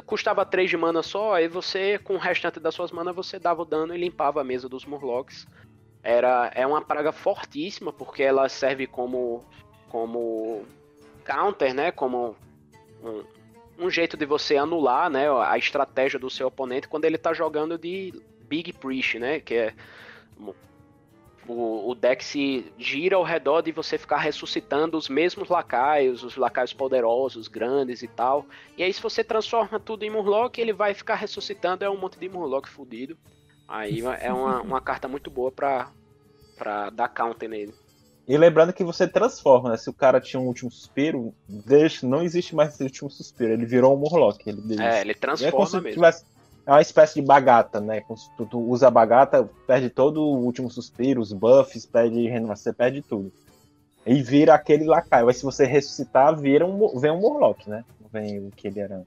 Custava 0.07 0.45
3 0.45 0.71
de 0.71 0.77
mana 0.77 1.03
só, 1.03 1.35
aí 1.35 1.49
você, 1.49 1.99
com 1.99 2.15
o 2.15 2.19
restante 2.19 2.59
das 2.61 2.75
suas 2.75 2.91
manas, 2.91 3.15
você 3.15 3.39
dava 3.39 3.63
o 3.63 3.65
dano 3.65 3.95
e 3.95 3.99
limpava 3.99 4.41
a 4.41 4.45
mesa 4.45 4.69
dos 4.69 4.85
Murlocs. 4.85 5.47
Era, 6.03 6.51
é 6.55 6.67
uma 6.67 6.83
praga 6.83 7.13
fortíssima, 7.13 7.93
porque 7.93 8.23
ela 8.23 8.49
serve 8.49 8.87
como, 8.87 9.45
como 9.89 10.65
counter, 11.25 11.75
né? 11.75 11.93
Como 11.93 12.37
um, 13.03 13.23
um 13.83 13.91
jeito 13.91 14.17
de 14.17 14.25
você 14.25 14.57
anular, 14.57 15.11
né, 15.11 15.29
a 15.31 15.59
estratégia 15.59 16.19
do 16.19 16.31
seu 16.31 16.47
oponente 16.47 16.89
quando 16.89 17.05
ele 17.05 17.19
tá 17.19 17.33
jogando 17.33 17.77
de 17.77 18.13
Big 18.49 18.73
Priest, 18.73 19.19
né, 19.19 19.41
que 19.41 19.55
é 19.55 19.75
o, 21.47 21.91
o 21.91 21.95
deck 21.95 22.25
se 22.25 22.73
gira 22.79 23.17
ao 23.17 23.23
redor 23.23 23.63
de 23.63 23.73
você 23.73 23.99
ficar 23.99 24.19
ressuscitando 24.19 24.97
os 24.97 25.09
mesmos 25.09 25.49
lacaios, 25.49 26.23
os 26.23 26.37
lacaios 26.37 26.73
poderosos, 26.73 27.49
grandes 27.49 28.03
e 28.03 28.09
tal. 28.09 28.47
E 28.77 28.83
aí 28.83 28.93
se 28.93 29.03
você 29.03 29.25
transforma 29.25 29.81
tudo 29.81 30.05
em 30.05 30.11
Murloc, 30.11 30.57
ele 30.59 30.73
vai 30.73 30.95
ficar 30.95 31.17
ressuscitando, 31.17 31.85
é 31.85 31.91
um 31.91 31.97
monte 31.97 32.19
de 32.19 32.29
Murloc 32.29 32.69
fudido. 32.69 33.17
Aí 33.67 34.01
é 34.21 34.33
uma, 34.33 34.61
uma 34.61 34.81
carta 34.81 35.09
muito 35.09 35.31
boa 35.31 35.51
pra, 35.51 35.91
pra 36.57 36.91
dar 36.91 37.09
counter 37.09 37.49
nele. 37.49 37.75
E 38.27 38.37
lembrando 38.37 38.73
que 38.73 38.85
você 38.85 39.09
transforma, 39.09 39.71
né? 39.71 39.77
Se 39.77 39.91
o 39.91 39.93
cara 39.93 40.21
tinha 40.21 40.41
um 40.41 40.47
último 40.47 40.71
suspiro, 40.71 41.35
deixa, 41.49 42.07
não 42.07 42.23
existe 42.23 42.55
mais 42.55 42.75
esse 42.75 42.85
último 42.85 43.11
suspiro. 43.11 43.53
Ele 43.53 43.67
virou 43.67 43.95
um 43.95 43.99
Murloc. 43.99 44.41
Ele, 44.47 44.81
é, 44.81 45.01
ele 45.01 45.15
transforma 45.15 45.49
é 45.49 45.51
como 45.51 45.67
se 45.67 45.77
mesmo. 45.81 45.91
Tivesse, 45.91 46.25
é 46.65 46.71
uma 46.71 46.81
espécie 46.81 47.15
de 47.21 47.23
bagata, 47.23 47.81
né? 47.81 48.03
Tu, 48.37 48.47
tu, 48.47 48.61
usa 48.61 48.87
a 48.87 48.91
bagata, 48.91 49.49
perde 49.67 49.91
todo 49.91 50.23
o 50.23 50.39
último 50.39 50.71
suspiro, 50.71 51.21
os 51.21 51.33
buffs, 51.33 51.85
perde 51.85 52.29
renascer, 52.29 52.73
perde 52.73 53.03
tudo. 53.03 53.33
E 54.07 54.23
vira 54.23 54.55
aquele 54.55 54.85
lacaio. 54.85 55.29
Aí 55.29 55.35
se 55.35 55.43
você 55.43 55.65
ressuscitar, 55.65 56.39
vira 56.39 56.65
um, 56.65 56.99
vem 57.01 57.11
um 57.11 57.21
Murloc, 57.21 57.67
né? 57.67 57.85
Vem 58.13 58.47
o 58.47 58.51
que 58.53 58.69
ele 58.69 58.79
era. 58.79 59.05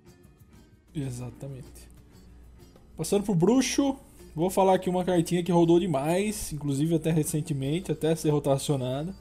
Exatamente. 0.94 1.90
Passando 2.98 3.24
pro 3.24 3.36
bruxo, 3.36 3.98
Vou 4.36 4.50
falar 4.50 4.74
aqui 4.74 4.90
uma 4.90 5.06
cartinha 5.06 5.42
que 5.42 5.52
rodou 5.52 5.80
demais, 5.80 6.52
inclusive 6.52 6.94
até 6.94 7.10
recentemente, 7.10 7.90
até 7.90 8.14
ser 8.14 8.32
rotacionada. 8.32 9.16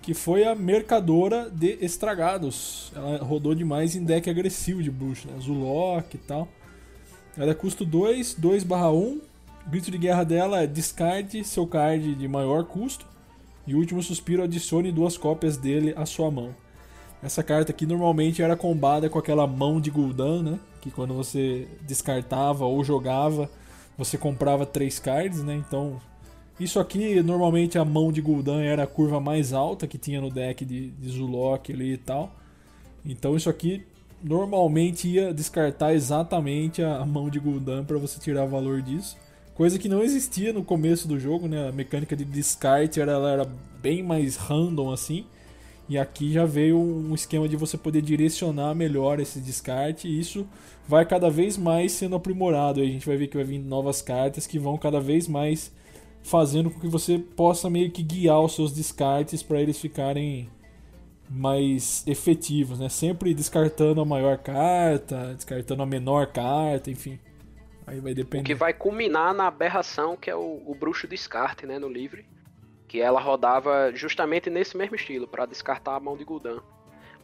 Que 0.00 0.14
foi 0.14 0.46
a 0.46 0.54
Mercadora 0.54 1.50
de 1.50 1.76
Estragados. 1.82 2.90
Ela 2.96 3.18
rodou 3.18 3.54
demais 3.54 3.94
em 3.94 4.02
deck 4.02 4.30
agressivo 4.30 4.82
de 4.82 4.90
bruxo, 4.90 5.28
né? 5.28 5.38
Zulok 5.38 6.16
e 6.16 6.18
tal. 6.18 6.48
Ela 7.36 7.50
é 7.50 7.54
custo 7.54 7.84
2, 7.84 8.36
2 8.38 8.64
barra 8.64 8.90
1. 8.90 9.20
Grito 9.66 9.90
de 9.90 9.98
guerra 9.98 10.24
dela 10.24 10.62
é 10.62 10.66
descarte 10.66 11.44
seu 11.44 11.66
card 11.66 12.14
de 12.14 12.26
maior 12.26 12.64
custo. 12.64 13.04
E 13.66 13.74
o 13.74 13.78
último 13.78 14.02
suspiro 14.02 14.42
adicione 14.42 14.90
duas 14.90 15.18
cópias 15.18 15.58
dele 15.58 15.92
à 15.94 16.06
sua 16.06 16.30
mão. 16.30 16.54
Essa 17.22 17.42
carta 17.42 17.70
aqui 17.70 17.84
normalmente 17.84 18.40
era 18.40 18.56
combada 18.56 19.10
com 19.10 19.18
aquela 19.18 19.46
mão 19.46 19.78
de 19.78 19.90
Gul'dan, 19.90 20.42
né? 20.42 20.60
Que 20.80 20.90
quando 20.90 21.12
você 21.12 21.68
descartava 21.82 22.64
ou 22.64 22.82
jogava 22.82 23.50
você 23.96 24.18
comprava 24.18 24.66
três 24.66 24.98
cards, 24.98 25.42
né? 25.42 25.54
Então, 25.54 26.00
isso 26.58 26.80
aqui, 26.80 27.22
normalmente 27.22 27.78
a 27.78 27.84
mão 27.84 28.10
de 28.10 28.20
Gul'dan 28.20 28.62
era 28.62 28.84
a 28.84 28.86
curva 28.86 29.20
mais 29.20 29.52
alta 29.52 29.86
que 29.86 29.98
tinha 29.98 30.20
no 30.20 30.30
deck 30.30 30.64
de, 30.64 30.90
de 30.90 31.08
Zulok 31.08 31.72
ali 31.72 31.92
e 31.94 31.98
tal. 31.98 32.34
Então, 33.04 33.36
isso 33.36 33.48
aqui 33.48 33.84
normalmente 34.22 35.08
ia 35.08 35.32
descartar 35.32 35.94
exatamente 35.94 36.82
a 36.82 37.04
mão 37.04 37.28
de 37.30 37.38
Gul'dan 37.38 37.84
para 37.84 37.98
você 37.98 38.18
tirar 38.18 38.46
valor 38.46 38.82
disso. 38.82 39.16
Coisa 39.54 39.78
que 39.78 39.88
não 39.88 40.02
existia 40.02 40.52
no 40.52 40.62
começo 40.62 41.08
do 41.08 41.18
jogo, 41.18 41.48
né? 41.48 41.68
A 41.68 41.72
mecânica 41.72 42.14
de 42.14 42.24
descarte 42.24 43.00
era, 43.00 43.12
ela 43.12 43.30
era 43.30 43.50
bem 43.80 44.02
mais 44.02 44.36
random 44.36 44.92
assim. 44.92 45.24
E 45.88 45.96
aqui 45.96 46.32
já 46.32 46.44
veio 46.44 46.78
um 46.78 47.14
esquema 47.14 47.48
de 47.48 47.56
você 47.56 47.78
poder 47.78 48.02
direcionar 48.02 48.74
melhor 48.74 49.20
esse 49.20 49.40
descarte 49.40 50.08
e 50.08 50.18
isso 50.18 50.46
vai 50.86 51.04
cada 51.04 51.30
vez 51.30 51.56
mais 51.56 51.92
sendo 51.92 52.16
aprimorado. 52.16 52.80
Aí 52.80 52.88
a 52.88 52.90
gente 52.90 53.06
vai 53.06 53.16
ver 53.16 53.28
que 53.28 53.36
vai 53.36 53.44
vir 53.44 53.58
novas 53.58 54.02
cartas 54.02 54.46
que 54.46 54.58
vão 54.58 54.76
cada 54.76 55.00
vez 55.00 55.28
mais 55.28 55.72
fazendo 56.22 56.70
com 56.70 56.80
que 56.80 56.88
você 56.88 57.18
possa 57.18 57.70
meio 57.70 57.90
que 57.90 58.02
guiar 58.02 58.40
os 58.40 58.54
seus 58.54 58.72
descartes 58.72 59.42
para 59.42 59.60
eles 59.60 59.78
ficarem 59.78 60.50
mais 61.28 62.06
efetivos, 62.06 62.78
né? 62.78 62.88
Sempre 62.88 63.34
descartando 63.34 64.00
a 64.00 64.04
maior 64.04 64.38
carta, 64.38 65.34
descartando 65.34 65.82
a 65.82 65.86
menor 65.86 66.28
carta, 66.28 66.90
enfim. 66.90 67.18
Aí 67.86 68.00
vai 68.00 68.14
depender. 68.14 68.42
O 68.42 68.46
que 68.46 68.54
vai 68.54 68.72
culminar 68.72 69.32
na 69.34 69.46
aberração 69.46 70.16
que 70.16 70.28
é 70.30 70.34
o, 70.34 70.62
o 70.66 70.74
bruxo 70.74 71.06
descarte, 71.06 71.66
né, 71.66 71.78
no 71.78 71.88
livre 71.88 72.24
que 72.86 73.00
ela 73.00 73.20
rodava 73.20 73.92
justamente 73.94 74.48
nesse 74.48 74.76
mesmo 74.76 74.96
estilo, 74.96 75.26
para 75.26 75.46
descartar 75.46 75.96
a 75.96 76.00
mão 76.00 76.16
de 76.16 76.24
Gul'dan. 76.24 76.60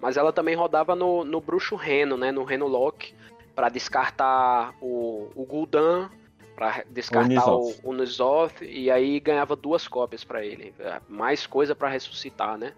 Mas 0.00 0.16
ela 0.16 0.32
também 0.32 0.54
rodava 0.54 0.96
no, 0.96 1.24
no 1.24 1.40
Bruxo 1.40 1.76
Reno, 1.76 2.16
né, 2.16 2.32
no 2.32 2.42
Reno 2.42 2.66
Lock, 2.66 3.14
para 3.54 3.68
descartar 3.68 4.74
o, 4.80 5.30
o 5.34 5.44
Gul'dan, 5.44 6.08
para 6.54 6.84
descartar 6.88 7.50
o 7.50 7.74
Unizoth 7.84 8.62
e 8.62 8.90
aí 8.90 9.18
ganhava 9.20 9.56
duas 9.56 9.88
cópias 9.88 10.24
para 10.24 10.44
ele, 10.44 10.74
é, 10.78 11.00
mais 11.08 11.46
coisa 11.46 11.74
para 11.74 11.88
ressuscitar, 11.88 12.56
né? 12.56 12.74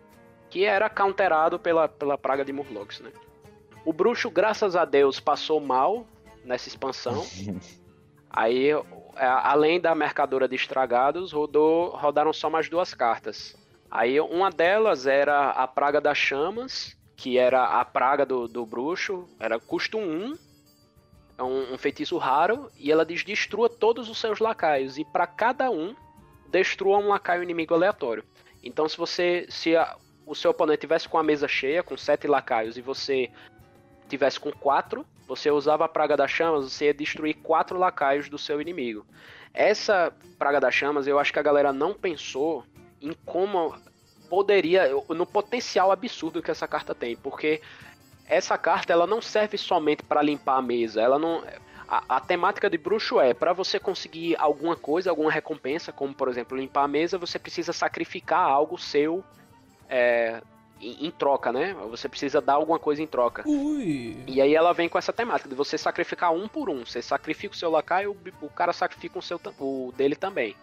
Que 0.48 0.64
era 0.64 0.88
counterado 0.88 1.58
pela, 1.58 1.88
pela 1.88 2.16
praga 2.16 2.44
de 2.44 2.52
Murlocs, 2.52 3.00
né? 3.00 3.12
O 3.84 3.92
bruxo, 3.92 4.30
graças 4.30 4.76
a 4.76 4.84
Deus, 4.84 5.20
passou 5.20 5.60
mal 5.60 6.06
nessa 6.44 6.68
expansão. 6.68 7.24
aí, 8.30 8.70
é, 8.70 9.26
além 9.26 9.80
da 9.80 9.94
mercadora 9.94 10.48
de 10.48 10.56
estragados, 10.56 11.32
rodou, 11.32 11.90
rodaram 11.90 12.32
só 12.32 12.48
mais 12.48 12.68
duas 12.68 12.94
cartas. 12.94 13.56
Aí 13.90 14.18
uma 14.20 14.50
delas 14.50 15.06
era 15.06 15.50
a 15.50 15.68
praga 15.68 16.00
das 16.00 16.18
chamas, 16.18 16.96
que 17.16 17.38
era 17.38 17.80
a 17.80 17.84
praga 17.84 18.24
do, 18.24 18.48
do 18.48 18.66
bruxo, 18.66 19.28
era 19.38 19.58
custo 19.60 19.98
1 19.98 20.34
é 21.36 21.42
um, 21.42 21.74
um, 21.74 21.78
feitiço 21.78 22.16
raro 22.16 22.70
e 22.76 22.90
ela 22.90 23.04
diz 23.04 23.24
destrua 23.24 23.68
todos 23.68 24.08
os 24.08 24.18
seus 24.18 24.38
lacaios 24.38 24.98
e 24.98 25.04
para 25.04 25.26
cada 25.26 25.70
um 25.70 25.94
destrua 26.48 26.98
um 26.98 27.08
lacaio 27.08 27.42
inimigo 27.42 27.74
aleatório. 27.74 28.24
Então 28.62 28.88
se 28.88 28.96
você 28.96 29.46
se 29.48 29.76
a, 29.76 29.96
o 30.26 30.34
seu 30.34 30.50
oponente 30.52 30.80
tivesse 30.80 31.08
com 31.08 31.18
a 31.18 31.22
mesa 31.22 31.48
cheia 31.48 31.82
com 31.82 31.96
sete 31.96 32.26
lacaios 32.26 32.76
e 32.76 32.80
você 32.80 33.30
tivesse 34.08 34.38
com 34.38 34.52
quatro, 34.52 35.04
você 35.26 35.50
usava 35.50 35.84
a 35.84 35.88
praga 35.88 36.16
das 36.16 36.30
chamas, 36.30 36.72
você 36.72 36.86
ia 36.86 36.94
destruir 36.94 37.34
quatro 37.34 37.78
lacaios 37.78 38.28
do 38.28 38.38
seu 38.38 38.60
inimigo. 38.60 39.06
Essa 39.52 40.12
praga 40.38 40.60
das 40.60 40.74
chamas, 40.74 41.06
eu 41.06 41.18
acho 41.18 41.32
que 41.32 41.38
a 41.38 41.42
galera 41.42 41.72
não 41.72 41.94
pensou 41.94 42.64
em 43.00 43.12
como 43.24 43.74
poderia, 44.28 44.90
no 45.08 45.26
potencial 45.26 45.92
absurdo 45.92 46.42
que 46.42 46.50
essa 46.50 46.66
carta 46.66 46.94
tem, 46.94 47.16
porque 47.16 47.60
essa 48.26 48.56
carta 48.56 48.92
ela 48.92 49.06
não 49.06 49.20
serve 49.20 49.58
somente 49.58 50.02
para 50.02 50.22
limpar 50.22 50.58
a 50.58 50.62
mesa. 50.62 51.00
Ela 51.00 51.18
não. 51.18 51.42
A, 51.86 52.16
a 52.16 52.20
temática 52.20 52.70
de 52.70 52.78
bruxo 52.78 53.20
é 53.20 53.34
para 53.34 53.52
você 53.52 53.78
conseguir 53.78 54.36
alguma 54.38 54.74
coisa, 54.74 55.10
alguma 55.10 55.30
recompensa, 55.30 55.92
como 55.92 56.14
por 56.14 56.28
exemplo 56.28 56.56
limpar 56.56 56.84
a 56.84 56.88
mesa, 56.88 57.18
você 57.18 57.38
precisa 57.38 57.72
sacrificar 57.72 58.40
algo 58.40 58.78
seu 58.78 59.22
é, 59.88 60.40
em, 60.80 61.06
em, 61.06 61.10
troca, 61.10 61.52
né? 61.52 61.74
Você 61.90 62.08
precisa 62.08 62.40
dar 62.40 62.54
alguma 62.54 62.78
coisa 62.78 63.02
em 63.02 63.06
troca. 63.06 63.42
Ui. 63.46 64.16
E 64.26 64.40
aí 64.40 64.54
ela 64.54 64.72
vem 64.72 64.88
com 64.88 64.96
essa 64.96 65.12
temática 65.12 65.48
de 65.48 65.54
você 65.54 65.76
sacrificar 65.76 66.32
um 66.32 66.48
por 66.48 66.70
um. 66.70 66.86
Você 66.86 67.02
sacrifica 67.02 67.54
o 67.54 67.58
seu 67.58 67.70
lacaio, 67.70 68.12
o, 68.12 68.46
o 68.46 68.48
cara 68.48 68.72
sacrifica 68.72 69.18
o 69.18 69.22
seu 69.22 69.38
o 69.58 69.92
dele 69.96 70.16
também. 70.16 70.56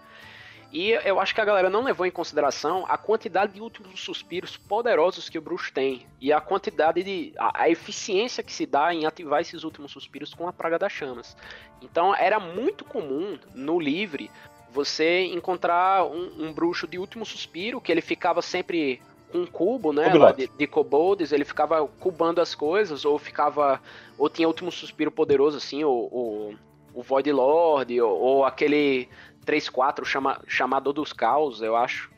E 0.72 0.92
eu 0.92 1.20
acho 1.20 1.36
que 1.36 1.42
a 1.42 1.46
galera 1.46 1.70
não 1.70 1.84
levou 1.84 2.06
em 2.06 2.12
consideração 2.12 2.86
a 2.88 2.98
quantidade 2.98 3.54
de 3.54 3.62
últimos 3.62 4.00
suspiros 4.00 4.56
poderosos 4.56 5.28
que 5.28 5.38
o 5.38 5.42
bruxo 5.42 5.72
tem 5.74 6.06
e 6.20 6.32
a 6.32 6.40
quantidade 6.40 7.04
de. 7.04 7.34
a, 7.38 7.64
a 7.64 7.70
eficiência 7.70 8.42
que 8.42 8.54
se 8.54 8.66
dá 8.66 8.94
em 8.94 9.06
ativar 9.06 9.42
esses 9.42 9.64
últimos 9.64 9.92
suspiros 9.92 10.34
com 10.34 10.48
a 10.48 10.54
praga 10.54 10.80
das 10.80 10.92
chamas. 10.92 11.36
Então 11.82 12.16
era 12.16 12.40
muito 12.40 12.86
comum 12.86 13.38
no 13.54 13.80
livre 13.80 14.32
você 14.72 15.26
encontrar 15.26 16.06
um, 16.06 16.46
um 16.46 16.54
bruxo 16.54 16.88
de 16.88 16.98
último 16.98 17.26
suspiro 17.26 17.82
que 17.82 17.92
ele 17.92 18.02
ficava 18.02 18.42
sempre 18.42 19.02
com 19.32 19.40
um 19.40 19.46
cubo, 19.46 19.94
né, 19.94 20.12
de, 20.36 20.48
de 20.48 20.68
kobolds, 20.68 21.32
ele 21.32 21.46
ficava 21.46 21.88
cubando 21.88 22.42
as 22.42 22.54
coisas, 22.54 23.06
ou 23.06 23.18
ficava, 23.18 23.82
ou 24.18 24.30
tinha 24.30 24.48
último 24.48 24.72
suspiro 24.72 25.10
poderoso, 25.10 25.58
assim, 25.58 25.84
o, 25.86 25.90
o, 25.90 26.56
o 26.94 27.02
Void 27.02 27.32
Lord, 27.32 28.02
ou, 28.02 28.20
ou 28.20 28.46
aquele 28.46 29.08
3-4 29.46 30.06
chama, 30.06 30.42
Chamador 30.48 30.94
dos 30.94 31.14
Caos, 31.14 31.62
eu 31.62 31.76
acho. 31.76 32.12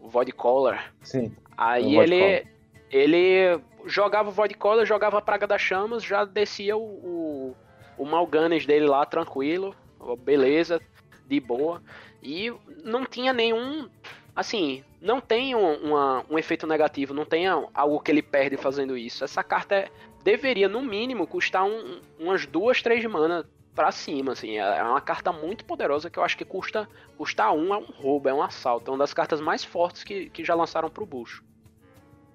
O 0.00 0.08
Void 0.08 0.32
Collar. 0.32 0.92
Sim. 1.02 1.34
Aí 1.56 1.96
ele, 1.96 2.46
ele 2.90 3.60
jogava 3.84 4.28
o 4.28 4.32
Void 4.32 4.54
Collar, 4.54 4.86
jogava 4.86 5.18
a 5.18 5.22
Praga 5.22 5.46
das 5.46 5.60
Chamas, 5.60 6.02
já 6.02 6.24
descia 6.24 6.76
o, 6.76 6.82
o, 6.82 7.56
o 7.96 8.04
Malganes 8.04 8.64
dele 8.64 8.86
lá 8.86 9.04
tranquilo, 9.04 9.74
beleza, 10.20 10.80
de 11.26 11.40
boa. 11.40 11.82
E 12.22 12.52
não 12.84 13.04
tinha 13.04 13.32
nenhum. 13.32 13.88
Assim, 14.34 14.84
não 15.00 15.20
tem 15.20 15.54
um, 15.54 15.74
uma, 15.74 16.24
um 16.30 16.38
efeito 16.38 16.66
negativo, 16.66 17.12
não 17.12 17.24
tem 17.24 17.46
algo 17.46 18.00
que 18.00 18.10
ele 18.10 18.22
perde 18.22 18.56
fazendo 18.56 18.96
isso. 18.96 19.24
Essa 19.24 19.42
carta 19.42 19.74
é, 19.74 19.88
deveria, 20.22 20.68
no 20.68 20.80
mínimo, 20.80 21.26
custar 21.26 21.64
um, 21.64 22.00
umas 22.18 22.46
duas, 22.46 22.80
três 22.82 23.04
mana 23.04 23.44
para 23.78 23.92
cima, 23.92 24.32
assim. 24.32 24.58
É, 24.58 24.78
é 24.78 24.82
uma 24.82 25.00
carta 25.00 25.30
muito 25.32 25.64
poderosa 25.64 26.10
que 26.10 26.18
eu 26.18 26.24
acho 26.24 26.36
que 26.36 26.44
custa, 26.44 26.88
custa 27.16 27.52
um, 27.52 27.72
é 27.72 27.78
um 27.78 27.84
roubo, 27.84 28.28
é 28.28 28.34
um 28.34 28.42
assalto. 28.42 28.90
É 28.90 28.92
uma 28.92 28.98
das 28.98 29.14
cartas 29.14 29.40
mais 29.40 29.62
fortes 29.62 30.02
que, 30.02 30.28
que 30.30 30.44
já 30.44 30.52
lançaram 30.52 30.90
pro 30.90 31.06
bucho. 31.06 31.44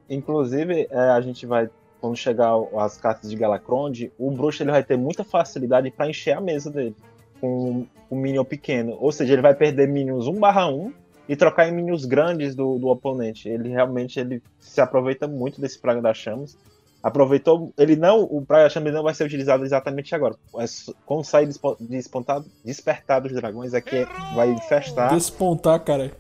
Inclusive, 0.10 0.88
é, 0.90 0.98
a 0.98 1.20
gente 1.20 1.46
vai, 1.46 1.70
quando 2.00 2.16
chegar 2.16 2.54
as 2.78 2.96
cartas 2.96 3.30
de 3.30 3.36
Galacronde, 3.36 4.10
o 4.18 4.32
bruxo 4.32 4.64
ele 4.64 4.72
vai 4.72 4.86
ter 4.86 4.98
muita 4.98 5.26
facilidade 5.26 5.92
para 5.92 6.10
encher 6.10 6.38
a 6.38 6.40
mesa 6.40 6.72
dele 6.72 6.96
com 7.42 7.86
um 8.10 8.16
minion 8.16 8.46
pequeno. 8.46 8.96
Ou 8.98 9.12
seja, 9.12 9.34
ele 9.34 9.42
vai 9.42 9.54
perder 9.54 9.90
minions 9.90 10.28
1 10.28 10.40
barra 10.40 10.70
1 10.70 10.94
e 11.28 11.36
trocar 11.36 11.68
em 11.68 11.74
minions 11.74 12.06
grandes 12.06 12.56
do, 12.56 12.80
do 12.80 12.88
oponente. 12.88 13.50
Ele 13.50 13.68
realmente 13.68 14.18
ele 14.18 14.42
se 14.62 14.80
aproveita 14.80 15.28
muito 15.28 15.60
desse 15.60 15.78
Praga 15.78 16.02
das 16.02 16.16
Chamas 16.16 16.58
aproveitou. 17.04 17.74
Ele 17.78 17.98
não. 17.98 18.24
O 18.24 18.44
Praia 18.46 18.70
Chame 18.70 18.90
não 18.90 19.04
vai 19.04 19.14
ser 19.14 19.26
utilizado 19.26 19.66
exatamente 19.66 20.16
agora. 20.16 20.36
É 20.58 20.66
quando 21.06 21.26
sair 21.26 21.50
despontado, 21.82 22.46
despertar 22.64 23.22
dos 23.22 23.34
dragões, 23.34 23.74
aqui 23.74 23.98
é 23.98 24.06
vai 24.34 24.50
infestar. 24.50 25.14
Despontar, 25.14 25.82
cara. 25.82 26.12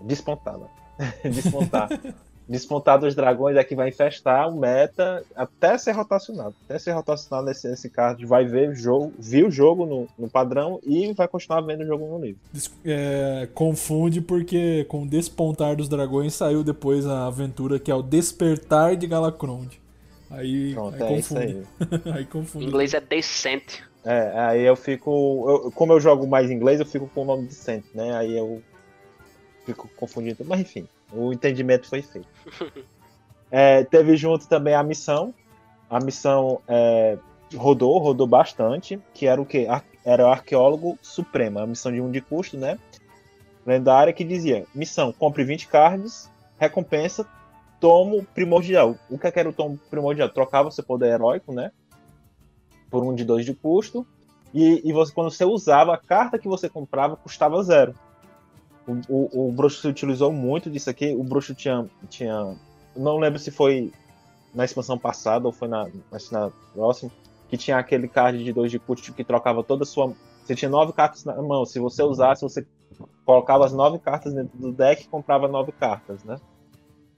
Despontar, 0.00 0.58
né? 0.58 0.66
Despontar. 1.30 1.88
Despontar 2.48 2.98
dos 2.98 3.14
dragões 3.14 3.56
é 3.56 3.62
que 3.62 3.76
vai 3.76 3.90
infestar 3.90 4.48
o 4.48 4.58
meta 4.58 5.22
até 5.36 5.78
ser 5.78 5.92
rotacionado. 5.92 6.52
Até 6.64 6.80
ser 6.80 6.90
rotacionado 6.90 7.46
nesse, 7.46 7.68
nesse 7.68 7.88
card, 7.88 8.26
vai 8.26 8.44
ver 8.44 8.70
o 8.70 8.74
jogo, 8.74 9.12
viu 9.16 9.46
o 9.46 9.50
jogo 9.52 9.86
no, 9.86 10.08
no 10.18 10.28
padrão 10.28 10.80
e 10.84 11.12
vai 11.12 11.28
continuar 11.28 11.60
vendo 11.60 11.84
o 11.84 11.86
jogo 11.86 12.08
no 12.08 12.18
livro. 12.18 12.40
É, 12.84 13.48
confunde 13.54 14.20
porque 14.20 14.84
com 14.88 15.06
Despontar 15.06 15.76
dos 15.76 15.88
Dragões 15.88 16.34
saiu 16.34 16.64
depois 16.64 17.06
a 17.06 17.28
aventura 17.28 17.78
que 17.78 17.88
é 17.88 17.94
o 17.94 18.02
Despertar 18.02 18.96
de 18.96 19.06
Galacronde. 19.06 19.80
Aí, 20.30 20.74
Pronto, 20.74 20.94
aí 20.94 21.02
é 21.02 21.16
confunde. 21.16 21.42
Aí. 21.42 22.12
aí 22.14 22.24
confunde. 22.24 22.64
Em 22.64 22.68
inglês 22.68 22.94
é 22.94 23.00
Descent. 23.00 23.80
É, 24.04 24.32
aí 24.38 24.62
eu 24.62 24.76
fico. 24.76 25.44
Eu, 25.48 25.72
como 25.72 25.92
eu 25.92 26.00
jogo 26.00 26.26
mais 26.26 26.50
inglês, 26.50 26.78
eu 26.80 26.86
fico 26.86 27.08
com 27.08 27.22
o 27.22 27.24
nome 27.24 27.46
Descent, 27.46 27.84
né? 27.94 28.16
Aí 28.16 28.36
eu 28.36 28.62
fico 29.66 29.88
confundindo. 29.96 30.44
Mas 30.44 30.60
enfim, 30.60 30.86
o 31.12 31.32
entendimento 31.32 31.88
foi 31.88 32.00
feito. 32.00 32.28
é, 33.50 33.82
teve 33.84 34.16
junto 34.16 34.48
também 34.48 34.74
a 34.74 34.82
missão. 34.82 35.34
A 35.90 35.98
missão 35.98 36.62
é, 36.68 37.18
rodou, 37.54 37.98
rodou 37.98 38.26
bastante. 38.26 39.00
Que 39.12 39.26
era 39.26 39.42
o 39.42 39.44
quê? 39.44 39.66
Era 40.04 40.24
o 40.24 40.30
Arqueólogo 40.30 40.96
Supremo. 41.02 41.58
A 41.58 41.66
missão 41.66 41.92
de 41.92 42.00
um 42.00 42.10
de 42.10 42.20
custo, 42.20 42.56
né? 42.56 42.78
Lendária 43.66 44.12
que 44.12 44.24
dizia: 44.24 44.64
missão, 44.72 45.12
compre 45.12 45.42
20 45.42 45.66
cards, 45.66 46.30
recompensa 46.58 47.26
tomo 47.80 48.24
primordial. 48.34 48.96
O 49.08 49.18
que, 49.18 49.26
é 49.26 49.32
que 49.32 49.40
era 49.40 49.48
o 49.48 49.52
tomo 49.52 49.78
primordial? 49.90 50.28
Trocava 50.28 50.70
seu 50.70 50.84
poder 50.84 51.14
heróico, 51.14 51.52
né? 51.52 51.72
Por 52.90 53.02
um 53.02 53.14
de 53.14 53.24
dois 53.24 53.44
de 53.44 53.54
custo. 53.54 54.06
E, 54.52 54.82
e 54.88 54.92
você, 54.92 55.12
quando 55.12 55.30
você 55.30 55.44
usava, 55.44 55.94
a 55.94 55.98
carta 55.98 56.38
que 56.38 56.46
você 56.46 56.68
comprava 56.68 57.16
custava 57.16 57.62
zero. 57.62 57.94
O, 58.86 58.92
o, 59.08 59.48
o 59.48 59.52
bruxo 59.52 59.80
se 59.80 59.88
utilizou 59.88 60.32
muito 60.32 60.70
disso 60.70 60.90
aqui. 60.90 61.14
O 61.14 61.24
bruxo 61.24 61.54
tinha. 61.54 61.88
tinha 62.08 62.54
não 62.94 63.18
lembro 63.18 63.38
se 63.38 63.50
foi 63.50 63.92
na 64.54 64.64
expansão 64.64 64.98
passada 64.98 65.46
ou 65.46 65.52
foi 65.52 65.68
na, 65.68 65.88
na 66.30 66.50
próxima. 66.74 67.10
Que 67.48 67.56
tinha 67.56 67.78
aquele 67.78 68.08
card 68.08 68.44
de 68.44 68.52
dois 68.52 68.70
de 68.70 68.78
custo 68.78 69.12
que 69.12 69.24
trocava 69.24 69.62
toda 69.62 69.84
a 69.84 69.86
sua. 69.86 70.12
Você 70.44 70.54
tinha 70.54 70.68
nove 70.68 70.92
cartas 70.92 71.24
na 71.24 71.40
mão. 71.40 71.64
Se 71.64 71.78
você 71.78 72.02
usasse, 72.02 72.42
você 72.42 72.66
colocava 73.24 73.64
as 73.64 73.72
nove 73.72 73.98
cartas 73.98 74.34
dentro 74.34 74.58
do 74.58 74.72
deck 74.72 75.04
e 75.04 75.08
comprava 75.08 75.48
nove 75.48 75.72
cartas, 75.72 76.24
né? 76.24 76.38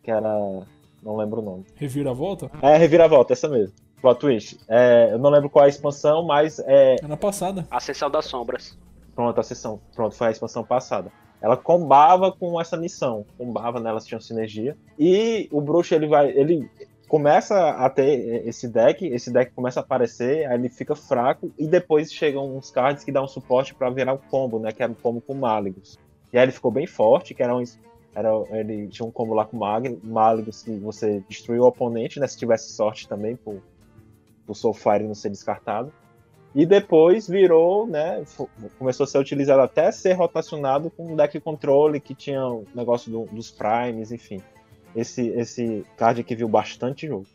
Que 0.03 0.11
era. 0.11 0.63
Não 1.03 1.17
lembro 1.17 1.41
o 1.41 1.45
nome. 1.45 1.67
Reviravolta? 1.75 2.51
É, 2.61 2.77
Reviravolta, 2.77 3.33
essa 3.33 3.49
mesmo. 3.49 3.75
Plot 4.01 4.19
Twist. 4.21 4.59
É, 4.69 5.11
eu 5.13 5.19
não 5.19 5.31
lembro 5.31 5.49
qual 5.49 5.65
é 5.65 5.67
a 5.67 5.69
expansão, 5.69 6.25
mas 6.25 6.59
é. 6.61 6.97
É 7.03 7.07
na 7.07 7.17
passada. 7.17 7.67
Ascensão 7.71 8.11
das 8.11 8.27
Sombras. 8.27 8.79
Pronto, 9.15 9.39
a 9.39 9.43
sessão. 9.43 9.81
Pronto, 9.95 10.15
foi 10.15 10.29
a 10.29 10.31
expansão 10.31 10.65
passada. 10.65 11.13
Ela 11.41 11.57
combava 11.57 12.33
com 12.33 12.61
essa 12.61 12.77
missão. 12.77 13.27
Combava, 13.37 13.81
né? 13.81 13.91
Elas 13.91 14.07
tinham 14.07 14.21
sinergia. 14.21 14.77
E 14.99 15.49
o 15.51 15.61
bruxo, 15.61 15.95
ele 15.95 16.07
vai. 16.07 16.31
Ele 16.31 16.69
começa 17.09 17.71
a 17.71 17.91
ter 17.91 18.47
esse 18.47 18.67
deck, 18.67 19.05
esse 19.07 19.31
deck 19.31 19.53
começa 19.53 19.81
a 19.81 19.83
aparecer, 19.83 20.47
aí 20.47 20.55
ele 20.55 20.71
fica 20.71 20.97
fraco, 20.97 21.53
e 21.59 21.67
depois 21.67 22.11
chegam 22.11 22.57
uns 22.57 22.71
cards 22.71 23.05
que 23.05 23.13
dão 23.13 23.29
suporte 23.29 23.75
para 23.75 23.91
virar 23.91 24.15
o 24.15 24.19
combo, 24.19 24.59
né? 24.59 24.73
Que 24.73 24.83
era 24.83 24.91
o 24.91 24.95
combo 24.97 25.21
com 25.21 25.35
Maligos. 25.35 25.99
E 26.33 26.39
aí 26.39 26.45
ele 26.45 26.53
ficou 26.53 26.71
bem 26.71 26.87
forte, 26.87 27.35
que 27.35 27.43
eram 27.43 27.63
era, 28.15 28.31
ele 28.51 28.89
tinha 28.89 29.07
um 29.07 29.11
combo 29.11 29.35
lá 29.35 29.45
com 29.45 29.59
Maligos 30.03 30.63
que 30.63 30.73
você 30.79 31.23
destruiu 31.29 31.63
o 31.63 31.67
oponente, 31.67 32.21
né? 32.21 32.27
Se 32.27 32.39
tivesse 32.39 32.73
sorte 32.73 33.09
também, 33.09 33.37
por, 33.37 33.63
por 34.47 34.55
Soulfire 34.55 35.05
não 35.05 35.15
ser 35.15 35.31
descartado. 35.31 35.93
E 36.55 36.67
depois 36.67 37.27
virou, 37.27 37.87
né? 37.87 38.23
Começou 38.79 39.05
a 39.05 39.07
ser 39.07 39.19
utilizado 39.19 39.63
até 39.63 39.91
ser 39.91 40.13
rotacionado 40.13 40.91
com 40.91 41.13
um 41.13 41.17
deck 41.17 41.41
controle 41.41 41.99
que 41.99 42.15
tinha 42.15 42.47
o 42.47 42.67
negócio 42.75 43.11
do, 43.11 43.25
dos 43.27 43.51
primes, 43.51 44.13
enfim. 44.13 44.43
Esse, 44.95 45.29
esse 45.29 45.87
card 45.97 46.21
aqui 46.21 46.35
viu 46.35 46.49
bastante 46.49 47.07
jogo. 47.07 47.27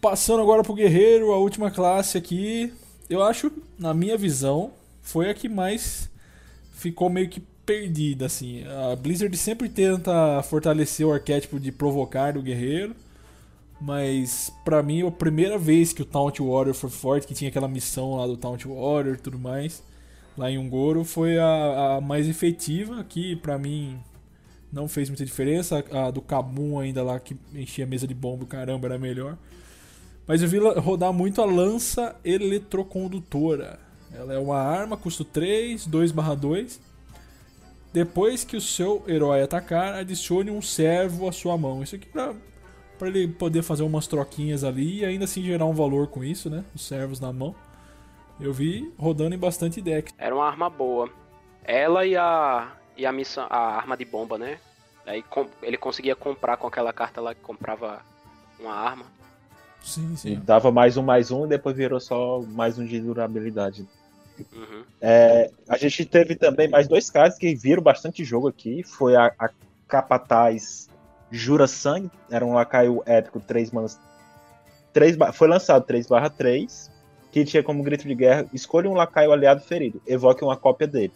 Passando 0.00 0.40
agora 0.40 0.62
pro 0.62 0.72
Guerreiro, 0.72 1.32
a 1.32 1.36
última 1.36 1.70
classe 1.70 2.16
aqui. 2.16 2.72
Eu 3.10 3.22
acho, 3.22 3.52
na 3.78 3.92
minha 3.92 4.16
visão, 4.16 4.70
foi 5.02 5.28
a 5.28 5.34
que 5.34 5.48
mais 5.48 6.10
ficou 6.72 7.10
meio 7.10 7.28
que 7.28 7.42
perdida, 7.68 8.24
assim. 8.24 8.64
A 8.64 8.96
Blizzard 8.96 9.36
sempre 9.36 9.68
tenta 9.68 10.42
fortalecer 10.44 11.06
o 11.06 11.12
arquétipo 11.12 11.60
de 11.60 11.70
provocar 11.70 12.32
do 12.32 12.40
guerreiro, 12.40 12.96
mas 13.78 14.50
para 14.64 14.82
mim 14.82 15.06
a 15.06 15.10
primeira 15.10 15.58
vez 15.58 15.92
que 15.92 16.00
o 16.00 16.04
Taunt 16.06 16.40
Warrior 16.40 16.72
foi 16.72 16.88
forte, 16.88 17.26
que 17.26 17.34
tinha 17.34 17.50
aquela 17.50 17.68
missão 17.68 18.16
lá 18.16 18.26
do 18.26 18.38
Taunt 18.38 18.64
Warrior 18.64 19.16
e 19.16 19.20
tudo 19.20 19.38
mais, 19.38 19.82
lá 20.34 20.50
em 20.50 20.56
Ungoro, 20.56 21.04
foi 21.04 21.38
a, 21.38 21.96
a 21.96 22.00
mais 22.00 22.26
efetiva, 22.26 23.04
que 23.04 23.36
para 23.36 23.58
mim 23.58 23.98
não 24.72 24.88
fez 24.88 25.10
muita 25.10 25.26
diferença. 25.26 25.84
A 25.92 26.10
do 26.10 26.22
Kabum 26.22 26.78
ainda 26.78 27.02
lá, 27.02 27.20
que 27.20 27.36
enchia 27.54 27.84
a 27.84 27.88
mesa 27.88 28.06
de 28.06 28.14
bomba, 28.14 28.46
caramba, 28.46 28.86
era 28.86 28.98
melhor. 28.98 29.36
Mas 30.26 30.40
eu 30.40 30.48
vi 30.48 30.58
rodar 30.58 31.12
muito 31.12 31.42
a 31.42 31.44
lança 31.44 32.16
eletrocondutora. 32.24 33.78
Ela 34.10 34.32
é 34.32 34.38
uma 34.38 34.56
arma, 34.56 34.96
custo 34.96 35.22
3, 35.22 35.86
2/2. 35.86 36.87
Depois 37.98 38.44
que 38.44 38.56
o 38.56 38.60
seu 38.60 39.02
herói 39.08 39.42
atacar, 39.42 39.94
adicione 39.94 40.52
um 40.52 40.62
servo 40.62 41.28
à 41.28 41.32
sua 41.32 41.58
mão. 41.58 41.82
Isso 41.82 41.96
aqui 41.96 42.06
pra, 42.06 42.32
pra 42.96 43.08
ele 43.08 43.26
poder 43.26 43.60
fazer 43.60 43.82
umas 43.82 44.06
troquinhas 44.06 44.62
ali 44.62 45.00
e 45.00 45.04
ainda 45.04 45.24
assim 45.24 45.42
gerar 45.42 45.64
um 45.64 45.72
valor 45.72 46.06
com 46.06 46.22
isso, 46.22 46.48
né? 46.48 46.64
Os 46.72 46.86
servos 46.86 47.18
na 47.18 47.32
mão. 47.32 47.56
Eu 48.40 48.52
vi 48.52 48.94
rodando 48.96 49.34
em 49.34 49.38
bastante 49.38 49.80
deck. 49.80 50.12
Era 50.16 50.32
uma 50.32 50.46
arma 50.46 50.70
boa. 50.70 51.10
Ela 51.64 52.06
e 52.06 52.16
a 52.16 52.70
e 52.96 53.04
a 53.04 53.10
missão, 53.10 53.48
a 53.50 53.58
arma 53.58 53.96
de 53.96 54.04
bomba, 54.04 54.38
né? 54.38 54.60
Aí 55.04 55.24
ele 55.60 55.76
conseguia 55.76 56.14
comprar 56.14 56.56
com 56.56 56.68
aquela 56.68 56.92
carta 56.92 57.20
lá 57.20 57.34
que 57.34 57.40
comprava 57.40 58.00
uma 58.60 58.74
arma. 58.74 59.06
Sim, 59.82 60.14
sim. 60.14 60.34
E 60.34 60.36
dava 60.36 60.70
mais 60.70 60.96
um, 60.96 61.02
mais 61.02 61.32
um, 61.32 61.46
e 61.46 61.48
depois 61.48 61.76
virou 61.76 61.98
só 61.98 62.40
mais 62.42 62.78
um 62.78 62.86
de 62.86 63.00
durabilidade. 63.00 63.88
Uhum. 64.52 64.84
É, 65.00 65.50
a 65.68 65.76
gente 65.76 66.04
teve 66.04 66.34
também 66.34 66.68
mais 66.68 66.88
dois 66.88 67.10
casos 67.10 67.38
que 67.38 67.54
viram 67.54 67.82
bastante 67.82 68.24
jogo 68.24 68.48
aqui. 68.48 68.82
Foi 68.82 69.16
a, 69.16 69.32
a 69.38 69.50
Capataz 69.86 70.88
Jura 71.30 71.66
Sangue, 71.66 72.10
era 72.30 72.44
um 72.44 72.54
lacaio 72.54 73.02
épico 73.06 73.40
3 73.40 73.70
manas. 73.70 73.98
3, 74.92 75.16
foi 75.34 75.48
lançado 75.48 75.84
3 75.84 76.06
barra 76.06 76.30
3, 76.30 76.90
que 77.30 77.44
tinha 77.44 77.62
como 77.62 77.82
grito 77.82 78.06
de 78.06 78.14
guerra: 78.14 78.46
escolha 78.52 78.88
um 78.88 78.94
lacaio 78.94 79.32
aliado 79.32 79.60
ferido, 79.60 80.00
evoque 80.06 80.42
uma 80.42 80.56
cópia 80.56 80.86
dele. 80.86 81.12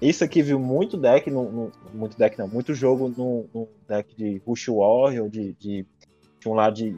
Isso 0.00 0.22
aqui 0.22 0.42
viu 0.42 0.58
muito 0.58 0.96
deck, 0.96 1.30
no, 1.30 1.50
no 1.50 1.72
muito 1.92 2.18
deck 2.18 2.38
não, 2.38 2.46
muito 2.48 2.74
jogo 2.74 3.08
no, 3.08 3.46
no 3.54 3.68
deck 3.88 4.14
de 4.16 4.42
Rush 4.46 4.68
Warrior, 4.68 5.28
de, 5.30 5.54
de, 5.54 5.86
de 6.40 6.48
um 6.48 6.52
lado 6.52 6.74
de 6.74 6.96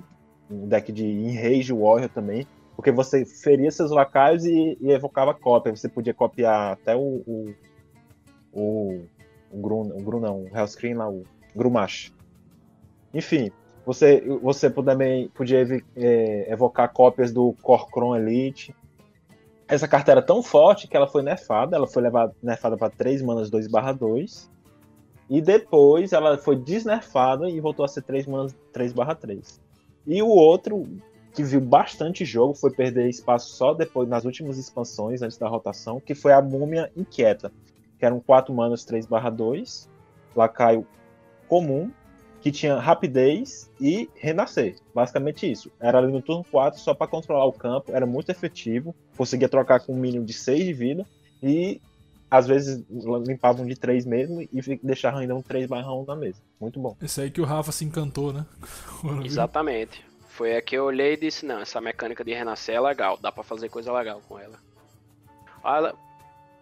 um 0.51 0.67
deck 0.67 0.91
de 0.91 1.05
Enrage 1.05 1.73
Warrior 1.73 2.09
também, 2.09 2.47
porque 2.77 2.93
você 2.93 3.25
feria 3.25 3.71
seus 3.71 3.91
lacaios 3.91 4.45
e, 4.45 4.77
e 4.81 4.93
evocava 4.93 5.33
cópia. 5.33 5.75
Você 5.75 5.89
podia 5.89 6.13
copiar 6.13 6.75
até 6.75 6.95
o. 6.95 7.23
o, 7.27 7.55
o, 8.53 9.01
o 9.51 9.61
Grun, 9.63 9.89
o 9.95 10.03
Grun 10.03 10.21
não, 10.21 10.43
o 10.43 10.57
Hellscreen 10.57 10.95
lá, 10.95 11.09
o 11.09 11.25
Grumash. 11.55 12.13
Enfim, 13.15 13.51
você, 13.87 14.21
você 14.43 14.69
também 14.69 15.29
podia 15.31 15.67
é, 15.97 16.53
evocar 16.53 16.93
cópias 16.93 17.33
do 17.33 17.55
Corcron 17.63 18.15
Elite. 18.15 18.77
Essa 19.67 19.89
carta 19.89 20.13
era 20.13 20.23
tão 20.23 20.43
forte 20.43 20.87
que 20.87 20.97
ela 20.97 21.09
foi 21.09 21.23
nerfada. 21.23 21.77
Ela 21.77 21.87
foi 21.87 22.03
levada, 22.03 22.35
nerfada 22.43 22.77
para 22.77 22.91
3 22.91 23.23
manas 23.23 23.51
2/2. 23.51 24.51
E 25.31 25.41
depois 25.41 26.13
ela 26.13 26.37
foi 26.37 26.57
desnerfada 26.57 27.49
e 27.49 27.59
voltou 27.59 27.85
a 27.85 27.89
ser 27.89 28.03
3 28.03 28.27
manas 28.27 28.55
3/3. 28.73 29.61
E 30.07 30.23
o 30.23 30.29
outro, 30.29 30.87
que 31.37 31.45
viu 31.45 31.61
bastante 31.61 32.25
jogo, 32.25 32.55
foi 32.55 32.71
perder 32.71 33.11
espaço 33.11 33.55
só 33.55 33.75
depois, 33.75 34.09
nas 34.09 34.25
últimas 34.25 34.57
expansões, 34.57 35.21
antes 35.21 35.37
da 35.37 35.47
rotação, 35.47 36.01
que 36.01 36.15
foi 36.15 36.33
a 36.33 36.41
Múmia 36.41 36.91
Inquieta, 36.97 37.53
que 37.99 38.07
eram 38.07 38.19
4 38.19 38.55
manas 38.55 38.87
3 38.87 39.07
2, 39.35 39.87
lacaio 40.35 40.87
comum, 41.47 41.91
que 42.41 42.51
tinha 42.51 42.79
rapidez 42.79 43.71
e 43.79 44.09
renascer. 44.15 44.77
Basicamente 44.95 45.51
isso. 45.51 45.71
Era 45.79 45.99
ali 45.99 46.11
no 46.11 46.23
turno 46.23 46.43
4 46.51 46.81
só 46.81 46.95
para 46.95 47.07
controlar 47.07 47.45
o 47.45 47.53
campo, 47.53 47.93
era 47.95 48.07
muito 48.07 48.31
efetivo, 48.31 48.95
conseguia 49.15 49.49
trocar 49.49 49.81
com 49.81 49.93
um 49.93 49.97
mínimo 49.97 50.25
de 50.25 50.33
6 50.33 50.65
de 50.65 50.73
vida 50.73 51.07
e 51.43 51.83
às 52.31 52.47
vezes 52.47 52.83
limpavam 53.27 53.67
de 53.67 53.77
3 53.77 54.07
mesmo 54.07 54.41
e 54.41 54.81
deixavam 54.83 55.21
ainda 55.21 55.35
um 55.35 55.43
3 55.43 55.71
1 55.71 56.05
na 56.07 56.17
mesa. 56.17 56.41
Muito 56.59 56.81
bom. 56.81 56.97
Esse 57.03 57.21
aí 57.21 57.31
que 57.31 57.43
o 57.43 57.45
Rafa 57.45 57.73
se 57.73 57.85
encantou, 57.85 58.33
né? 58.33 58.47
Exatamente. 59.23 60.03
Foi 60.37 60.55
a 60.55 60.61
que 60.61 60.77
eu 60.77 60.85
olhei 60.85 61.15
e 61.15 61.17
disse, 61.17 61.47
não, 61.47 61.61
essa 61.61 61.81
mecânica 61.81 62.23
de 62.23 62.35
renascer 62.35 62.75
é 62.75 62.81
legal, 62.81 63.17
dá 63.17 63.33
para 63.33 63.43
fazer 63.43 63.71
coisa 63.71 63.91
legal 63.91 64.21
com 64.29 64.39
ela. 64.39 64.59
Olha, 65.65 65.95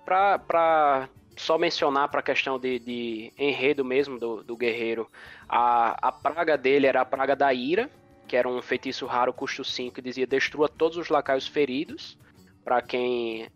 pra, 0.05 0.38
pra 0.38 1.09
só 1.36 1.59
mencionar 1.59 2.09
para 2.09 2.20
a 2.20 2.22
questão 2.22 2.56
de, 2.56 2.78
de, 2.78 3.32
enredo 3.36 3.84
mesmo 3.84 4.16
do, 4.16 4.44
do 4.44 4.56
guerreiro, 4.56 5.10
a, 5.48 6.09
a 6.09 6.12
praga 6.12 6.56
dele 6.56 6.86
era 6.86 7.01
a 7.01 7.05
praga 7.05 7.34
da 7.34 7.52
ira, 7.52 7.90
que 8.28 8.36
era 8.36 8.48
um 8.48 8.62
feitiço 8.62 9.06
raro 9.06 9.32
custo 9.32 9.64
5 9.64 9.96
que 9.96 10.01
dizia 10.01 10.24
destrua 10.24 10.68
todos 10.68 10.96
os 10.96 11.09
lacaios 11.09 11.48
feridos. 11.48 12.16
Para 12.62 12.80
quem 12.80 13.51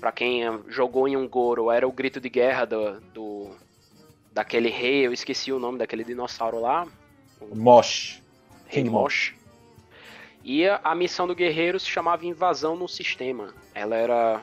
para 0.00 0.10
quem 0.10 0.42
jogou 0.66 1.06
em 1.06 1.16
um 1.16 1.28
Goro, 1.28 1.70
era 1.70 1.86
o 1.86 1.92
grito 1.92 2.20
de 2.20 2.28
guerra 2.28 2.64
do, 2.64 3.00
do 3.12 3.50
daquele 4.32 4.70
rei, 4.70 5.06
eu 5.06 5.12
esqueci 5.12 5.52
o 5.52 5.60
nome 5.60 5.78
daquele 5.78 6.02
dinossauro 6.02 6.60
lá. 6.60 6.88
Mosh. 7.54 8.19
Rei 8.70 8.84
Mosh. 8.84 9.34
E 10.44 10.66
a, 10.66 10.80
a, 10.82 10.94
missão 10.94 11.26
do 11.26 11.34
guerreiro 11.34 11.78
se 11.78 11.86
chamava 11.86 12.24
Invasão 12.24 12.76
no 12.76 12.88
Sistema. 12.88 13.52
Ela 13.74 13.96
era 13.96 14.42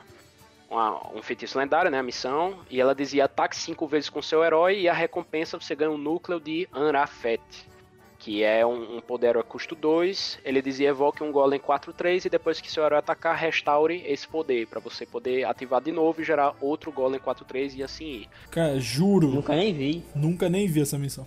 uma, 0.70 1.14
um 1.14 1.22
feitiço 1.22 1.58
lendário, 1.58 1.90
né? 1.90 1.98
A 1.98 2.02
missão. 2.02 2.58
E 2.70 2.80
ela 2.80 2.94
dizia 2.94 3.24
ataque 3.24 3.56
cinco 3.56 3.86
vezes 3.86 4.10
com 4.10 4.22
seu 4.22 4.44
herói 4.44 4.80
e 4.80 4.88
a 4.88 4.92
recompensa 4.92 5.58
você 5.58 5.74
ganha 5.74 5.90
um 5.90 5.98
núcleo 5.98 6.38
de 6.38 6.68
Anrafet. 6.72 7.40
Que 8.18 8.42
é 8.42 8.66
um, 8.66 8.98
um 8.98 9.00
poder 9.00 9.36
a 9.38 9.42
custo 9.42 9.74
2. 9.74 10.40
Ele 10.44 10.60
dizia 10.60 10.90
evoque 10.90 11.22
um 11.22 11.32
golem 11.32 11.58
4-3 11.58 12.26
e 12.26 12.28
depois 12.28 12.60
que 12.60 12.70
seu 12.70 12.84
herói 12.84 12.98
atacar, 12.98 13.34
restaure 13.34 14.02
esse 14.06 14.28
poder. 14.28 14.66
para 14.66 14.80
você 14.80 15.06
poder 15.06 15.44
ativar 15.44 15.80
de 15.80 15.90
novo 15.90 16.20
e 16.20 16.24
gerar 16.24 16.54
outro 16.60 16.92
golem 16.92 17.18
4-3 17.18 17.76
e 17.76 17.82
assim 17.82 18.04
ir. 18.04 18.28
Cara, 18.50 18.78
juro. 18.78 19.28
Nunca 19.28 19.56
nem 19.56 19.72
vi. 19.72 20.04
Nunca 20.14 20.48
nem 20.48 20.66
vi 20.66 20.82
essa 20.82 20.98
missão. 20.98 21.26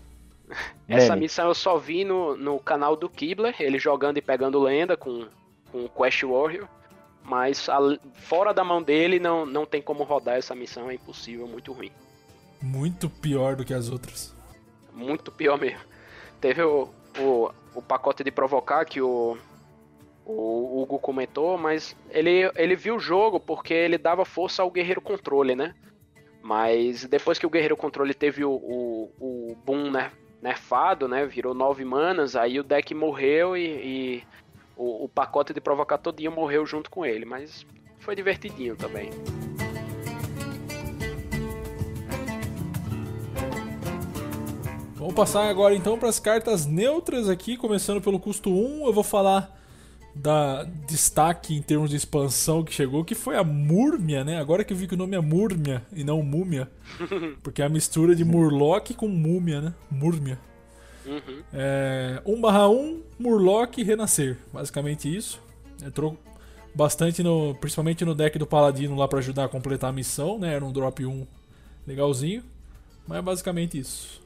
Essa 0.87 1.15
missão 1.15 1.47
eu 1.47 1.55
só 1.55 1.77
vi 1.77 2.03
no, 2.03 2.35
no 2.35 2.59
canal 2.59 2.95
do 2.95 3.09
Kibler, 3.09 3.55
ele 3.59 3.79
jogando 3.79 4.17
e 4.17 4.21
pegando 4.21 4.59
lenda 4.59 4.97
com, 4.97 5.27
com 5.71 5.87
Quest 5.87 6.23
Warrior. 6.23 6.67
Mas 7.23 7.69
a, 7.69 7.77
fora 8.13 8.53
da 8.53 8.63
mão 8.63 8.81
dele 8.81 9.19
não, 9.19 9.45
não 9.45 9.65
tem 9.65 9.81
como 9.81 10.03
rodar 10.03 10.37
essa 10.37 10.55
missão, 10.55 10.89
é 10.89 10.95
impossível, 10.95 11.47
muito 11.47 11.71
ruim. 11.71 11.91
Muito 12.61 13.09
pior 13.09 13.55
do 13.55 13.63
que 13.63 13.73
as 13.73 13.89
outras. 13.89 14.35
Muito 14.93 15.31
pior 15.31 15.59
mesmo. 15.59 15.79
Teve 16.39 16.61
o, 16.63 16.89
o, 17.19 17.51
o 17.75 17.81
pacote 17.81 18.23
de 18.23 18.31
provocar 18.31 18.85
que 18.85 19.01
o, 19.01 19.37
o 20.25 20.81
Hugo 20.81 20.99
comentou, 20.99 21.57
mas 21.57 21.95
ele, 22.09 22.51
ele 22.55 22.75
viu 22.75 22.95
o 22.95 22.99
jogo 22.99 23.39
porque 23.39 23.73
ele 23.73 23.97
dava 23.97 24.25
força 24.25 24.61
ao 24.61 24.71
guerreiro 24.71 25.01
controle, 25.01 25.55
né? 25.55 25.75
Mas 26.41 27.05
depois 27.05 27.37
que 27.37 27.45
o 27.45 27.49
guerreiro 27.49 27.77
controle 27.77 28.13
teve 28.13 28.43
o, 28.43 28.51
o, 28.51 29.11
o 29.19 29.55
boom 29.63 29.91
né, 29.91 30.11
nerfado, 30.41 31.07
né? 31.07 31.25
Virou 31.25 31.53
9 31.53 31.85
manas, 31.85 32.35
aí 32.35 32.59
o 32.59 32.63
deck 32.63 32.93
morreu 32.93 33.55
e, 33.55 33.65
e 33.65 34.23
o, 34.75 35.05
o, 35.05 35.09
pacote 35.09 35.53
de 35.53 35.61
provocar 35.61 35.97
todinho 35.97 36.31
morreu 36.31 36.65
junto 36.65 36.89
com 36.89 37.05
ele. 37.05 37.25
Mas 37.25 37.65
foi 37.99 38.15
divertidinho 38.15 38.75
também. 38.75 39.11
Vamos 44.95 45.15
passar 45.15 45.49
agora 45.49 45.73
então 45.73 45.97
para 45.97 46.09
as 46.09 46.19
cartas 46.19 46.65
neutras 46.65 47.27
aqui, 47.27 47.57
começando 47.57 48.01
pelo 48.01 48.19
custo 48.19 48.51
1. 48.51 48.85
Eu 48.85 48.93
vou 48.93 49.03
falar 49.03 49.60
da 50.13 50.63
destaque 50.63 51.55
em 51.55 51.61
termos 51.61 51.89
de 51.89 51.95
expansão 51.95 52.63
que 52.63 52.73
chegou, 52.73 53.03
que 53.03 53.15
foi 53.15 53.37
a 53.37 53.43
Múrmia, 53.43 54.23
né? 54.23 54.39
Agora 54.39 54.63
que 54.63 54.73
eu 54.73 54.77
vi 54.77 54.87
que 54.87 54.93
o 54.93 54.97
nome 54.97 55.15
é 55.15 55.21
Múrmia 55.21 55.85
e 55.93 56.03
não 56.03 56.21
Múmia. 56.21 56.69
Porque 57.41 57.61
é 57.61 57.65
a 57.65 57.69
mistura 57.69 58.15
de 58.15 58.25
Murloc 58.25 58.93
com 58.95 59.07
Múmia, 59.07 59.61
né? 59.61 59.73
Múrmia. 59.89 60.37
Uhum. 61.05 61.41
É, 61.53 62.21
1/1, 62.25 63.01
Murloc 63.17 63.77
e 63.77 63.83
Renascer. 63.83 64.37
Basicamente 64.53 65.13
isso. 65.13 65.41
Entrou 65.83 66.17
bastante, 66.75 67.23
no, 67.23 67.55
principalmente 67.55 68.05
no 68.05 68.13
deck 68.13 68.37
do 68.37 68.45
Paladino 68.45 68.95
lá 68.95 69.07
para 69.07 69.19
ajudar 69.19 69.45
a 69.45 69.49
completar 69.49 69.89
a 69.89 69.93
missão, 69.93 70.37
né? 70.37 70.53
Era 70.53 70.65
um 70.65 70.71
drop 70.71 71.05
1 71.05 71.25
legalzinho. 71.87 72.43
Mas 73.07 73.17
é 73.17 73.21
basicamente 73.21 73.79
isso. 73.79 74.21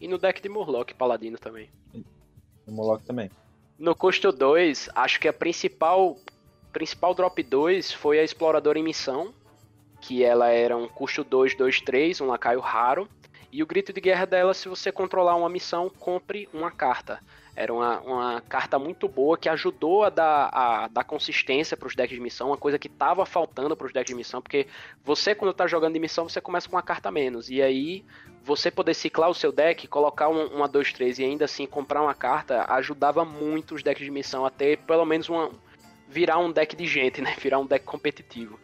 E 0.00 0.08
no 0.08 0.18
deck 0.18 0.42
de 0.42 0.48
Murloc 0.48 0.92
Paladino 0.94 1.38
também. 1.38 1.68
No 2.66 2.72
Murloc 2.72 3.02
também. 3.04 3.30
No 3.80 3.96
custo 3.96 4.30
2, 4.30 4.90
acho 4.94 5.18
que 5.18 5.26
a 5.26 5.32
principal 5.32 6.18
principal 6.70 7.14
drop 7.14 7.42
2 7.42 7.90
foi 7.90 8.18
a 8.18 8.22
Exploradora 8.22 8.78
em 8.78 8.82
Missão, 8.82 9.32
que 10.02 10.22
ela 10.22 10.50
era 10.50 10.76
um 10.76 10.86
custo 10.86 11.24
2, 11.24 11.54
2, 11.54 11.80
3, 11.80 12.20
um 12.20 12.26
lacaio 12.26 12.60
raro. 12.60 13.08
E 13.50 13.62
o 13.62 13.66
grito 13.66 13.90
de 13.90 13.98
guerra 13.98 14.26
dela, 14.26 14.52
se 14.52 14.68
você 14.68 14.92
controlar 14.92 15.34
uma 15.34 15.48
missão, 15.48 15.88
compre 15.98 16.46
uma 16.52 16.70
carta. 16.70 17.20
Era 17.60 17.74
uma, 17.74 18.00
uma 18.00 18.40
carta 18.40 18.78
muito 18.78 19.06
boa 19.06 19.36
que 19.36 19.46
ajudou 19.46 20.04
a 20.04 20.08
dar, 20.08 20.48
a, 20.50 20.88
dar 20.88 21.04
consistência 21.04 21.76
para 21.76 21.86
os 21.86 21.94
decks 21.94 22.16
de 22.16 22.22
missão, 22.22 22.46
uma 22.46 22.56
coisa 22.56 22.78
que 22.78 22.88
estava 22.88 23.26
faltando 23.26 23.76
para 23.76 23.86
os 23.86 23.92
decks 23.92 24.08
de 24.08 24.14
missão, 24.14 24.40
porque 24.40 24.66
você, 25.04 25.34
quando 25.34 25.50
está 25.50 25.66
jogando 25.66 25.92
de 25.92 26.00
missão, 26.00 26.26
você 26.26 26.40
começa 26.40 26.66
com 26.70 26.76
uma 26.76 26.82
carta 26.82 27.10
menos. 27.10 27.50
E 27.50 27.60
aí, 27.60 28.02
você 28.42 28.70
poder 28.70 28.94
ciclar 28.94 29.28
o 29.28 29.34
seu 29.34 29.52
deck, 29.52 29.86
colocar 29.88 30.30
um, 30.30 30.46
uma 30.46 30.66
2, 30.66 30.94
3 30.94 31.18
e 31.18 31.24
ainda 31.24 31.44
assim 31.44 31.66
comprar 31.66 32.00
uma 32.00 32.14
carta, 32.14 32.64
ajudava 32.72 33.26
muito 33.26 33.74
os 33.74 33.82
decks 33.82 34.06
de 34.06 34.10
missão 34.10 34.46
a 34.46 34.50
ter 34.50 34.78
pelo 34.78 35.04
menos 35.04 35.28
uma. 35.28 35.50
virar 36.08 36.38
um 36.38 36.50
deck 36.50 36.74
de 36.74 36.86
gente, 36.86 37.20
né? 37.20 37.36
Virar 37.38 37.58
um 37.58 37.66
deck 37.66 37.84
competitivo. 37.84 38.58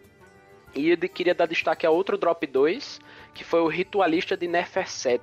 E 0.74 0.88
eu 0.88 0.96
queria 0.96 1.34
dar 1.34 1.44
destaque 1.44 1.84
a 1.84 1.90
outro 1.90 2.16
drop 2.16 2.46
2, 2.46 2.98
que 3.34 3.44
foi 3.44 3.60
o 3.60 3.68
Ritualista 3.68 4.38
de 4.38 4.48
Nefer 4.48 4.88
7. 4.88 5.22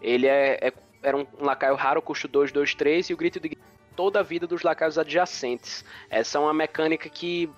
Ele 0.00 0.26
é, 0.26 0.58
é 0.62 0.72
era 1.04 1.16
um 1.16 1.26
lacaio 1.38 1.76
raro, 1.76 2.02
custo 2.02 2.26
2, 2.26 2.50
2, 2.50 2.74
3, 2.74 3.10
e 3.10 3.14
o 3.14 3.16
grito 3.16 3.38
de 3.38 3.56
toda 3.94 4.20
a 4.20 4.22
vida 4.22 4.46
dos 4.46 4.62
lacaios 4.62 4.98
adjacentes. 4.98 5.84
Essa 6.10 6.38
é 6.38 6.40
uma 6.40 6.54
mecânica 6.54 7.08
que, 7.08 7.48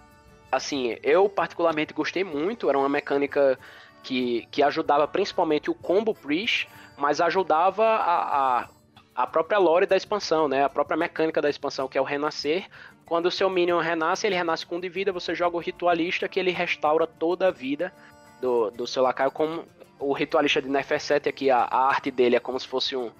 assim, 0.51 0.99
eu 1.03 1.29
particularmente 1.29 1.95
gostei 1.95 2.25
muito, 2.25 2.69
era 2.69 2.79
uma 2.79 2.89
mecânica 2.89 3.59
que, 4.03 4.47
que 4.51 4.63
ajudava 4.63 5.09
principalmente 5.09 5.71
o 5.71 5.75
combo 5.75 6.15
Priest, 6.15 6.69
mas 6.97 7.21
ajudava 7.21 7.85
a, 7.85 8.59
a, 8.61 8.69
a 9.15 9.27
própria 9.27 9.59
lore 9.59 9.87
da 9.87 9.97
expansão, 9.97 10.49
né? 10.49 10.65
A 10.65 10.69
própria 10.69 10.97
mecânica 10.97 11.41
da 11.41 11.49
expansão, 11.49 11.89
que 11.89 11.97
é 11.97 12.01
o 12.01 12.05
renascer. 12.05 12.67
Quando 13.05 13.27
o 13.27 13.31
seu 13.31 13.49
Minion 13.49 13.79
renasce, 13.79 14.27
ele 14.27 14.35
renasce 14.35 14.67
com 14.67 14.77
um 14.77 14.81
de 14.81 14.89
vida, 14.89 15.13
você 15.13 15.35
joga 15.35 15.57
o 15.57 15.61
Ritualista, 15.61 16.29
que 16.29 16.41
ele 16.41 16.51
restaura 16.51 17.07
toda 17.07 17.49
a 17.49 17.51
vida 17.51 17.93
do, 18.41 18.71
do 18.71 18.87
seu 18.87 19.03
lacaio, 19.03 19.31
como 19.31 19.65
o 19.99 20.13
Ritualista 20.13 20.61
de 20.61 20.69
Neferset 20.69 21.29
aqui, 21.29 21.51
a, 21.51 21.59
a 21.59 21.89
arte 21.89 22.11
dele 22.11 22.37
é 22.37 22.41
como 22.41 22.59
se 22.59 22.67
fosse 22.67 22.97
um, 22.97 23.11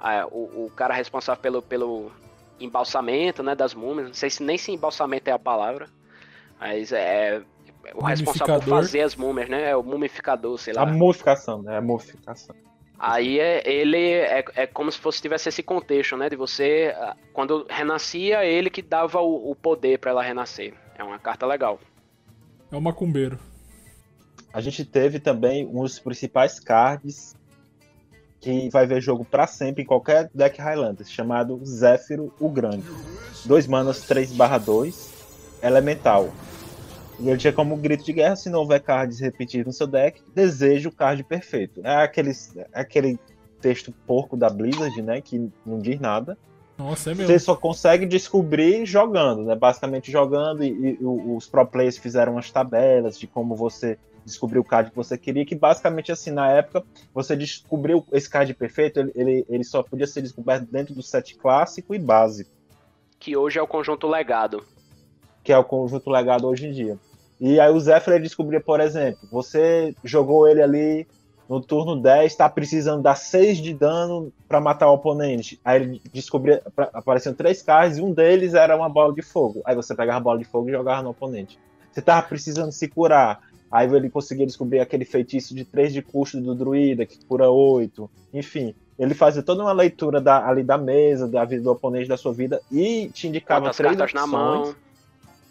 a, 0.00 0.26
o, 0.26 0.66
o, 0.66 0.72
cara 0.74 0.94
responsável 0.94 1.40
pelo, 1.40 1.62
pelo 1.62 2.10
embalsamento, 2.58 3.42
né, 3.42 3.54
das 3.54 3.74
múmias. 3.74 4.08
Não 4.08 4.14
sei 4.14 4.30
se 4.30 4.42
nem 4.42 4.56
se 4.56 4.72
embalsamento 4.72 5.28
é 5.28 5.32
a 5.32 5.38
palavra, 5.38 5.88
mas 6.58 6.92
é 6.92 7.42
o 7.94 8.04
responsável 8.04 8.60
por 8.60 8.68
fazer 8.68 9.02
as 9.02 9.14
múmias, 9.14 9.48
né? 9.48 9.70
É 9.70 9.76
o 9.76 9.82
mumificador, 9.82 10.58
sei 10.58 10.74
lá. 10.74 10.82
A 10.82 10.86
mumificação, 10.86 11.62
né? 11.62 11.76
A 11.76 11.80
mumificação. 11.80 12.54
Aí 12.98 13.40
é, 13.40 13.62
ele 13.66 14.12
é, 14.12 14.44
é 14.54 14.66
como 14.66 14.92
se 14.92 14.98
fosse 14.98 15.22
tivesse 15.22 15.48
esse 15.48 15.62
contexto, 15.62 16.16
né? 16.16 16.28
De 16.28 16.36
você, 16.36 16.94
quando 17.32 17.66
renascia, 17.68 18.44
ele 18.44 18.68
que 18.68 18.82
dava 18.82 19.20
o, 19.20 19.50
o 19.50 19.54
poder 19.54 19.98
para 19.98 20.10
ela 20.10 20.22
renascer. 20.22 20.74
É 20.98 21.02
uma 21.02 21.18
carta 21.18 21.46
legal. 21.46 21.78
É 22.70 22.76
o 22.76 22.80
macumbeiro. 22.80 23.38
A 24.52 24.60
gente 24.60 24.84
teve 24.84 25.18
também 25.18 25.66
um 25.66 25.82
dos 25.82 25.98
principais 25.98 26.60
cards 26.60 27.34
que 28.40 28.70
vai 28.70 28.86
ver 28.86 29.00
jogo 29.00 29.24
para 29.24 29.46
sempre 29.46 29.82
em 29.82 29.86
qualquer 29.86 30.30
deck 30.34 30.60
Highlanders, 30.60 31.10
chamado 31.10 31.60
Zéfiro 31.64 32.32
o 32.40 32.48
Grande. 32.48 32.84
2 33.44 33.66
manas 33.66 34.00
3 34.02 34.32
2, 34.64 35.10
elemental. 35.62 36.30
E 37.18 37.28
ele 37.28 37.36
tinha 37.36 37.52
como 37.52 37.76
grito 37.76 38.02
de 38.02 38.14
guerra, 38.14 38.34
se 38.34 38.48
não 38.48 38.60
houver 38.60 38.80
cards 38.80 39.20
repetidos 39.20 39.66
no 39.66 39.72
seu 39.72 39.86
deck, 39.86 40.22
deseja 40.34 40.88
o 40.88 40.92
card 40.92 41.22
perfeito. 41.22 41.80
É 41.84 41.96
aquele, 41.96 42.30
é 42.72 42.80
aquele 42.80 43.18
texto 43.60 43.92
porco 44.06 44.38
da 44.38 44.48
Blizzard, 44.48 45.02
né, 45.02 45.20
que 45.20 45.50
não 45.66 45.78
diz 45.78 46.00
nada. 46.00 46.38
Nossa, 46.78 47.10
é. 47.10 47.14
Você 47.14 47.38
só 47.38 47.54
consegue 47.54 48.06
descobrir 48.06 48.86
jogando, 48.86 49.42
né? 49.42 49.54
Basicamente 49.54 50.10
jogando, 50.10 50.64
e, 50.64 50.98
e 50.98 50.98
os 51.02 51.46
pro 51.46 51.66
players 51.66 51.98
fizeram 51.98 52.32
umas 52.32 52.50
tabelas 52.50 53.18
de 53.18 53.26
como 53.26 53.54
você 53.54 53.98
descobrir 54.24 54.58
o 54.58 54.64
card 54.64 54.90
que 54.90 54.96
você 54.96 55.16
queria, 55.16 55.44
que 55.44 55.54
basicamente 55.54 56.12
assim, 56.12 56.30
na 56.30 56.50
época, 56.50 56.84
você 57.12 57.36
descobriu 57.36 58.06
esse 58.12 58.28
card 58.28 58.52
perfeito, 58.54 59.00
ele, 59.00 59.12
ele, 59.14 59.46
ele 59.48 59.64
só 59.64 59.82
podia 59.82 60.06
ser 60.06 60.22
descoberto 60.22 60.66
dentro 60.70 60.94
do 60.94 61.02
set 61.02 61.36
clássico 61.36 61.94
e 61.94 61.98
básico. 61.98 62.50
Que 63.18 63.36
hoje 63.36 63.58
é 63.58 63.62
o 63.62 63.66
conjunto 63.66 64.06
legado. 64.06 64.64
Que 65.44 65.52
é 65.52 65.58
o 65.58 65.64
conjunto 65.64 66.10
legado 66.10 66.46
hoje 66.46 66.66
em 66.66 66.72
dia. 66.72 66.98
E 67.40 67.58
aí 67.58 67.72
o 67.72 67.80
Zephyr 67.80 68.20
descobria, 68.20 68.60
por 68.60 68.80
exemplo, 68.80 69.26
você 69.30 69.94
jogou 70.04 70.46
ele 70.46 70.62
ali 70.62 71.06
no 71.50 71.60
turno 71.60 72.00
10, 72.00 72.36
tá 72.36 72.48
precisando 72.48 73.02
dar 73.02 73.16
6 73.16 73.58
de 73.58 73.74
dano 73.74 74.32
para 74.46 74.60
matar 74.60 74.88
o 74.88 74.94
oponente. 74.94 75.60
Aí 75.64 75.82
ele 75.82 76.02
descobria, 76.12 76.62
apareciam 76.92 77.34
três 77.34 77.60
cards 77.60 77.98
e 77.98 78.02
um 78.02 78.12
deles 78.12 78.54
era 78.54 78.76
uma 78.76 78.88
bola 78.88 79.12
de 79.12 79.20
fogo. 79.20 79.60
Aí 79.64 79.74
você 79.74 79.92
pegava 79.92 80.18
a 80.18 80.22
bola 80.22 80.38
de 80.38 80.44
fogo 80.44 80.68
e 80.68 80.72
jogava 80.72 81.02
no 81.02 81.10
oponente. 81.10 81.58
Você 81.90 82.00
tava 82.00 82.24
precisando 82.28 82.70
se 82.70 82.86
curar. 82.86 83.40
Aí 83.70 83.92
ele 83.94 84.10
conseguia 84.10 84.46
descobrir 84.46 84.80
aquele 84.80 85.04
feitiço 85.04 85.54
de 85.54 85.64
3 85.64 85.92
de 85.92 86.02
custo 86.02 86.40
do 86.40 86.54
druida, 86.54 87.06
que 87.06 87.24
cura 87.24 87.48
8. 87.48 88.10
Enfim, 88.34 88.74
ele 88.98 89.14
fazia 89.14 89.42
toda 89.42 89.62
uma 89.62 89.72
leitura 89.72 90.20
da, 90.20 90.46
ali 90.46 90.62
da 90.62 90.76
mesa, 90.76 91.28
da 91.28 91.44
vida 91.44 91.62
do 91.62 91.70
oponente, 91.70 92.08
da 92.08 92.16
sua 92.16 92.32
vida, 92.32 92.60
e 92.70 93.08
te 93.14 93.28
indicava 93.28 93.66
Quantas 93.66 93.76
três 93.76 93.96
cartas 93.96 94.22
opções. 94.22 94.32
na 94.32 94.38
mão. 94.38 94.74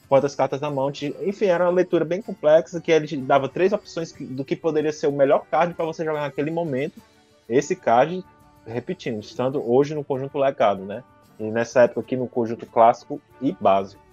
Quantas 0.09 0.35
cartas 0.35 0.61
na 0.61 0.69
mão. 0.69 0.91
Te, 0.91 1.15
enfim, 1.21 1.45
era 1.45 1.63
uma 1.63 1.71
leitura 1.71 2.03
bem 2.03 2.21
complexa, 2.21 2.81
que 2.81 2.91
ele 2.91 3.07
te 3.07 3.15
dava 3.15 3.47
três 3.47 3.71
opções 3.71 4.13
do 4.19 4.43
que 4.43 4.55
poderia 4.55 4.91
ser 4.91 5.07
o 5.07 5.11
melhor 5.11 5.45
card 5.49 5.73
para 5.73 5.85
você 5.85 6.03
jogar 6.03 6.21
naquele 6.21 6.51
momento. 6.51 7.01
Esse 7.47 7.75
card, 7.75 8.23
repetindo, 8.67 9.19
estando 9.19 9.63
hoje 9.67 9.95
no 9.95 10.03
conjunto 10.03 10.37
legado, 10.37 10.83
né? 10.83 11.03
E 11.39 11.43
nessa 11.43 11.83
época 11.83 12.01
aqui 12.01 12.17
no 12.17 12.27
conjunto 12.27 12.65
clássico 12.65 13.21
e 13.41 13.55
básico. 13.59 14.08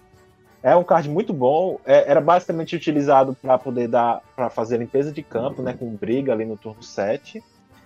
É 0.61 0.75
um 0.75 0.83
card 0.83 1.09
muito 1.09 1.33
bom. 1.33 1.79
É, 1.85 2.09
era 2.09 2.19
basicamente 2.19 2.75
utilizado 2.75 3.35
para 3.35 3.57
poder 3.57 3.87
dar 3.87 4.21
para 4.35 4.49
fazer 4.49 4.77
limpeza 4.77 5.11
de 5.11 5.21
campo, 5.21 5.61
né, 5.61 5.73
com 5.73 5.89
briga 5.95 6.33
ali 6.33 6.45
no 6.45 6.57
turno 6.57 6.81
7, 6.81 7.43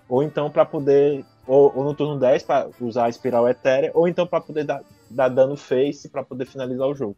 ou 0.07 0.23
então 0.23 0.49
para 0.49 0.65
poder 0.65 1.25
ou, 1.45 1.71
ou, 1.75 1.83
no 1.83 1.93
turno 1.93 2.19
10 2.19 2.43
para 2.43 2.69
usar 2.79 3.05
a 3.05 3.09
espiral 3.09 3.47
etérea, 3.49 3.91
ou 3.93 4.07
então 4.07 4.25
para 4.25 4.39
poder 4.39 4.63
dar, 4.63 4.81
dar 5.09 5.27
dano 5.27 5.57
face 5.57 6.07
para 6.09 6.23
poder 6.23 6.45
finalizar 6.45 6.87
o 6.87 6.95
jogo. 6.95 7.15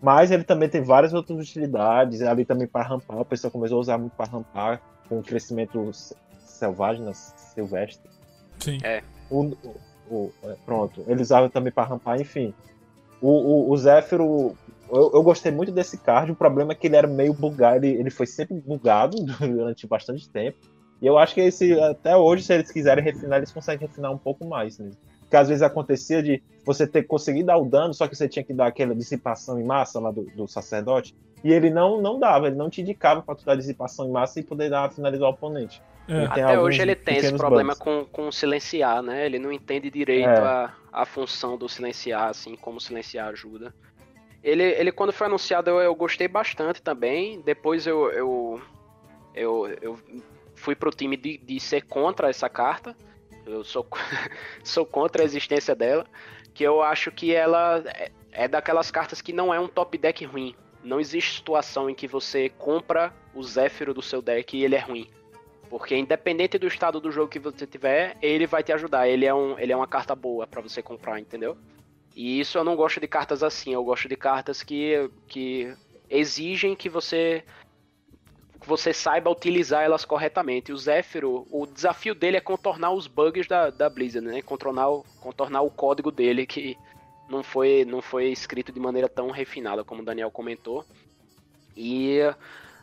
Mas 0.00 0.30
ele 0.30 0.44
também 0.44 0.68
tem 0.68 0.80
várias 0.80 1.12
outras 1.12 1.38
utilidades, 1.38 2.22
ali 2.22 2.44
também 2.44 2.66
para 2.66 2.86
rampar, 2.86 3.20
o 3.20 3.24
pessoal 3.24 3.50
começou 3.50 3.78
a 3.78 3.80
usar 3.80 3.98
muito 3.98 4.12
para 4.16 4.30
rampar 4.30 4.80
com 5.08 5.18
o 5.18 5.22
crescimento 5.22 5.90
selvagem, 6.38 7.04
né, 7.04 7.12
silvestre. 7.14 8.08
Sim. 8.58 8.78
É. 8.82 9.02
O, 9.30 9.52
o, 10.10 10.32
é, 10.44 10.56
pronto, 10.64 11.04
ele 11.06 11.20
usava 11.20 11.48
também 11.48 11.72
para 11.72 11.88
rampar, 11.88 12.20
enfim. 12.20 12.54
O, 13.20 13.28
o, 13.28 13.70
o 13.70 13.76
Zéfiro 13.76 14.56
eu, 14.90 15.10
eu, 15.14 15.22
gostei 15.22 15.52
muito 15.52 15.72
desse 15.72 15.98
card. 15.98 16.32
O 16.32 16.36
problema 16.36 16.72
é 16.72 16.74
que 16.74 16.86
ele 16.86 16.96
era 16.96 17.06
meio 17.06 17.32
bugado. 17.32 17.84
Ele, 17.84 18.00
ele 18.00 18.10
foi 18.10 18.26
sempre 18.26 18.54
bugado 18.54 19.16
durante 19.40 19.86
bastante 19.86 20.28
tempo. 20.28 20.58
E 21.00 21.06
eu 21.06 21.16
acho 21.16 21.34
que 21.34 21.40
esse, 21.40 21.78
até 21.80 22.16
hoje, 22.16 22.42
se 22.42 22.52
eles 22.52 22.70
quiserem 22.70 23.04
refinar, 23.04 23.38
eles 23.38 23.52
conseguem 23.52 23.86
refinar 23.86 24.12
um 24.12 24.18
pouco 24.18 24.46
mais. 24.46 24.78
Né? 24.78 24.90
Porque 25.20 25.36
às 25.36 25.48
vezes 25.48 25.62
acontecia 25.62 26.22
de 26.22 26.42
você 26.64 26.86
ter 26.86 27.04
conseguido 27.04 27.46
dar 27.46 27.58
o 27.58 27.64
dano, 27.64 27.94
só 27.94 28.08
que 28.08 28.16
você 28.16 28.28
tinha 28.28 28.44
que 28.44 28.52
dar 28.52 28.66
aquela 28.66 28.94
dissipação 28.94 29.60
em 29.60 29.64
massa 29.64 30.00
lá 30.00 30.10
do, 30.10 30.24
do 30.24 30.48
sacerdote. 30.48 31.14
E 31.44 31.52
ele 31.52 31.70
não, 31.70 32.00
não 32.00 32.18
dava, 32.18 32.48
ele 32.48 32.56
não 32.56 32.68
te 32.68 32.80
indicava 32.80 33.22
para 33.22 33.34
tu 33.34 33.44
dar 33.44 33.54
dissipação 33.54 34.06
em 34.08 34.10
massa 34.10 34.40
e 34.40 34.42
poder 34.42 34.70
dar, 34.70 34.90
finalizar 34.90 35.28
o 35.28 35.32
oponente. 35.32 35.80
É. 36.08 36.24
Até 36.24 36.58
hoje 36.58 36.80
ele 36.80 36.96
tem 36.96 37.18
esse 37.18 37.36
problema 37.36 37.76
com, 37.76 38.04
com 38.06 38.32
silenciar, 38.32 39.02
né? 39.02 39.26
Ele 39.26 39.38
não 39.38 39.52
entende 39.52 39.90
direito 39.90 40.26
é. 40.26 40.38
a, 40.38 40.72
a 40.90 41.04
função 41.04 41.56
do 41.56 41.68
silenciar, 41.68 42.30
assim, 42.30 42.56
como 42.56 42.80
silenciar 42.80 43.28
ajuda. 43.28 43.74
Ele, 44.42 44.62
ele 44.62 44.92
quando 44.92 45.12
foi 45.12 45.26
anunciado, 45.26 45.70
eu, 45.70 45.80
eu 45.80 45.94
gostei 45.94 46.28
bastante 46.28 46.80
também. 46.80 47.40
Depois 47.40 47.86
eu, 47.86 48.10
eu, 48.10 48.62
eu, 49.34 49.68
eu 49.80 49.98
fui 50.54 50.74
pro 50.74 50.90
time 50.90 51.16
de, 51.16 51.38
de 51.38 51.58
ser 51.60 51.82
contra 51.82 52.30
essa 52.30 52.48
carta. 52.48 52.96
Eu 53.44 53.64
sou, 53.64 53.86
sou 54.62 54.86
contra 54.86 55.22
a 55.22 55.24
existência 55.24 55.74
dela. 55.74 56.06
Que 56.54 56.64
eu 56.64 56.82
acho 56.82 57.10
que 57.10 57.34
ela 57.34 57.82
é, 57.86 58.10
é 58.32 58.48
daquelas 58.48 58.90
cartas 58.90 59.20
que 59.20 59.32
não 59.32 59.52
é 59.52 59.58
um 59.58 59.68
top 59.68 59.98
deck 59.98 60.24
ruim. 60.24 60.54
Não 60.82 61.00
existe 61.00 61.36
situação 61.36 61.90
em 61.90 61.94
que 61.94 62.06
você 62.06 62.48
compra 62.48 63.12
o 63.34 63.42
Zéfiro 63.42 63.92
do 63.92 64.02
seu 64.02 64.22
deck 64.22 64.56
e 64.56 64.64
ele 64.64 64.76
é 64.76 64.80
ruim. 64.80 65.10
Porque 65.68 65.94
independente 65.94 66.56
do 66.58 66.66
estado 66.66 67.00
do 67.00 67.10
jogo 67.10 67.28
que 67.28 67.38
você 67.38 67.66
tiver, 67.66 68.16
ele 68.22 68.46
vai 68.46 68.62
te 68.62 68.72
ajudar. 68.72 69.08
Ele 69.08 69.26
é, 69.26 69.34
um, 69.34 69.58
ele 69.58 69.72
é 69.72 69.76
uma 69.76 69.86
carta 69.86 70.14
boa 70.14 70.46
para 70.46 70.62
você 70.62 70.80
comprar, 70.80 71.20
entendeu? 71.20 71.58
E 72.18 72.40
isso 72.40 72.58
eu 72.58 72.64
não 72.64 72.74
gosto 72.74 72.98
de 72.98 73.06
cartas 73.06 73.44
assim, 73.44 73.72
eu 73.72 73.84
gosto 73.84 74.08
de 74.08 74.16
cartas 74.16 74.60
que, 74.64 75.08
que 75.28 75.72
exigem 76.10 76.74
que 76.74 76.88
você 76.88 77.44
que 78.60 78.66
você 78.66 78.92
saiba 78.92 79.30
utilizar 79.30 79.84
elas 79.84 80.04
corretamente. 80.04 80.72
O 80.72 80.76
Zephyro, 80.76 81.46
o 81.48 81.64
desafio 81.64 82.16
dele 82.16 82.36
é 82.36 82.40
contornar 82.40 82.90
os 82.90 83.06
bugs 83.06 83.46
da, 83.46 83.70
da 83.70 83.88
Blizzard, 83.88 84.26
né? 84.26 84.42
Contornar 84.42 84.90
o, 84.90 85.04
contornar 85.20 85.62
o 85.62 85.70
código 85.70 86.10
dele 86.10 86.44
que 86.44 86.76
não 87.30 87.44
foi, 87.44 87.84
não 87.84 88.02
foi 88.02 88.32
escrito 88.32 88.72
de 88.72 88.80
maneira 88.80 89.08
tão 89.08 89.30
refinada 89.30 89.84
como 89.84 90.02
o 90.02 90.04
Daniel 90.04 90.32
comentou. 90.32 90.84
E 91.76 92.18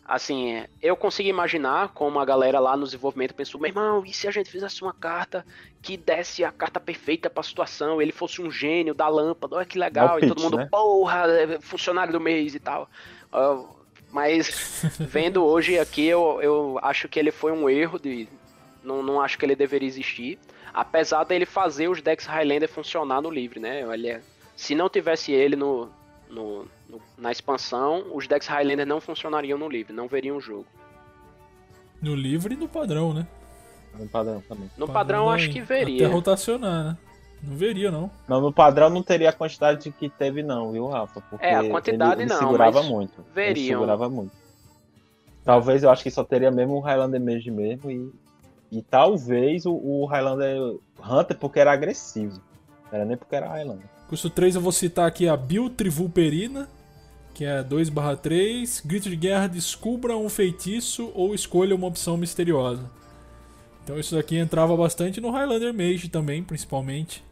Assim, 0.07 0.63
eu 0.83 0.95
consigo 0.95 1.27
imaginar 1.27 1.89
como 1.89 2.19
a 2.19 2.25
galera 2.25 2.59
lá 2.59 2.77
no 2.77 2.85
desenvolvimento 2.85 3.33
pensou, 3.33 3.59
meu 3.59 3.69
irmão, 3.69 4.03
e 4.05 4.13
se 4.13 4.27
a 4.27 4.31
gente 4.31 4.51
fizesse 4.51 4.83
uma 4.83 4.93
carta 4.93 5.43
que 5.81 5.97
desse 5.97 6.43
a 6.43 6.51
carta 6.51 6.79
perfeita 6.79 7.27
pra 7.27 7.41
situação, 7.41 7.99
ele 7.99 8.11
fosse 8.11 8.39
um 8.39 8.51
gênio 8.51 8.93
da 8.93 9.07
lâmpada, 9.07 9.55
olha 9.55 9.65
que 9.65 9.79
legal, 9.79 10.19
e 10.19 10.27
todo 10.27 10.39
mundo, 10.39 10.57
né? 10.57 10.67
porra, 10.69 11.25
é 11.27 11.59
funcionário 11.59 12.13
do 12.13 12.19
mês 12.19 12.53
e 12.53 12.59
tal. 12.59 12.87
Uh, 13.33 13.67
mas 14.11 14.83
vendo 15.01 15.43
hoje 15.43 15.79
aqui, 15.79 16.05
eu, 16.05 16.39
eu 16.39 16.79
acho 16.83 17.09
que 17.09 17.19
ele 17.19 17.31
foi 17.31 17.51
um 17.51 17.67
erro 17.67 17.97
de, 17.97 18.29
Não, 18.83 19.01
não 19.01 19.19
acho 19.19 19.39
que 19.39 19.45
ele 19.45 19.55
deveria 19.55 19.87
existir. 19.87 20.37
Apesar 20.71 21.23
dele 21.23 21.47
fazer 21.47 21.87
os 21.87 21.99
decks 21.99 22.27
Highlander 22.27 22.69
funcionar 22.69 23.21
no 23.23 23.31
livre, 23.31 23.59
né? 23.59 23.87
Olha, 23.87 24.21
se 24.55 24.75
não 24.75 24.87
tivesse 24.87 25.31
ele 25.31 25.55
no, 25.55 25.89
no, 26.29 26.65
no, 26.89 27.01
na 27.17 27.31
expansão, 27.31 28.05
os 28.13 28.27
decks 28.27 28.47
Highlander 28.47 28.85
não 28.85 29.01
funcionariam 29.01 29.57
no 29.57 29.69
livre, 29.69 29.93
não 29.93 30.07
veriam 30.07 30.37
o 30.37 30.41
jogo. 30.41 30.65
No 32.01 32.13
livre 32.13 32.53
e 32.53 32.57
no 32.57 32.67
padrão, 32.67 33.13
né? 33.13 33.27
No 33.97 34.07
padrão 34.07 34.41
também. 34.47 34.69
No 34.77 34.87
padrão, 34.87 35.29
acho 35.29 35.49
que 35.49 35.61
veria. 35.61 36.05
Até 36.05 36.13
rotacionar, 36.13 36.83
né? 36.83 36.97
Não 37.41 37.55
veria, 37.55 37.91
não. 37.91 38.09
Não, 38.27 38.41
no 38.41 38.51
padrão 38.51 38.89
não 38.89 39.03
teria 39.03 39.29
a 39.29 39.33
quantidade 39.33 39.91
que 39.91 40.09
teve, 40.09 40.41
não, 40.41 40.71
viu, 40.71 40.87
Rafa? 40.87 41.21
Porque 41.21 41.45
é, 41.45 41.55
a 41.55 41.69
quantidade 41.69 42.13
ele, 42.13 42.23
ele 42.23 42.29
não. 42.29 42.39
segurava 42.39 42.83
muito. 42.83 43.23
Veriam. 43.33 43.51
Ele 43.51 43.67
segurava 43.67 44.09
muito. 44.09 44.31
Talvez 45.43 45.83
eu 45.83 45.91
acho 45.91 46.01
que 46.01 46.09
só 46.09 46.23
teria 46.23 46.49
mesmo 46.49 46.75
o 46.75 46.79
Highlander 46.79 47.21
Mage 47.21 47.51
mesmo 47.51 47.91
e, 47.91 48.11
e 48.71 48.81
talvez 48.81 49.65
o, 49.65 49.73
o 49.73 50.05
Highlander 50.05 50.79
Hunter 50.99 51.37
porque 51.37 51.59
era 51.59 51.71
agressivo. 51.71 52.41
Não 52.85 52.93
era 52.93 53.05
nem 53.05 53.15
porque 53.15 53.35
era 53.35 53.47
Highlander. 53.47 53.94
Custo 54.07 54.29
3 54.29 54.55
eu 54.55 54.61
vou 54.61 54.71
citar 54.71 55.07
aqui 55.07 55.27
a 55.27 55.35
Bill 55.35 55.69
Trivulperina, 55.69 56.69
que 57.33 57.43
é 57.43 57.63
2/3. 57.63 58.81
Grito 58.85 59.09
de 59.09 59.15
guerra, 59.15 59.47
descubra 59.47 60.15
um 60.15 60.29
feitiço 60.29 61.11
ou 61.15 61.33
escolha 61.33 61.75
uma 61.75 61.87
opção 61.87 62.15
misteriosa. 62.15 62.89
Então 63.83 63.99
isso 63.99 64.15
daqui 64.15 64.37
entrava 64.37 64.75
bastante 64.77 65.19
no 65.19 65.31
Highlander 65.31 65.73
Mage 65.73 66.09
também, 66.09 66.43
principalmente. 66.43 67.23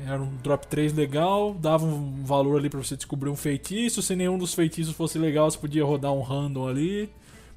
Era 0.00 0.22
um 0.22 0.36
drop 0.42 0.66
3 0.66 0.92
legal, 0.92 1.54
dava 1.54 1.84
um 1.84 2.24
valor 2.24 2.58
ali 2.58 2.68
para 2.68 2.82
você 2.82 2.96
descobrir 2.96 3.30
um 3.30 3.36
feitiço. 3.36 4.02
Se 4.02 4.16
nenhum 4.16 4.38
dos 4.38 4.54
feitiços 4.54 4.94
fosse 4.94 5.18
legal, 5.18 5.50
você 5.50 5.58
podia 5.58 5.84
rodar 5.84 6.12
um 6.12 6.22
random 6.22 6.66
ali. 6.66 7.10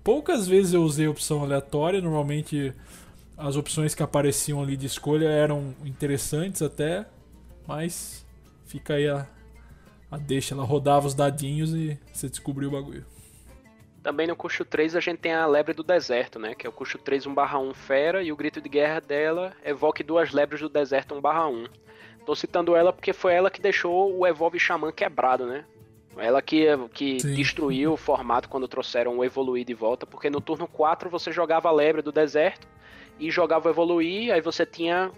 Poucas 0.03 0.47
vezes 0.47 0.73
eu 0.73 0.83
usei 0.83 1.07
opção 1.07 1.43
aleatória, 1.43 2.01
normalmente 2.01 2.73
as 3.37 3.55
opções 3.55 3.95
que 3.95 4.03
apareciam 4.03 4.61
ali 4.61 4.77
de 4.77 4.85
escolha 4.85 5.27
eram 5.27 5.73
interessantes 5.83 6.61
até, 6.61 7.05
mas 7.67 8.24
fica 8.65 8.95
aí 8.95 9.07
a, 9.07 9.27
a 10.11 10.17
deixa, 10.17 10.53
ela 10.53 10.63
rodava 10.63 11.07
os 11.07 11.13
dadinhos 11.13 11.73
e 11.73 11.97
você 12.13 12.29
descobriu 12.29 12.69
o 12.69 12.71
bagulho. 12.71 13.05
Também 14.03 14.27
no 14.27 14.35
custo 14.35 14.63
3 14.63 14.95
a 14.95 14.99
gente 14.99 15.17
tem 15.17 15.33
a 15.33 15.47
lebre 15.47 15.73
do 15.73 15.81
deserto, 15.81 16.37
né? 16.37 16.53
Que 16.53 16.67
é 16.67 16.69
o 16.69 16.73
custo 16.73 16.97
3 16.99 17.25
1/1 17.25 17.73
fera 17.73 18.21
e 18.21 18.31
o 18.31 18.35
grito 18.35 18.61
de 18.61 18.69
guerra 18.69 18.99
dela 18.99 19.53
evoque 19.63 20.03
duas 20.03 20.31
lebres 20.31 20.61
do 20.61 20.69
deserto 20.69 21.15
1/1. 21.15 21.67
Tô 22.23 22.35
citando 22.35 22.75
ela 22.75 22.93
porque 22.93 23.13
foi 23.13 23.33
ela 23.33 23.49
que 23.49 23.61
deixou 23.61 24.15
o 24.15 24.25
Evolve 24.25 24.59
Xamã 24.59 24.91
quebrado, 24.91 25.45
né? 25.45 25.65
Ela 26.17 26.41
que, 26.41 26.65
que 26.93 27.17
destruiu 27.17 27.93
o 27.93 27.97
formato 27.97 28.47
quando 28.47 28.67
trouxeram 28.67 29.17
o 29.17 29.23
Evoluir 29.23 29.65
de 29.65 29.73
volta, 29.73 30.05
porque 30.05 30.29
no 30.29 30.39
turno 30.39 30.67
4 30.67 31.09
você 31.09 31.31
jogava 31.31 31.67
a 31.67 31.71
Lebre 31.71 32.01
do 32.01 32.11
Deserto 32.11 32.67
e 33.19 33.29
jogava 33.29 33.67
o 33.67 33.71
Evoluir, 33.71 34.33
aí 34.33 34.39
você 34.39 34.65
tinha 34.65 35.11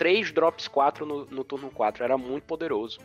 3 0.00 0.32
drops 0.32 0.66
4 0.66 1.04
no, 1.04 1.26
no 1.26 1.44
turno 1.44 1.70
4. 1.70 2.02
Era 2.02 2.16
muito 2.16 2.44
poderoso. 2.44 2.98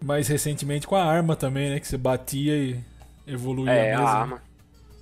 Mais 0.00 0.28
recentemente 0.28 0.86
com 0.86 0.94
a 0.94 1.04
arma 1.04 1.34
também, 1.34 1.68
né? 1.68 1.80
Que 1.80 1.88
você 1.88 1.96
batia 1.96 2.56
e 2.56 2.80
evoluía 3.26 3.72
é, 3.72 3.92
a 3.92 4.00
a 4.00 4.20
arma. 4.20 4.42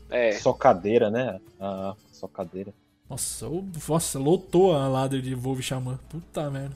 É. 0.08 0.32
Socadeira, 0.32 1.10
né? 1.10 1.38
A 1.60 1.94
socadeira. 2.10 2.72
Nossa, 3.08 3.46
nossa, 3.86 4.18
lotou 4.18 4.74
a 4.74 4.88
ladder 4.88 5.20
de 5.20 5.32
Evolve 5.32 5.62
Xamã. 5.62 6.00
Puta 6.08 6.50
merda. 6.50 6.74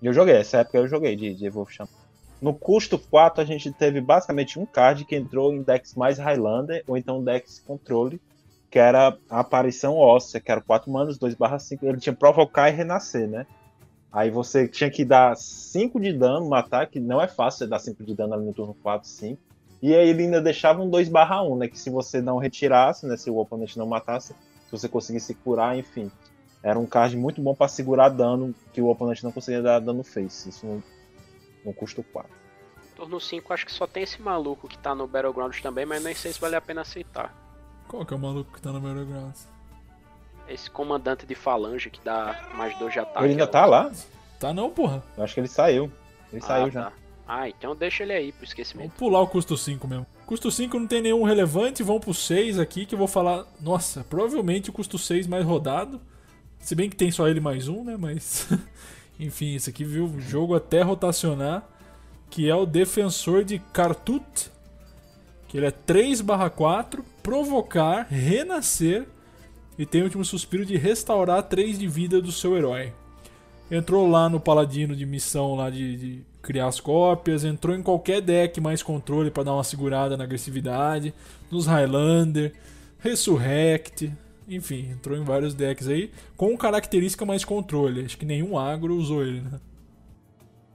Eu 0.00 0.12
joguei, 0.12 0.36
essa 0.36 0.58
época 0.58 0.78
eu 0.78 0.86
joguei 0.86 1.16
de, 1.16 1.34
de 1.34 1.44
Evolve 1.44 1.74
Xamã. 1.74 1.90
No 2.40 2.54
custo 2.54 2.96
4, 2.96 3.42
a 3.42 3.44
gente 3.44 3.72
teve 3.72 4.00
basicamente 4.00 4.60
um 4.60 4.66
card 4.66 5.04
que 5.04 5.16
entrou 5.16 5.52
em 5.52 5.62
decks 5.62 5.96
mais 5.96 6.18
Highlander, 6.18 6.84
ou 6.86 6.96
então 6.96 7.22
decks 7.22 7.58
controle, 7.66 8.20
que 8.72 8.78
era 8.78 9.14
a 9.28 9.40
aparição 9.40 9.98
óssea, 9.98 10.40
que 10.40 10.50
era 10.50 10.62
4 10.62 10.90
manos, 10.90 11.18
2/5. 11.18 11.84
Ele 11.84 12.00
tinha 12.00 12.14
provocar 12.14 12.70
e 12.70 12.72
renascer, 12.72 13.28
né? 13.28 13.46
Aí 14.10 14.30
você 14.30 14.66
tinha 14.66 14.90
que 14.90 15.04
dar 15.04 15.36
5 15.36 16.00
de 16.00 16.10
dano 16.10 16.48
no 16.48 16.54
ataque, 16.54 16.98
não 16.98 17.20
é 17.20 17.28
fácil 17.28 17.58
você 17.58 17.66
dar 17.66 17.78
5 17.78 18.02
de 18.02 18.14
dano 18.14 18.32
ali 18.32 18.46
no 18.46 18.54
turno 18.54 18.74
4, 18.82 19.06
5. 19.06 19.38
E 19.82 19.94
aí 19.94 20.08
ele 20.08 20.22
ainda 20.22 20.40
deixava 20.40 20.80
um 20.82 20.88
2/1, 20.88 21.58
né? 21.58 21.68
Que 21.68 21.78
se 21.78 21.90
você 21.90 22.22
não 22.22 22.38
retirasse, 22.38 23.06
né? 23.06 23.14
Se 23.18 23.28
o 23.28 23.36
oponente 23.36 23.78
não 23.78 23.86
matasse, 23.86 24.28
se 24.32 24.70
você 24.70 24.88
conseguisse 24.88 25.34
curar, 25.34 25.76
enfim. 25.76 26.10
Era 26.62 26.78
um 26.78 26.86
card 26.86 27.14
muito 27.14 27.42
bom 27.42 27.54
para 27.54 27.68
segurar 27.68 28.08
dano 28.08 28.54
que 28.72 28.80
o 28.80 28.88
oponente 28.88 29.22
não 29.22 29.32
conseguia 29.32 29.60
dar 29.60 29.80
dano 29.80 30.02
face. 30.02 30.48
Isso 30.48 30.64
não, 30.64 30.82
no 31.62 31.74
custo 31.74 32.02
4. 32.02 32.30
Turno 32.96 33.20
5 33.20 33.52
acho 33.52 33.66
que 33.66 33.72
só 33.72 33.86
tem 33.86 34.04
esse 34.04 34.22
maluco 34.22 34.66
que 34.66 34.78
tá 34.78 34.94
no 34.94 35.06
Battlegrounds 35.06 35.60
também, 35.60 35.84
mas 35.84 36.02
nem 36.02 36.14
sei 36.14 36.32
se 36.32 36.40
vale 36.40 36.56
a 36.56 36.60
pena 36.60 36.80
aceitar. 36.80 37.41
Qual 37.92 38.06
que 38.06 38.14
é 38.14 38.16
o 38.16 38.20
maluco 38.20 38.50
que 38.54 38.62
tá 38.62 38.72
no 38.72 38.80
Battlegrounds? 38.80 39.46
Esse 40.48 40.70
comandante 40.70 41.26
de 41.26 41.34
falange 41.34 41.90
que 41.90 42.00
dá 42.02 42.48
mais 42.54 42.76
dois 42.78 42.94
de 42.94 42.98
ataque. 42.98 43.22
Ele 43.26 43.32
ainda 43.34 43.46
tá 43.46 43.66
lá? 43.66 43.92
Tá 44.40 44.52
não, 44.54 44.70
porra. 44.70 45.02
Eu 45.14 45.22
acho 45.22 45.34
que 45.34 45.40
ele 45.40 45.46
saiu. 45.48 45.92
Ele 46.32 46.40
Ah, 46.42 46.46
saiu 46.46 46.64
tá. 46.64 46.70
já. 46.70 46.92
Ah, 47.28 47.48
então 47.50 47.76
deixa 47.76 48.02
ele 48.02 48.14
aí 48.14 48.32
pro 48.32 48.44
esquecimento. 48.46 48.88
Vamos 48.88 48.98
pular 48.98 49.20
o 49.20 49.26
custo 49.26 49.58
5 49.58 49.86
mesmo. 49.86 50.06
Custo 50.24 50.50
5 50.50 50.78
não 50.78 50.86
tem 50.86 51.02
nenhum 51.02 51.22
relevante, 51.22 51.82
vamos 51.82 52.02
pro 52.02 52.14
6 52.14 52.58
aqui 52.58 52.86
que 52.86 52.94
eu 52.94 52.98
vou 52.98 53.06
falar. 53.06 53.44
Nossa, 53.60 54.02
provavelmente 54.04 54.70
o 54.70 54.72
custo 54.72 54.96
6 54.96 55.26
mais 55.26 55.44
rodado. 55.44 56.00
Se 56.60 56.74
bem 56.74 56.88
que 56.88 56.96
tem 56.96 57.10
só 57.10 57.28
ele 57.28 57.40
mais 57.40 57.68
um, 57.68 57.84
né? 57.84 57.96
Mas. 57.98 58.48
Enfim, 59.20 59.54
esse 59.54 59.68
aqui 59.68 59.84
viu 59.84 60.06
o 60.06 60.18
jogo 60.18 60.54
até 60.54 60.80
rotacionar. 60.80 61.62
Que 62.30 62.48
é 62.48 62.54
o 62.54 62.64
Defensor 62.64 63.44
de 63.44 63.58
Kartut. 63.58 64.50
Que 65.46 65.58
ele 65.58 65.66
é 65.66 65.70
3/4, 65.70 67.04
provocar, 67.22 68.06
renascer. 68.10 69.06
E 69.78 69.86
tem 69.86 70.02
o 70.02 70.04
último 70.04 70.24
suspiro 70.24 70.66
de 70.66 70.76
restaurar 70.76 71.42
3 71.44 71.78
de 71.78 71.88
vida 71.88 72.20
do 72.20 72.30
seu 72.30 72.56
herói. 72.56 72.92
Entrou 73.70 74.08
lá 74.08 74.28
no 74.28 74.38
Paladino 74.38 74.94
de 74.94 75.06
missão 75.06 75.54
lá 75.54 75.70
de, 75.70 75.96
de 75.96 76.24
criar 76.42 76.66
as 76.66 76.78
cópias, 76.78 77.44
entrou 77.44 77.74
em 77.74 77.82
qualquer 77.82 78.20
deck 78.20 78.60
mais 78.60 78.82
controle 78.82 79.30
para 79.30 79.44
dar 79.44 79.54
uma 79.54 79.64
segurada 79.64 80.16
na 80.16 80.24
agressividade, 80.24 81.14
nos 81.50 81.66
Highlander, 81.66 82.52
Resurrect, 82.98 84.12
enfim, 84.48 84.90
entrou 84.90 85.16
em 85.16 85.24
vários 85.24 85.54
decks 85.54 85.88
aí, 85.88 86.10
com 86.36 86.56
característica 86.56 87.24
mais 87.24 87.44
controle. 87.44 88.04
Acho 88.04 88.18
que 88.18 88.26
nenhum 88.26 88.58
agro 88.58 88.94
usou 88.94 89.24
ele, 89.24 89.40
né? 89.40 89.60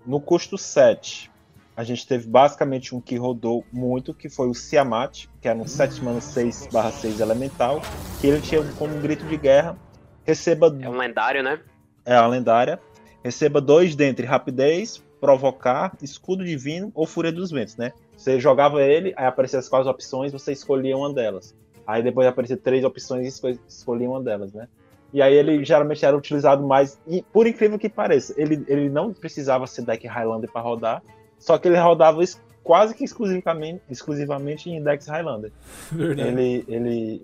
No 0.06 0.20
custo 0.20 0.58
7, 0.58 1.30
a 1.78 1.84
gente 1.84 2.08
teve 2.08 2.28
basicamente 2.28 2.96
um 2.96 3.00
que 3.00 3.16
rodou 3.18 3.64
muito, 3.72 4.12
que 4.12 4.28
foi 4.28 4.50
o 4.50 4.54
Siamat, 4.56 5.28
que 5.40 5.48
era 5.48 5.58
um 5.58 5.68
7 5.68 6.04
mana 6.04 6.20
6 6.20 6.68
6 7.00 7.20
elemental, 7.20 7.80
que 8.20 8.26
ele 8.26 8.42
tinha 8.42 8.64
como 8.74 9.00
grito 9.00 9.28
de 9.28 9.38
guerra, 9.38 9.78
receba 10.26 10.76
É 10.82 10.90
um 10.90 10.98
lendário, 10.98 11.44
né? 11.44 11.62
é 12.04 12.16
a 12.16 12.26
lendária. 12.26 12.80
Receba 13.24 13.62
dois 13.62 13.96
dentre 13.96 14.26
rapidez, 14.26 15.04
provocar, 15.22 15.96
escudo 16.02 16.44
divino 16.44 16.92
ou 16.96 17.06
fúria 17.06 17.32
dos 17.32 17.52
ventos, 17.52 17.78
né? 17.78 17.92
Você 18.16 18.40
jogava 18.40 18.82
ele, 18.82 19.14
aí 19.16 19.28
apareciam 19.28 19.60
as 19.60 19.70
quatro 19.70 19.88
opções, 19.88 20.32
você 20.32 20.52
escolhia 20.54 20.98
uma 20.98 21.14
delas. 21.14 21.54
Aí 21.86 22.02
depois 22.02 22.26
apareciam 22.28 22.58
três 22.58 22.84
opções 22.84 23.26
e 23.26 23.30
esco- 23.30 23.60
escolhia 23.68 24.10
uma 24.10 24.22
delas, 24.22 24.52
né? 24.52 24.68
E 25.14 25.22
aí 25.22 25.34
ele 25.36 25.64
geralmente 25.64 26.04
era 26.04 26.18
utilizado 26.18 26.66
mais, 26.66 27.00
e 27.08 27.22
por 27.22 27.46
incrível 27.46 27.78
que 27.78 27.88
pareça, 27.88 28.34
ele, 28.36 28.66
ele 28.68 28.90
não 28.90 29.14
precisava 29.14 29.68
ser 29.68 29.84
deck 29.84 30.08
Highlander 30.08 30.52
para 30.52 30.62
rodar, 30.62 31.04
só 31.38 31.58
que 31.58 31.68
ele 31.68 31.78
rodava 31.78 32.22
quase 32.64 32.94
que 32.94 33.04
exclusivamente, 33.04 33.82
exclusivamente 33.90 34.70
em 34.70 34.84
decks 34.84 35.08
Highlander. 35.08 35.52
Verdade. 35.92 36.30
Ele, 36.30 36.66
ele, 36.68 37.22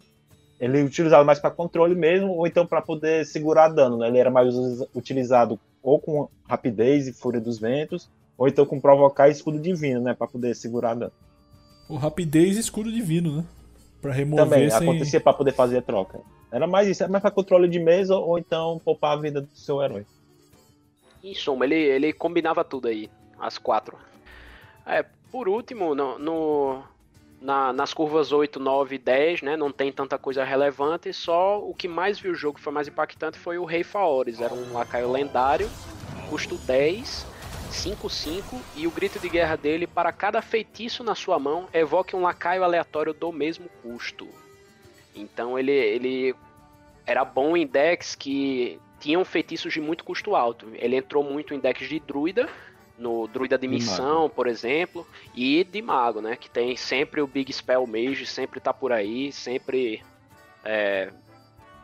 ele 0.60 0.80
é 0.80 0.84
utilizado 0.84 1.26
mais 1.26 1.40
para 1.40 1.52
controle 1.52 1.96
mesmo, 1.96 2.32
ou 2.32 2.48
então 2.48 2.66
para 2.66 2.82
poder 2.82 3.26
segurar 3.26 3.68
dano. 3.68 3.98
Né? 3.98 4.08
Ele 4.08 4.20
era 4.20 4.32
mais 4.32 4.56
utilizado 4.96 5.60
ou 5.82 6.00
com 6.00 6.30
rapidez 6.48 7.08
e 7.08 7.14
fúria 7.14 7.42
dos 7.42 7.60
ventos, 7.60 8.10
ou 8.38 8.48
então 8.48 8.66
com 8.66 8.80
provocar 8.80 9.28
escudo 9.28 9.60
divino, 9.60 10.00
né? 10.00 10.14
Para 10.14 10.28
poder 10.28 10.56
segurar 10.56 10.94
dano. 10.94 11.12
O 11.90 11.98
rapidez 11.98 12.56
e 12.56 12.62
escudo 12.62 12.90
divino, 12.90 13.38
né? 13.38 13.46
Pra 14.02 14.14
remover 14.14 14.46
Também 14.46 14.70
sem... 14.70 14.90
acontecia 14.90 15.20
para 15.20 15.34
poder 15.34 15.52
fazer 15.52 15.80
a 15.80 15.82
troca. 15.82 16.22
Era 16.50 16.66
mais 16.66 16.88
isso, 16.88 17.04
era 17.04 17.12
mais 17.12 17.22
para 17.22 17.32
controle 17.32 17.68
de 17.68 17.80
mesa 17.80 18.16
ou 18.16 18.40
então 18.40 18.80
poupar 18.84 19.18
a 19.18 19.22
vida 19.22 19.42
do 19.42 19.50
seu 19.54 19.82
herói. 19.82 20.06
Em 21.22 21.34
suma, 21.34 21.66
ele, 21.66 21.76
ele 21.76 22.14
combinava 22.14 22.64
tudo 22.64 22.88
aí, 22.88 23.10
as 23.46 23.58
quatro. 23.58 23.98
É, 24.86 25.04
por 25.32 25.48
último, 25.48 25.94
no, 25.94 26.18
no- 26.20 26.84
na- 27.42 27.74
nas 27.74 27.94
curvas 27.94 28.32
8, 28.32 28.60
9 28.60 28.96
e 28.96 28.98
10, 28.98 29.42
né, 29.42 29.58
não 29.58 29.72
tem 29.72 29.92
tanta 29.92 30.18
coisa 30.18 30.44
relevante, 30.44 31.12
só 31.14 31.60
o 31.60 31.74
que 31.74 31.88
mais 31.88 32.20
viu 32.20 32.32
o 32.32 32.36
jogo, 32.36 32.60
foi 32.60 32.72
mais 32.72 32.88
impactante, 32.88 33.38
foi 33.38 33.58
o 33.58 33.66
Rei 33.66 33.84
Faores. 33.84 34.40
Era 34.40 34.54
um 34.54 34.74
lacaio 34.74 35.12
lendário, 35.12 35.70
custo 36.30 36.58
10, 36.58 37.26
5-5, 37.70 38.62
e 38.76 38.88
o 38.88 38.92
grito 38.92 39.20
de 39.20 39.30
guerra 39.30 39.56
dele, 39.56 39.86
para 39.88 40.12
cada 40.12 40.42
feitiço 40.42 41.04
na 41.04 41.16
sua 41.16 41.38
mão, 41.38 41.68
evoque 41.74 42.16
um 42.16 42.22
lacaio 42.22 42.64
aleatório 42.64 43.14
do 43.14 43.32
mesmo 43.32 43.68
custo. 43.82 44.28
Então 45.16 45.58
ele, 45.60 45.72
ele 45.72 46.36
era 47.06 47.26
bom 47.26 47.58
em 47.58 47.66
decks 47.68 48.16
que 48.16 48.80
tinham 49.00 49.26
feitiços 49.26 49.74
de 49.74 49.82
muito 49.82 50.04
custo 50.04 50.36
alto. 50.36 50.68
Ele 50.76 50.96
entrou 50.96 51.24
muito 51.24 51.54
em 51.54 51.60
decks 51.60 51.90
de 51.90 52.00
druida, 52.00 52.48
no 52.98 53.28
druida 53.28 53.58
de 53.58 53.68
De 53.68 53.74
missão, 53.74 54.30
por 54.30 54.48
exemplo, 54.48 55.08
e 55.36 55.64
de 55.64 55.82
mago, 55.82 56.22
né? 56.22 56.36
Que 56.36 56.50
tem 56.50 56.76
sempre 56.76 57.22
o 57.22 57.28
Big 57.28 57.52
Spell 57.52 57.86
Mage, 57.88 58.26
sempre 58.26 58.60
tá 58.60 58.74
por 58.74 58.92
aí, 58.92 59.32
sempre 59.32 60.04
é, 60.64 61.12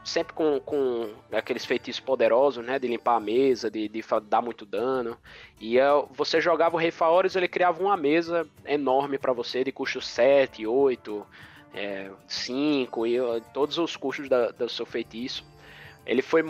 sempre 0.04 0.34
com, 0.34 0.60
com 0.60 1.10
aqueles 1.32 1.66
feitiços 1.66 2.00
poderosos, 2.00 2.66
né? 2.66 2.80
De 2.80 2.88
limpar 2.88 3.16
a 3.16 3.20
mesa, 3.20 3.70
de, 3.70 3.88
de 3.88 4.04
dar 4.24 4.42
muito 4.42 4.66
dano. 4.66 5.18
E 5.60 5.78
você 6.12 6.42
jogava 6.42 6.76
o 6.76 6.80
Rei 6.80 6.92
Faores, 6.92 7.36
ele 7.36 7.48
criava 7.48 7.82
uma 7.82 7.98
mesa 7.98 8.48
enorme 8.66 9.18
para 9.18 9.34
você, 9.34 9.64
de 9.64 9.72
custo 9.72 10.02
7, 10.02 10.66
8, 10.66 11.28
é, 11.74 12.12
5, 12.28 13.08
e 13.08 13.18
todos 13.54 13.78
os 13.78 13.96
custos 13.96 14.28
da, 14.28 14.52
do 14.52 14.70
seu 14.70 14.86
feitiço. 14.86 15.46
Ele 16.06 16.22
foi. 16.22 16.44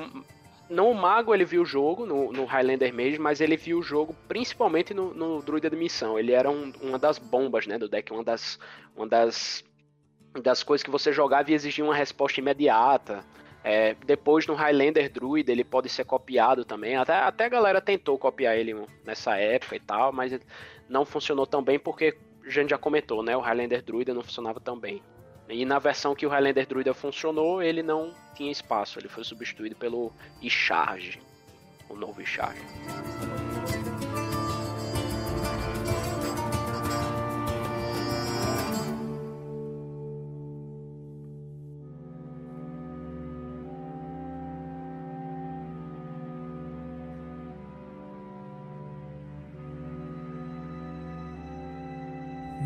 No 0.70 0.94
Mago 0.94 1.34
ele 1.34 1.46
viu 1.46 1.64
o 1.64 1.66
jogo, 1.66 2.06
no, 2.06 2.32
no 2.32 2.46
Highlander 2.46 2.94
Mage, 2.94 3.18
mas 3.18 3.42
ele 3.42 3.58
viu 3.58 3.80
o 3.80 3.84
jogo 3.84 4.16
principalmente 4.28 4.94
no, 4.94 5.14
no 5.14 5.42
Druida 5.42 5.70
de 5.70 5.76
Missão. 5.76 6.18
Ele 6.20 6.32
era 6.32 6.50
um, 6.50 6.72
uma 6.82 7.00
das 7.00 7.18
bombas 7.18 7.66
né, 7.66 7.78
do 7.78 7.90
deck, 7.90 8.14
uma 8.14 8.24
das, 8.24 8.60
uma 8.96 9.08
das 9.08 9.64
das 10.44 10.62
coisas 10.62 10.84
que 10.84 10.92
você 10.92 11.12
jogava 11.12 11.50
e 11.50 11.54
exigia 11.54 11.84
uma 11.84 11.96
resposta 11.96 12.40
imediata. 12.40 13.26
É, 13.64 13.94
depois 14.06 14.48
no 14.48 14.54
Highlander 14.54 15.12
Druid 15.12 15.52
ele 15.52 15.64
pode 15.64 15.90
ser 15.90 16.06
copiado 16.06 16.64
também. 16.64 16.96
Até, 16.96 17.14
até 17.14 17.46
a 17.46 17.50
galera 17.50 17.82
tentou 17.82 18.18
copiar 18.18 18.56
ele 18.56 18.76
nessa 19.04 19.38
época 19.38 19.76
e 19.76 19.80
tal, 19.80 20.14
mas 20.14 20.40
não 20.88 21.06
funcionou 21.06 21.46
tão 21.46 21.62
bem 21.62 21.80
porque 21.80 22.18
a 22.46 22.50
gente 22.50 22.70
já 22.70 22.78
comentou, 22.78 23.22
né? 23.22 23.36
O 23.36 23.42
Highlander 23.42 23.84
Druid 23.84 24.14
não 24.14 24.24
funcionava 24.24 24.60
tão 24.60 24.80
bem. 24.80 25.02
E 25.50 25.66
na 25.66 25.80
versão 25.80 26.14
que 26.14 26.28
o 26.28 26.30
Highlander 26.30 26.68
Druid 26.68 26.94
funcionou, 26.94 27.62
ele 27.62 27.82
não 27.82 28.14
tinha 28.36 28.52
espaço. 28.52 29.00
Ele 29.00 29.10
foi 29.10 29.24
substituído 29.24 29.76
pelo 29.76 30.14
Icharge, 30.42 31.20
o 31.90 31.96
novo 31.96 32.22
Icharge. 32.22 32.62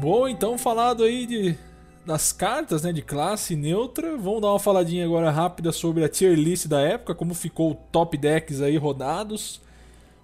Bom, 0.01 0.27
então 0.27 0.57
falado 0.57 1.05
aí 1.05 1.25
de 1.25 1.57
das 2.05 2.33
cartas, 2.33 2.83
né, 2.83 2.91
de 2.91 3.01
classe 3.01 3.55
neutra, 3.55 4.17
vamos 4.17 4.41
dar 4.41 4.49
uma 4.49 4.59
faladinha 4.59 5.05
agora 5.05 5.31
rápida 5.31 5.71
sobre 5.71 6.03
a 6.03 6.09
tier 6.09 6.35
list 6.35 6.67
da 6.67 6.81
época, 6.81 7.15
como 7.15 7.33
ficou 7.33 7.71
o 7.71 7.75
top 7.75 8.17
decks 8.17 8.61
aí 8.61 8.77
rodados. 8.77 9.61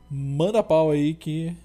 Manda 0.10 0.62
pau 0.64 0.92
aí 0.92 1.14
que 1.14 1.56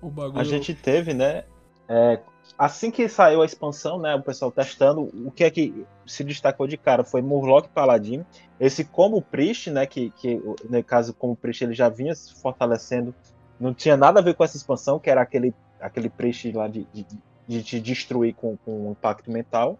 o 0.00 0.08
bagulho. 0.08 0.40
A 0.40 0.44
gente 0.44 0.74
teve, 0.74 1.12
né? 1.12 1.44
É, 1.88 2.20
assim 2.58 2.90
que 2.90 3.08
saiu 3.08 3.42
a 3.42 3.44
expansão, 3.44 3.98
né, 3.98 4.14
o 4.14 4.22
pessoal 4.22 4.50
testando, 4.50 5.10
o 5.26 5.30
que 5.30 5.44
é 5.44 5.50
que 5.50 5.84
se 6.06 6.24
destacou 6.24 6.66
de 6.66 6.76
cara 6.76 7.04
foi 7.04 7.20
Murloc 7.20 7.68
Paladin. 7.68 8.24
Esse 8.58 8.84
como 8.84 9.20
Priest, 9.20 9.70
né, 9.70 9.86
que, 9.86 10.10
que 10.10 10.40
no 10.68 10.84
caso 10.84 11.12
como 11.12 11.36
Priest 11.36 11.64
ele 11.64 11.74
já 11.74 11.88
vinha 11.88 12.14
se 12.14 12.34
fortalecendo, 12.40 13.14
não 13.58 13.74
tinha 13.74 13.96
nada 13.96 14.20
a 14.20 14.22
ver 14.22 14.34
com 14.34 14.44
essa 14.44 14.56
expansão, 14.56 14.98
que 14.98 15.10
era 15.10 15.20
aquele 15.20 15.54
aquele 15.80 16.08
Priest 16.08 16.50
lá 16.52 16.66
de, 16.66 16.86
de 16.94 17.06
de 17.46 17.62
te 17.62 17.80
destruir 17.80 18.34
com, 18.34 18.56
com 18.56 18.90
impacto 18.90 19.30
mental. 19.30 19.78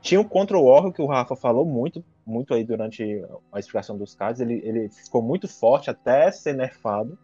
Tinha 0.00 0.20
o 0.20 0.24
Control 0.24 0.64
Warrior, 0.64 0.92
que 0.92 1.02
o 1.02 1.06
Rafa 1.06 1.36
falou 1.36 1.64
muito, 1.64 2.02
muito 2.24 2.54
aí 2.54 2.64
durante 2.64 3.22
a 3.52 3.58
explicação 3.58 3.98
dos 3.98 4.14
casos. 4.14 4.40
Ele, 4.40 4.60
ele 4.64 4.88
ficou 4.88 5.20
muito 5.20 5.46
forte 5.46 5.90
até 5.90 6.30
ser 6.30 6.54
nerfado. 6.54 7.18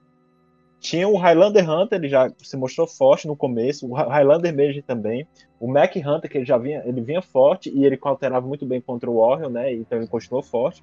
Tinha 0.78 1.08
o 1.08 1.16
Highlander 1.16 1.68
Hunter, 1.68 1.98
ele 1.98 2.08
já 2.08 2.30
se 2.38 2.56
mostrou 2.56 2.86
forte 2.86 3.26
no 3.26 3.34
começo. 3.34 3.88
O 3.88 3.94
Highlander 3.94 4.54
Mage 4.54 4.82
também. 4.82 5.26
O 5.58 5.66
Mac 5.66 5.96
Hunter, 5.96 6.30
que 6.30 6.38
ele 6.38 6.44
já 6.44 6.58
vinha, 6.58 6.82
ele 6.84 7.00
vinha 7.00 7.22
forte 7.22 7.70
e 7.74 7.86
ele 7.86 7.98
alterava 8.02 8.46
muito 8.46 8.66
bem 8.66 8.80
contra 8.80 9.10
o 9.10 9.16
Warrior, 9.16 9.50
né? 9.50 9.72
Então 9.72 9.98
ele 9.98 10.06
continuou 10.06 10.42
forte. 10.42 10.82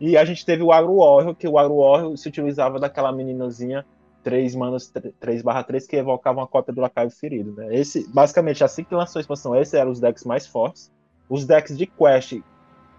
E 0.00 0.16
a 0.16 0.24
gente 0.24 0.46
teve 0.46 0.62
o 0.62 0.72
Agro 0.72 0.96
Warrior, 0.96 1.34
que 1.34 1.48
o 1.48 1.58
Agro 1.58 1.78
Warrior 1.78 2.16
se 2.16 2.28
utilizava 2.28 2.78
daquela 2.78 3.12
meninazinha 3.12 3.84
3 4.24 4.54
manas 4.54 4.92
3 5.20 5.42
barra 5.42 5.62
3 5.62 5.86
que 5.86 5.96
evocava 5.96 6.40
uma 6.40 6.46
cópia 6.46 6.74
do 6.74 6.80
Lacaio 6.80 7.10
Ferido. 7.10 7.52
Né? 7.52 7.76
Esse, 7.76 8.10
basicamente, 8.12 8.64
assim 8.64 8.82
que 8.82 8.94
lançou 8.94 9.20
a 9.20 9.22
expansão, 9.22 9.54
esses 9.54 9.74
eram 9.74 9.92
os 9.92 10.00
decks 10.00 10.24
mais 10.24 10.46
fortes. 10.46 10.90
Os 11.28 11.46
decks 11.46 11.76
de 11.76 11.86
Quest, 11.86 12.40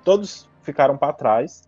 todos 0.04 0.50
ficaram 0.62 0.98
para 0.98 1.12
trás. 1.12 1.68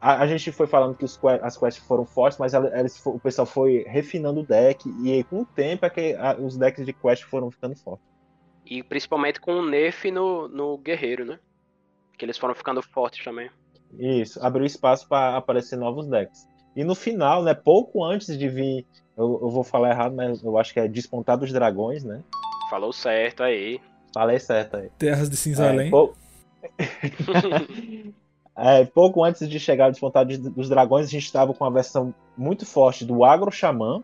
A, 0.00 0.22
a, 0.22 0.26
gente 0.26 0.50
foi 0.50 0.66
falando 0.66 0.96
que 0.96 1.04
os, 1.04 1.20
as 1.42 1.58
quests 1.58 1.84
foram 1.86 2.06
fortes, 2.06 2.38
mas 2.38 2.54
eles, 2.54 3.04
o 3.04 3.18
pessoal 3.18 3.44
foi 3.44 3.84
refinando 3.86 4.40
o 4.40 4.46
deck, 4.46 4.88
e 5.02 5.12
aí, 5.12 5.22
com 5.22 5.42
o 5.42 5.44
tempo 5.44 5.84
é 5.84 5.90
que 5.90 6.14
a, 6.14 6.36
os 6.36 6.56
decks 6.56 6.86
de 6.86 6.92
Quest 6.94 7.24
foram 7.24 7.50
ficando 7.50 7.76
fortes. 7.76 8.06
E 8.64 8.82
principalmente 8.82 9.38
com 9.40 9.52
o 9.52 9.66
nerf 9.66 10.10
no, 10.10 10.48
no 10.48 10.78
Guerreiro, 10.78 11.26
né? 11.26 11.38
Que 12.16 12.24
eles 12.24 12.38
foram 12.38 12.54
ficando 12.54 12.82
fortes 12.82 13.22
também. 13.22 13.50
Isso, 13.98 14.42
abriu 14.44 14.64
espaço 14.64 15.06
para 15.06 15.36
aparecer 15.36 15.76
novos 15.76 16.06
decks. 16.06 16.48
E 16.74 16.84
no 16.84 16.94
final, 16.94 17.42
né, 17.42 17.54
pouco 17.54 18.04
antes 18.04 18.38
de 18.38 18.48
vir, 18.48 18.86
eu, 19.16 19.38
eu 19.42 19.50
vou 19.50 19.64
falar 19.64 19.90
errado, 19.90 20.14
mas 20.14 20.42
eu 20.42 20.56
acho 20.58 20.72
que 20.72 20.80
é 20.80 20.88
Despontar 20.88 21.36
dos 21.36 21.52
Dragões, 21.52 22.04
né? 22.04 22.22
Falou 22.70 22.92
certo 22.92 23.42
aí. 23.42 23.80
Falei 24.14 24.38
certo 24.38 24.76
aí. 24.76 24.90
Terras 24.98 25.28
de 25.28 25.36
Cinzalém. 25.36 25.88
É, 25.88 25.90
pou... 25.90 26.14
é, 28.56 28.84
pouco 28.84 29.24
antes 29.24 29.48
de 29.48 29.58
chegar 29.58 29.86
ao 29.86 29.90
Despontar 29.90 30.24
dos 30.24 30.68
Dragões, 30.68 31.06
a 31.06 31.10
gente 31.10 31.24
estava 31.24 31.52
com 31.52 31.64
uma 31.64 31.70
versão 31.70 32.14
muito 32.36 32.64
forte 32.64 33.04
do 33.04 33.24
Agro 33.24 33.50
Xamã 33.50 34.02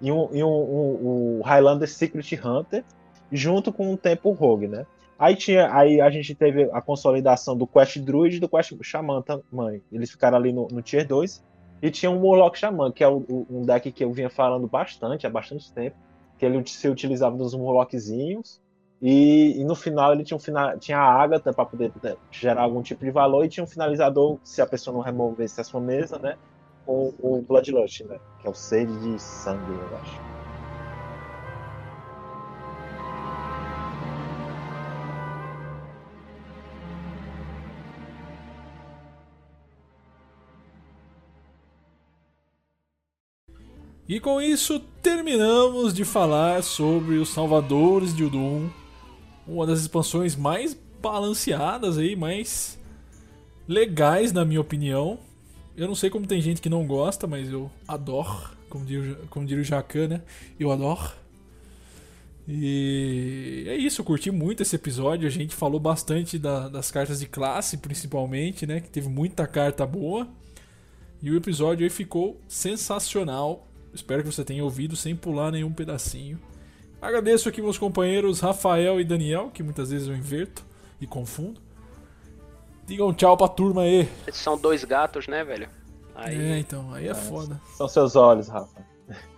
e 0.00 0.10
um, 0.10 0.28
e 0.32 0.42
um, 0.42 0.48
um, 0.48 1.38
um 1.38 1.42
Highlander 1.42 1.88
Secret 1.88 2.40
Hunter, 2.42 2.84
junto 3.30 3.72
com 3.72 3.92
o 3.92 3.96
Tempo 3.96 4.30
Rogue, 4.32 4.68
né? 4.68 4.86
Aí, 5.18 5.36
tinha, 5.36 5.70
aí 5.74 6.00
a 6.00 6.08
gente 6.08 6.34
teve 6.34 6.70
a 6.72 6.80
consolidação 6.80 7.54
do 7.54 7.66
Quest 7.66 7.98
Druid 7.98 8.36
e 8.36 8.40
do 8.40 8.48
Quest 8.48 8.72
Xamã 8.82 9.20
também. 9.20 9.82
Eles 9.92 10.10
ficaram 10.10 10.38
ali 10.38 10.50
no, 10.50 10.66
no 10.68 10.80
Tier 10.80 11.06
2. 11.06 11.44
E 11.82 11.90
tinha 11.90 12.10
um 12.10 12.18
Murloc 12.18 12.56
Xamã, 12.56 12.92
que 12.92 13.02
é 13.02 13.08
um 13.08 13.64
deck 13.64 13.90
que 13.90 14.04
eu 14.04 14.12
vinha 14.12 14.28
falando 14.28 14.66
bastante, 14.66 15.26
há 15.26 15.30
bastante 15.30 15.72
tempo, 15.72 15.96
que 16.38 16.44
ele 16.44 16.62
se 16.66 16.88
utilizava 16.88 17.36
dos 17.36 17.54
Murloczinhos, 17.54 18.60
e, 19.00 19.58
e, 19.58 19.64
no 19.64 19.74
final 19.74 20.12
ele 20.12 20.24
tinha, 20.24 20.36
um 20.36 20.40
final, 20.40 20.78
tinha 20.78 20.98
a 20.98 21.22
Agatha 21.22 21.54
para 21.54 21.64
poder 21.64 21.90
né, 22.02 22.16
gerar 22.30 22.62
algum 22.62 22.82
tipo 22.82 23.02
de 23.02 23.10
valor, 23.10 23.44
e 23.44 23.48
tinha 23.48 23.64
um 23.64 23.66
finalizador, 23.66 24.38
se 24.44 24.60
a 24.60 24.66
pessoa 24.66 24.94
não 24.94 25.02
removesse 25.02 25.58
a 25.58 25.64
sua 25.64 25.80
mesa, 25.80 26.18
né, 26.18 26.36
com 26.84 27.14
o 27.18 27.40
Bloodlust, 27.40 28.02
né, 28.04 28.18
que 28.40 28.46
é 28.46 28.50
o 28.50 28.54
sede 28.54 28.92
de 29.00 29.18
sangue, 29.18 29.72
eu 29.72 29.96
acho. 29.98 30.39
E 44.10 44.18
com 44.18 44.42
isso 44.42 44.80
terminamos 45.00 45.94
de 45.94 46.04
falar 46.04 46.64
sobre 46.64 47.18
os 47.18 47.28
Salvadores 47.28 48.12
de 48.12 48.24
Udum, 48.24 48.68
uma 49.46 49.64
das 49.64 49.82
expansões 49.82 50.34
mais 50.34 50.76
balanceadas 51.00 51.96
aí, 51.96 52.16
mais 52.16 52.76
legais 53.68 54.32
na 54.32 54.44
minha 54.44 54.60
opinião. 54.60 55.16
Eu 55.76 55.86
não 55.86 55.94
sei 55.94 56.10
como 56.10 56.26
tem 56.26 56.42
gente 56.42 56.60
que 56.60 56.68
não 56.68 56.88
gosta, 56.88 57.28
mas 57.28 57.52
eu 57.52 57.70
adoro, 57.86 58.50
como 58.68 58.84
diria, 58.84 59.14
como 59.30 59.46
diria 59.46 59.62
o 59.62 59.64
Jacan, 59.64 60.08
né? 60.08 60.22
Eu 60.58 60.72
adoro. 60.72 61.12
E 62.48 63.62
é 63.68 63.76
isso, 63.76 64.00
eu 64.00 64.04
curti 64.04 64.32
muito 64.32 64.60
esse 64.64 64.74
episódio. 64.74 65.28
A 65.28 65.30
gente 65.30 65.54
falou 65.54 65.78
bastante 65.78 66.36
da, 66.36 66.68
das 66.68 66.90
cartas 66.90 67.20
de 67.20 67.28
classe, 67.28 67.76
principalmente, 67.76 68.66
né? 68.66 68.80
Que 68.80 68.90
teve 68.90 69.08
muita 69.08 69.46
carta 69.46 69.86
boa. 69.86 70.26
E 71.22 71.30
o 71.30 71.36
episódio 71.36 71.84
aí 71.84 71.90
ficou 71.90 72.40
sensacional. 72.48 73.69
Espero 73.92 74.22
que 74.22 74.30
você 74.30 74.44
tenha 74.44 74.64
ouvido 74.64 74.96
sem 74.96 75.16
pular 75.16 75.50
nenhum 75.50 75.72
pedacinho. 75.72 76.38
Agradeço 77.00 77.48
aqui 77.48 77.62
meus 77.62 77.78
companheiros 77.78 78.40
Rafael 78.40 79.00
e 79.00 79.04
Daniel, 79.04 79.50
que 79.50 79.62
muitas 79.62 79.90
vezes 79.90 80.06
eu 80.06 80.14
inverto 80.14 80.64
e 81.00 81.06
confundo. 81.06 81.60
Digam 82.86 83.12
tchau 83.14 83.36
pra 83.36 83.48
turma 83.48 83.82
aí. 83.82 84.08
São 84.32 84.58
dois 84.58 84.84
gatos, 84.84 85.26
né, 85.26 85.42
velho? 85.44 85.68
Aí... 86.14 86.52
É, 86.52 86.58
então, 86.58 86.92
aí 86.92 87.08
é, 87.08 87.14
foda. 87.14 87.60
São 87.76 87.88
seus 87.88 88.16
olhos, 88.16 88.48
Rafa. 88.48 88.84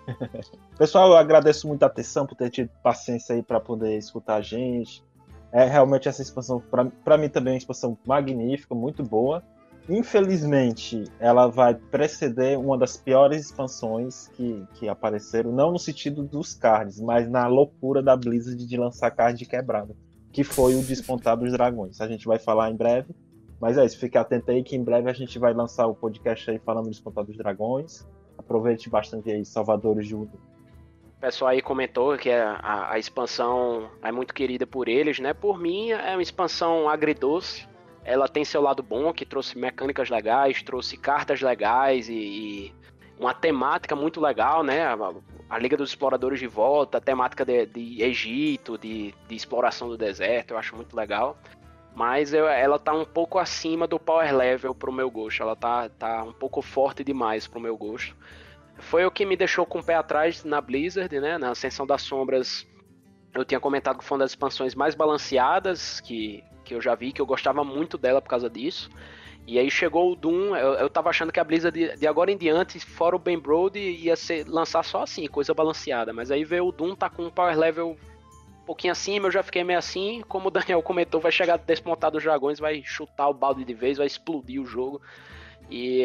Pessoal, 0.76 1.10
eu 1.10 1.16
agradeço 1.16 1.68
muito 1.68 1.82
a 1.82 1.86
atenção 1.86 2.26
por 2.26 2.34
ter 2.34 2.50
tido 2.50 2.70
paciência 2.82 3.34
aí 3.34 3.42
para 3.42 3.60
poder 3.60 3.96
escutar 3.96 4.36
a 4.36 4.40
gente. 4.40 5.04
É 5.52 5.64
realmente 5.66 6.08
essa 6.08 6.22
expansão, 6.22 6.62
para 7.04 7.18
mim 7.18 7.28
também 7.28 7.52
é 7.52 7.54
uma 7.54 7.58
expansão 7.58 7.96
magnífica, 8.06 8.74
muito 8.74 9.02
boa. 9.02 9.42
Infelizmente, 9.88 11.04
ela 11.18 11.48
vai 11.48 11.74
preceder 11.74 12.56
uma 12.56 12.78
das 12.78 12.96
piores 12.96 13.46
expansões 13.46 14.28
que, 14.28 14.64
que 14.74 14.88
apareceram, 14.88 15.50
não 15.50 15.72
no 15.72 15.78
sentido 15.78 16.22
dos 16.22 16.54
cards, 16.54 17.00
mas 17.00 17.28
na 17.28 17.48
loucura 17.48 18.00
da 18.00 18.16
Blizzard 18.16 18.64
de 18.64 18.76
lançar 18.76 19.10
card 19.10 19.44
quebrada, 19.44 19.94
que 20.32 20.44
foi 20.44 20.76
o 20.76 20.82
Despontar 20.82 21.36
dos 21.36 21.50
Dragões. 21.50 22.00
A 22.00 22.06
gente 22.06 22.26
vai 22.26 22.38
falar 22.38 22.70
em 22.70 22.76
breve, 22.76 23.12
mas 23.60 23.76
é 23.76 23.84
isso, 23.84 23.98
fique 23.98 24.16
atento 24.16 24.52
aí 24.52 24.62
que 24.62 24.76
em 24.76 24.84
breve 24.84 25.10
a 25.10 25.12
gente 25.12 25.36
vai 25.38 25.52
lançar 25.52 25.86
o 25.88 25.94
podcast 25.94 26.48
aí 26.48 26.60
falando 26.60 26.84
do 26.84 26.90
Despontar 26.90 27.24
dos 27.24 27.36
Dragões. 27.36 28.06
Aproveite 28.38 28.88
bastante 28.88 29.32
aí, 29.32 29.44
Salvadores 29.44 30.06
de. 30.06 30.14
O 30.14 30.28
pessoal 31.20 31.50
aí 31.50 31.62
comentou 31.62 32.16
que 32.16 32.30
a, 32.30 32.52
a, 32.54 32.92
a 32.94 32.98
expansão 32.98 33.90
é 34.00 34.12
muito 34.12 34.32
querida 34.32 34.66
por 34.66 34.88
eles, 34.88 35.18
né? 35.18 35.34
Por 35.34 35.58
mim, 35.58 35.90
é 35.90 36.12
uma 36.12 36.22
expansão 36.22 36.88
agridoce 36.88 37.66
ela 38.04 38.28
tem 38.28 38.44
seu 38.44 38.60
lado 38.60 38.82
bom, 38.82 39.12
que 39.12 39.24
trouxe 39.24 39.56
mecânicas 39.56 40.10
legais, 40.10 40.62
trouxe 40.62 40.96
cartas 40.96 41.40
legais 41.40 42.08
e, 42.08 42.14
e 42.14 42.74
uma 43.18 43.32
temática 43.32 43.94
muito 43.94 44.20
legal, 44.20 44.62
né? 44.64 44.82
A, 45.48 45.58
Liga 45.58 45.76
dos 45.76 45.90
Exploradores 45.90 46.40
de 46.40 46.46
volta, 46.46 46.98
a 46.98 47.00
temática 47.00 47.44
de, 47.44 47.66
de 47.66 48.02
Egito, 48.02 48.76
de, 48.76 49.14
de, 49.28 49.34
exploração 49.34 49.88
do 49.88 49.96
deserto, 49.96 50.52
eu 50.52 50.58
acho 50.58 50.74
muito 50.74 50.96
legal. 50.96 51.36
Mas 51.94 52.32
eu, 52.32 52.48
ela 52.48 52.78
tá 52.78 52.92
um 52.92 53.04
pouco 53.04 53.38
acima 53.38 53.86
do 53.86 54.00
power 54.00 54.34
level 54.34 54.74
pro 54.74 54.90
meu 54.90 55.10
gosto. 55.10 55.42
Ela 55.42 55.54
tá, 55.54 55.90
tá 55.90 56.24
um 56.24 56.32
pouco 56.32 56.62
forte 56.62 57.04
demais 57.04 57.46
pro 57.46 57.60
meu 57.60 57.76
gosto. 57.76 58.16
Foi 58.78 59.04
o 59.04 59.10
que 59.10 59.26
me 59.26 59.36
deixou 59.36 59.66
com 59.66 59.78
o 59.78 59.84
pé 59.84 59.94
atrás 59.94 60.42
na 60.42 60.60
Blizzard, 60.60 61.20
né? 61.20 61.36
Na 61.36 61.50
Ascensão 61.50 61.86
das 61.86 62.00
Sombras, 62.02 62.66
eu 63.34 63.44
tinha 63.44 63.60
comentado 63.60 63.98
que 63.98 64.04
foi 64.04 64.16
uma 64.16 64.24
das 64.24 64.32
expansões 64.32 64.74
mais 64.74 64.94
balanceadas 64.94 66.00
que, 66.00 66.42
que 66.72 66.76
eu 66.76 66.80
já 66.80 66.94
vi, 66.94 67.12
que 67.12 67.20
eu 67.20 67.26
gostava 67.26 67.62
muito 67.62 67.98
dela 67.98 68.22
por 68.22 68.28
causa 68.28 68.48
disso. 68.48 68.90
E 69.46 69.58
aí 69.58 69.70
chegou 69.70 70.12
o 70.12 70.16
Doom, 70.16 70.56
eu, 70.56 70.74
eu 70.74 70.88
tava 70.88 71.10
achando 71.10 71.32
que 71.32 71.40
a 71.40 71.44
Blizzard 71.44 71.78
de, 71.78 71.96
de 71.96 72.06
agora 72.06 72.30
em 72.30 72.36
diante, 72.36 72.80
fora 72.80 73.14
o 73.14 73.18
Ben 73.18 73.38
Brode, 73.38 73.78
ia 73.78 74.16
ser, 74.16 74.46
lançar 74.48 74.82
só 74.84 75.02
assim, 75.02 75.26
coisa 75.26 75.52
balanceada. 75.52 76.12
Mas 76.12 76.30
aí 76.30 76.44
veio 76.44 76.66
o 76.66 76.72
Doom, 76.72 76.94
tá 76.94 77.10
com 77.10 77.24
um 77.24 77.30
power 77.30 77.58
level 77.58 77.90
um 77.90 78.64
pouquinho 78.64 78.92
acima, 78.92 79.26
eu 79.26 79.32
já 79.32 79.42
fiquei 79.42 79.64
meio 79.64 79.78
assim. 79.78 80.22
Como 80.28 80.48
o 80.48 80.50
Daniel 80.50 80.82
comentou, 80.82 81.20
vai 81.20 81.32
chegar 81.32 81.58
desmontado 81.58 82.16
os 82.16 82.24
dragões, 82.24 82.58
vai 82.58 82.82
chutar 82.84 83.28
o 83.28 83.34
balde 83.34 83.64
de 83.64 83.74
vez, 83.74 83.98
vai 83.98 84.06
explodir 84.06 84.62
o 84.62 84.66
jogo. 84.66 85.02
E. 85.70 86.04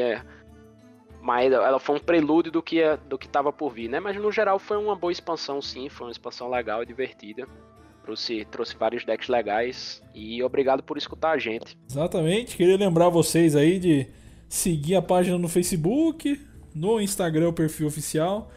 Mas 1.22 1.52
ela 1.52 1.80
foi 1.80 1.98
um 1.98 2.00
prelúdio 2.00 2.52
do 2.52 2.64
que, 2.64 2.82
do 3.06 3.18
que 3.18 3.28
tava 3.28 3.52
por 3.52 3.72
vir, 3.72 3.90
né? 3.90 4.00
Mas 4.00 4.16
no 4.16 4.32
geral 4.32 4.60
foi 4.60 4.78
uma 4.78 4.96
boa 4.96 5.12
expansão, 5.12 5.62
sim. 5.62 5.90
Foi 5.90 6.08
uma 6.08 6.12
expansão 6.12 6.50
legal 6.50 6.84
e 6.84 6.86
divertida 6.86 7.48
trouxe, 8.08 8.46
trouxe 8.50 8.76
vários 8.78 9.04
decks 9.04 9.28
legais 9.28 10.02
e 10.16 10.42
obrigado 10.42 10.82
por 10.82 10.98
escutar 10.98 11.32
a 11.32 11.38
gente. 11.38 11.78
Exatamente, 11.90 12.56
queria 12.56 12.78
lembrar 12.78 13.10
vocês 13.10 13.54
aí 13.54 13.78
de 13.78 14.08
seguir 14.48 14.96
a 14.96 15.02
página 15.02 15.38
no 15.38 15.50
Facebook, 15.50 16.40
no 16.74 17.02
Instagram, 17.02 17.50
o 17.50 17.54
perfil 17.54 17.88
oficial. 17.88 18.50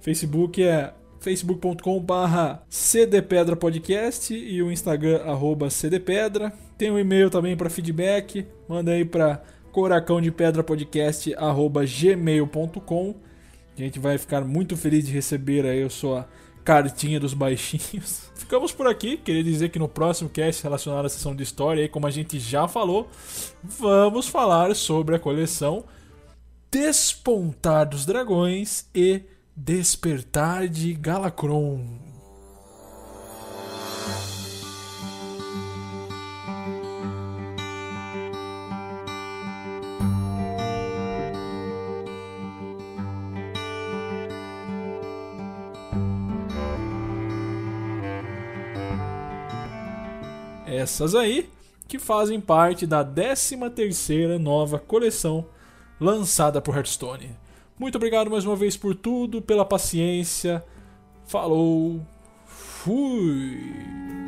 Facebook 0.00 0.62
é 0.62 0.94
facebook.com.br 1.20 2.62
cdpedrapodcast 2.68 4.34
e 4.34 4.62
o 4.62 4.70
Instagram 4.70 5.22
arroba 5.24 5.68
cdpedra. 5.68 6.52
Tem 6.78 6.90
um 6.90 6.98
e-mail 6.98 7.28
também 7.28 7.56
para 7.56 7.68
feedback, 7.68 8.46
manda 8.68 8.92
aí 8.92 9.04
para 9.04 9.42
coracão 9.72 10.20
de 10.20 10.30
pedra 10.30 10.62
podcast 10.62 11.34
arroba 11.34 11.84
gmail.com. 11.84 13.16
A 13.76 13.80
gente 13.80 13.98
vai 13.98 14.16
ficar 14.18 14.42
muito 14.42 14.76
feliz 14.76 15.06
de 15.06 15.12
receber 15.12 15.64
aí 15.64 15.82
a 15.82 15.90
sua 15.90 16.28
cartinha 16.64 17.20
dos 17.20 17.34
baixinhos. 17.34 18.30
Ficamos 18.34 18.72
por 18.72 18.86
aqui. 18.86 19.16
Queria 19.16 19.42
dizer 19.42 19.68
que 19.70 19.78
no 19.78 19.88
próximo 19.88 20.28
cast 20.28 20.62
relacionado 20.62 21.06
à 21.06 21.08
sessão 21.08 21.34
de 21.34 21.42
história, 21.42 21.82
aí, 21.82 21.88
como 21.88 22.06
a 22.06 22.10
gente 22.10 22.38
já 22.38 22.66
falou, 22.66 23.08
vamos 23.62 24.28
falar 24.28 24.74
sobre 24.74 25.16
a 25.16 25.18
coleção 25.18 25.84
Despontar 26.70 27.86
dos 27.88 28.06
Dragões 28.06 28.88
e 28.94 29.22
Despertar 29.54 30.68
de 30.68 30.94
Galacron. 30.94 32.01
Essas 50.72 51.14
aí 51.14 51.50
que 51.86 51.98
fazem 51.98 52.40
parte 52.40 52.86
da 52.86 53.04
13ª 53.04 54.38
nova 54.38 54.78
coleção 54.78 55.44
lançada 56.00 56.60
por 56.62 56.74
Hearthstone. 56.74 57.36
Muito 57.78 57.96
obrigado 57.96 58.30
mais 58.30 58.46
uma 58.46 58.56
vez 58.56 58.76
por 58.76 58.94
tudo, 58.94 59.42
pela 59.42 59.64
paciência. 59.64 60.64
Falou. 61.26 62.00
Fui. 62.46 64.21